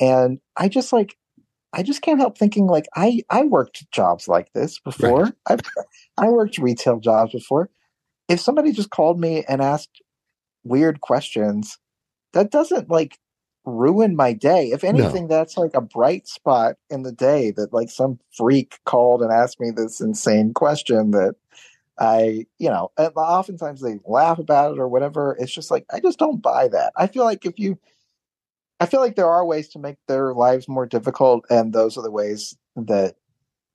And 0.00 0.40
I 0.56 0.68
just 0.68 0.92
like 0.92 1.16
I 1.72 1.82
just 1.82 2.02
can't 2.02 2.20
help 2.20 2.36
thinking 2.36 2.66
like 2.66 2.86
I 2.94 3.22
I 3.30 3.44
worked 3.44 3.90
jobs 3.92 4.28
like 4.28 4.52
this 4.52 4.78
before. 4.78 5.24
Right. 5.24 5.34
I've 5.46 5.60
I 6.18 6.28
worked 6.28 6.58
retail 6.58 7.00
jobs 7.00 7.32
before. 7.32 7.70
If 8.28 8.40
somebody 8.40 8.72
just 8.72 8.90
called 8.90 9.18
me 9.18 9.44
and 9.48 9.62
asked 9.62 10.02
weird 10.64 11.00
questions, 11.00 11.78
that 12.34 12.50
doesn't 12.50 12.90
like 12.90 13.18
ruin 13.64 14.16
my 14.16 14.32
day. 14.32 14.70
If 14.72 14.84
anything, 14.84 15.28
no. 15.28 15.36
that's 15.36 15.56
like 15.56 15.74
a 15.74 15.80
bright 15.80 16.26
spot 16.26 16.76
in 16.90 17.02
the 17.02 17.12
day 17.12 17.52
that 17.52 17.72
like 17.72 17.90
some 17.90 18.18
freak 18.36 18.78
called 18.84 19.22
and 19.22 19.32
asked 19.32 19.60
me 19.60 19.70
this 19.70 20.00
insane 20.00 20.52
question 20.52 21.12
that 21.12 21.36
I, 21.98 22.46
you 22.58 22.68
know, 22.68 22.90
oftentimes 22.96 23.80
they 23.80 23.98
laugh 24.04 24.38
about 24.38 24.72
it 24.72 24.78
or 24.78 24.88
whatever. 24.88 25.36
It's 25.38 25.52
just 25.52 25.70
like 25.70 25.84
I 25.92 26.00
just 26.00 26.18
don't 26.18 26.42
buy 26.42 26.68
that. 26.68 26.92
I 26.96 27.06
feel 27.06 27.24
like 27.24 27.44
if 27.44 27.58
you, 27.58 27.78
I 28.80 28.86
feel 28.86 29.00
like 29.00 29.16
there 29.16 29.30
are 29.30 29.44
ways 29.44 29.68
to 29.70 29.78
make 29.78 29.96
their 30.08 30.34
lives 30.34 30.68
more 30.68 30.86
difficult, 30.86 31.44
and 31.50 31.72
those 31.72 31.96
are 31.96 32.02
the 32.02 32.10
ways 32.10 32.56
that 32.76 33.16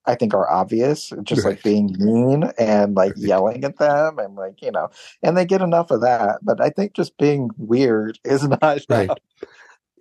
I 0.06 0.16
think 0.16 0.34
are 0.34 0.50
obvious. 0.50 1.14
Just 1.24 1.44
right. 1.44 1.52
like 1.52 1.64
being 1.64 1.96
mean 2.00 2.52
and 2.58 2.96
like 2.96 3.14
yelling 3.18 3.64
at 3.64 3.78
them, 3.78 4.20
and 4.20 4.36
like 4.36 4.62
you 4.62 4.72
know, 4.72 4.90
and 5.22 5.38
they 5.38 5.46
get 5.46 5.62
enough 5.62 5.92
of 5.92 6.02
that. 6.02 6.40
But 6.42 6.60
I 6.60 6.70
think 6.70 6.94
just 6.94 7.18
being 7.18 7.50
weird 7.58 8.20
is 8.24 8.48
not 8.62 8.80
right. 8.90 9.10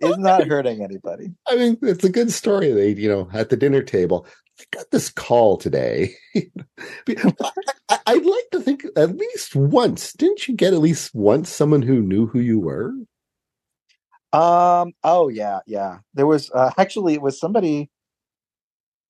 Is 0.01 0.17
not 0.17 0.47
hurting 0.47 0.83
anybody. 0.83 1.33
I 1.47 1.55
mean, 1.55 1.77
it's 1.81 2.03
a 2.03 2.09
good 2.09 2.31
story. 2.31 2.71
They, 2.71 2.93
you 2.93 3.09
know, 3.09 3.29
at 3.33 3.49
the 3.49 3.57
dinner 3.57 3.81
table, 3.81 4.27
I 4.59 4.63
got 4.71 4.91
this 4.91 5.09
call 5.09 5.57
today. 5.57 6.13
I, 6.35 8.13
would 8.13 8.25
like 8.25 8.49
to 8.51 8.59
think 8.59 8.85
at 8.95 9.15
least 9.15 9.55
once. 9.55 10.13
Didn't 10.13 10.47
you 10.47 10.55
get 10.55 10.73
at 10.73 10.79
least 10.79 11.13
once 11.13 11.49
someone 11.49 11.81
who 11.81 12.01
knew 12.01 12.27
who 12.27 12.39
you 12.39 12.59
were? 12.59 12.93
Um. 14.33 14.93
Oh 15.03 15.29
yeah, 15.29 15.59
yeah. 15.65 15.99
There 16.13 16.27
was 16.27 16.51
uh, 16.51 16.71
actually 16.77 17.13
it 17.13 17.21
was 17.21 17.39
somebody, 17.39 17.89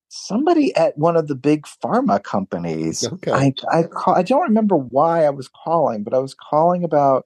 somebody 0.10 0.76
at 0.76 0.98
one 0.98 1.18
of 1.18 1.28
the 1.28 1.36
big 1.36 1.66
pharma 1.84 2.22
companies. 2.24 3.06
Okay. 3.06 3.32
I 3.32 3.54
I 3.72 3.84
call, 3.84 4.16
I 4.16 4.22
don't 4.22 4.44
remember 4.44 4.76
why 4.76 5.26
I 5.26 5.32
was 5.32 5.50
calling, 5.50 6.04
but 6.04 6.14
I 6.14 6.20
was 6.20 6.36
calling 6.36 6.84
about 6.84 7.26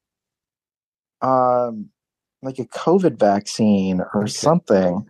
um 1.21 1.89
like 2.41 2.59
a 2.59 2.65
COVID 2.65 3.19
vaccine 3.19 4.01
or 4.13 4.23
okay. 4.23 4.31
something. 4.31 5.07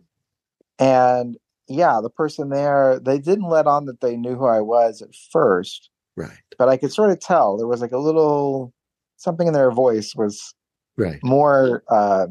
And 0.80 1.38
yeah, 1.68 2.00
the 2.02 2.10
person 2.10 2.50
there, 2.50 3.00
they 3.00 3.20
didn't 3.20 3.50
let 3.50 3.68
on 3.68 3.86
that 3.86 4.02
they 4.02 4.18
knew 4.18 4.36
who 4.36 4.46
I 4.46 4.62
was 4.62 5.02
at 5.02 5.16
first. 5.32 5.90
Right. 6.16 6.38
But 6.58 6.70
I 6.70 6.78
could 6.78 6.92
sort 6.92 7.12
of 7.12 7.20
tell 7.20 7.58
there 7.58 7.68
was 7.68 7.82
like 7.82 7.94
a 7.94 7.98
little 7.98 8.74
something 9.18 9.48
in 9.48 9.54
their 9.54 9.72
voice 9.72 10.16
was 10.16 10.54
right 10.98 11.20
more 11.24 11.84
uh, 11.90 12.28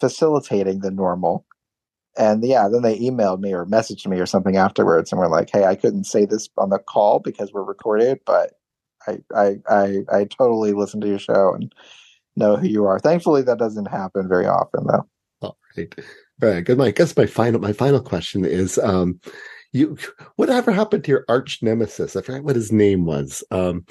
facilitating 0.00 0.80
than 0.80 0.96
normal. 0.96 1.44
And 2.16 2.42
yeah, 2.44 2.68
then 2.68 2.82
they 2.82 2.98
emailed 2.98 3.40
me 3.40 3.52
or 3.52 3.66
messaged 3.66 4.06
me 4.06 4.18
or 4.18 4.26
something 4.26 4.56
afterwards 4.56 5.12
and 5.12 5.18
were 5.18 5.28
like, 5.28 5.50
Hey, 5.50 5.64
I 5.64 5.74
couldn't 5.74 6.04
say 6.04 6.24
this 6.24 6.48
on 6.56 6.70
the 6.70 6.78
call 6.78 7.18
because 7.20 7.52
we're 7.52 7.62
recorded, 7.62 8.20
but 8.24 8.54
I 9.06 9.18
I 9.34 9.56
I, 9.68 9.96
I 10.10 10.24
totally 10.24 10.72
listen 10.72 11.00
to 11.02 11.08
your 11.08 11.18
show 11.18 11.52
and 11.54 11.74
know 12.36 12.56
who 12.56 12.66
you 12.66 12.84
are. 12.86 12.98
Thankfully 12.98 13.42
that 13.42 13.58
doesn't 13.58 13.86
happen 13.86 14.28
very 14.28 14.46
often 14.46 14.86
though. 14.86 15.06
All 15.42 15.56
right. 15.76 15.94
Right. 16.40 16.64
Good. 16.64 16.80
I 16.80 16.90
guess 16.90 17.16
my 17.16 17.26
final 17.26 17.60
my 17.60 17.72
final 17.72 18.00
question 18.00 18.44
is, 18.44 18.78
um, 18.78 19.20
you 19.72 19.96
whatever 20.36 20.72
happened 20.72 21.04
to 21.04 21.10
your 21.10 21.24
arch 21.28 21.62
nemesis? 21.62 22.16
I 22.16 22.22
forgot 22.22 22.44
what 22.44 22.56
his 22.56 22.72
name 22.72 23.04
was. 23.04 23.44
Um, 23.50 23.84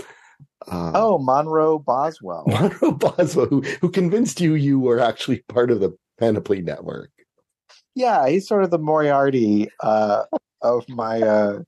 uh, 0.68 0.92
oh, 0.94 1.20
Monroe 1.20 1.80
Boswell. 1.80 2.44
Monroe 2.48 2.92
Boswell, 2.92 3.48
who 3.48 3.62
who 3.82 3.90
convinced 3.90 4.42
you 4.42 4.56
you 4.56 4.80
were 4.80 5.00
actually 5.00 5.44
part 5.48 5.72
of 5.72 5.80
the 5.80 5.96
Panoply 6.20 6.62
Network. 6.62 7.12
Yeah, 7.96 8.28
he's 8.28 8.48
sort 8.48 8.64
of 8.64 8.72
the 8.72 8.80
Moriarty 8.80 9.70
uh, 9.82 10.24
of 10.62 10.88
my 10.90 11.22
uh, 11.22 11.60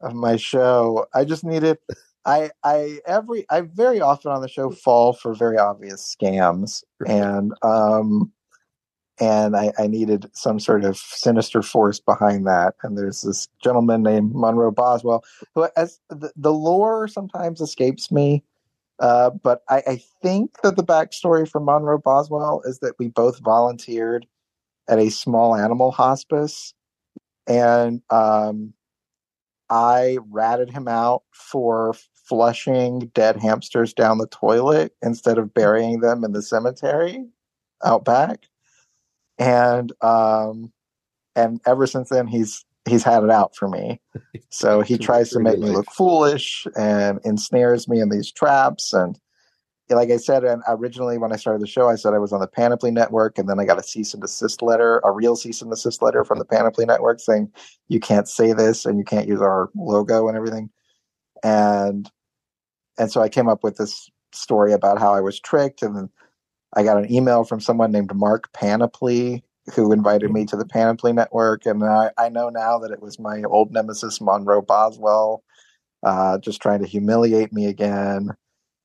of 0.00 0.14
my 0.14 0.36
show. 0.36 1.06
I 1.14 1.24
just 1.24 1.44
needed 1.44 1.78
I 2.26 2.50
I 2.62 3.00
every 3.06 3.46
I 3.50 3.62
very 3.62 4.00
often 4.00 4.32
on 4.32 4.40
the 4.40 4.48
show 4.48 4.70
fall 4.70 5.12
for 5.12 5.34
very 5.34 5.58
obvious 5.58 6.16
scams, 6.16 6.82
and 7.06 7.52
um, 7.62 8.32
and 9.20 9.56
I, 9.56 9.72
I 9.78 9.86
needed 9.86 10.30
some 10.32 10.58
sort 10.58 10.84
of 10.84 10.96
sinister 10.96 11.62
force 11.62 12.00
behind 12.00 12.46
that. 12.46 12.74
And 12.82 12.98
there's 12.98 13.22
this 13.22 13.48
gentleman 13.62 14.02
named 14.02 14.34
Monroe 14.34 14.70
Boswell 14.70 15.22
who, 15.54 15.68
as 15.76 16.00
the, 16.08 16.32
the 16.36 16.52
lore 16.52 17.06
sometimes 17.08 17.60
escapes 17.60 18.10
me, 18.10 18.42
uh, 19.00 19.30
but 19.30 19.62
I, 19.68 19.82
I 19.86 20.02
think 20.22 20.62
that 20.62 20.76
the 20.76 20.84
backstory 20.84 21.48
for 21.48 21.60
Monroe 21.60 21.98
Boswell 21.98 22.62
is 22.64 22.78
that 22.80 22.94
we 22.98 23.08
both 23.08 23.38
volunteered 23.40 24.26
at 24.88 24.98
a 24.98 25.10
small 25.10 25.54
animal 25.54 25.90
hospice, 25.90 26.74
and 27.46 28.02
um, 28.10 28.74
I 29.70 30.18
ratted 30.30 30.70
him 30.70 30.88
out 30.88 31.22
for 31.32 31.94
flushing 32.28 33.10
dead 33.14 33.36
hamsters 33.36 33.92
down 33.92 34.18
the 34.18 34.26
toilet 34.26 34.94
instead 35.02 35.38
of 35.38 35.54
burying 35.54 36.00
them 36.00 36.24
in 36.24 36.32
the 36.32 36.42
cemetery 36.42 37.24
out 37.84 38.04
back. 38.04 38.46
And 39.38 39.92
um 40.00 40.72
and 41.36 41.60
ever 41.66 41.86
since 41.86 42.08
then 42.08 42.26
he's 42.26 42.64
he's 42.88 43.02
had 43.02 43.24
it 43.24 43.30
out 43.30 43.56
for 43.56 43.68
me. 43.68 44.00
So 44.50 44.82
he 44.82 44.98
tries 44.98 45.30
to 45.30 45.40
make 45.40 45.58
me 45.58 45.70
look 45.70 45.90
foolish 45.90 46.64
and 46.76 47.18
ensnares 47.24 47.88
me 47.88 48.00
in 48.00 48.08
these 48.08 48.30
traps 48.30 48.92
and 48.92 49.18
like 49.90 50.10
I 50.10 50.16
said, 50.16 50.44
and 50.44 50.62
originally 50.66 51.18
when 51.18 51.32
I 51.32 51.36
started 51.36 51.60
the 51.60 51.66
show, 51.66 51.88
I 51.88 51.96
said 51.96 52.14
I 52.14 52.18
was 52.18 52.32
on 52.32 52.40
the 52.40 52.46
Panoply 52.46 52.90
Network, 52.90 53.38
and 53.38 53.48
then 53.48 53.60
I 53.60 53.64
got 53.64 53.78
a 53.78 53.82
cease 53.82 54.14
and 54.14 54.22
desist 54.22 54.62
letter, 54.62 55.00
a 55.04 55.10
real 55.10 55.36
cease 55.36 55.60
and 55.60 55.70
desist 55.70 56.00
letter 56.00 56.24
from 56.24 56.38
the 56.38 56.44
Panoply 56.50 56.86
Network 56.86 57.20
saying 57.20 57.52
you 57.88 58.00
can't 58.00 58.28
say 58.28 58.52
this 58.52 58.86
and 58.86 58.98
you 58.98 59.04
can't 59.04 59.28
use 59.28 59.42
our 59.42 59.70
logo 59.74 60.28
and 60.28 60.36
everything. 60.36 60.70
And 61.44 62.10
and 62.98 63.12
so 63.12 63.20
I 63.20 63.28
came 63.28 63.48
up 63.48 63.62
with 63.62 63.76
this 63.76 64.10
story 64.32 64.72
about 64.72 64.98
how 64.98 65.14
I 65.14 65.20
was 65.20 65.38
tricked, 65.38 65.82
and 65.82 66.08
I 66.74 66.82
got 66.82 66.98
an 66.98 67.12
email 67.12 67.44
from 67.44 67.60
someone 67.60 67.92
named 67.92 68.14
Mark 68.14 68.52
Panoply 68.52 69.44
who 69.74 69.92
invited 69.92 70.30
me 70.30 70.44
to 70.44 70.56
the 70.56 70.66
Panoply 70.66 71.12
Network, 71.12 71.64
and 71.64 71.82
I, 71.84 72.10
I 72.18 72.28
know 72.28 72.50
now 72.50 72.78
that 72.78 72.90
it 72.90 73.00
was 73.00 73.18
my 73.18 73.42
old 73.44 73.72
nemesis 73.72 74.20
Monroe 74.20 74.60
Boswell, 74.60 75.42
uh, 76.02 76.38
just 76.38 76.60
trying 76.60 76.80
to 76.80 76.86
humiliate 76.86 77.52
me 77.52 77.66
again. 77.66 78.30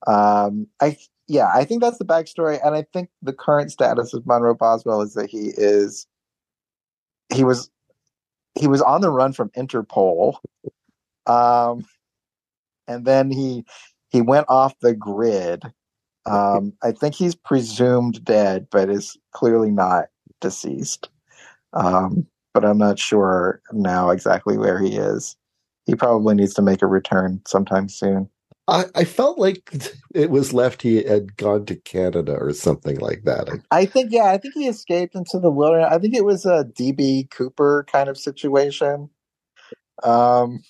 Um, 0.08 0.68
I 0.82 0.98
yeah, 1.28 1.52
I 1.54 1.66
think 1.66 1.82
that's 1.82 1.98
the 1.98 2.06
backstory, 2.06 2.60
and 2.66 2.76
I 2.76 2.86
think 2.94 3.10
the 3.22 3.34
current 3.34 3.72
status 3.72 4.14
of 4.14 4.26
Monroe 4.26 4.56
Boswell 4.56 5.02
is 5.02 5.14
that 5.16 5.30
he 5.30 5.52
is 5.58 6.08
he 7.34 7.44
was 7.44 7.70
he 8.56 8.68
was 8.68 8.82
on 8.82 9.02
the 9.02 9.12
run 9.12 9.34
from 9.34 9.50
Interpol, 9.50 10.38
um, 11.28 11.84
and 12.90 13.06
then 13.06 13.32
he 13.32 13.64
he 14.10 14.22
went 14.22 14.48
off 14.50 14.74
the 14.82 14.94
grid. 14.94 15.64
Um, 16.26 16.74
I 16.84 16.92
think 16.92 17.16
he's 17.16 17.36
presumed 17.36 18.26
dead, 18.26 18.68
but 18.72 18.90
is 18.90 19.18
clearly 19.32 19.72
not 19.72 20.06
deceased. 20.42 21.10
Um, 21.74 22.28
but 22.54 22.66
I'm 22.66 22.80
not 22.80 23.00
sure 23.00 23.62
now 23.72 24.10
exactly 24.10 24.58
where 24.58 24.80
he 24.80 24.98
is. 24.98 25.38
He 25.86 25.96
probably 25.96 26.36
needs 26.36 26.54
to 26.56 26.62
make 26.62 26.82
a 26.82 26.88
return 26.88 27.42
sometime 27.48 27.88
soon. 27.88 28.30
I, 28.68 28.86
I 28.96 29.04
felt 29.04 29.40
like 29.40 29.72
it 30.14 30.30
was 30.30 30.54
left 30.54 30.82
he 30.82 31.04
had 31.04 31.38
gone 31.38 31.66
to 31.68 31.76
Canada 31.76 32.34
or 32.34 32.54
something 32.54 33.00
like 33.00 33.24
that. 33.24 33.50
I 33.72 33.86
think, 33.86 34.12
yeah, 34.12 34.26
I 34.26 34.38
think 34.38 34.54
he 34.54 34.68
escaped 34.68 35.16
into 35.16 35.40
the 35.40 35.50
wilderness. 35.50 35.90
I 35.92 35.98
think 35.98 36.16
it 36.16 36.26
was 36.26 36.46
a 36.46 36.66
DB 36.66 37.30
Cooper 37.32 37.86
kind 37.92 38.10
of 38.10 38.18
situation. 38.18 39.10
Um, 40.04 40.64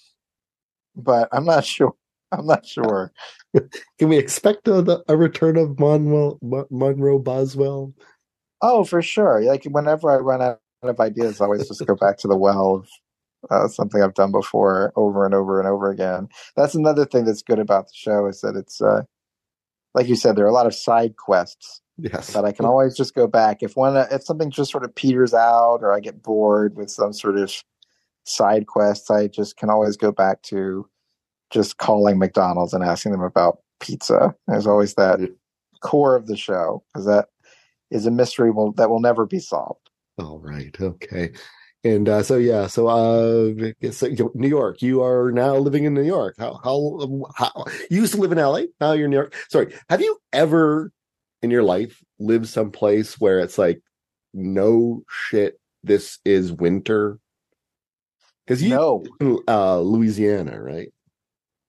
but 0.96 1.28
I'm 1.32 1.46
not 1.46 1.66
sure. 1.66 1.96
I'm 2.31 2.45
not 2.45 2.65
sure. 2.65 3.11
Can 3.99 4.10
we 4.10 4.18
expect 4.18 4.68
a, 4.68 5.03
a 5.07 5.18
return 5.18 5.57
of 5.57 5.80
Monroe, 5.80 6.38
Monroe 6.69 7.19
Boswell? 7.19 7.93
Oh, 8.61 8.84
for 8.84 9.01
sure. 9.01 9.41
Like 9.41 9.64
whenever 9.65 10.11
I 10.11 10.18
run 10.18 10.41
out 10.41 10.60
of 10.84 10.99
ideas, 10.99 11.41
I 11.41 11.45
always 11.45 11.68
just 11.68 11.85
go 11.85 11.95
back 11.95 12.18
to 12.19 12.27
the 12.27 12.38
well 12.38 12.76
of 12.76 12.89
uh, 13.49 13.68
something 13.68 14.01
I've 14.01 14.14
done 14.14 14.31
before 14.31 14.91
over 14.95 15.26
and 15.26 15.34
over 15.34 15.60
and 15.60 15.68
over 15.68 15.89
again. 15.89 16.27
That's 16.56 16.76
another 16.76 17.06
thing 17.06 17.26
that's 17.26 17.41
good 17.41 17.60
about 17.60 17.88
the 17.88 17.93
show 17.95 18.27
is 18.27 18.41
that 18.41 18.56
it's, 18.56 18.81
uh, 18.81 19.03
like 19.93 20.07
you 20.07 20.15
said, 20.15 20.35
there 20.35 20.45
are 20.45 20.49
a 20.49 20.53
lot 20.53 20.68
of 20.68 20.76
side 20.76 21.15
quests 21.18 21.81
yes. 21.97 22.34
that 22.34 22.45
I 22.45 22.51
can 22.51 22.65
always 22.65 22.95
just 22.95 23.15
go 23.15 23.27
back 23.27 23.64
if 23.64 23.76
one 23.76 23.95
if 24.11 24.23
something 24.23 24.51
just 24.51 24.72
sort 24.72 24.84
of 24.84 24.93
peters 24.93 25.34
out 25.34 25.80
or 25.81 25.93
I 25.93 25.99
get 25.99 26.22
bored 26.22 26.76
with 26.76 26.91
some 26.91 27.14
sort 27.14 27.38
of 27.38 27.51
side 28.26 28.68
quests. 28.68 29.10
I 29.10 29.27
just 29.27 29.57
can 29.57 29.69
always 29.69 29.97
go 29.97 30.11
back 30.11 30.41
to 30.43 30.88
just 31.49 31.77
calling 31.77 32.19
McDonald's 32.19 32.73
and 32.73 32.84
asking 32.84 33.11
them 33.11 33.21
about 33.21 33.59
pizza. 33.80 34.35
There's 34.47 34.67
always 34.67 34.93
that 34.95 35.19
core 35.81 36.15
of 36.15 36.27
the 36.27 36.38
show 36.38 36.84
because 36.88 37.05
that 37.05 37.30
is 37.91 38.05
a 38.05 38.11
mystery 38.11 38.51
will 38.51 38.71
that 38.73 38.89
will 38.89 38.99
never 38.99 39.26
be 39.26 39.39
solved. 39.39 39.89
All 40.19 40.39
right. 40.39 40.76
Okay. 40.80 41.31
And 41.84 42.09
uh, 42.09 42.23
so 42.23 42.35
yeah, 42.35 42.67
so 42.67 42.88
uh, 42.88 43.91
so, 43.91 44.31
New 44.34 44.49
York. 44.49 44.81
You 44.81 45.01
are 45.01 45.31
now 45.31 45.55
living 45.55 45.85
in 45.85 45.93
New 45.93 46.03
York. 46.03 46.35
How, 46.38 46.59
how 46.61 47.30
how 47.35 47.65
you 47.89 48.01
used 48.01 48.13
to 48.13 48.19
live 48.19 48.34
in 48.34 48.38
LA? 48.38 48.63
Now 48.81 48.91
you're 48.91 49.05
in 49.05 49.11
New 49.11 49.17
York. 49.17 49.34
Sorry. 49.49 49.73
Have 49.89 50.01
you 50.01 50.17
ever 50.34 50.91
in 51.41 51.51
your 51.51 51.63
life 51.63 52.03
lived 52.19 52.47
someplace 52.47 53.17
where 53.19 53.39
it's 53.39 53.57
like, 53.57 53.81
no 54.34 55.03
shit, 55.09 55.57
this 55.84 56.19
is 56.26 56.51
winter? 56.51 57.17
Because 58.45 58.61
you 58.61 58.69
know, 58.69 59.05
uh, 59.47 59.80
Louisiana, 59.80 60.61
right? 60.61 60.91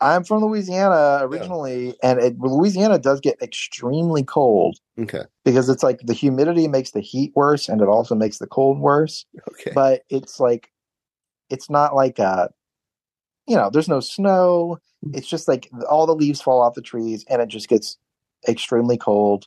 I'm 0.01 0.25
from 0.25 0.43
Louisiana 0.43 1.19
originally, 1.23 1.89
yeah. 1.89 1.93
and 2.03 2.21
it, 2.21 2.39
Louisiana 2.39 2.99
does 2.99 3.21
get 3.21 3.41
extremely 3.43 4.23
cold. 4.23 4.79
Okay. 4.99 5.23
Because 5.45 5.69
it's 5.69 5.83
like 5.83 6.01
the 6.05 6.15
humidity 6.15 6.69
makes 6.69 6.93
the 6.93 7.01
heat 7.01 7.33
worse, 7.35 7.69
and 7.69 7.81
it 7.81 7.89
also 7.89 8.15
makes 8.15 8.39
the 8.39 8.47
cold 8.47 8.79
worse. 8.79 9.27
Okay. 9.51 9.73
But 9.75 10.03
it's 10.09 10.41
like, 10.41 10.71
it's 11.51 11.69
not 11.69 11.95
like 11.95 12.19
a, 12.19 12.51
you 13.47 13.57
know, 13.57 13.69
there's 13.71 13.89
no 13.89 14.01
snow. 14.01 14.79
Hmm. 15.05 15.13
It's 15.15 15.29
just 15.29 15.49
like 15.49 15.69
all 15.89 16.07
the 16.07 16.15
leaves 16.15 16.41
fall 16.41 16.63
off 16.63 16.75
the 16.75 16.83
trees, 16.83 17.25
and 17.29 17.43
it 17.43 17.49
just 17.49 17.69
gets 17.69 17.99
extremely 18.49 18.97
cold 18.97 19.47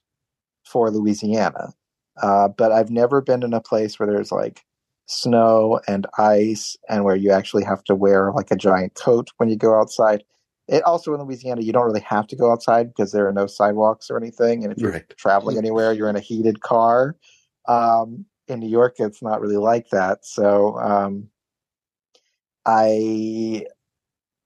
for 0.64 0.92
Louisiana. 0.92 1.74
Uh, 2.22 2.48
but 2.48 2.72
I've 2.72 2.92
never 2.92 3.22
been 3.22 3.42
in 3.42 3.54
a 3.54 3.62
place 3.62 3.98
where 3.98 4.08
there's 4.08 4.32
like 4.32 4.62
snow 5.08 5.82
and 5.88 6.06
ice, 6.20 6.78
and 6.90 7.04
where 7.04 7.16
you 7.16 7.32
actually 7.32 7.64
have 7.64 7.84
to 7.86 7.96
wear 7.96 8.32
like 8.34 8.52
a 8.52 8.56
giant 8.56 8.94
coat 8.94 9.30
when 9.38 9.50
you 9.50 9.56
go 9.56 9.80
outside. 9.80 10.24
It 10.68 10.84
also 10.84 11.14
in 11.14 11.22
Louisiana, 11.22 11.62
you 11.62 11.74
don't 11.74 11.86
really 11.86 12.02
have 12.02 12.28
to 12.28 12.36
go 12.36 12.52
outside 12.52 12.88
because 12.88 13.12
there 13.12 13.28
are 13.28 13.34
no 13.34 13.48
sidewalks 13.48 14.10
or 14.10 14.18
anything. 14.18 14.64
And 14.64 14.72
if 14.72 14.80
you're 14.80 14.92
right. 14.92 15.18
traveling 15.18 15.58
anywhere, 15.58 15.92
you're 15.92 16.10
in 16.10 16.16
a 16.16 16.22
heated 16.22 16.62
car. 16.62 17.18
Um, 17.68 18.26
in 18.48 18.60
New 18.60 18.70
York, 18.70 18.96
it's 19.00 19.22
not 19.22 19.42
really 19.42 19.58
like 19.58 19.90
that. 19.90 20.26
So 20.26 20.78
um, 20.80 21.30
I, 22.66 23.66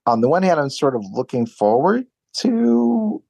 on 0.06 0.20
the 0.20 0.28
one 0.28 0.42
hand, 0.42 0.58
I'm 0.60 0.70
sort 0.70 0.96
of 0.96 1.04
looking 1.12 1.46
forward 1.46 2.06
to 2.38 3.22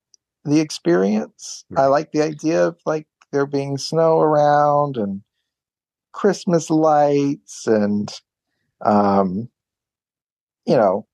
the 0.45 0.61
experience. 0.61 1.65
Right. 1.71 1.85
I 1.85 1.87
like 1.87 2.13
the 2.13 2.23
idea 2.23 2.67
of 2.69 2.79
like 2.87 3.07
there 3.33 3.47
being 3.47 3.77
snow 3.77 4.21
around 4.21 4.97
and 4.97 5.23
Christmas 6.13 6.71
lights 6.71 7.67
and, 7.67 8.13
um, 8.85 9.49
you 10.67 10.77
know, 10.77 11.07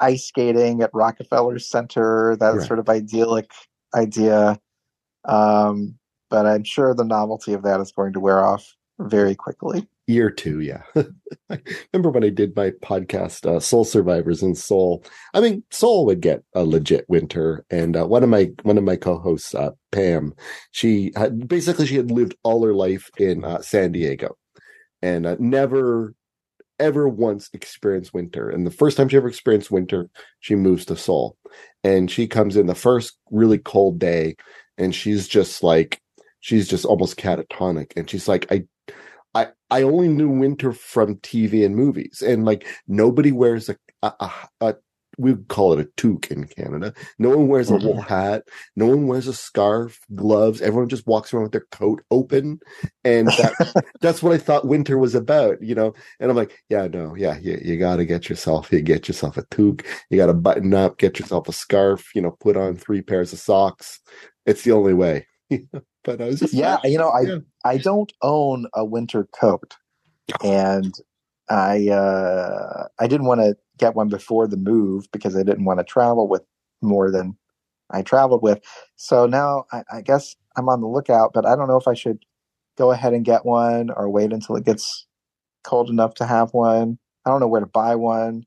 ice 0.00 0.26
skating 0.26 0.82
at 0.82 0.90
Rockefeller 0.92 1.58
Center, 1.58 2.36
that 2.40 2.54
right. 2.54 2.66
sort 2.66 2.78
of 2.78 2.88
idyllic 2.88 3.50
idea. 3.94 4.58
Um, 5.24 5.98
but 6.30 6.46
I'm 6.46 6.64
sure 6.64 6.94
the 6.94 7.04
novelty 7.04 7.52
of 7.52 7.62
that 7.62 7.80
is 7.80 7.92
going 7.92 8.12
to 8.12 8.20
wear 8.20 8.44
off 8.44 8.74
very 8.98 9.34
quickly. 9.34 9.88
Year 10.06 10.30
two, 10.30 10.60
yeah. 10.60 10.82
I 11.50 11.60
remember 11.92 12.10
when 12.10 12.24
I 12.24 12.30
did 12.30 12.56
my 12.56 12.70
podcast, 12.82 13.44
uh, 13.44 13.60
Soul 13.60 13.84
Survivors 13.84 14.42
in 14.42 14.54
Seoul. 14.54 15.04
I 15.34 15.40
mean, 15.40 15.62
Seoul 15.70 16.06
would 16.06 16.22
get 16.22 16.42
a 16.54 16.64
legit 16.64 17.04
winter, 17.08 17.66
and 17.68 17.94
uh, 17.94 18.06
one 18.06 18.22
of 18.22 18.30
my 18.30 18.50
one 18.62 18.78
of 18.78 18.84
my 18.84 18.96
co-hosts, 18.96 19.54
uh, 19.54 19.72
Pam, 19.92 20.32
she 20.70 21.12
had 21.14 21.46
basically 21.46 21.86
she 21.86 21.96
had 21.96 22.10
lived 22.10 22.34
all 22.42 22.64
her 22.64 22.72
life 22.72 23.10
in 23.18 23.44
uh, 23.44 23.60
San 23.60 23.92
Diego, 23.92 24.38
and 25.02 25.26
uh, 25.26 25.36
never 25.38 26.14
ever 26.78 27.08
once 27.08 27.50
experienced 27.52 28.14
winter. 28.14 28.50
And 28.50 28.66
the 28.66 28.70
first 28.70 28.96
time 28.96 29.08
she 29.08 29.16
ever 29.16 29.28
experienced 29.28 29.70
winter, 29.70 30.08
she 30.40 30.54
moves 30.54 30.84
to 30.86 30.96
Seoul. 30.96 31.36
And 31.84 32.10
she 32.10 32.26
comes 32.26 32.56
in 32.56 32.66
the 32.66 32.74
first 32.74 33.18
really 33.30 33.58
cold 33.58 33.98
day 33.98 34.36
and 34.76 34.94
she's 34.94 35.28
just 35.28 35.62
like, 35.62 36.00
she's 36.40 36.68
just 36.68 36.84
almost 36.84 37.16
catatonic. 37.16 37.92
And 37.96 38.08
she's 38.08 38.28
like, 38.28 38.50
I, 38.50 38.64
I, 39.34 39.48
I 39.70 39.82
only 39.82 40.08
knew 40.08 40.28
winter 40.28 40.72
from 40.72 41.16
TV 41.16 41.64
and 41.64 41.76
movies. 41.76 42.22
And 42.24 42.44
like 42.44 42.66
nobody 42.86 43.32
wears 43.32 43.68
a, 43.68 43.76
a, 44.02 44.30
a 44.60 44.74
we 45.18 45.36
call 45.48 45.74
it 45.74 45.80
a 45.80 45.84
toque 45.96 46.30
in 46.30 46.46
Canada. 46.46 46.94
No 47.18 47.30
one 47.30 47.48
wears 47.48 47.70
a 47.70 47.74
Mhm. 47.74 47.82
wool 47.84 48.00
hat. 48.02 48.44
No 48.76 48.86
one 48.88 49.08
wears 49.08 49.28
a 49.28 49.34
scarf, 49.34 50.00
gloves. 50.14 50.62
Everyone 50.62 50.88
just 50.88 51.06
walks 51.06 51.34
around 51.34 51.44
with 51.44 51.52
their 51.52 51.66
coat 51.72 52.02
open, 52.10 52.60
and 53.04 53.36
that, 53.36 53.56
that's 54.02 54.22
what 54.22 54.32
I 54.34 54.38
thought 54.38 54.66
winter 54.68 54.98
was 54.98 55.14
about. 55.16 55.62
You 55.62 55.74
know, 55.76 55.94
and 56.20 56.30
I'm 56.30 56.36
like, 56.38 56.58
yeah, 56.70 56.88
no, 56.88 57.14
yeah, 57.16 57.38
you, 57.40 57.60
you 57.64 57.78
got 57.78 57.96
to 57.96 58.06
get 58.06 58.28
yourself, 58.30 58.72
you 58.72 58.82
get 58.82 59.08
yourself 59.08 59.36
a 59.38 59.44
toque. 59.44 59.84
You 60.10 60.18
got 60.18 60.26
to 60.26 60.34
button 60.34 60.74
up, 60.74 60.98
get 60.98 61.18
yourself 61.20 61.48
a 61.48 61.52
scarf. 61.52 62.10
You 62.14 62.22
know, 62.22 62.32
put 62.40 62.56
on 62.56 62.76
three 62.76 63.02
pairs 63.02 63.32
of 63.32 63.40
socks. 63.40 64.00
It's 64.46 64.62
the 64.64 64.72
only 64.72 64.94
way. 64.94 65.26
but 66.04 66.20
I 66.20 66.26
was 66.26 66.40
just 66.40 66.54
yeah, 66.54 66.78
you 66.84 66.98
know, 66.98 67.10
I 67.10 67.22
Yeah. 67.22 67.38
I 67.64 67.78
don't 67.78 68.12
own 68.22 68.66
a 68.74 68.84
winter 68.84 69.28
coat, 69.38 69.74
and 70.44 70.94
I 71.50 71.88
uh, 71.88 72.88
I 72.98 73.06
didn't 73.08 73.26
want 73.26 73.40
to 73.42 73.56
get 73.78 73.94
one 73.94 74.08
before 74.08 74.46
the 74.46 74.56
move 74.56 75.10
because 75.12 75.36
I 75.36 75.42
didn't 75.42 75.64
want 75.64 75.80
to 75.80 75.84
travel 75.84 76.28
with 76.28 76.42
more 76.82 77.10
than 77.10 77.36
I 77.90 78.02
traveled 78.02 78.42
with. 78.42 78.60
So 78.96 79.26
now 79.26 79.64
I, 79.72 79.82
I 79.92 80.00
guess 80.02 80.36
I'm 80.56 80.68
on 80.68 80.80
the 80.80 80.88
lookout, 80.88 81.32
but 81.32 81.46
I 81.46 81.56
don't 81.56 81.68
know 81.68 81.76
if 81.76 81.88
I 81.88 81.94
should 81.94 82.24
go 82.76 82.90
ahead 82.90 83.14
and 83.14 83.24
get 83.24 83.44
one 83.44 83.90
or 83.90 84.08
wait 84.08 84.32
until 84.32 84.56
it 84.56 84.64
gets 84.64 85.06
cold 85.64 85.90
enough 85.90 86.14
to 86.14 86.26
have 86.26 86.52
one. 86.52 86.98
I 87.24 87.30
don't 87.30 87.40
know 87.40 87.48
where 87.48 87.60
to 87.60 87.66
buy 87.66 87.94
one. 87.94 88.44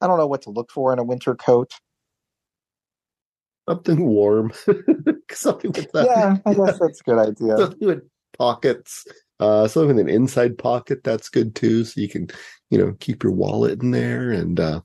I 0.00 0.06
don't 0.06 0.18
know 0.18 0.26
what 0.26 0.42
to 0.42 0.50
look 0.50 0.70
for 0.70 0.92
in 0.92 0.98
a 0.98 1.04
winter 1.04 1.34
coat. 1.34 1.72
something 3.68 4.06
warm, 4.06 4.52
something 5.30 5.72
with 5.72 5.92
that. 5.92 6.06
Yeah, 6.06 6.36
I 6.44 6.54
guess 6.54 6.78
that's 6.80 7.00
a 7.00 7.04
good 7.04 7.18
idea. 7.18 7.56
something 7.56 7.88
with 7.88 8.02
pockets. 8.38 9.06
Uh, 9.42 9.66
something 9.66 9.96
with 9.96 9.98
an 9.98 10.08
inside 10.08 10.56
pocket 10.56 11.02
that's 11.02 11.28
good 11.28 11.54
too, 11.56 11.84
so 11.84 12.00
you 12.00 12.08
can, 12.08 12.28
you 12.70 12.78
know, 12.78 12.94
keep 13.00 13.24
your 13.24 13.32
wallet 13.32 13.82
in 13.82 13.90
there. 13.90 14.30
And 14.30 14.60
uh, 14.60 14.82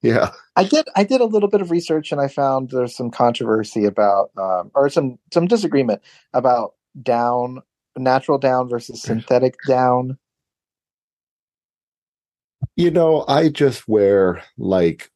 yeah, 0.00 0.30
I 0.54 0.62
did. 0.62 0.86
I 0.94 1.02
did 1.02 1.20
a 1.20 1.24
little 1.24 1.48
bit 1.48 1.60
of 1.60 1.72
research, 1.72 2.12
and 2.12 2.20
I 2.20 2.28
found 2.28 2.70
there's 2.70 2.96
some 2.96 3.10
controversy 3.10 3.84
about, 3.84 4.30
um, 4.38 4.70
or 4.76 4.88
some 4.90 5.18
some 5.32 5.48
disagreement 5.48 6.02
about 6.32 6.74
down, 7.02 7.62
natural 7.96 8.38
down 8.38 8.68
versus 8.68 9.02
synthetic 9.08 9.56
down. 9.66 10.18
you 12.76 12.90
know, 12.90 13.24
I 13.26 13.48
just 13.48 13.88
wear 13.88 14.42
like, 14.56 15.10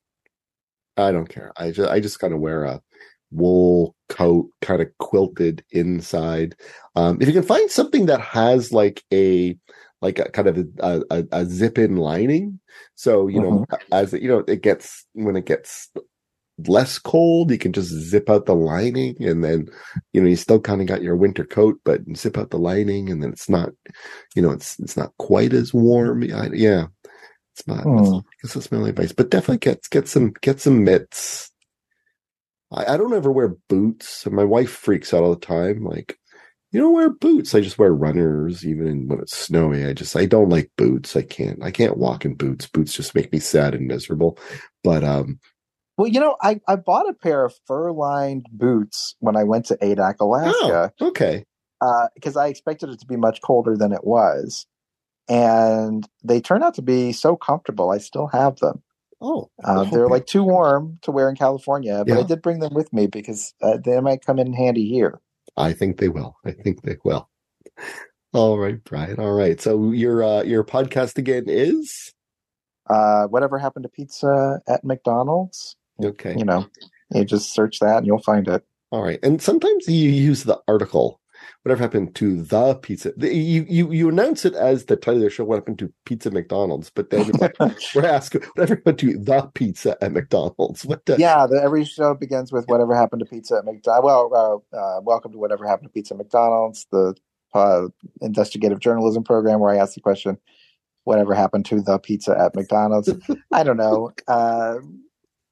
I 0.96 1.12
don't 1.12 1.28
care. 1.28 1.52
I 1.56 1.70
just, 1.70 1.90
I 1.90 2.00
just 2.00 2.18
kind 2.18 2.34
of 2.34 2.40
wear 2.40 2.64
a 2.64 2.82
wool 3.30 3.94
coat, 4.10 4.50
kind 4.60 4.82
of 4.82 4.88
quilted 4.98 5.64
inside. 5.70 6.54
Um, 6.94 7.16
if 7.20 7.28
you 7.28 7.32
can 7.32 7.44
find 7.44 7.70
something 7.70 8.06
that 8.06 8.20
has 8.20 8.72
like 8.72 9.02
a, 9.10 9.56
like 10.02 10.18
a 10.18 10.28
kind 10.30 10.48
of 10.48 10.58
a, 10.80 11.02
a, 11.10 11.24
a 11.32 11.44
zip 11.46 11.78
in 11.78 11.96
lining. 11.96 12.60
So, 12.94 13.28
you 13.28 13.40
know, 13.40 13.64
as 13.92 14.12
you 14.12 14.28
know, 14.28 14.44
it 14.46 14.62
gets, 14.62 15.06
when 15.12 15.36
it 15.36 15.46
gets 15.46 15.88
less 16.66 16.98
cold, 16.98 17.50
you 17.50 17.58
can 17.58 17.72
just 17.72 17.88
zip 17.88 18.28
out 18.28 18.46
the 18.46 18.54
lining 18.54 19.16
and 19.20 19.42
then, 19.44 19.68
you 20.12 20.20
know, 20.20 20.28
you 20.28 20.36
still 20.36 20.60
kind 20.60 20.80
of 20.80 20.86
got 20.86 21.02
your 21.02 21.16
winter 21.16 21.44
coat, 21.44 21.80
but 21.84 22.00
zip 22.16 22.36
out 22.36 22.50
the 22.50 22.58
lining 22.58 23.10
and 23.10 23.22
then 23.22 23.30
it's 23.30 23.48
not, 23.48 23.70
you 24.34 24.42
know, 24.42 24.50
it's, 24.50 24.78
it's 24.80 24.96
not 24.96 25.12
quite 25.18 25.52
as 25.52 25.72
warm. 25.72 26.22
Yeah. 26.22 26.86
It's 27.56 27.66
not, 27.66 27.82
Hmm. 27.84 27.98
it's, 27.98 28.10
I 28.10 28.20
guess 28.42 28.54
that's 28.54 28.72
my 28.72 28.78
only 28.78 28.90
advice, 28.90 29.12
but 29.12 29.30
definitely 29.30 29.58
get, 29.58 29.80
get 29.90 30.08
some, 30.08 30.32
get 30.40 30.60
some 30.60 30.84
mitts. 30.84 31.49
I, 32.72 32.94
I 32.94 32.97
don't 32.97 33.14
ever 33.14 33.30
wear 33.30 33.56
boots. 33.68 34.26
And 34.26 34.34
my 34.34 34.44
wife 34.44 34.70
freaks 34.70 35.12
out 35.12 35.22
all 35.22 35.34
the 35.34 35.40
time. 35.40 35.84
Like, 35.84 36.18
you 36.72 36.80
don't 36.80 36.94
wear 36.94 37.10
boots. 37.10 37.55
I 37.55 37.60
just 37.60 37.78
wear 37.78 37.92
runners, 37.92 38.64
even 38.64 39.09
when 39.09 39.20
it's 39.20 39.36
snowy. 39.36 39.84
I 39.84 39.92
just 39.92 40.14
I 40.16 40.26
don't 40.26 40.48
like 40.51 40.70
boots. 40.76 41.16
I 41.16 41.22
can't 41.22 41.62
I 41.62 41.70
can't 41.70 41.97
walk 41.97 42.24
in 42.24 42.34
boots. 42.34 42.66
Boots 42.66 42.94
just 42.94 43.14
make 43.14 43.32
me 43.32 43.40
sad 43.40 43.74
and 43.74 43.88
miserable. 43.88 44.38
But 44.84 45.02
um 45.02 45.40
Well, 45.97 46.06
you 46.06 46.20
know, 46.20 46.36
I, 46.42 46.60
I 46.68 46.76
bought 46.76 47.09
a 47.09 47.14
pair 47.14 47.44
of 47.44 47.55
fur 47.66 47.90
lined 47.90 48.47
boots 48.52 49.16
when 49.18 49.36
I 49.36 49.42
went 49.42 49.66
to 49.66 49.76
Adak, 49.78 50.20
Alaska, 50.20 50.92
oh, 51.01 51.09
okay. 51.09 51.44
because 52.14 52.36
I 52.36 52.47
expected 52.47 52.90
it 52.90 53.01
to 53.01 53.06
be 53.06 53.16
much 53.16 53.40
colder 53.42 53.76
than 53.76 53.92
it 53.92 54.05
was. 54.05 54.66
And 55.28 56.09
they 56.22 56.40
turned 56.40 56.64
out 56.64 56.74
to 56.74 56.82
be 56.82 57.12
so 57.12 57.36
comfortable. 57.36 57.90
I 57.90 57.98
still 57.98 58.28
have 58.28 58.56
them. 58.56 58.82
Oh, 59.20 59.51
Uh, 59.62 59.84
they're 59.84 60.09
like 60.09 60.26
too 60.26 60.42
warm 60.42 60.98
to 61.02 61.10
wear 61.10 61.28
in 61.28 61.36
California, 61.36 62.05
but 62.06 62.18
I 62.18 62.22
did 62.22 62.40
bring 62.42 62.60
them 62.60 62.72
with 62.74 62.90
me 62.92 63.06
because 63.06 63.52
uh, 63.62 63.76
they 63.84 64.01
might 64.01 64.24
come 64.24 64.38
in 64.38 64.52
handy 64.52 64.88
here. 64.88 65.20
I 65.56 65.72
think 65.74 65.98
they 65.98 66.09
will. 66.09 66.36
I 66.44 66.52
think 66.52 66.82
they 66.82 66.97
will. 67.05 67.28
All 68.32 68.59
right, 68.59 68.82
Brian. 68.84 69.18
All 69.18 69.32
right. 69.34 69.60
So 69.60 69.90
your 69.92 70.22
uh 70.22 70.42
your 70.44 70.64
podcast 70.64 71.18
again 71.18 71.44
is 71.48 72.12
Uh, 72.88 73.26
whatever 73.26 73.59
happened 73.59 73.82
to 73.82 73.88
pizza 73.88 74.60
at 74.68 74.84
McDonald's? 74.84 75.76
okay. 76.02 76.34
You 76.36 76.44
know, 76.44 76.66
you 77.12 77.24
just 77.24 77.52
search 77.52 77.78
that 77.80 77.98
and 77.98 78.06
you'll 78.06 78.22
find 78.22 78.48
it. 78.48 78.64
All 78.90 79.02
right. 79.02 79.18
And 79.22 79.42
sometimes 79.42 79.86
you 79.86 80.09
use 80.10 80.44
the 80.44 80.59
article. 80.66 81.19
Whatever 81.62 81.82
happened 81.82 82.14
to 82.14 82.42
the 82.42 82.74
pizza? 82.76 83.12
You 83.18 83.66
you 83.68 83.92
you 83.92 84.08
announce 84.08 84.46
it 84.46 84.54
as 84.54 84.86
the 84.86 84.96
title 84.96 85.18
of 85.18 85.24
the 85.24 85.30
show. 85.30 85.44
What 85.44 85.56
happened 85.56 85.78
to 85.80 85.92
Pizza 86.06 86.30
McDonald's? 86.30 86.90
But 86.94 87.10
then 87.10 87.30
like, 87.32 87.54
we're 87.94 88.06
asking 88.06 88.42
whatever 88.54 88.76
happened 88.76 88.98
to 88.98 89.18
the 89.18 89.50
pizza 89.54 89.96
at 90.02 90.12
McDonald's. 90.12 90.86
What 90.86 91.04
the, 91.04 91.18
yeah, 91.18 91.46
the, 91.46 91.62
every 91.62 91.84
show 91.84 92.14
begins 92.14 92.50
with 92.50 92.64
whatever 92.66 92.94
happened 92.94 93.20
to 93.20 93.26
pizza 93.26 93.56
at 93.58 93.66
McDonald's. 93.66 94.04
Well, 94.04 94.64
uh, 94.72 94.76
uh, 94.76 95.00
welcome 95.02 95.32
to 95.32 95.38
whatever 95.38 95.66
happened 95.66 95.88
to 95.88 95.92
pizza 95.92 96.14
at 96.14 96.18
McDonald's, 96.18 96.86
the 96.90 97.14
uh, 97.52 97.88
investigative 98.22 98.80
journalism 98.80 99.22
program 99.22 99.60
where 99.60 99.74
I 99.74 99.76
ask 99.76 99.92
the 99.94 100.00
question, 100.00 100.38
whatever 101.04 101.34
happened 101.34 101.66
to 101.66 101.82
the 101.82 101.98
pizza 101.98 102.38
at 102.38 102.54
McDonald's? 102.54 103.12
I 103.52 103.64
don't 103.64 103.76
know. 103.76 104.12
Uh, 104.26 104.76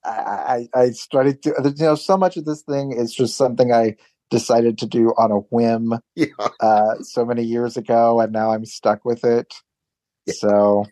I, 0.05 0.68
I, 0.74 0.80
I 0.80 0.90
started 0.90 1.43
to, 1.43 1.55
you 1.76 1.85
know, 1.85 1.94
so 1.97 2.16
much 2.16 2.36
of 2.39 2.44
this 2.47 2.62
thing 2.62 2.93
is 2.93 3.14
just 3.14 3.36
something 3.36 3.72
I 3.72 3.97
decided 4.31 4.79
to 4.79 4.87
do 4.87 5.09
on 5.17 5.31
a 5.31 5.39
whim 5.51 5.95
yeah. 6.15 6.27
uh, 6.61 6.95
so 7.03 7.25
many 7.25 7.43
years 7.43 7.77
ago, 7.77 8.21
and 8.21 8.33
now 8.33 8.53
I'm 8.53 8.65
stuck 8.65 9.05
with 9.05 9.25
it. 9.25 9.53
Yeah. 10.27 10.35
So 10.39 10.85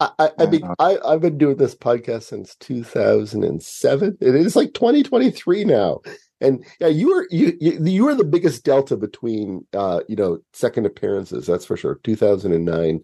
I, 0.00 0.10
I, 0.18 0.30
I 0.38 0.46
mean. 0.46 0.62
I, 0.78 0.98
I've 1.04 1.20
been 1.20 1.38
doing 1.38 1.56
this 1.56 1.74
podcast 1.74 2.24
since 2.24 2.56
2007. 2.56 4.18
It 4.20 4.34
is 4.34 4.56
like 4.56 4.74
2023 4.74 5.64
now. 5.64 6.00
And 6.40 6.64
yeah, 6.80 6.88
you 6.88 7.14
were 7.14 7.26
you, 7.30 7.56
you 7.60 7.78
you 7.84 8.04
were 8.04 8.14
the 8.14 8.24
biggest 8.24 8.64
delta 8.64 8.96
between 8.96 9.66
uh 9.74 10.00
you 10.08 10.16
know 10.16 10.38
second 10.54 10.86
appearances 10.86 11.46
that's 11.46 11.66
for 11.66 11.76
sure 11.76 12.00
2009 12.02 13.00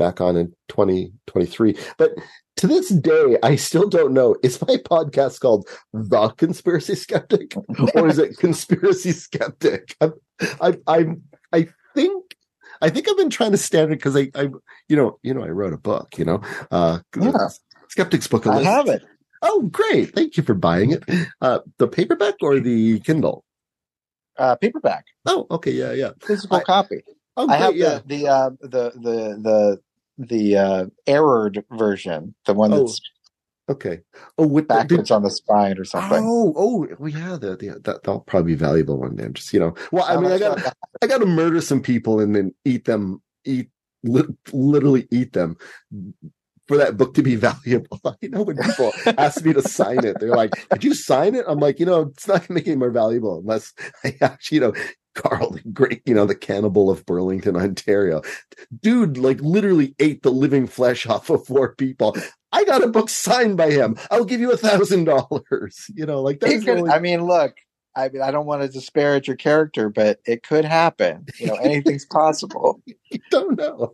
back 0.00 0.20
on 0.20 0.36
in 0.36 0.46
2023 0.68 1.76
but 1.98 2.10
to 2.56 2.66
this 2.66 2.88
day 2.88 3.36
I 3.42 3.56
still 3.56 3.88
don't 3.88 4.12
know 4.12 4.34
is 4.42 4.60
my 4.66 4.76
podcast 4.76 5.40
called 5.40 5.68
the 5.92 6.28
conspiracy 6.30 6.94
skeptic 6.94 7.54
or 7.94 8.08
is 8.08 8.18
it 8.18 8.38
conspiracy 8.38 9.12
skeptic 9.12 9.94
I'm, 10.00 10.12
I 10.60 10.70
I, 10.86 10.98
I 11.52 11.68
think 11.94 12.36
I 12.82 12.88
think 12.88 13.08
I've 13.08 13.16
been 13.18 13.30
trying 13.30 13.52
to 13.52 13.58
stand 13.58 13.92
it 13.92 13.96
because 13.96 14.16
I 14.16 14.30
I 14.34 14.48
you 14.88 14.96
know 14.96 15.18
you 15.22 15.34
know 15.34 15.44
I 15.44 15.48
wrote 15.48 15.72
a 15.74 15.78
book 15.78 16.18
you 16.18 16.24
know 16.24 16.40
uh 16.70 16.98
Yeah. 17.20 17.48
skeptics 17.88 18.26
book 18.26 18.46
I 18.46 18.62
have 18.62 18.88
it. 18.88 19.02
Oh, 19.42 19.62
great. 19.72 20.14
Thank 20.14 20.36
you 20.36 20.42
for 20.42 20.52
buying 20.52 20.90
it. 20.92 21.02
Uh, 21.40 21.60
the 21.78 21.88
paperback 21.88 22.34
or 22.42 22.60
the 22.60 23.00
Kindle? 23.00 23.42
Uh, 24.36 24.54
paperback, 24.56 25.04
Oh, 25.24 25.46
okay. 25.50 25.70
Yeah, 25.72 25.92
yeah. 25.92 26.10
physical 26.20 26.58
I- 26.58 26.62
copy. 26.64 27.00
Oh, 27.38 27.48
I 27.48 27.56
have 27.56 27.74
yeah. 27.74 28.00
the 28.06 28.16
the 28.16 28.28
uh, 28.28 28.50
the 28.60 28.84
the 29.06 29.16
the 29.46 29.80
the 30.18 30.56
uh, 30.56 30.86
errored 31.06 31.64
version, 31.70 32.34
the 32.46 32.54
one 32.54 32.72
Oh, 32.72 32.78
that's 32.80 33.00
Okay. 33.70 34.00
Oh, 34.36 34.48
with 34.48 34.66
the, 34.66 34.74
backwards 34.74 35.08
did- 35.08 35.14
on 35.14 35.22
the 35.22 35.30
spine 35.30 35.78
or 35.78 35.84
something. 35.84 36.24
Oh, 36.24 36.52
oh, 36.56 36.88
well, 36.98 37.08
yeah. 37.08 37.36
The, 37.36 37.56
the, 37.56 37.68
that 37.84 38.02
that'll 38.02 38.20
probably 38.20 38.52
be 38.52 38.56
valuable 38.56 38.98
one 38.98 39.14
day. 39.14 39.24
I'm 39.24 39.32
just, 39.32 39.52
you 39.54 39.60
know. 39.60 39.74
Well, 39.92 40.04
I 40.04 40.20
mean, 40.20 40.32
I 40.32 40.38
got 40.38 40.74
I 41.02 41.06
got 41.06 41.18
to 41.18 41.26
murder 41.26 41.60
some 41.60 41.80
people 41.80 42.18
and 42.18 42.34
then 42.34 42.52
eat 42.64 42.84
them, 42.84 43.22
eat 43.44 43.70
li- 44.02 44.34
literally 44.52 45.06
eat 45.12 45.34
them 45.34 45.56
for 46.66 46.76
that 46.78 46.96
book 46.96 47.14
to 47.14 47.22
be 47.22 47.36
valuable. 47.36 48.00
You 48.20 48.30
know, 48.30 48.42
when 48.42 48.56
people 48.56 48.92
ask 49.18 49.44
me 49.44 49.52
to 49.52 49.62
sign 49.62 50.04
it, 50.04 50.18
they're 50.18 50.34
like, 50.34 50.50
"Did 50.70 50.82
you 50.82 50.92
sign 50.92 51.36
it?" 51.36 51.44
I'm 51.46 51.60
like, 51.60 51.78
you 51.78 51.86
know, 51.86 52.02
it's 52.02 52.26
not 52.26 52.40
going 52.40 52.48
to 52.48 52.52
make 52.54 52.66
it 52.66 52.76
more 52.76 52.90
valuable 52.90 53.38
unless 53.38 53.72
I 54.04 54.16
actually, 54.20 54.56
you 54.56 54.60
know, 54.62 54.74
Karl 55.14 55.50
the 55.50 55.60
Great, 55.72 56.02
you 56.06 56.14
know, 56.14 56.26
the 56.26 56.34
cannibal 56.34 56.90
of 56.90 57.04
Burlington, 57.06 57.56
Ontario, 57.56 58.22
dude, 58.80 59.18
like 59.18 59.40
literally 59.40 59.94
ate 59.98 60.22
the 60.22 60.30
living 60.30 60.66
flesh 60.66 61.06
off 61.06 61.30
of 61.30 61.46
four 61.46 61.74
people. 61.74 62.16
I 62.52 62.64
got 62.64 62.82
a 62.82 62.88
book 62.88 63.08
signed 63.08 63.56
by 63.56 63.70
him. 63.70 63.96
I'll 64.10 64.24
give 64.24 64.40
you 64.40 64.52
a 64.52 64.56
thousand 64.56 65.04
dollars. 65.04 65.86
You 65.94 66.06
know, 66.06 66.22
like 66.22 66.40
that's 66.40 66.64
could, 66.64 66.76
really, 66.76 66.90
I 66.90 66.98
mean, 66.98 67.24
look, 67.24 67.56
I 67.96 68.08
mean, 68.08 68.22
I 68.22 68.30
don't 68.30 68.46
want 68.46 68.62
to 68.62 68.68
disparage 68.68 69.26
your 69.26 69.36
character, 69.36 69.88
but 69.88 70.20
it 70.24 70.42
could 70.42 70.64
happen. 70.64 71.26
You 71.38 71.48
know, 71.48 71.56
anything's 71.56 72.06
possible. 72.10 72.82
I 73.12 73.18
don't 73.30 73.58
know. 73.58 73.92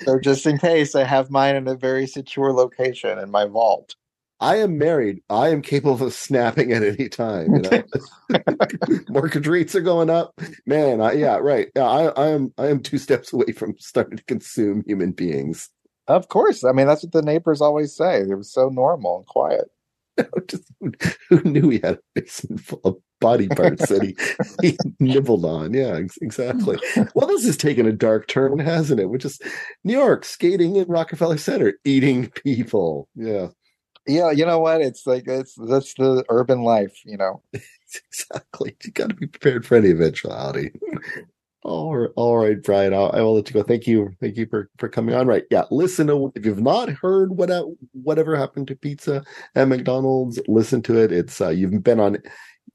So 0.00 0.18
just 0.18 0.46
in 0.46 0.58
case, 0.58 0.94
I 0.94 1.04
have 1.04 1.30
mine 1.30 1.56
in 1.56 1.68
a 1.68 1.76
very 1.76 2.06
secure 2.06 2.52
location 2.52 3.18
in 3.18 3.30
my 3.30 3.46
vault. 3.46 3.94
I 4.42 4.56
am 4.56 4.76
married. 4.76 5.22
I 5.30 5.50
am 5.50 5.62
capable 5.62 6.04
of 6.04 6.12
snapping 6.12 6.72
at 6.72 6.82
any 6.82 7.08
time. 7.08 7.54
You 7.54 7.62
know, 7.62 8.98
mortgage 9.08 9.46
rates 9.46 9.76
are 9.76 9.80
going 9.80 10.10
up. 10.10 10.34
Man, 10.66 11.00
I, 11.00 11.12
yeah, 11.12 11.36
right. 11.36 11.68
Yeah, 11.76 11.84
I, 11.84 12.06
I 12.08 12.28
am. 12.30 12.52
I 12.58 12.66
am 12.66 12.82
two 12.82 12.98
steps 12.98 13.32
away 13.32 13.52
from 13.52 13.76
starting 13.78 14.16
to 14.16 14.24
consume 14.24 14.82
human 14.84 15.12
beings. 15.12 15.70
Of 16.08 16.26
course. 16.26 16.64
I 16.64 16.72
mean, 16.72 16.88
that's 16.88 17.04
what 17.04 17.12
the 17.12 17.22
neighbors 17.22 17.60
always 17.60 17.94
say. 17.94 18.22
It 18.22 18.36
was 18.36 18.52
so 18.52 18.68
normal 18.68 19.18
and 19.18 19.26
quiet. 19.26 19.70
Just, 20.48 20.64
who 21.28 21.40
knew 21.44 21.68
he 21.68 21.78
had 21.78 21.94
a 21.94 21.98
basement 22.14 22.60
full 22.62 22.80
of 22.84 22.96
body 23.20 23.46
parts 23.46 23.88
that 23.88 24.02
he, 24.02 24.16
he 24.68 24.76
nibbled 24.98 25.44
on? 25.44 25.72
Yeah, 25.72 26.00
exactly. 26.20 26.78
Well, 27.14 27.28
this 27.28 27.46
has 27.46 27.56
taken 27.56 27.86
a 27.86 27.92
dark 27.92 28.26
turn, 28.26 28.58
hasn't 28.58 28.98
it? 28.98 29.08
Which 29.08 29.24
is 29.24 29.38
New 29.84 29.96
York 29.96 30.24
skating 30.24 30.74
in 30.74 30.88
Rockefeller 30.88 31.38
Center, 31.38 31.74
eating 31.84 32.28
people. 32.44 33.08
Yeah. 33.14 33.48
Yeah, 34.06 34.30
you 34.32 34.44
know 34.44 34.58
what? 34.58 34.80
It's 34.80 35.06
like 35.06 35.24
it's 35.28 35.54
that's 35.54 35.94
the 35.94 36.24
urban 36.28 36.62
life, 36.62 37.00
you 37.04 37.16
know. 37.16 37.42
exactly. 37.52 38.76
You 38.84 38.90
got 38.92 39.10
to 39.10 39.14
be 39.14 39.26
prepared 39.26 39.64
for 39.64 39.76
any 39.76 39.90
eventuality. 39.90 40.72
All 41.64 41.96
right, 41.96 42.10
all 42.16 42.38
right, 42.38 42.60
Brian. 42.60 42.92
I'll, 42.92 43.12
I 43.14 43.20
will 43.20 43.36
let 43.36 43.48
you 43.48 43.54
go. 43.54 43.62
Thank 43.62 43.86
you, 43.86 44.10
thank 44.20 44.36
you 44.36 44.46
for 44.46 44.68
for 44.78 44.88
coming 44.88 45.14
on. 45.14 45.28
Right, 45.28 45.44
yeah. 45.48 45.62
Listen 45.70 46.08
to 46.08 46.32
if 46.34 46.44
you've 46.44 46.60
not 46.60 46.88
heard 46.88 47.36
what 47.36 47.50
whatever 47.92 48.34
happened 48.34 48.66
to 48.66 48.74
pizza 48.74 49.22
at 49.54 49.68
McDonald's, 49.68 50.40
listen 50.48 50.82
to 50.82 50.98
it. 51.00 51.12
It's 51.12 51.40
uh, 51.40 51.50
you've 51.50 51.80
been 51.84 52.00
on 52.00 52.18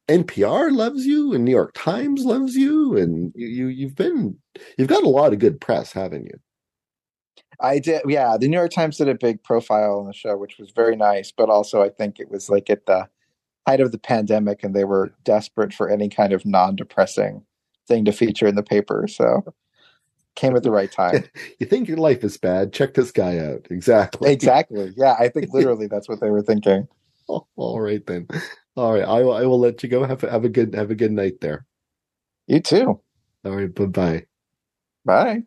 NPR 0.08 0.72
loves 0.72 1.06
you, 1.06 1.34
and 1.34 1.44
New 1.44 1.52
York 1.52 1.74
Times 1.76 2.24
loves 2.26 2.56
you, 2.56 2.96
and 2.98 3.34
you, 3.36 3.48
you 3.48 3.68
you've 3.68 3.96
been 3.96 4.38
you've 4.78 4.88
got 4.88 5.04
a 5.04 5.10
lot 5.10 5.34
of 5.34 5.40
good 5.40 5.60
press, 5.60 5.92
haven't 5.92 6.26
you? 6.26 6.40
I 7.60 7.80
did, 7.80 8.02
yeah. 8.08 8.38
The 8.40 8.48
New 8.48 8.58
York 8.58 8.72
Times 8.72 8.98
did 8.98 9.10
a 9.10 9.16
big 9.16 9.44
profile 9.44 10.00
on 10.00 10.08
the 10.08 10.14
show, 10.14 10.38
which 10.38 10.58
was 10.60 10.72
very 10.72 10.96
nice. 10.96 11.32
But 11.32 11.50
also, 11.50 11.82
I 11.82 11.90
think 11.90 12.20
it 12.20 12.30
was 12.30 12.50
like 12.50 12.70
at 12.70 12.86
the 12.86 13.08
height 13.68 13.82
of 13.82 13.92
the 13.92 13.98
pandemic, 13.98 14.64
and 14.64 14.76
they 14.76 14.84
were 14.86 15.14
desperate 15.24 15.74
for 15.74 15.90
any 15.90 16.10
kind 16.10 16.34
of 16.34 16.46
non-depressing 16.46 17.44
thing 17.88 18.06
to 18.06 18.12
feature 18.12 18.48
in 18.48 18.56
the 18.56 18.64
paper. 18.64 19.08
So 19.08 19.44
came 20.36 20.56
at 20.56 20.64
the 20.64 20.72
right 20.72 20.92
time. 20.94 21.24
you 21.60 21.66
think 21.66 21.88
your 21.88 21.98
life 21.98 22.24
is 22.24 22.38
bad? 22.38 22.72
Check 22.74 22.94
this 22.94 23.12
guy 23.12 23.40
out. 23.40 23.68
Exactly. 23.72 24.32
Exactly. 24.32 24.94
Yeah, 24.96 25.16
I 25.20 25.28
think 25.30 25.52
literally 25.54 25.88
that's 25.88 26.08
what 26.08 26.22
they 26.22 26.30
were 26.30 26.44
thinking. 26.44 26.88
Oh, 27.28 27.46
all 27.56 27.82
right 27.82 28.06
then. 28.06 28.28
All 28.76 28.94
right, 28.94 29.04
I 29.04 29.24
will. 29.24 29.34
I 29.34 29.46
will 29.46 29.60
let 29.60 29.82
you 29.84 29.90
go. 29.90 30.04
Have 30.06 30.22
have 30.22 30.46
a 30.46 30.50
good 30.50 30.76
have 30.76 30.92
a 30.92 30.96
good 30.96 31.12
night 31.12 31.42
there. 31.42 31.66
You 32.48 32.60
too. 32.62 33.02
All 33.44 33.52
right. 33.56 33.74
Bye-bye. 33.74 34.26
Bye. 35.06 35.44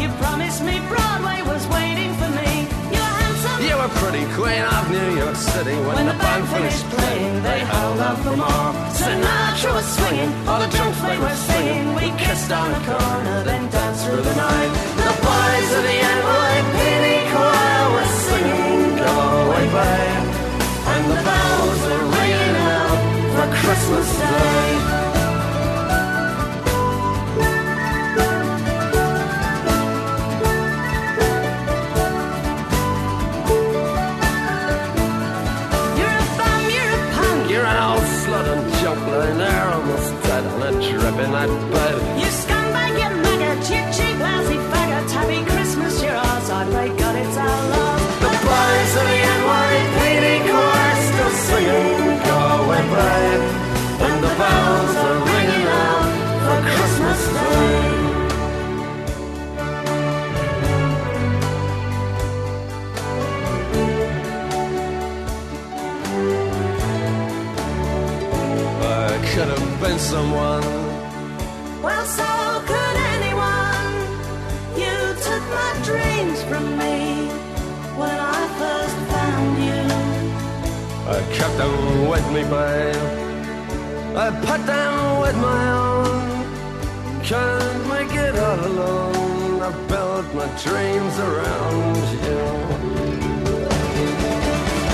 You 0.00 0.08
promised 0.22 0.62
me 0.62 0.78
Broadway 0.88 1.42
was 1.42 1.66
waiting 1.68 2.12
for 2.20 2.30
me. 2.38 2.50
You 2.92 3.00
were 3.00 3.16
handsome. 3.22 3.58
You 3.68 3.74
were 3.80 3.92
pretty 4.02 4.24
queen 4.38 4.62
of 4.62 4.82
New 4.90 5.10
York 5.22 5.36
City. 5.36 5.76
When, 5.86 5.94
when 5.96 6.06
the, 6.06 6.12
the 6.12 6.18
band 6.18 6.44
finished 6.48 6.84
playing, 6.94 7.42
they 7.42 7.60
held 7.60 7.98
out 8.00 8.18
for 8.24 8.36
more. 8.36 8.70
Sinatra 8.98 9.70
was 9.78 9.88
swinging, 9.96 10.30
all 10.48 10.60
the 10.60 10.70
drunks 10.74 11.00
they 11.00 11.18
were 11.18 11.38
singing. 11.50 11.94
We 11.94 12.06
kissed 12.18 12.50
on 12.52 12.68
a 12.74 12.80
corner, 12.84 13.38
then 13.44 13.70
danced 13.70 14.06
through 14.06 14.22
the 14.22 14.36
night. 14.36 14.70
The 15.06 15.14
boys 15.24 15.70
of 15.78 15.82
the 15.88 15.98
NYPD 16.16 17.06
choir 17.32 17.84
were 17.94 18.10
singing, 18.26 18.96
Go 19.00 19.12
Away 19.46 19.66
Babe. 19.76 20.26
And 20.92 21.02
the 21.12 21.18
bells 21.26 21.80
were 21.86 22.04
ringing 22.18 22.56
out 22.74 22.98
for 23.34 23.46
Christmas 23.62 24.08
Day. 24.18 25.05
In 41.46 41.52
that 41.52 41.72
bed. 41.72 41.96
You 42.20 42.30
scumbag, 42.40 42.92
you 43.00 43.10
maggot, 43.24 43.62
you 43.70 43.82
cheap, 43.94 44.16
lousy 44.18 44.58
faggot. 44.70 45.10
Happy 45.16 45.40
Christmas, 45.52 46.02
you're 46.02 46.12
ours. 46.12 46.50
I 46.50 46.64
pray 46.70 46.88
God 46.96 47.16
it's 47.16 47.36
our 47.36 47.60
love. 47.72 48.00
The 48.22 48.30
boys 48.46 48.92
of 49.00 49.06
the 49.10 49.18
NYPD 49.36 50.26
chorus 50.48 51.00
still 51.08 51.34
singing, 51.46 52.18
go 52.28 52.38
away. 52.60 52.82
And 54.06 54.16
the 54.24 54.32
bells 54.40 54.96
are 55.06 55.18
ringing 55.30 55.66
out 55.84 56.08
for 56.44 56.58
Christmas 56.74 57.20
Day. 57.34 57.94
I 68.82 69.12
could 69.32 69.48
have 69.48 69.80
been 69.80 69.98
someone 69.98 70.65
Kept 81.32 81.56
them 81.58 82.08
with 82.08 82.26
me, 82.32 82.42
babe. 82.42 82.96
I 84.16 84.30
put 84.48 84.60
them 84.66 85.20
with 85.20 85.36
my 85.36 85.62
own. 85.72 87.22
Can't 87.22 87.88
make 87.88 88.12
it 88.14 88.36
all 88.38 88.60
alone. 88.66 89.62
I 89.62 89.70
built 89.88 90.26
my 90.34 90.46
dreams 90.64 91.18
around 91.18 91.96
you. 92.24 92.44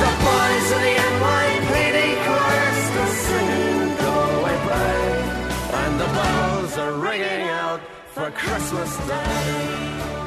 The 0.03 0.13
boys 0.25 0.69
of 0.77 0.81
the 0.87 0.95
NYPD 1.13 1.99
chorus 2.25 2.83
are 3.03 3.15
singing 3.27 3.97
"Go 4.03 4.15
Away, 4.39 4.57
Babe," 4.69 5.25
and 5.83 5.93
the 6.01 6.09
bells 6.19 6.73
are 6.79 6.95
ringing 7.09 7.49
out 7.49 7.81
for 8.15 8.31
Christmas 8.31 8.97
Day. 9.07 10.22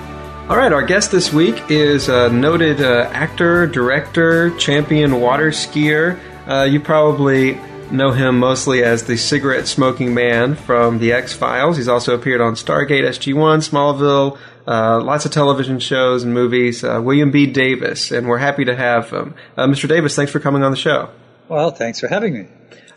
All 0.48 0.58
right, 0.58 0.72
our 0.72 0.84
guest 0.84 1.10
this 1.10 1.34
week 1.34 1.72
is 1.72 2.08
a 2.08 2.30
noted 2.30 2.80
uh, 2.80 3.10
actor, 3.12 3.66
director, 3.66 4.56
champion 4.60 5.20
water 5.20 5.50
skier. 5.50 6.20
Uh, 6.48 6.66
you 6.66 6.80
probably 6.80 7.56
know 7.90 8.12
him 8.12 8.38
mostly 8.38 8.84
as 8.84 9.06
the 9.06 9.18
cigarette 9.18 9.68
smoking 9.68 10.14
man 10.14 10.54
from 10.54 11.00
The 11.00 11.14
X 11.14 11.34
Files. 11.34 11.78
He's 11.78 11.88
also 11.88 12.14
appeared 12.14 12.42
on 12.42 12.54
Stargate, 12.54 13.08
SG1, 13.08 13.68
Smallville, 13.68 14.38
uh, 14.68 15.02
lots 15.04 15.26
of 15.26 15.32
television 15.32 15.80
shows 15.80 16.22
and 16.22 16.32
movies. 16.32 16.84
Uh, 16.84 17.02
William 17.04 17.32
B. 17.32 17.48
Davis, 17.48 18.12
and 18.12 18.28
we're 18.28 18.38
happy 18.38 18.66
to 18.66 18.76
have 18.76 19.10
him. 19.10 19.34
Uh, 19.58 19.66
Mr. 19.66 19.90
Davis, 19.90 20.16
thanks 20.16 20.32
for 20.32 20.40
coming 20.40 20.62
on 20.62 20.70
the 20.70 20.78
show. 20.78 21.10
Well, 21.50 21.72
thanks 21.72 22.00
for 22.00 22.08
having 22.08 22.36
me. 22.36 22.48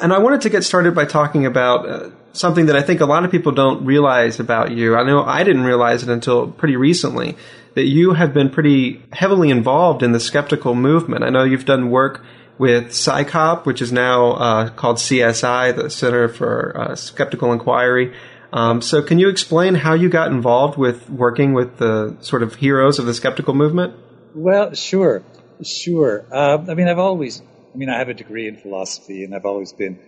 And 0.00 0.12
I 0.12 0.18
wanted 0.18 0.42
to 0.42 0.50
get 0.50 0.64
started 0.64 0.94
by 0.94 1.06
talking 1.06 1.46
about 1.46 1.88
uh, 1.88 2.10
something 2.38 2.66
that 2.66 2.76
I 2.76 2.82
think 2.82 3.00
a 3.00 3.06
lot 3.06 3.24
of 3.24 3.30
people 3.30 3.52
don't 3.52 3.84
realize 3.84 4.40
about 4.40 4.70
you. 4.70 4.96
I 4.96 5.04
know 5.04 5.22
I 5.22 5.44
didn't 5.44 5.64
realize 5.64 6.02
it 6.02 6.08
until 6.08 6.50
pretty 6.50 6.76
recently 6.76 7.36
that 7.74 7.86
you 7.86 8.14
have 8.14 8.32
been 8.32 8.50
pretty 8.50 9.02
heavily 9.12 9.50
involved 9.50 10.02
in 10.02 10.12
the 10.12 10.20
skeptical 10.20 10.74
movement. 10.74 11.24
I 11.24 11.30
know 11.30 11.44
you've 11.44 11.64
done 11.64 11.90
work 11.90 12.24
with 12.58 12.88
CSICOP, 12.88 13.66
which 13.66 13.80
is 13.80 13.92
now 13.92 14.32
uh, 14.32 14.70
called 14.70 14.96
CSI, 14.96 15.76
the 15.76 15.90
Center 15.90 16.28
for 16.28 16.76
uh, 16.76 16.96
Skeptical 16.96 17.52
Inquiry. 17.52 18.14
Um, 18.52 18.80
so, 18.80 19.02
can 19.02 19.18
you 19.18 19.28
explain 19.28 19.74
how 19.74 19.94
you 19.94 20.08
got 20.08 20.32
involved 20.32 20.78
with 20.78 21.08
working 21.10 21.52
with 21.52 21.76
the 21.76 22.16
sort 22.20 22.42
of 22.42 22.54
heroes 22.54 22.98
of 22.98 23.06
the 23.06 23.12
skeptical 23.12 23.54
movement? 23.54 23.94
Well, 24.34 24.74
sure, 24.74 25.22
sure. 25.62 26.24
Uh, 26.32 26.64
I 26.66 26.74
mean, 26.74 26.88
I've 26.88 26.98
always, 26.98 27.42
I 27.42 27.76
mean, 27.76 27.90
I 27.90 27.98
have 27.98 28.08
a 28.08 28.14
degree 28.14 28.48
in 28.48 28.56
philosophy, 28.56 29.24
and 29.24 29.34
I've 29.34 29.44
always 29.44 29.72
been 29.74 30.00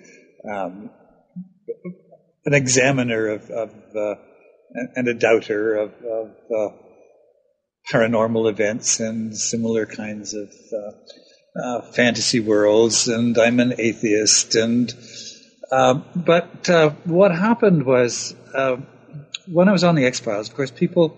um, 0.51 0.91
an 2.45 2.55
examiner 2.55 3.29
of, 3.29 3.51
of 3.51 3.71
uh, 3.95 4.15
and 4.95 5.09
a 5.09 5.15
doubter 5.15 5.75
of, 5.77 5.93
of 6.03 6.31
uh, 6.57 6.69
paranormal 7.93 8.49
events 8.49 9.01
and 9.01 9.37
similar 9.37 9.87
kinds 9.87 10.35
of 10.35 10.49
uh, 10.73 11.61
uh 11.61 11.83
fantasy 11.93 12.41
worlds. 12.41 13.09
And 13.09 13.37
I'm 13.37 13.59
an 13.61 13.75
atheist. 13.79 14.55
And 14.55 14.93
uh, 15.73 15.95
but 16.15 16.71
uh, 16.71 16.91
what 17.05 17.33
happened 17.35 17.85
was 17.85 18.35
when 19.47 19.69
I 19.69 19.73
was 19.73 19.85
on 19.85 19.95
the 19.95 20.07
X 20.07 20.21
Files, 20.21 20.49
of 20.49 20.55
course, 20.55 20.71
people 20.71 21.17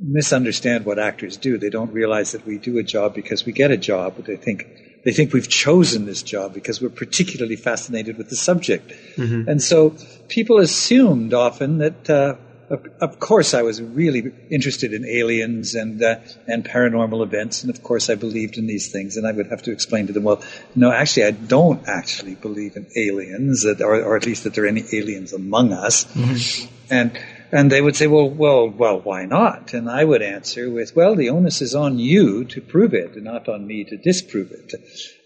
misunderstand 0.00 0.84
what 0.84 0.98
actors 0.98 1.36
do. 1.36 1.58
They 1.58 1.70
don't 1.70 1.92
realize 1.92 2.32
that 2.32 2.46
we 2.46 2.58
do 2.58 2.78
a 2.78 2.82
job 2.82 3.14
because 3.14 3.46
we 3.46 3.52
get 3.52 3.70
a 3.70 3.76
job, 3.76 4.14
but 4.16 4.26
they 4.26 4.36
think 4.36 4.66
they 5.04 5.12
think 5.12 5.32
we've 5.32 5.48
chosen 5.48 6.06
this 6.06 6.22
job 6.22 6.54
because 6.54 6.80
we're 6.80 6.88
particularly 6.88 7.56
fascinated 7.56 8.18
with 8.18 8.30
the 8.30 8.36
subject. 8.36 8.92
Mm-hmm. 9.16 9.48
And 9.48 9.62
so 9.62 9.96
people 10.28 10.58
assumed 10.58 11.34
often 11.34 11.78
that, 11.78 12.08
uh, 12.08 12.36
of, 12.70 12.86
of, 13.00 13.18
course, 13.18 13.52
I 13.52 13.62
was 13.62 13.82
really 13.82 14.32
interested 14.48 14.94
in 14.94 15.04
aliens 15.04 15.74
and 15.74 16.02
uh, 16.02 16.20
and 16.46 16.64
paranormal 16.64 17.22
events, 17.22 17.62
and 17.62 17.74
of 17.74 17.82
course, 17.82 18.08
I 18.08 18.14
believed 18.14 18.56
in 18.56 18.66
these 18.66 18.90
things. 18.90 19.18
And 19.18 19.26
I 19.26 19.32
would 19.32 19.48
have 19.48 19.62
to 19.62 19.72
explain 19.72 20.06
to 20.06 20.12
them, 20.14 20.22
well, 20.22 20.42
no, 20.74 20.90
actually, 20.90 21.26
I 21.26 21.32
don't 21.32 21.86
actually 21.86 22.34
believe 22.36 22.76
in 22.76 22.86
aliens, 22.96 23.66
or, 23.66 24.02
or 24.02 24.16
at 24.16 24.24
least 24.24 24.44
that 24.44 24.54
there 24.54 24.64
are 24.64 24.68
any 24.68 24.84
aliens 24.92 25.34
among 25.34 25.72
us. 25.72 26.04
Mm-hmm. 26.04 26.74
And 26.90 27.18
And 27.54 27.70
they 27.70 27.82
would 27.82 27.96
say, 27.96 28.06
well, 28.06 28.30
well, 28.30 28.70
well, 28.70 29.00
why 29.00 29.26
not? 29.26 29.74
And 29.74 29.90
I 29.90 30.02
would 30.02 30.22
answer 30.22 30.70
with, 30.70 30.96
well, 30.96 31.14
the 31.14 31.28
onus 31.28 31.60
is 31.60 31.74
on 31.74 31.98
you 31.98 32.46
to 32.46 32.62
prove 32.62 32.94
it 32.94 33.22
not 33.22 33.46
on 33.46 33.66
me 33.66 33.84
to 33.84 33.98
disprove 33.98 34.52
it. 34.52 34.72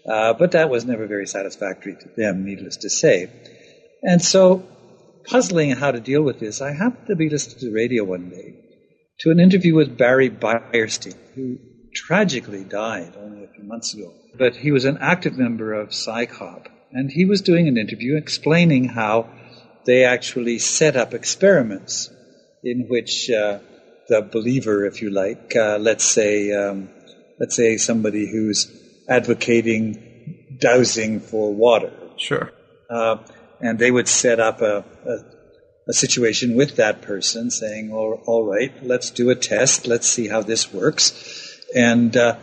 Uh, 0.05 0.33
but 0.33 0.51
that 0.51 0.69
was 0.69 0.83
never 0.83 1.07
very 1.07 1.25
satisfactory 1.25 1.95
to 1.95 2.09
them, 2.17 2.43
needless 2.43 2.75
to 2.77 2.89
say. 2.89 3.31
And 4.03 4.21
so, 4.21 4.67
puzzling 5.25 5.71
how 5.71 5.91
to 5.91 6.01
deal 6.01 6.21
with 6.21 6.39
this, 6.39 6.61
I 6.61 6.73
happened 6.73 7.07
to 7.07 7.15
be 7.15 7.29
listening 7.29 7.59
to 7.59 7.65
the 7.67 7.73
radio 7.73 8.03
one 8.03 8.29
day 8.29 8.55
to 9.19 9.31
an 9.31 9.39
interview 9.39 9.73
with 9.73 9.97
Barry 9.97 10.29
Beyerstein, 10.29 11.15
who 11.33 11.57
tragically 11.93 12.65
died 12.65 13.13
only 13.17 13.45
a 13.45 13.47
few 13.47 13.63
months 13.63 13.93
ago. 13.93 14.13
But 14.37 14.57
he 14.57 14.71
was 14.71 14.83
an 14.83 14.97
active 14.99 15.37
member 15.37 15.73
of 15.73 15.89
CSICOP, 15.89 16.67
and 16.91 17.09
he 17.09 17.23
was 17.25 17.41
doing 17.41 17.69
an 17.69 17.77
interview 17.77 18.17
explaining 18.17 18.89
how 18.89 19.29
they 19.85 20.03
actually 20.03 20.59
set 20.59 20.97
up 20.97 21.13
experiments 21.13 22.09
in 22.63 22.87
which 22.87 23.29
uh, 23.29 23.59
the 24.09 24.21
believer, 24.21 24.85
if 24.85 25.01
you 25.01 25.09
like, 25.09 25.55
uh, 25.55 25.77
let's 25.77 26.05
say, 26.05 26.51
um, 26.53 26.89
let's 27.39 27.55
say 27.55 27.77
somebody 27.77 28.29
who's 28.29 28.67
advocating 29.09 30.03
dowsing 30.57 31.19
for 31.19 31.53
water, 31.53 31.91
Sure. 32.17 32.51
uh, 32.89 33.17
and 33.59 33.79
they 33.79 33.91
would 33.91 34.07
set 34.07 34.39
up 34.39 34.61
a, 34.61 34.83
a, 35.05 35.17
a 35.89 35.93
situation 35.93 36.55
with 36.55 36.75
that 36.77 37.01
person 37.01 37.49
saying, 37.51 37.91
all, 37.91 38.21
all 38.25 38.45
right, 38.45 38.71
let's 38.83 39.11
do 39.11 39.29
a 39.29 39.35
test, 39.35 39.87
let's 39.87 40.07
see 40.07 40.27
how 40.27 40.41
this 40.41 40.73
works. 40.73 41.13
And 41.75 42.15
uh, 42.15 42.37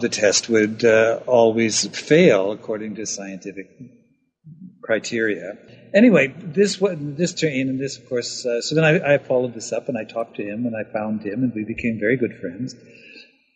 the 0.00 0.08
test 0.08 0.48
would 0.48 0.84
uh, 0.84 1.20
always 1.26 1.86
fail 1.88 2.52
according 2.52 2.96
to 2.96 3.06
scientific 3.06 3.68
criteria. 4.92 5.56
Anyway, 5.94 6.34
this 6.58 6.76
this 7.20 7.34
train 7.34 7.68
and 7.70 7.78
this, 7.80 7.96
of 7.98 8.08
course. 8.08 8.44
Uh, 8.44 8.60
so 8.60 8.74
then 8.74 8.84
I, 8.84 9.14
I 9.14 9.18
followed 9.18 9.54
this 9.54 9.72
up 9.72 9.88
and 9.88 9.96
I 9.96 10.04
talked 10.04 10.36
to 10.36 10.42
him 10.42 10.66
and 10.66 10.74
I 10.76 10.84
found 10.98 11.22
him 11.22 11.42
and 11.44 11.52
we 11.54 11.64
became 11.64 11.98
very 11.98 12.16
good 12.16 12.34
friends. 12.38 12.74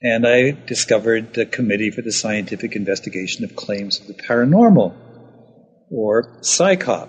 And 0.03 0.27
I 0.27 0.53
discovered 0.67 1.35
the 1.35 1.47
Committee 1.47 1.91
for 1.91 2.03
the 2.03 2.13
Scientific 2.13 2.77
Investigation 2.77 3.45
of 3.45 3.57
Claims 3.57 4.01
of 4.01 4.07
the 4.07 4.15
Paranormal, 4.15 4.95
or 5.91 6.41
CSICOP. 6.41 7.09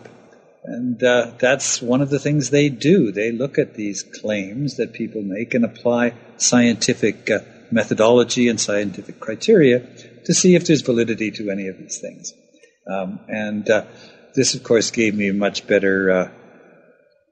And 0.63 1.01
uh, 1.03 1.31
that's 1.39 1.81
one 1.81 2.01
of 2.01 2.09
the 2.09 2.19
things 2.19 2.49
they 2.49 2.69
do. 2.69 3.11
They 3.11 3.31
look 3.31 3.57
at 3.57 3.75
these 3.75 4.03
claims 4.03 4.77
that 4.77 4.93
people 4.93 5.21
make 5.21 5.53
and 5.53 5.63
apply 5.63 6.13
scientific 6.37 7.29
uh, 7.29 7.39
methodology 7.71 8.47
and 8.49 8.59
scientific 8.59 9.19
criteria 9.19 9.79
to 10.25 10.33
see 10.33 10.55
if 10.55 10.65
there's 10.65 10.81
validity 10.81 11.31
to 11.31 11.49
any 11.49 11.67
of 11.67 11.77
these 11.77 11.99
things. 11.99 12.33
Um, 12.89 13.19
and 13.27 13.69
uh, 13.69 13.85
this, 14.37 14.53
of 14.53 14.63
course, 14.63 14.91
gave 14.91 15.15
me 15.15 15.29
a 15.29 15.33
much 15.33 15.65
better, 15.65 16.11
uh, 16.11 16.31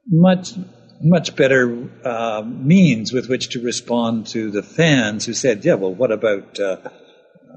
much 0.06 0.54
much 1.00 1.36
better 1.36 1.88
uh, 2.04 2.42
means 2.44 3.12
with 3.12 3.28
which 3.28 3.50
to 3.50 3.60
respond 3.60 4.26
to 4.26 4.50
the 4.50 4.62
fans 4.62 5.24
who 5.24 5.32
said, 5.32 5.64
"Yeah, 5.64 5.74
well, 5.74 5.94
what 5.94 6.10
about 6.10 6.58
uh, 6.58 6.78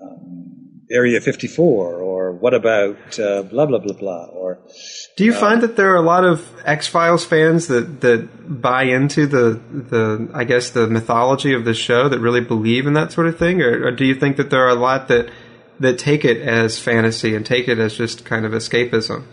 um, 0.02 0.82
Area 0.92 1.20
54?" 1.20 1.96
or 1.96 2.32
"What 2.34 2.54
about 2.54 3.20
uh, 3.20 3.42
blah 3.42 3.66
blah 3.66 3.80
blah 3.80 3.96
blah?" 3.96 4.26
or 4.26 4.60
Do 5.18 5.26
you 5.26 5.34
find 5.34 5.64
that 5.64 5.76
there 5.78 5.92
are 5.94 5.98
a 5.98 6.08
lot 6.14 6.26
of 6.26 6.48
X 6.64 6.86
Files 6.86 7.26
fans 7.26 7.68
that, 7.68 8.02
that 8.02 8.62
buy 8.62 8.84
into 8.84 9.26
the 9.26 9.60
the 9.72 10.30
I 10.32 10.44
guess 10.44 10.70
the 10.70 10.86
mythology 10.86 11.56
of 11.56 11.66
the 11.66 11.74
show 11.74 12.08
that 12.08 12.20
really 12.20 12.42
believe 12.42 12.86
in 12.86 12.94
that 12.94 13.12
sort 13.12 13.26
of 13.26 13.40
thing, 13.40 13.64
or, 13.64 13.88
or 13.88 13.92
do 13.92 14.06
you 14.06 14.14
think 14.14 14.38
that 14.38 14.52
there 14.52 14.64
are 14.64 14.70
a 14.78 14.80
lot 14.80 15.08
that 15.08 15.32
that 15.80 15.98
take 15.98 16.24
it 16.24 16.38
as 16.38 16.78
fantasy 16.78 17.34
and 17.34 17.44
take 17.44 17.68
it 17.68 17.80
as 17.80 17.96
just 17.96 18.26
kind 18.26 18.46
of 18.46 18.52
escapism? 18.52 19.24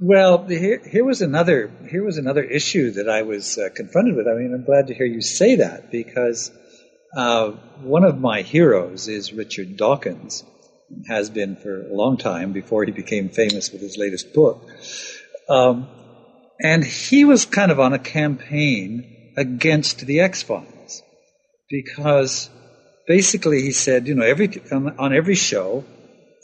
Well, 0.00 0.46
here, 0.46 0.80
here 0.84 1.04
was 1.04 1.22
another 1.22 1.70
here 1.88 2.04
was 2.04 2.18
another 2.18 2.42
issue 2.42 2.92
that 2.92 3.08
I 3.08 3.22
was 3.22 3.58
uh, 3.58 3.68
confronted 3.74 4.16
with. 4.16 4.26
I 4.26 4.34
mean, 4.34 4.52
I'm 4.52 4.64
glad 4.64 4.88
to 4.88 4.94
hear 4.94 5.06
you 5.06 5.20
say 5.20 5.56
that 5.56 5.92
because 5.92 6.50
uh, 7.16 7.50
one 7.82 8.02
of 8.02 8.18
my 8.18 8.42
heroes 8.42 9.06
is 9.06 9.32
Richard 9.32 9.76
Dawkins, 9.76 10.42
has 11.06 11.30
been 11.30 11.54
for 11.54 11.86
a 11.86 11.94
long 11.94 12.16
time 12.16 12.52
before 12.52 12.84
he 12.84 12.90
became 12.90 13.28
famous 13.28 13.70
with 13.70 13.82
his 13.82 13.96
latest 13.96 14.34
book, 14.34 14.68
um, 15.48 15.86
and 16.60 16.82
he 16.84 17.24
was 17.24 17.44
kind 17.44 17.70
of 17.70 17.78
on 17.78 17.92
a 17.92 17.98
campaign 17.98 19.32
against 19.36 20.00
the 20.06 20.20
X 20.20 20.42
Files 20.42 21.02
because 21.70 22.50
basically 23.06 23.62
he 23.62 23.70
said, 23.70 24.08
you 24.08 24.16
know, 24.16 24.24
every 24.24 24.60
on, 24.72 24.98
on 24.98 25.14
every 25.14 25.36
show, 25.36 25.84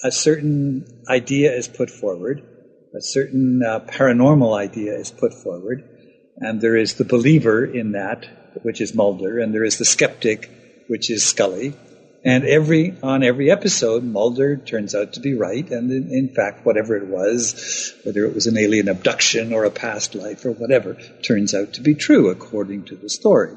a 0.04 0.12
certain 0.12 1.02
idea 1.08 1.52
is 1.52 1.66
put 1.66 1.90
forward 1.90 2.46
a 2.94 3.00
certain 3.00 3.62
uh, 3.62 3.80
paranormal 3.80 4.56
idea 4.56 4.94
is 4.94 5.10
put 5.10 5.32
forward, 5.34 5.88
and 6.36 6.60
there 6.60 6.76
is 6.76 6.94
the 6.94 7.04
believer 7.04 7.64
in 7.64 7.92
that, 7.92 8.26
which 8.62 8.80
is 8.80 8.94
Mulder, 8.94 9.38
and 9.38 9.54
there 9.54 9.64
is 9.64 9.78
the 9.78 9.84
skeptic, 9.84 10.50
which 10.88 11.10
is 11.10 11.24
Scully. 11.24 11.74
And 12.22 12.44
every 12.44 12.94
on 13.02 13.22
every 13.22 13.50
episode, 13.50 14.04
Mulder 14.04 14.56
turns 14.56 14.94
out 14.94 15.14
to 15.14 15.20
be 15.20 15.34
right, 15.34 15.68
and 15.70 15.90
in, 15.90 16.12
in 16.12 16.34
fact, 16.34 16.66
whatever 16.66 16.96
it 16.96 17.06
was, 17.06 17.94
whether 18.04 18.26
it 18.26 18.34
was 18.34 18.46
an 18.46 18.58
alien 18.58 18.88
abduction 18.88 19.54
or 19.54 19.64
a 19.64 19.70
past 19.70 20.14
life 20.14 20.44
or 20.44 20.52
whatever, 20.52 20.98
turns 21.22 21.54
out 21.54 21.74
to 21.74 21.80
be 21.80 21.94
true 21.94 22.28
according 22.28 22.84
to 22.86 22.96
the 22.96 23.08
story. 23.08 23.54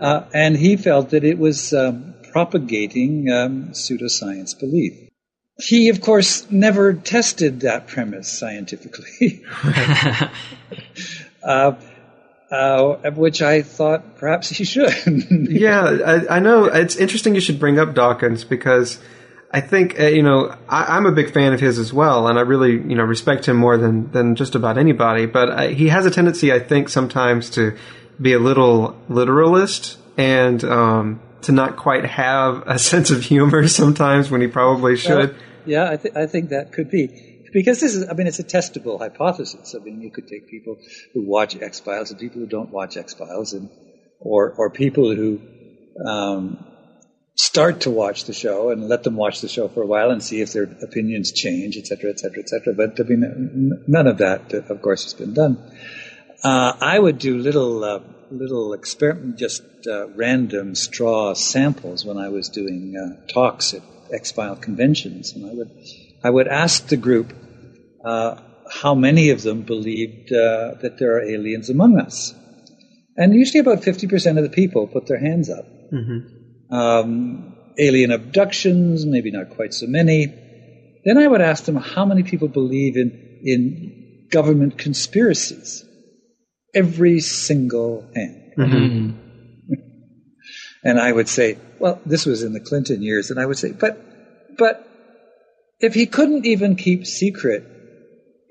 Uh, 0.00 0.24
and 0.32 0.56
he 0.56 0.76
felt 0.76 1.10
that 1.10 1.24
it 1.24 1.38
was 1.38 1.72
um, 1.72 2.14
propagating 2.30 3.28
um, 3.32 3.70
pseudoscience 3.70 4.56
belief. 4.58 5.08
He, 5.62 5.88
of 5.90 6.00
course, 6.00 6.50
never 6.50 6.92
tested 6.92 7.60
that 7.60 7.86
premise 7.86 8.28
scientifically, 8.28 9.44
uh, 11.42 11.74
uh, 12.50 13.10
which 13.12 13.42
I 13.42 13.62
thought 13.62 14.16
perhaps 14.16 14.50
he 14.50 14.64
should. 14.64 14.92
yeah, 15.50 15.82
I, 16.04 16.36
I 16.36 16.38
know. 16.40 16.64
It's 16.64 16.96
interesting 16.96 17.34
you 17.34 17.40
should 17.40 17.60
bring 17.60 17.78
up 17.78 17.94
Dawkins 17.94 18.44
because 18.44 18.98
I 19.52 19.60
think 19.60 20.00
uh, 20.00 20.06
you 20.06 20.22
know 20.22 20.54
I, 20.68 20.96
I'm 20.96 21.06
a 21.06 21.12
big 21.12 21.32
fan 21.32 21.52
of 21.52 21.60
his 21.60 21.78
as 21.78 21.92
well, 21.92 22.26
and 22.26 22.38
I 22.38 22.42
really 22.42 22.72
you 22.72 22.96
know 22.96 23.04
respect 23.04 23.46
him 23.46 23.56
more 23.56 23.78
than 23.78 24.10
than 24.10 24.34
just 24.34 24.56
about 24.56 24.78
anybody. 24.78 25.26
But 25.26 25.48
uh, 25.48 25.68
he 25.68 25.88
has 25.88 26.06
a 26.06 26.10
tendency, 26.10 26.52
I 26.52 26.58
think, 26.58 26.88
sometimes 26.88 27.50
to 27.50 27.76
be 28.20 28.32
a 28.32 28.38
little 28.38 29.00
literalist 29.08 29.96
and 30.16 30.62
um, 30.64 31.20
to 31.42 31.52
not 31.52 31.76
quite 31.76 32.04
have 32.04 32.64
a 32.66 32.78
sense 32.78 33.10
of 33.10 33.22
humor 33.22 33.68
sometimes 33.68 34.28
when 34.28 34.40
he 34.40 34.48
probably 34.48 34.96
should. 34.96 35.36
Yeah, 35.64 35.90
I, 35.90 35.96
th- 35.96 36.14
I 36.16 36.26
think 36.26 36.50
that 36.50 36.72
could 36.72 36.90
be. 36.90 37.10
Because 37.52 37.80
this 37.80 37.94
is, 37.94 38.08
I 38.08 38.14
mean, 38.14 38.26
it's 38.26 38.38
a 38.38 38.44
testable 38.44 38.98
hypothesis. 38.98 39.74
I 39.74 39.78
mean, 39.84 40.00
you 40.00 40.10
could 40.10 40.26
take 40.26 40.48
people 40.48 40.78
who 41.12 41.22
watch 41.22 41.54
X 41.60 41.80
Files 41.80 42.10
and 42.10 42.18
people 42.18 42.40
who 42.40 42.46
don't 42.46 42.70
watch 42.70 42.96
X 42.96 43.12
Files, 43.14 43.52
and 43.52 43.68
or 44.18 44.54
or 44.56 44.70
people 44.70 45.14
who 45.14 45.38
um, 46.06 46.64
start 47.34 47.80
to 47.80 47.90
watch 47.90 48.24
the 48.24 48.32
show 48.32 48.70
and 48.70 48.88
let 48.88 49.02
them 49.02 49.16
watch 49.16 49.42
the 49.42 49.48
show 49.48 49.68
for 49.68 49.82
a 49.82 49.86
while 49.86 50.10
and 50.10 50.22
see 50.22 50.40
if 50.40 50.52
their 50.52 50.68
opinions 50.82 51.30
change, 51.32 51.76
et 51.76 51.86
cetera, 51.86 52.10
et 52.10 52.20
cetera, 52.20 52.38
et 52.38 52.48
cetera. 52.48 52.72
But 52.72 52.98
I 52.98 53.02
mean, 53.02 53.78
none 53.86 54.06
of 54.06 54.16
that, 54.18 54.42
uh, 54.54 54.72
of 54.72 54.80
course, 54.80 55.04
has 55.04 55.12
been 55.12 55.34
done. 55.34 55.58
Uh, 56.42 56.72
I 56.80 56.98
would 56.98 57.18
do 57.18 57.36
little 57.36 57.84
uh, 57.84 58.00
little 58.30 58.72
experiment, 58.72 59.36
just 59.36 59.62
uh, 59.86 60.08
random 60.08 60.74
straw 60.74 61.34
samples 61.34 62.04
when 62.04 62.16
I 62.16 62.30
was 62.30 62.48
doing 62.48 62.94
uh, 62.96 63.32
talks 63.32 63.74
at 63.74 63.82
X 64.12 64.32
File 64.32 64.56
conventions, 64.56 65.32
and 65.32 65.46
I 65.46 65.54
would 65.54 65.70
I 66.24 66.30
would 66.30 66.48
ask 66.48 66.86
the 66.88 66.96
group 66.96 67.32
uh, 68.04 68.36
how 68.70 68.94
many 68.94 69.30
of 69.30 69.42
them 69.42 69.62
believed 69.62 70.32
uh, 70.32 70.74
that 70.82 70.96
there 70.98 71.16
are 71.16 71.22
aliens 71.22 71.70
among 71.70 71.98
us, 71.98 72.34
and 73.16 73.34
usually 73.34 73.60
about 73.60 73.82
fifty 73.82 74.06
percent 74.06 74.38
of 74.38 74.44
the 74.44 74.50
people 74.50 74.86
put 74.86 75.06
their 75.06 75.18
hands 75.20 75.50
up. 75.50 75.64
Um, 76.70 77.54
alien 77.78 78.10
abductions, 78.10 79.04
maybe 79.06 79.30
not 79.30 79.50
quite 79.50 79.74
so 79.74 79.86
many. 79.86 80.26
Then 81.04 81.18
I 81.18 81.26
would 81.26 81.40
ask 81.40 81.64
them 81.64 81.76
how 81.76 82.04
many 82.04 82.22
people 82.22 82.48
believe 82.48 82.96
in 82.96 83.40
in 83.42 84.28
government 84.30 84.78
conspiracies 84.78 85.84
every 86.74 87.20
single 87.20 88.08
hand. 88.14 88.52
And 90.82 91.00
I 91.00 91.12
would 91.12 91.28
say, 91.28 91.56
well, 91.78 92.00
this 92.04 92.26
was 92.26 92.42
in 92.42 92.52
the 92.52 92.60
Clinton 92.60 93.02
years, 93.02 93.30
and 93.30 93.40
I 93.40 93.46
would 93.46 93.58
say, 93.58 93.72
but, 93.72 93.96
but 94.58 94.84
if 95.80 95.94
he 95.94 96.06
couldn't 96.06 96.46
even 96.46 96.76
keep 96.76 97.06
secret 97.06 97.64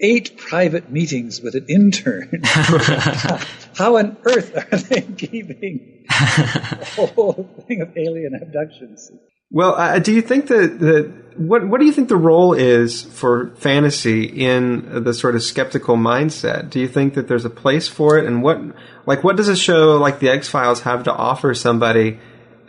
eight 0.01 0.37
private 0.37 0.91
meetings 0.91 1.41
with 1.41 1.55
an 1.55 1.65
intern, 1.67 2.41
how 2.43 3.97
on 3.97 4.17
earth 4.25 4.55
are 4.55 4.77
they 4.77 5.01
keeping 5.17 6.03
the 6.09 7.11
whole 7.15 7.63
thing 7.67 7.81
of 7.81 7.95
alien 7.95 8.35
abductions? 8.35 9.11
Well, 9.51 9.75
uh, 9.75 9.99
do 9.99 10.13
you 10.13 10.21
think 10.21 10.47
that, 10.47 10.79
that 10.79 11.13
what 11.37 11.67
what 11.67 11.79
do 11.79 11.85
you 11.85 11.91
think 11.91 12.07
the 12.07 12.15
role 12.15 12.53
is 12.53 13.03
for 13.03 13.53
fantasy 13.55 14.23
in 14.23 15.03
the 15.03 15.13
sort 15.13 15.35
of 15.35 15.43
skeptical 15.43 15.97
mindset? 15.97 16.69
Do 16.69 16.79
you 16.79 16.87
think 16.87 17.15
that 17.15 17.27
there's 17.27 17.45
a 17.45 17.49
place 17.49 17.87
for 17.87 18.17
it, 18.17 18.25
and 18.25 18.41
what 18.41 18.59
like 19.05 19.23
what 19.23 19.35
does 19.35 19.49
a 19.49 19.55
show 19.55 19.97
like 19.97 20.19
the 20.19 20.29
X 20.29 20.47
Files 20.47 20.81
have 20.81 21.03
to 21.03 21.13
offer 21.13 21.53
somebody 21.53 22.19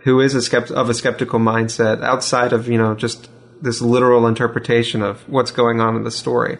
who 0.04 0.20
is 0.20 0.34
a 0.34 0.38
skept- 0.38 0.72
of 0.72 0.88
a 0.88 0.94
skeptical 0.94 1.38
mindset 1.38 2.02
outside 2.02 2.52
of 2.52 2.68
you 2.68 2.78
know 2.78 2.94
just 2.94 3.30
this 3.62 3.80
literal 3.80 4.26
interpretation 4.26 5.02
of 5.02 5.26
what's 5.28 5.52
going 5.52 5.80
on 5.80 5.96
in 5.96 6.02
the 6.02 6.10
story? 6.10 6.58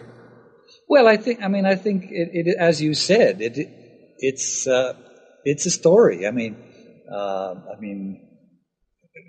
Well, 0.87 1.07
I 1.07 1.17
think, 1.17 1.41
I 1.41 1.47
mean, 1.47 1.65
I 1.65 1.75
think 1.75 2.05
it, 2.05 2.29
it 2.33 2.57
as 2.57 2.81
you 2.81 2.93
said, 2.93 3.41
it, 3.41 3.57
it's 4.19 4.67
uh, 4.67 4.93
it's 5.43 5.65
a 5.65 5.71
story. 5.71 6.25
I 6.27 6.31
mean, 6.31 6.55
uh, 7.11 7.55
I 7.75 7.79
mean, 7.79 8.32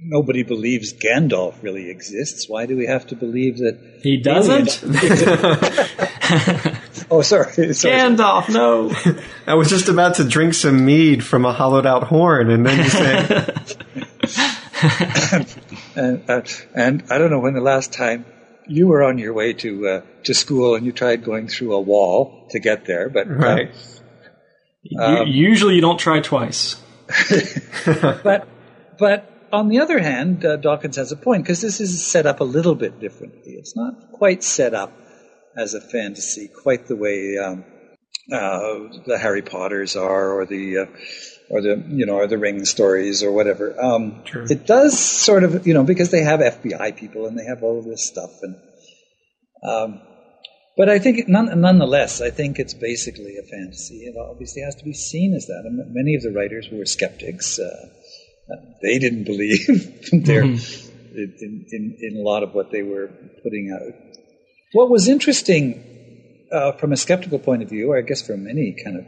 nobody 0.02 0.42
believes 0.42 0.92
Gandalf 0.92 1.62
really 1.62 1.90
exists. 1.90 2.48
Why 2.48 2.66
do 2.66 2.76
we 2.76 2.86
have 2.86 3.06
to 3.08 3.16
believe 3.16 3.58
that 3.58 3.78
He 4.02 4.20
doesn't? 4.22 4.82
Oh, 7.10 7.20
sorry, 7.20 7.74
sorry. 7.74 7.94
Gandalf, 7.94 8.48
no. 8.48 8.90
I 9.46 9.54
was 9.54 9.68
just 9.68 9.88
about 9.90 10.14
to 10.16 10.24
drink 10.24 10.54
some 10.54 10.84
mead 10.86 11.22
from 11.22 11.44
a 11.44 11.52
hollowed 11.52 11.84
out 11.86 12.04
horn, 12.04 12.50
and 12.50 12.64
then 12.64 12.78
you 12.78 12.88
say, 12.88 13.46
and, 15.96 16.30
uh, 16.30 16.40
and 16.74 17.04
I 17.10 17.18
don't 17.18 17.30
know 17.30 17.40
when 17.40 17.52
the 17.54 17.60
last 17.60 17.92
time 17.92 18.24
you 18.66 18.86
were 18.88 19.02
on 19.04 19.18
your 19.18 19.34
way 19.34 19.52
to 19.52 19.86
uh, 19.88 20.00
to 20.24 20.32
school 20.34 20.74
and 20.76 20.86
you 20.86 20.92
tried 20.92 21.24
going 21.24 21.46
through 21.46 21.74
a 21.74 21.80
wall 21.80 22.48
to 22.50 22.58
get 22.58 22.86
there, 22.86 23.10
but 23.10 23.28
uh, 23.28 23.34
right. 23.34 23.70
U- 24.82 25.24
Usually 25.26 25.74
you 25.74 25.82
don't 25.82 25.98
try 26.00 26.20
twice. 26.20 26.76
but 28.22 28.48
but 28.98 29.30
on 29.54 29.68
the 29.68 29.80
other 29.80 29.98
hand, 29.98 30.44
uh, 30.44 30.56
Dawkins 30.56 30.96
has 30.96 31.12
a 31.12 31.16
point 31.16 31.44
because 31.44 31.60
this 31.60 31.80
is 31.80 32.06
set 32.06 32.26
up 32.26 32.40
a 32.40 32.44
little 32.44 32.74
bit 32.74 33.00
differently. 33.00 33.52
It's 33.52 33.76
not 33.76 34.12
quite 34.12 34.42
set 34.42 34.74
up 34.74 34.92
as 35.56 35.74
a 35.74 35.80
fantasy, 35.80 36.48
quite 36.48 36.86
the 36.86 36.96
way 36.96 37.38
um, 37.38 37.64
uh, 38.32 39.00
the 39.06 39.18
Harry 39.20 39.42
Potters 39.42 39.96
are, 39.96 40.32
or 40.32 40.46
the 40.46 40.78
uh, 40.78 40.86
or 41.50 41.62
the 41.62 41.84
you 41.88 42.06
know 42.06 42.14
or 42.14 42.26
the 42.26 42.38
Ring 42.38 42.64
stories 42.64 43.22
or 43.22 43.32
whatever. 43.32 43.74
Um, 43.80 44.22
It 44.50 44.66
does 44.66 44.98
sort 44.98 45.44
of 45.44 45.66
you 45.66 45.74
know 45.74 45.84
because 45.84 46.10
they 46.10 46.22
have 46.22 46.40
FBI 46.40 46.96
people 46.96 47.26
and 47.26 47.38
they 47.38 47.44
have 47.44 47.62
all 47.62 47.78
of 47.78 47.84
this 47.84 48.06
stuff 48.06 48.30
and. 48.42 48.56
Um, 49.66 50.00
but 50.76 50.88
I 50.88 50.98
think, 50.98 51.28
none, 51.28 51.60
nonetheless, 51.60 52.20
I 52.20 52.30
think 52.30 52.58
it's 52.58 52.74
basically 52.74 53.36
a 53.36 53.42
fantasy. 53.48 54.06
It 54.06 54.16
obviously 54.16 54.62
has 54.62 54.74
to 54.74 54.84
be 54.84 54.92
seen 54.92 55.32
as 55.32 55.46
that. 55.46 55.62
And 55.64 55.94
many 55.94 56.16
of 56.16 56.22
the 56.22 56.32
writers 56.32 56.66
who 56.66 56.78
were 56.78 56.84
skeptics. 56.84 57.60
Uh, 57.60 57.90
they 58.82 58.98
didn't 58.98 59.24
believe 59.24 59.66
their, 60.24 60.42
in, 60.42 60.60
in, 61.70 61.96
in 62.00 62.16
a 62.18 62.22
lot 62.22 62.42
of 62.42 62.54
what 62.54 62.70
they 62.70 62.82
were 62.82 63.08
putting 63.42 63.70
out. 63.74 63.94
What 64.72 64.90
was 64.90 65.08
interesting 65.08 66.46
uh, 66.52 66.72
from 66.72 66.92
a 66.92 66.96
skeptical 66.96 67.38
point 67.38 67.62
of 67.62 67.68
view, 67.68 67.92
or 67.92 67.98
I 67.98 68.02
guess 68.02 68.26
from 68.26 68.46
any 68.46 68.76
kind 68.84 68.98
of 68.98 69.06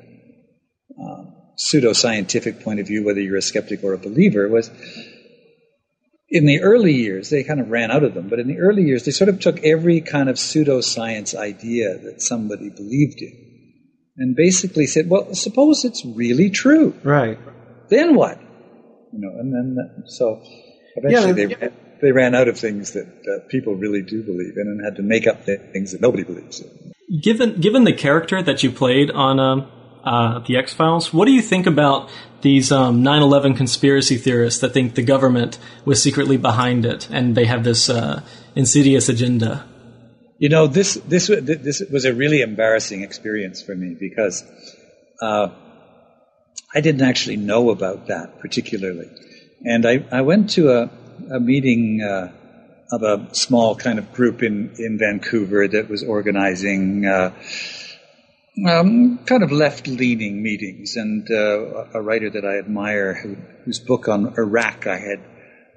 um, 0.99 1.35
pseudo-scientific 1.57 2.61
point 2.61 2.81
of 2.81 2.87
view, 2.87 3.05
whether 3.05 3.21
you're 3.21 3.37
a 3.37 3.43
skeptic 3.43 3.83
or 3.83 3.93
a 3.93 3.99
believer, 3.99 4.49
was 4.49 4.71
in 6.29 6.47
the 6.47 6.61
early 6.61 6.93
years, 6.93 7.31
they 7.31 7.45
kind 7.45 7.61
of 7.61 7.69
ran 7.69 7.91
out 7.91 8.03
of 8.03 8.15
them, 8.15 8.29
but 8.29 8.39
in 8.39 8.49
the 8.49 8.59
early 8.59 8.83
years, 8.83 9.05
they 9.05 9.13
sort 9.13 9.29
of 9.29 9.41
took 9.41 9.63
every 9.65 10.01
kind 10.01 10.29
of 10.29 10.37
pseudoscience 10.37 11.35
idea 11.35 11.99
that 11.99 12.21
somebody 12.21 12.71
believed 12.71 13.21
in 13.21 13.47
and 14.17 14.35
basically 14.35 14.87
said, 14.87 15.09
well, 15.09 15.35
suppose 15.35 15.85
it's 15.85 16.05
really 16.05 16.51
true. 16.51 16.95
Right. 17.05 17.39
Then 17.91 18.15
what? 18.17 18.39
You 19.17 19.23
know, 19.23 19.39
and 19.39 19.53
then, 19.55 20.05
so 20.07 20.43
eventually 20.95 21.43
Yeah, 21.43 21.49
they, 21.49 21.55
ran, 21.55 21.77
they 22.03 22.13
ran 22.13 22.35
out 22.35 22.49
of 22.49 22.59
things 22.59 22.93
that 22.93 23.07
uh, 23.07 23.49
people 23.49 23.75
really 23.75 24.03
do 24.03 24.23
believe 24.23 24.59
in 24.59 24.67
and 24.67 24.85
had 24.85 24.97
to 24.97 25.03
make 25.03 25.27
up 25.27 25.47
th- 25.47 25.59
things 25.73 25.93
that 25.93 26.03
nobody 26.03 26.23
believes 26.23 26.61
in. 26.61 26.93
Given 27.23 27.61
given 27.61 27.85
the 27.85 27.95
character 27.95 28.43
that 28.43 28.63
you 28.63 28.71
played 28.71 29.11
on 29.11 29.41
um, 29.41 29.71
uh, 30.05 30.41
the 30.41 30.59
X 30.59 30.75
Files, 30.75 31.15
what 31.15 31.25
do 31.25 31.33
you 31.33 31.41
think 31.41 31.67
about 31.67 32.11
these 32.43 32.71
um, 32.71 33.03
9/11 33.03 33.57
conspiracy 33.57 34.19
theorists 34.19 34.61
that 34.61 34.75
think 34.75 34.97
the 34.97 35.03
government 35.03 35.59
was 35.87 36.03
secretly 36.03 36.37
behind 36.37 36.85
it 36.85 37.09
and 37.11 37.35
they 37.35 37.47
have 37.47 37.65
this 37.65 37.89
uh, 37.89 38.21
insidious 38.55 39.09
agenda? 39.09 39.65
You 40.39 40.51
know, 40.51 40.67
this 40.67 40.95
this 41.07 41.29
this 41.29 41.83
was 41.91 42.05
a 42.05 42.13
really 42.13 42.43
embarrassing 42.43 43.03
experience 43.03 43.63
for 43.63 43.75
me 43.75 43.97
because 43.99 44.45
uh, 45.23 45.49
I 46.77 46.81
didn't 46.81 47.09
actually 47.09 47.39
know 47.39 47.71
about 47.71 48.09
that 48.09 48.39
particularly, 48.39 49.09
and 49.65 49.87
I, 49.87 50.05
I 50.13 50.21
went 50.21 50.51
to 50.51 50.73
a 50.73 50.91
a 51.31 51.41
meeting 51.41 52.03
uh, 52.03 52.31
of 52.93 53.03
a 53.03 53.35
small 53.35 53.75
kind 53.77 53.99
of 53.99 54.13
group 54.13 54.43
in 54.43 54.75
in 54.79 54.99
Vancouver 54.99 55.67
that 55.67 55.89
was 55.89 56.05
organizing. 56.05 57.07
Uh, 57.07 57.33
um, 58.67 59.19
kind 59.27 59.43
of 59.43 59.53
left-leaning 59.53 60.43
meetings, 60.43 60.97
and 60.97 61.31
uh, 61.31 61.85
a 61.93 62.01
writer 62.01 62.31
that 62.31 62.47
I 62.47 62.57
admire, 62.57 63.13
who, 63.13 63.37
whose 63.67 63.79
book 63.79 64.09
on 64.09 64.33
Iraq 64.39 64.87
I 64.87 64.97
had 64.97 65.21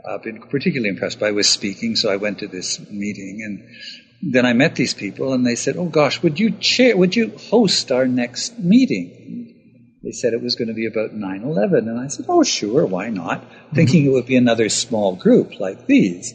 uh, 0.05 0.17
been 0.19 0.39
particularly 0.39 0.87
impressed 0.87 1.19
by, 1.19 1.31
was 1.31 1.49
speaking. 1.49 1.97
So 1.97 2.09
I 2.09 2.15
went 2.15 2.39
to 2.39 2.47
this 2.47 2.79
meeting, 2.89 3.41
and 3.43 4.33
then 4.33 4.45
I 4.45 4.53
met 4.53 4.75
these 4.75 4.93
people, 4.93 5.33
and 5.33 5.45
they 5.45 5.55
said, 5.55 5.75
"Oh 5.75 5.89
gosh, 5.89 6.23
would 6.23 6.39
you 6.39 6.51
chair? 6.51 6.95
Would 6.95 7.15
you 7.15 7.37
host 7.37 7.91
our 7.91 8.07
next 8.07 8.59
meeting?" 8.59 9.58
They 10.03 10.11
said 10.11 10.33
it 10.33 10.41
was 10.41 10.55
going 10.55 10.69
to 10.69 10.73
be 10.73 10.85
about 10.85 11.11
9/11, 11.11 11.89
and 11.89 11.99
I 11.99 12.07
said, 12.07 12.25
"Oh 12.29 12.43
sure, 12.43 12.85
why 12.85 13.09
not?" 13.09 13.43
Thinking 13.73 14.05
it 14.05 14.09
would 14.09 14.25
be 14.25 14.37
another 14.37 14.69
small 14.69 15.15
group 15.15 15.59
like 15.59 15.87
these. 15.87 16.33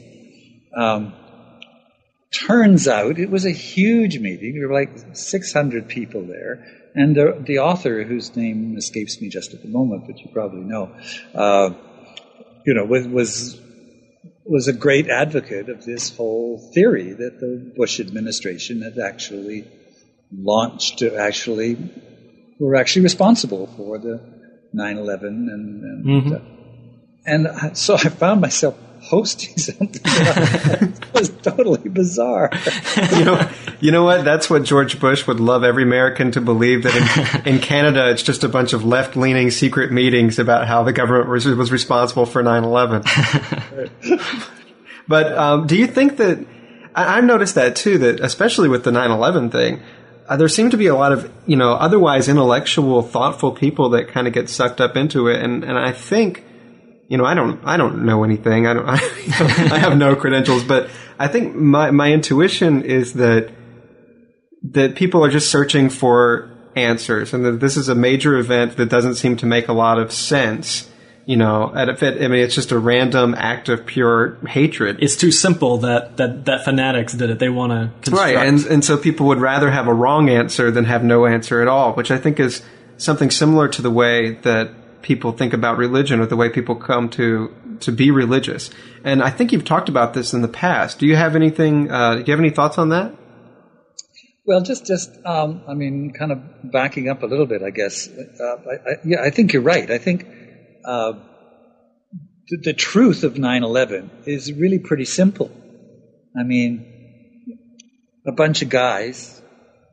Um, 0.77 1.15
turns 2.35 2.89
out 2.89 3.19
it 3.19 3.31
was 3.31 3.47
a 3.47 3.51
huge 3.51 4.19
meeting. 4.19 4.59
There 4.59 4.69
were 4.69 4.75
like 4.75 4.91
600 5.13 5.89
people 5.89 6.23
there. 6.23 6.67
And 6.95 7.17
the, 7.17 7.37
the 7.41 7.59
author, 7.59 8.05
whose 8.05 8.37
name 8.37 8.77
escapes 8.77 9.21
me 9.21 9.29
just 9.29 9.53
at 9.53 9.63
the 9.63 9.69
moment, 9.69 10.07
but 10.07 10.21
you 10.21 10.29
probably 10.33 10.61
know, 10.61 10.91
uh, 11.35 11.71
you 12.65 12.75
know, 12.75 12.85
was, 12.85 13.07
was, 13.09 13.61
was 14.45 14.69
a 14.69 14.73
great 14.73 15.09
advocate 15.09 15.69
of 15.69 15.85
this 15.85 16.17
whole 16.17 16.59
theory 16.73 17.13
that 17.13 17.41
the 17.41 17.73
Bush 17.77 17.99
administration 17.99 18.83
had 18.83 18.99
actually 18.99 19.67
launched 20.33 21.01
to 21.01 21.17
actually, 21.17 21.77
were 22.59 22.75
actually 22.77 23.03
responsible 23.03 23.67
for 23.77 23.99
the 23.99 24.21
9-11 24.75 25.23
and, 25.23 25.49
and, 26.09 26.33
uh, 26.35 26.39
and 27.27 27.49
I- 27.49 27.73
so 27.75 27.95
I 27.95 28.09
found 28.09 28.41
myself 28.41 28.77
hosting 29.01 29.57
something 29.59 30.01
that 30.03 31.07
was 31.15 31.29
totally 31.43 31.89
bizarre. 31.91 32.51
You 33.17 33.25
know, 33.25 33.51
you 33.81 33.93
know 33.93 34.03
what? 34.05 34.25
That's 34.25 34.49
what 34.49 34.63
George 34.65 34.99
Bush 34.99 35.27
would 35.27 35.41
love 35.41 35.63
every 35.63 35.83
American 35.83 36.31
to 36.33 36.41
believe 36.41 36.85
that 36.85 37.45
in, 37.45 37.55
in 37.57 37.61
Canada 37.61 38.11
it's 38.11 38.23
just 38.23 38.45
a 38.45 38.49
bunch 38.49 38.73
of 38.73 38.85
left-leaning 38.85 39.51
secret 39.51 39.93
meetings 39.93 40.39
about 40.39 40.67
how 40.67 40.83
the 40.85 40.93
government 40.93 41.29
was, 41.29 41.45
was 41.47 41.71
responsible 41.71 42.25
for 42.27 42.43
9/11. 42.43 43.05
but 45.09 45.33
um, 45.37 45.67
do 45.67 45.77
you 45.77 45.87
think 45.87 46.17
that 46.17 46.39
I, 46.95 47.19
I've 47.19 47.25
noticed 47.25 47.55
that 47.57 47.77
too? 47.77 47.99
That 47.99 48.21
especially 48.21 48.69
with 48.69 48.85
the 48.85 48.91
9/11 48.91 49.53
thing, 49.53 49.81
uh, 49.81 49.83
Uh, 50.27 50.37
there 50.37 50.49
seem 50.49 50.71
to 50.71 50.77
be 50.77 50.87
a 50.87 50.95
lot 50.95 51.13
of 51.13 51.31
you 51.47 51.57
know 51.57 51.73
otherwise 51.73 52.29
intellectual, 52.29 53.03
thoughtful 53.03 53.53
people 53.53 53.91
that 53.91 54.09
kind 54.09 54.27
of 54.27 54.33
get 54.33 54.49
sucked 54.49 54.81
up 54.81 54.97
into 54.97 55.29
it, 55.29 55.43
and 55.43 55.65
and 55.65 55.79
I 55.79 55.93
think 55.93 56.45
you 57.09 57.19
know, 57.19 57.25
I 57.25 57.35
don't, 57.35 57.61
I 57.65 57.77
don't 57.77 58.05
know 58.05 58.25
anything. 58.25 58.67
I 58.67 58.75
don't, 58.75 58.89
I, 58.89 58.95
I 59.73 59.79
have 59.79 59.97
no 59.97 60.17
credentials, 60.17 60.65
but 60.65 60.91
I 61.19 61.29
think 61.29 61.55
my, 61.55 61.91
my 61.91 62.13
intuition 62.13 62.83
is 62.83 63.15
that, 63.15 63.53
that 64.71 64.97
people 64.97 65.25
are 65.25 65.31
just 65.31 65.51
searching 65.51 65.91
for 65.91 66.51
answers 66.75 67.35
and 67.35 67.45
that 67.45 67.61
this 67.61 67.77
is 67.77 67.89
a 67.89 67.95
major 67.95 68.37
event 68.37 68.77
that 68.79 68.89
doesn't 68.89 69.17
seem 69.17 69.37
to 69.37 69.47
make 69.47 69.69
a 69.69 69.73
lot 69.73 69.99
of 69.99 70.13
sense. 70.13 70.91
You 71.27 71.39
know, 71.39 71.73
and 71.75 71.89
if 71.89 72.03
it, 72.03 72.23
I 72.23 72.29
mean, 72.29 72.41
it's 72.41 72.55
just 72.55 72.71
a 72.71 72.79
random 72.79 73.35
act 73.35 73.71
of 73.71 73.87
pure 73.87 74.37
hatred. 74.47 74.99
It's 75.01 75.17
too 75.17 75.31
simple 75.31 75.79
that 75.79 76.19
that, 76.19 76.45
that 76.45 76.65
fanatics 76.65 77.15
did 77.15 77.31
it. 77.31 77.39
They 77.39 77.49
want 77.49 77.73
to 77.73 77.91
construct. 78.03 78.35
Right, 78.37 78.47
and 78.47 78.63
and 78.67 78.85
so 78.85 78.99
people 78.99 79.27
would 79.29 79.41
rather 79.41 79.71
have 79.71 79.89
a 79.89 79.95
wrong 79.95 80.29
answer 80.29 80.71
than 80.71 80.85
have 80.85 81.03
no 81.03 81.25
answer 81.25 81.63
at 81.63 81.69
all, 81.69 81.95
which 81.95 82.11
I 82.11 82.19
think 82.19 82.39
is 82.39 82.63
something 82.99 83.31
similar 83.31 83.69
to 83.69 83.81
the 83.81 83.91
way 83.91 84.33
that 84.43 85.01
people 85.01 85.33
think 85.33 85.55
about 85.55 85.79
religion 85.79 86.21
or 86.21 86.27
the 86.27 86.37
way 86.37 86.51
people 86.51 86.77
come 86.77 87.09
to 87.11 87.55
to 87.81 87.91
be 87.91 88.11
religious. 88.11 88.71
And 89.03 89.23
I 89.23 89.31
think 89.31 89.51
you've 89.51 89.65
talked 89.65 89.89
about 89.89 90.13
this 90.13 90.35
in 90.35 90.43
the 90.43 90.49
past. 90.49 90.99
Do 90.99 91.07
you 91.07 91.17
have 91.17 91.37
anything? 91.37 91.91
Uh, 91.91 92.17
do 92.17 92.25
you 92.27 92.33
have 92.33 92.41
any 92.41 92.51
thoughts 92.51 92.77
on 92.77 92.91
that? 92.91 93.15
Well, 94.47 94.61
just, 94.61 94.85
just, 94.85 95.11
um, 95.25 95.63
I 95.67 95.73
mean, 95.73 96.13
kind 96.13 96.31
of 96.31 96.39
backing 96.71 97.09
up 97.09 97.23
a 97.23 97.27
little 97.27 97.47
bit, 97.47 97.63
I 97.63 97.71
guess. 97.71 98.09
Uh, 98.09 98.45
I, 98.45 98.75
I, 98.75 98.95
yeah, 99.03 99.23
I 99.23 99.31
think 99.31 99.55
you're 99.55 99.63
right. 99.63 99.91
I 99.91 99.97
think 99.97 100.27
uh, 100.85 101.13
the, 102.49 102.59
the 102.63 102.73
truth 102.75 103.25
of 103.25 103.35
9/11 103.35 104.11
is 104.27 104.53
really 104.53 104.79
pretty 104.79 105.05
simple. 105.05 105.51
I 106.37 106.43
mean, 106.43 106.87
a 108.27 108.33
bunch 108.33 108.63
of 108.63 108.69
guys 108.69 109.43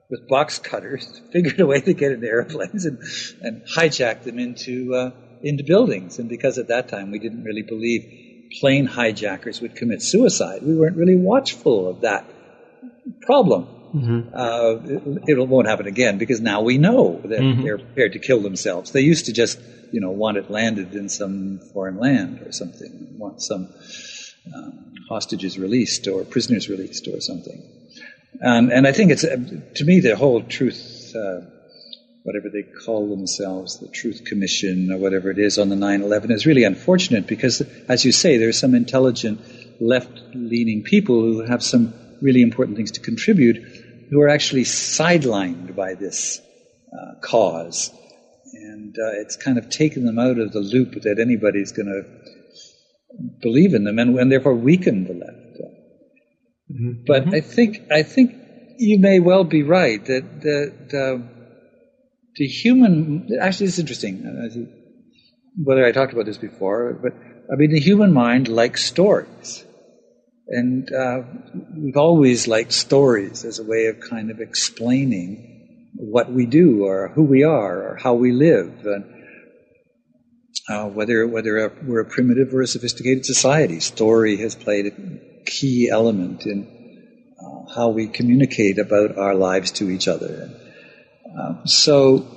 with 0.10 0.28
box 0.28 0.60
cutters 0.60 1.22
figured 1.32 1.60
a 1.60 1.66
way 1.66 1.82
to 1.82 1.94
get 1.94 2.12
into 2.12 2.28
airplanes 2.28 2.86
and, 2.86 3.00
and 3.42 3.64
hijack 3.78 4.24
them 4.24 4.40
into 4.40 4.94
uh, 4.94 5.12
into 5.42 5.64
buildings. 5.64 6.20
And 6.20 6.30
because 6.30 6.58
at 6.58 6.68
that 6.68 6.90
time 6.90 7.12
we 7.12 7.20
didn't 7.20 7.44
really 7.44 7.64
believe 7.64 8.02
plane 8.60 8.86
hijackers 8.86 9.62
would 9.62 9.76
commit 9.76 10.02
suicide, 10.02 10.62
we 10.62 10.76
weren't 10.76 10.98
really 10.98 11.16
watchful 11.16 11.90
of 11.90 12.02
that 12.02 12.26
problem. 13.22 13.81
Uh, 14.34 14.78
it, 14.84 15.38
it 15.38 15.48
won't 15.48 15.68
happen 15.68 15.88
again 15.88 16.18
because 16.18 16.42
now 16.42 16.62
we 16.62 16.78
know 16.78 17.22
that 17.24 17.42
they're 17.64 17.78
prepared 17.78 18.14
to 18.14 18.20
kill 18.20 18.42
themselves. 18.42 18.92
They 18.92 19.02
used 19.02 19.26
to 19.26 19.34
just, 19.34 19.60
you 19.92 20.00
know, 20.00 20.12
want 20.12 20.38
it 20.38 20.50
landed 20.50 20.94
in 20.94 21.10
some 21.10 21.60
foreign 21.74 21.98
land 21.98 22.42
or 22.46 22.52
something, 22.52 23.08
want 23.18 23.42
some 23.42 23.68
um, 24.56 24.94
hostages 25.10 25.60
released 25.60 26.08
or 26.08 26.24
prisoners 26.24 26.70
released 26.70 27.08
or 27.08 27.20
something. 27.20 27.62
And, 28.40 28.72
and 28.72 28.88
I 28.88 28.94
think 28.94 29.12
it's, 29.12 29.24
uh, 29.24 29.36
to 29.76 29.86
me, 29.86 30.00
the 30.00 30.16
whole 30.16 30.42
truth 30.42 31.14
uh, 31.16 31.42
whatever 32.24 32.50
they 32.50 32.64
call 32.86 33.10
themselves, 33.10 33.80
the 33.80 33.88
Truth 33.88 34.26
Commission 34.26 34.92
or 34.92 34.98
whatever 34.98 35.32
it 35.32 35.40
is 35.40 35.58
on 35.58 35.70
the 35.70 35.76
9/11 35.76 36.32
is 36.32 36.46
really 36.46 36.64
unfortunate 36.64 37.28
because, 37.28 37.62
as 37.88 38.06
you 38.06 38.12
say, 38.12 38.38
there's 38.38 38.60
some 38.60 38.76
intelligent 38.76 39.40
left-leaning 39.80 40.84
people 40.84 41.22
who 41.22 41.42
have 41.42 41.64
some 41.64 41.94
really 42.22 42.42
important 42.42 42.78
things 42.78 42.92
to 42.92 43.00
contribute 43.00 43.58
who 44.10 44.22
are 44.22 44.30
actually 44.30 44.64
sidelined 44.64 45.76
by 45.76 45.94
this 45.94 46.40
uh, 46.94 47.20
cause, 47.22 47.92
and 48.54 48.96
uh, 48.98 49.22
it's 49.22 49.38
kind 49.38 49.58
of 49.58 49.70
taken 49.70 50.06
them 50.06 50.20
out 50.20 50.38
of 50.38 50.52
the 50.52 50.60
loop 50.60 51.02
that 51.04 51.20
anybody's 51.20 51.72
going 51.72 51.88
to 51.88 52.04
believe 53.42 53.74
in 53.74 53.84
them, 53.84 54.00
and, 54.00 54.18
and 54.20 54.32
therefore 54.32 54.56
weaken 54.56 55.06
the 55.06 55.14
left. 55.14 55.42
Mm-hmm. 56.72 57.04
But 57.06 57.34
I 57.34 57.42
think 57.42 57.92
I 57.92 58.04
think 58.04 58.36
you 58.78 59.00
may 59.00 59.20
well 59.20 59.44
be 59.44 59.64
right 59.64 60.04
that 60.06 60.42
that 60.42 60.94
uh, 60.94 61.28
the 62.36 62.48
human 62.48 63.30
actually 63.42 63.68
it's 63.68 63.80
interesting 63.80 64.24
whether 65.62 65.86
I 65.86 65.92
talked 65.92 66.14
about 66.14 66.26
this 66.26 66.38
before, 66.38 66.98
but 67.02 67.14
I 67.52 67.56
mean 67.56 67.72
the 67.72 67.80
human 67.80 68.14
mind 68.14 68.48
likes 68.48 68.84
stories, 68.84 69.66
and 70.52 70.92
uh, 70.94 71.22
we've 71.74 71.98
always 71.98 72.48
liked 72.48 72.74
stories 72.74 73.46
as 73.46 73.60
a 73.60 73.64
way 73.64 73.86
of 73.88 74.02
kind 74.02 74.30
of 74.30 74.42
explaining 74.42 75.90
what 75.96 76.32
we 76.32 76.46
do 76.46 76.84
or 76.84 77.08
who 77.10 77.24
we 77.24 77.44
are 77.44 77.82
or 77.82 77.96
how 77.96 78.14
we 78.14 78.32
live 78.32 78.86
and 78.86 79.06
uh, 80.70 80.86
whether 80.90 81.26
whether 81.26 81.58
a, 81.58 81.72
we're 81.84 82.02
a 82.02 82.06
primitive 82.06 82.54
or 82.54 82.62
a 82.62 82.68
sophisticated 82.68 83.26
society. 83.26 83.80
Story 83.80 84.38
has 84.38 84.54
played 84.54 84.88
a 84.88 85.46
key 85.46 85.90
element 85.90 86.46
in 86.46 86.68
uh, 87.40 87.74
how 87.74 87.90
we 87.90 88.08
communicate 88.08 88.78
about 88.78 89.18
our 89.18 89.36
lives 89.36 89.72
to 89.72 89.90
each 89.90 90.08
other. 90.08 90.50
Um, 91.34 91.62
so 91.66 92.28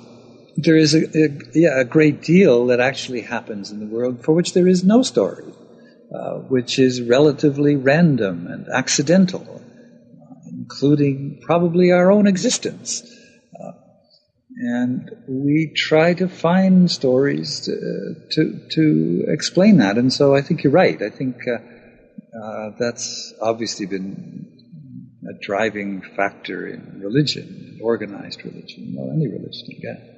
there 0.55 0.77
is 0.77 0.95
a, 0.95 1.03
a, 1.03 1.39
yeah, 1.53 1.81
a 1.81 1.85
great 1.85 2.21
deal 2.21 2.67
that 2.67 2.79
actually 2.79 3.21
happens 3.21 3.71
in 3.71 3.79
the 3.79 3.85
world 3.85 4.23
for 4.23 4.33
which 4.33 4.53
there 4.53 4.67
is 4.67 4.83
no 4.85 5.03
story, 5.03 5.43
uh, 6.15 6.35
which 6.47 6.79
is 6.79 7.01
relatively 7.01 7.75
random 7.75 8.47
and 8.47 8.67
accidental, 8.69 9.61
uh, 9.61 10.35
including 10.49 11.39
probably 11.41 11.91
our 11.91 12.09
own 12.09 12.25
existence. 12.25 13.03
Uh, 13.59 13.71
and 14.57 15.11
we 15.27 15.73
try 15.75 16.13
to 16.13 16.29
find 16.29 16.89
stories 16.89 17.61
to, 17.61 18.15
to, 18.31 18.59
to 18.71 19.25
explain 19.27 19.77
that. 19.77 19.97
And 19.97 20.13
so 20.13 20.33
I 20.33 20.41
think 20.41 20.63
you're 20.63 20.71
right. 20.71 21.01
I 21.01 21.09
think 21.09 21.35
uh, 21.47 21.57
uh, 22.41 22.71
that's 22.79 23.33
obviously 23.41 23.85
been 23.85 24.45
a 25.29 25.33
driving 25.41 26.01
factor 26.15 26.65
in 26.67 27.01
religion, 27.01 27.79
organized 27.81 28.45
religion, 28.45 28.93
well, 28.95 29.11
any 29.11 29.27
religion, 29.27 29.67
I 29.69 29.81
guess. 29.81 30.14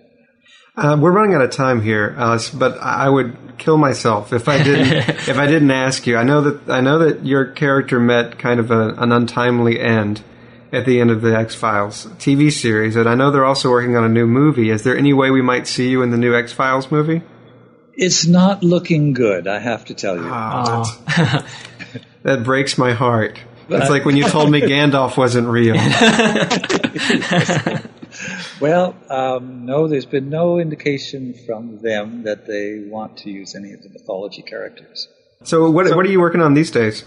Uh, 0.76 0.96
we're 1.00 1.12
running 1.12 1.34
out 1.34 1.42
of 1.42 1.50
time 1.50 1.82
here, 1.82 2.14
Alice, 2.18 2.52
but 2.52 2.78
I 2.80 3.10
would 3.10 3.58
kill 3.58 3.78
myself 3.78 4.32
if 4.32 4.48
I 4.48 4.62
didn't 4.64 4.88
if 5.28 5.38
I 5.38 5.48
didn't 5.48 5.72
ask 5.72 6.06
you. 6.06 6.18
I 6.18 6.24
know 6.24 6.42
that 6.42 6.70
I 6.70 6.82
know 6.82 7.00
that 7.00 7.26
your 7.26 7.46
character 7.46 8.00
met 8.00 8.38
kind 8.38 8.60
of 8.60 8.70
a, 8.70 8.90
an 8.90 9.12
untimely 9.12 9.80
end 9.80 10.22
at 10.72 10.86
the 10.86 11.02
end 11.02 11.10
of 11.10 11.22
the 11.22 11.36
X 11.36 11.56
Files 11.56 12.06
TV 12.20 12.52
series, 12.52 12.96
and 12.96 13.10
I 13.10 13.16
know 13.16 13.32
they're 13.32 13.46
also 13.46 13.72
working 13.72 13.96
on 13.96 14.04
a 14.04 14.10
new 14.10 14.28
movie. 14.28 14.70
Is 14.70 14.84
there 14.84 14.96
any 14.96 15.14
way 15.14 15.32
we 15.32 15.42
might 15.42 15.66
see 15.68 15.90
you 15.90 16.04
in 16.04 16.12
the 16.12 16.18
new 16.18 16.36
X 16.36 16.52
Files 16.54 16.92
movie? 16.92 17.24
It's 17.94 18.28
not 18.28 18.64
looking 18.64 19.14
good, 19.14 19.48
I 19.48 19.58
have 19.58 19.86
to 19.86 19.96
tell 19.96 20.16
you. 20.16 20.30
Oh. 20.32 21.48
That 22.28 22.44
breaks 22.44 22.78
my 22.78 22.92
heart. 22.92 23.40
It's 23.70 23.90
like 23.90 24.04
when 24.04 24.18
you 24.18 24.28
told 24.28 24.52
me 24.52 24.60
Gandalf 24.74 25.16
wasn't 25.16 25.48
real. 25.48 25.76
Well, 28.60 28.96
um, 29.10 29.66
no, 29.66 29.88
there's 29.88 30.06
been 30.06 30.30
no 30.30 30.60
indication 30.60 31.34
from 31.46 31.80
them 31.80 32.24
that 32.24 32.46
they 32.46 32.80
want 32.88 33.18
to 33.18 33.32
use 33.32 33.56
any 33.56 33.74
of 33.74 33.84
the 33.84 33.90
mythology 33.90 34.42
characters. 34.42 35.08
So 35.44 35.70
what 35.70 35.96
what 35.96 36.06
are 36.06 36.10
you 36.10 36.20
working 36.20 36.42
on 36.42 36.56
these 36.56 36.72
days? 36.72 37.06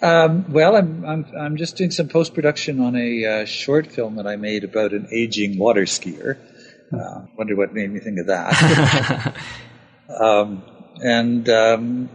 Um, 0.00 0.50
well, 0.52 0.76
I'm, 0.76 1.04
I'm 1.04 1.26
I'm 1.36 1.56
just 1.56 1.76
doing 1.76 1.90
some 1.90 2.08
post 2.08 2.34
production 2.34 2.80
on 2.80 2.94
a 2.94 3.24
uh, 3.24 3.44
short 3.44 3.88
film 3.88 4.16
that 4.16 4.26
I 4.26 4.36
made 4.36 4.62
about 4.62 4.92
an 4.92 5.08
aging 5.10 5.58
water 5.58 5.82
skier. 5.82 6.38
Uh, 6.92 7.26
wonder 7.36 7.56
what 7.56 7.74
made 7.74 7.90
me 7.90 7.98
think 7.98 8.20
of 8.20 8.26
that. 8.26 9.34
um, 10.20 10.62
and 11.02 11.48
um, 11.48 12.08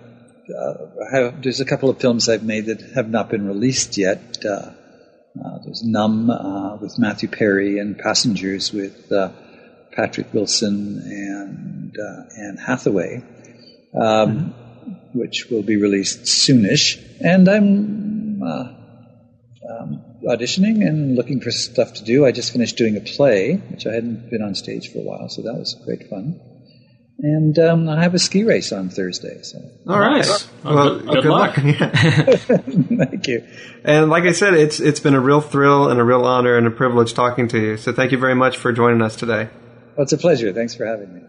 uh, 0.58 0.74
have, 1.12 1.41
there's 1.41 1.60
a 1.60 1.66
couple 1.66 1.90
of 1.90 1.99
films 1.99 2.30
I've 2.30 2.44
made 2.44 2.68
that 2.68 2.82
have 2.95 3.10
not 3.10 3.30
been 3.30 3.45
released 3.45 3.98
yet. 3.98 4.45
Uh, 4.45 4.72
uh, 5.40 5.60
there's 5.64 5.84
Numb 5.84 6.30
uh, 6.30 6.76
with 6.78 6.99
Matthew 6.99 7.30
Perry 7.30 7.80
and 7.80 7.98
Passengers 7.98 8.74
with 8.74 9.12
uh, 9.12 9.32
Patrick 9.94 10.34
Wilson 10.34 10.99
and 11.06 11.98
uh, 11.98 12.24
Anne 12.38 12.58
Hathaway, 12.58 13.24
um, 13.94 14.53
which 15.14 15.48
will 15.49 15.64
be 15.64 15.78
released 15.78 16.24
soonish. 16.24 17.02
And 17.22 17.48
I'm 17.48 18.44
uh, 18.44 18.74
um, 19.70 20.03
auditioning 20.24 20.86
and 20.86 21.16
looking 21.16 21.40
for 21.40 21.52
stuff 21.52 21.94
to 21.95 22.03
do. 22.03 22.26
I 22.26 22.32
just 22.32 22.52
finished 22.52 22.78
doing 22.78 22.98
a 22.98 23.02
play, 23.02 23.56
which 23.56 23.88
I 23.88 23.94
hadn't 23.94 24.30
been 24.30 24.41
on 24.41 24.56
stage 24.56 24.91
for 24.91 24.99
a 24.99 25.03
while, 25.03 25.30
so 25.30 25.44
that 25.44 25.53
was 25.53 25.76
great 25.86 26.10
fun. 26.10 26.40
And 27.23 27.57
um, 27.60 27.88
I 27.88 28.02
have 28.02 28.15
a 28.15 28.19
ski 28.19 28.43
race 28.43 28.72
on 28.72 28.89
Thursday. 28.89 29.41
So 29.43 29.60
All 29.88 29.99
right. 29.99 30.26
Well, 30.26 30.76
Well, 30.76 30.99
good- 30.99 31.07
good 31.22 31.26
luck. 31.26 31.56
Yeah. 31.57 31.89
thank 33.06 33.27
you. 33.27 33.48
And 33.84 34.10
like 34.10 34.23
I 34.23 34.31
said, 34.31 34.56
it's 34.56 34.80
it's 34.80 34.99
been 34.99 35.14
a 35.14 35.19
real 35.19 35.39
thrill 35.41 35.89
and 35.89 35.99
a 35.99 36.03
real 36.03 36.26
honor 36.26 36.57
and 36.57 36.65
a 36.65 36.72
privilege 36.72 37.14
talking 37.14 37.48
to 37.49 37.60
you. 37.60 37.77
So 37.77 37.93
thank 37.93 38.11
you 38.11 38.18
very 38.18 38.35
much 38.35 38.57
for 38.57 38.72
joining 38.73 39.02
us 39.03 39.15
today. 39.15 39.49
Well, 39.95 40.03
it's 40.03 40.14
a 40.14 40.18
pleasure. 40.18 40.52
Thanks 40.53 40.73
for 40.76 40.85
having 40.85 41.14
me. 41.14 41.22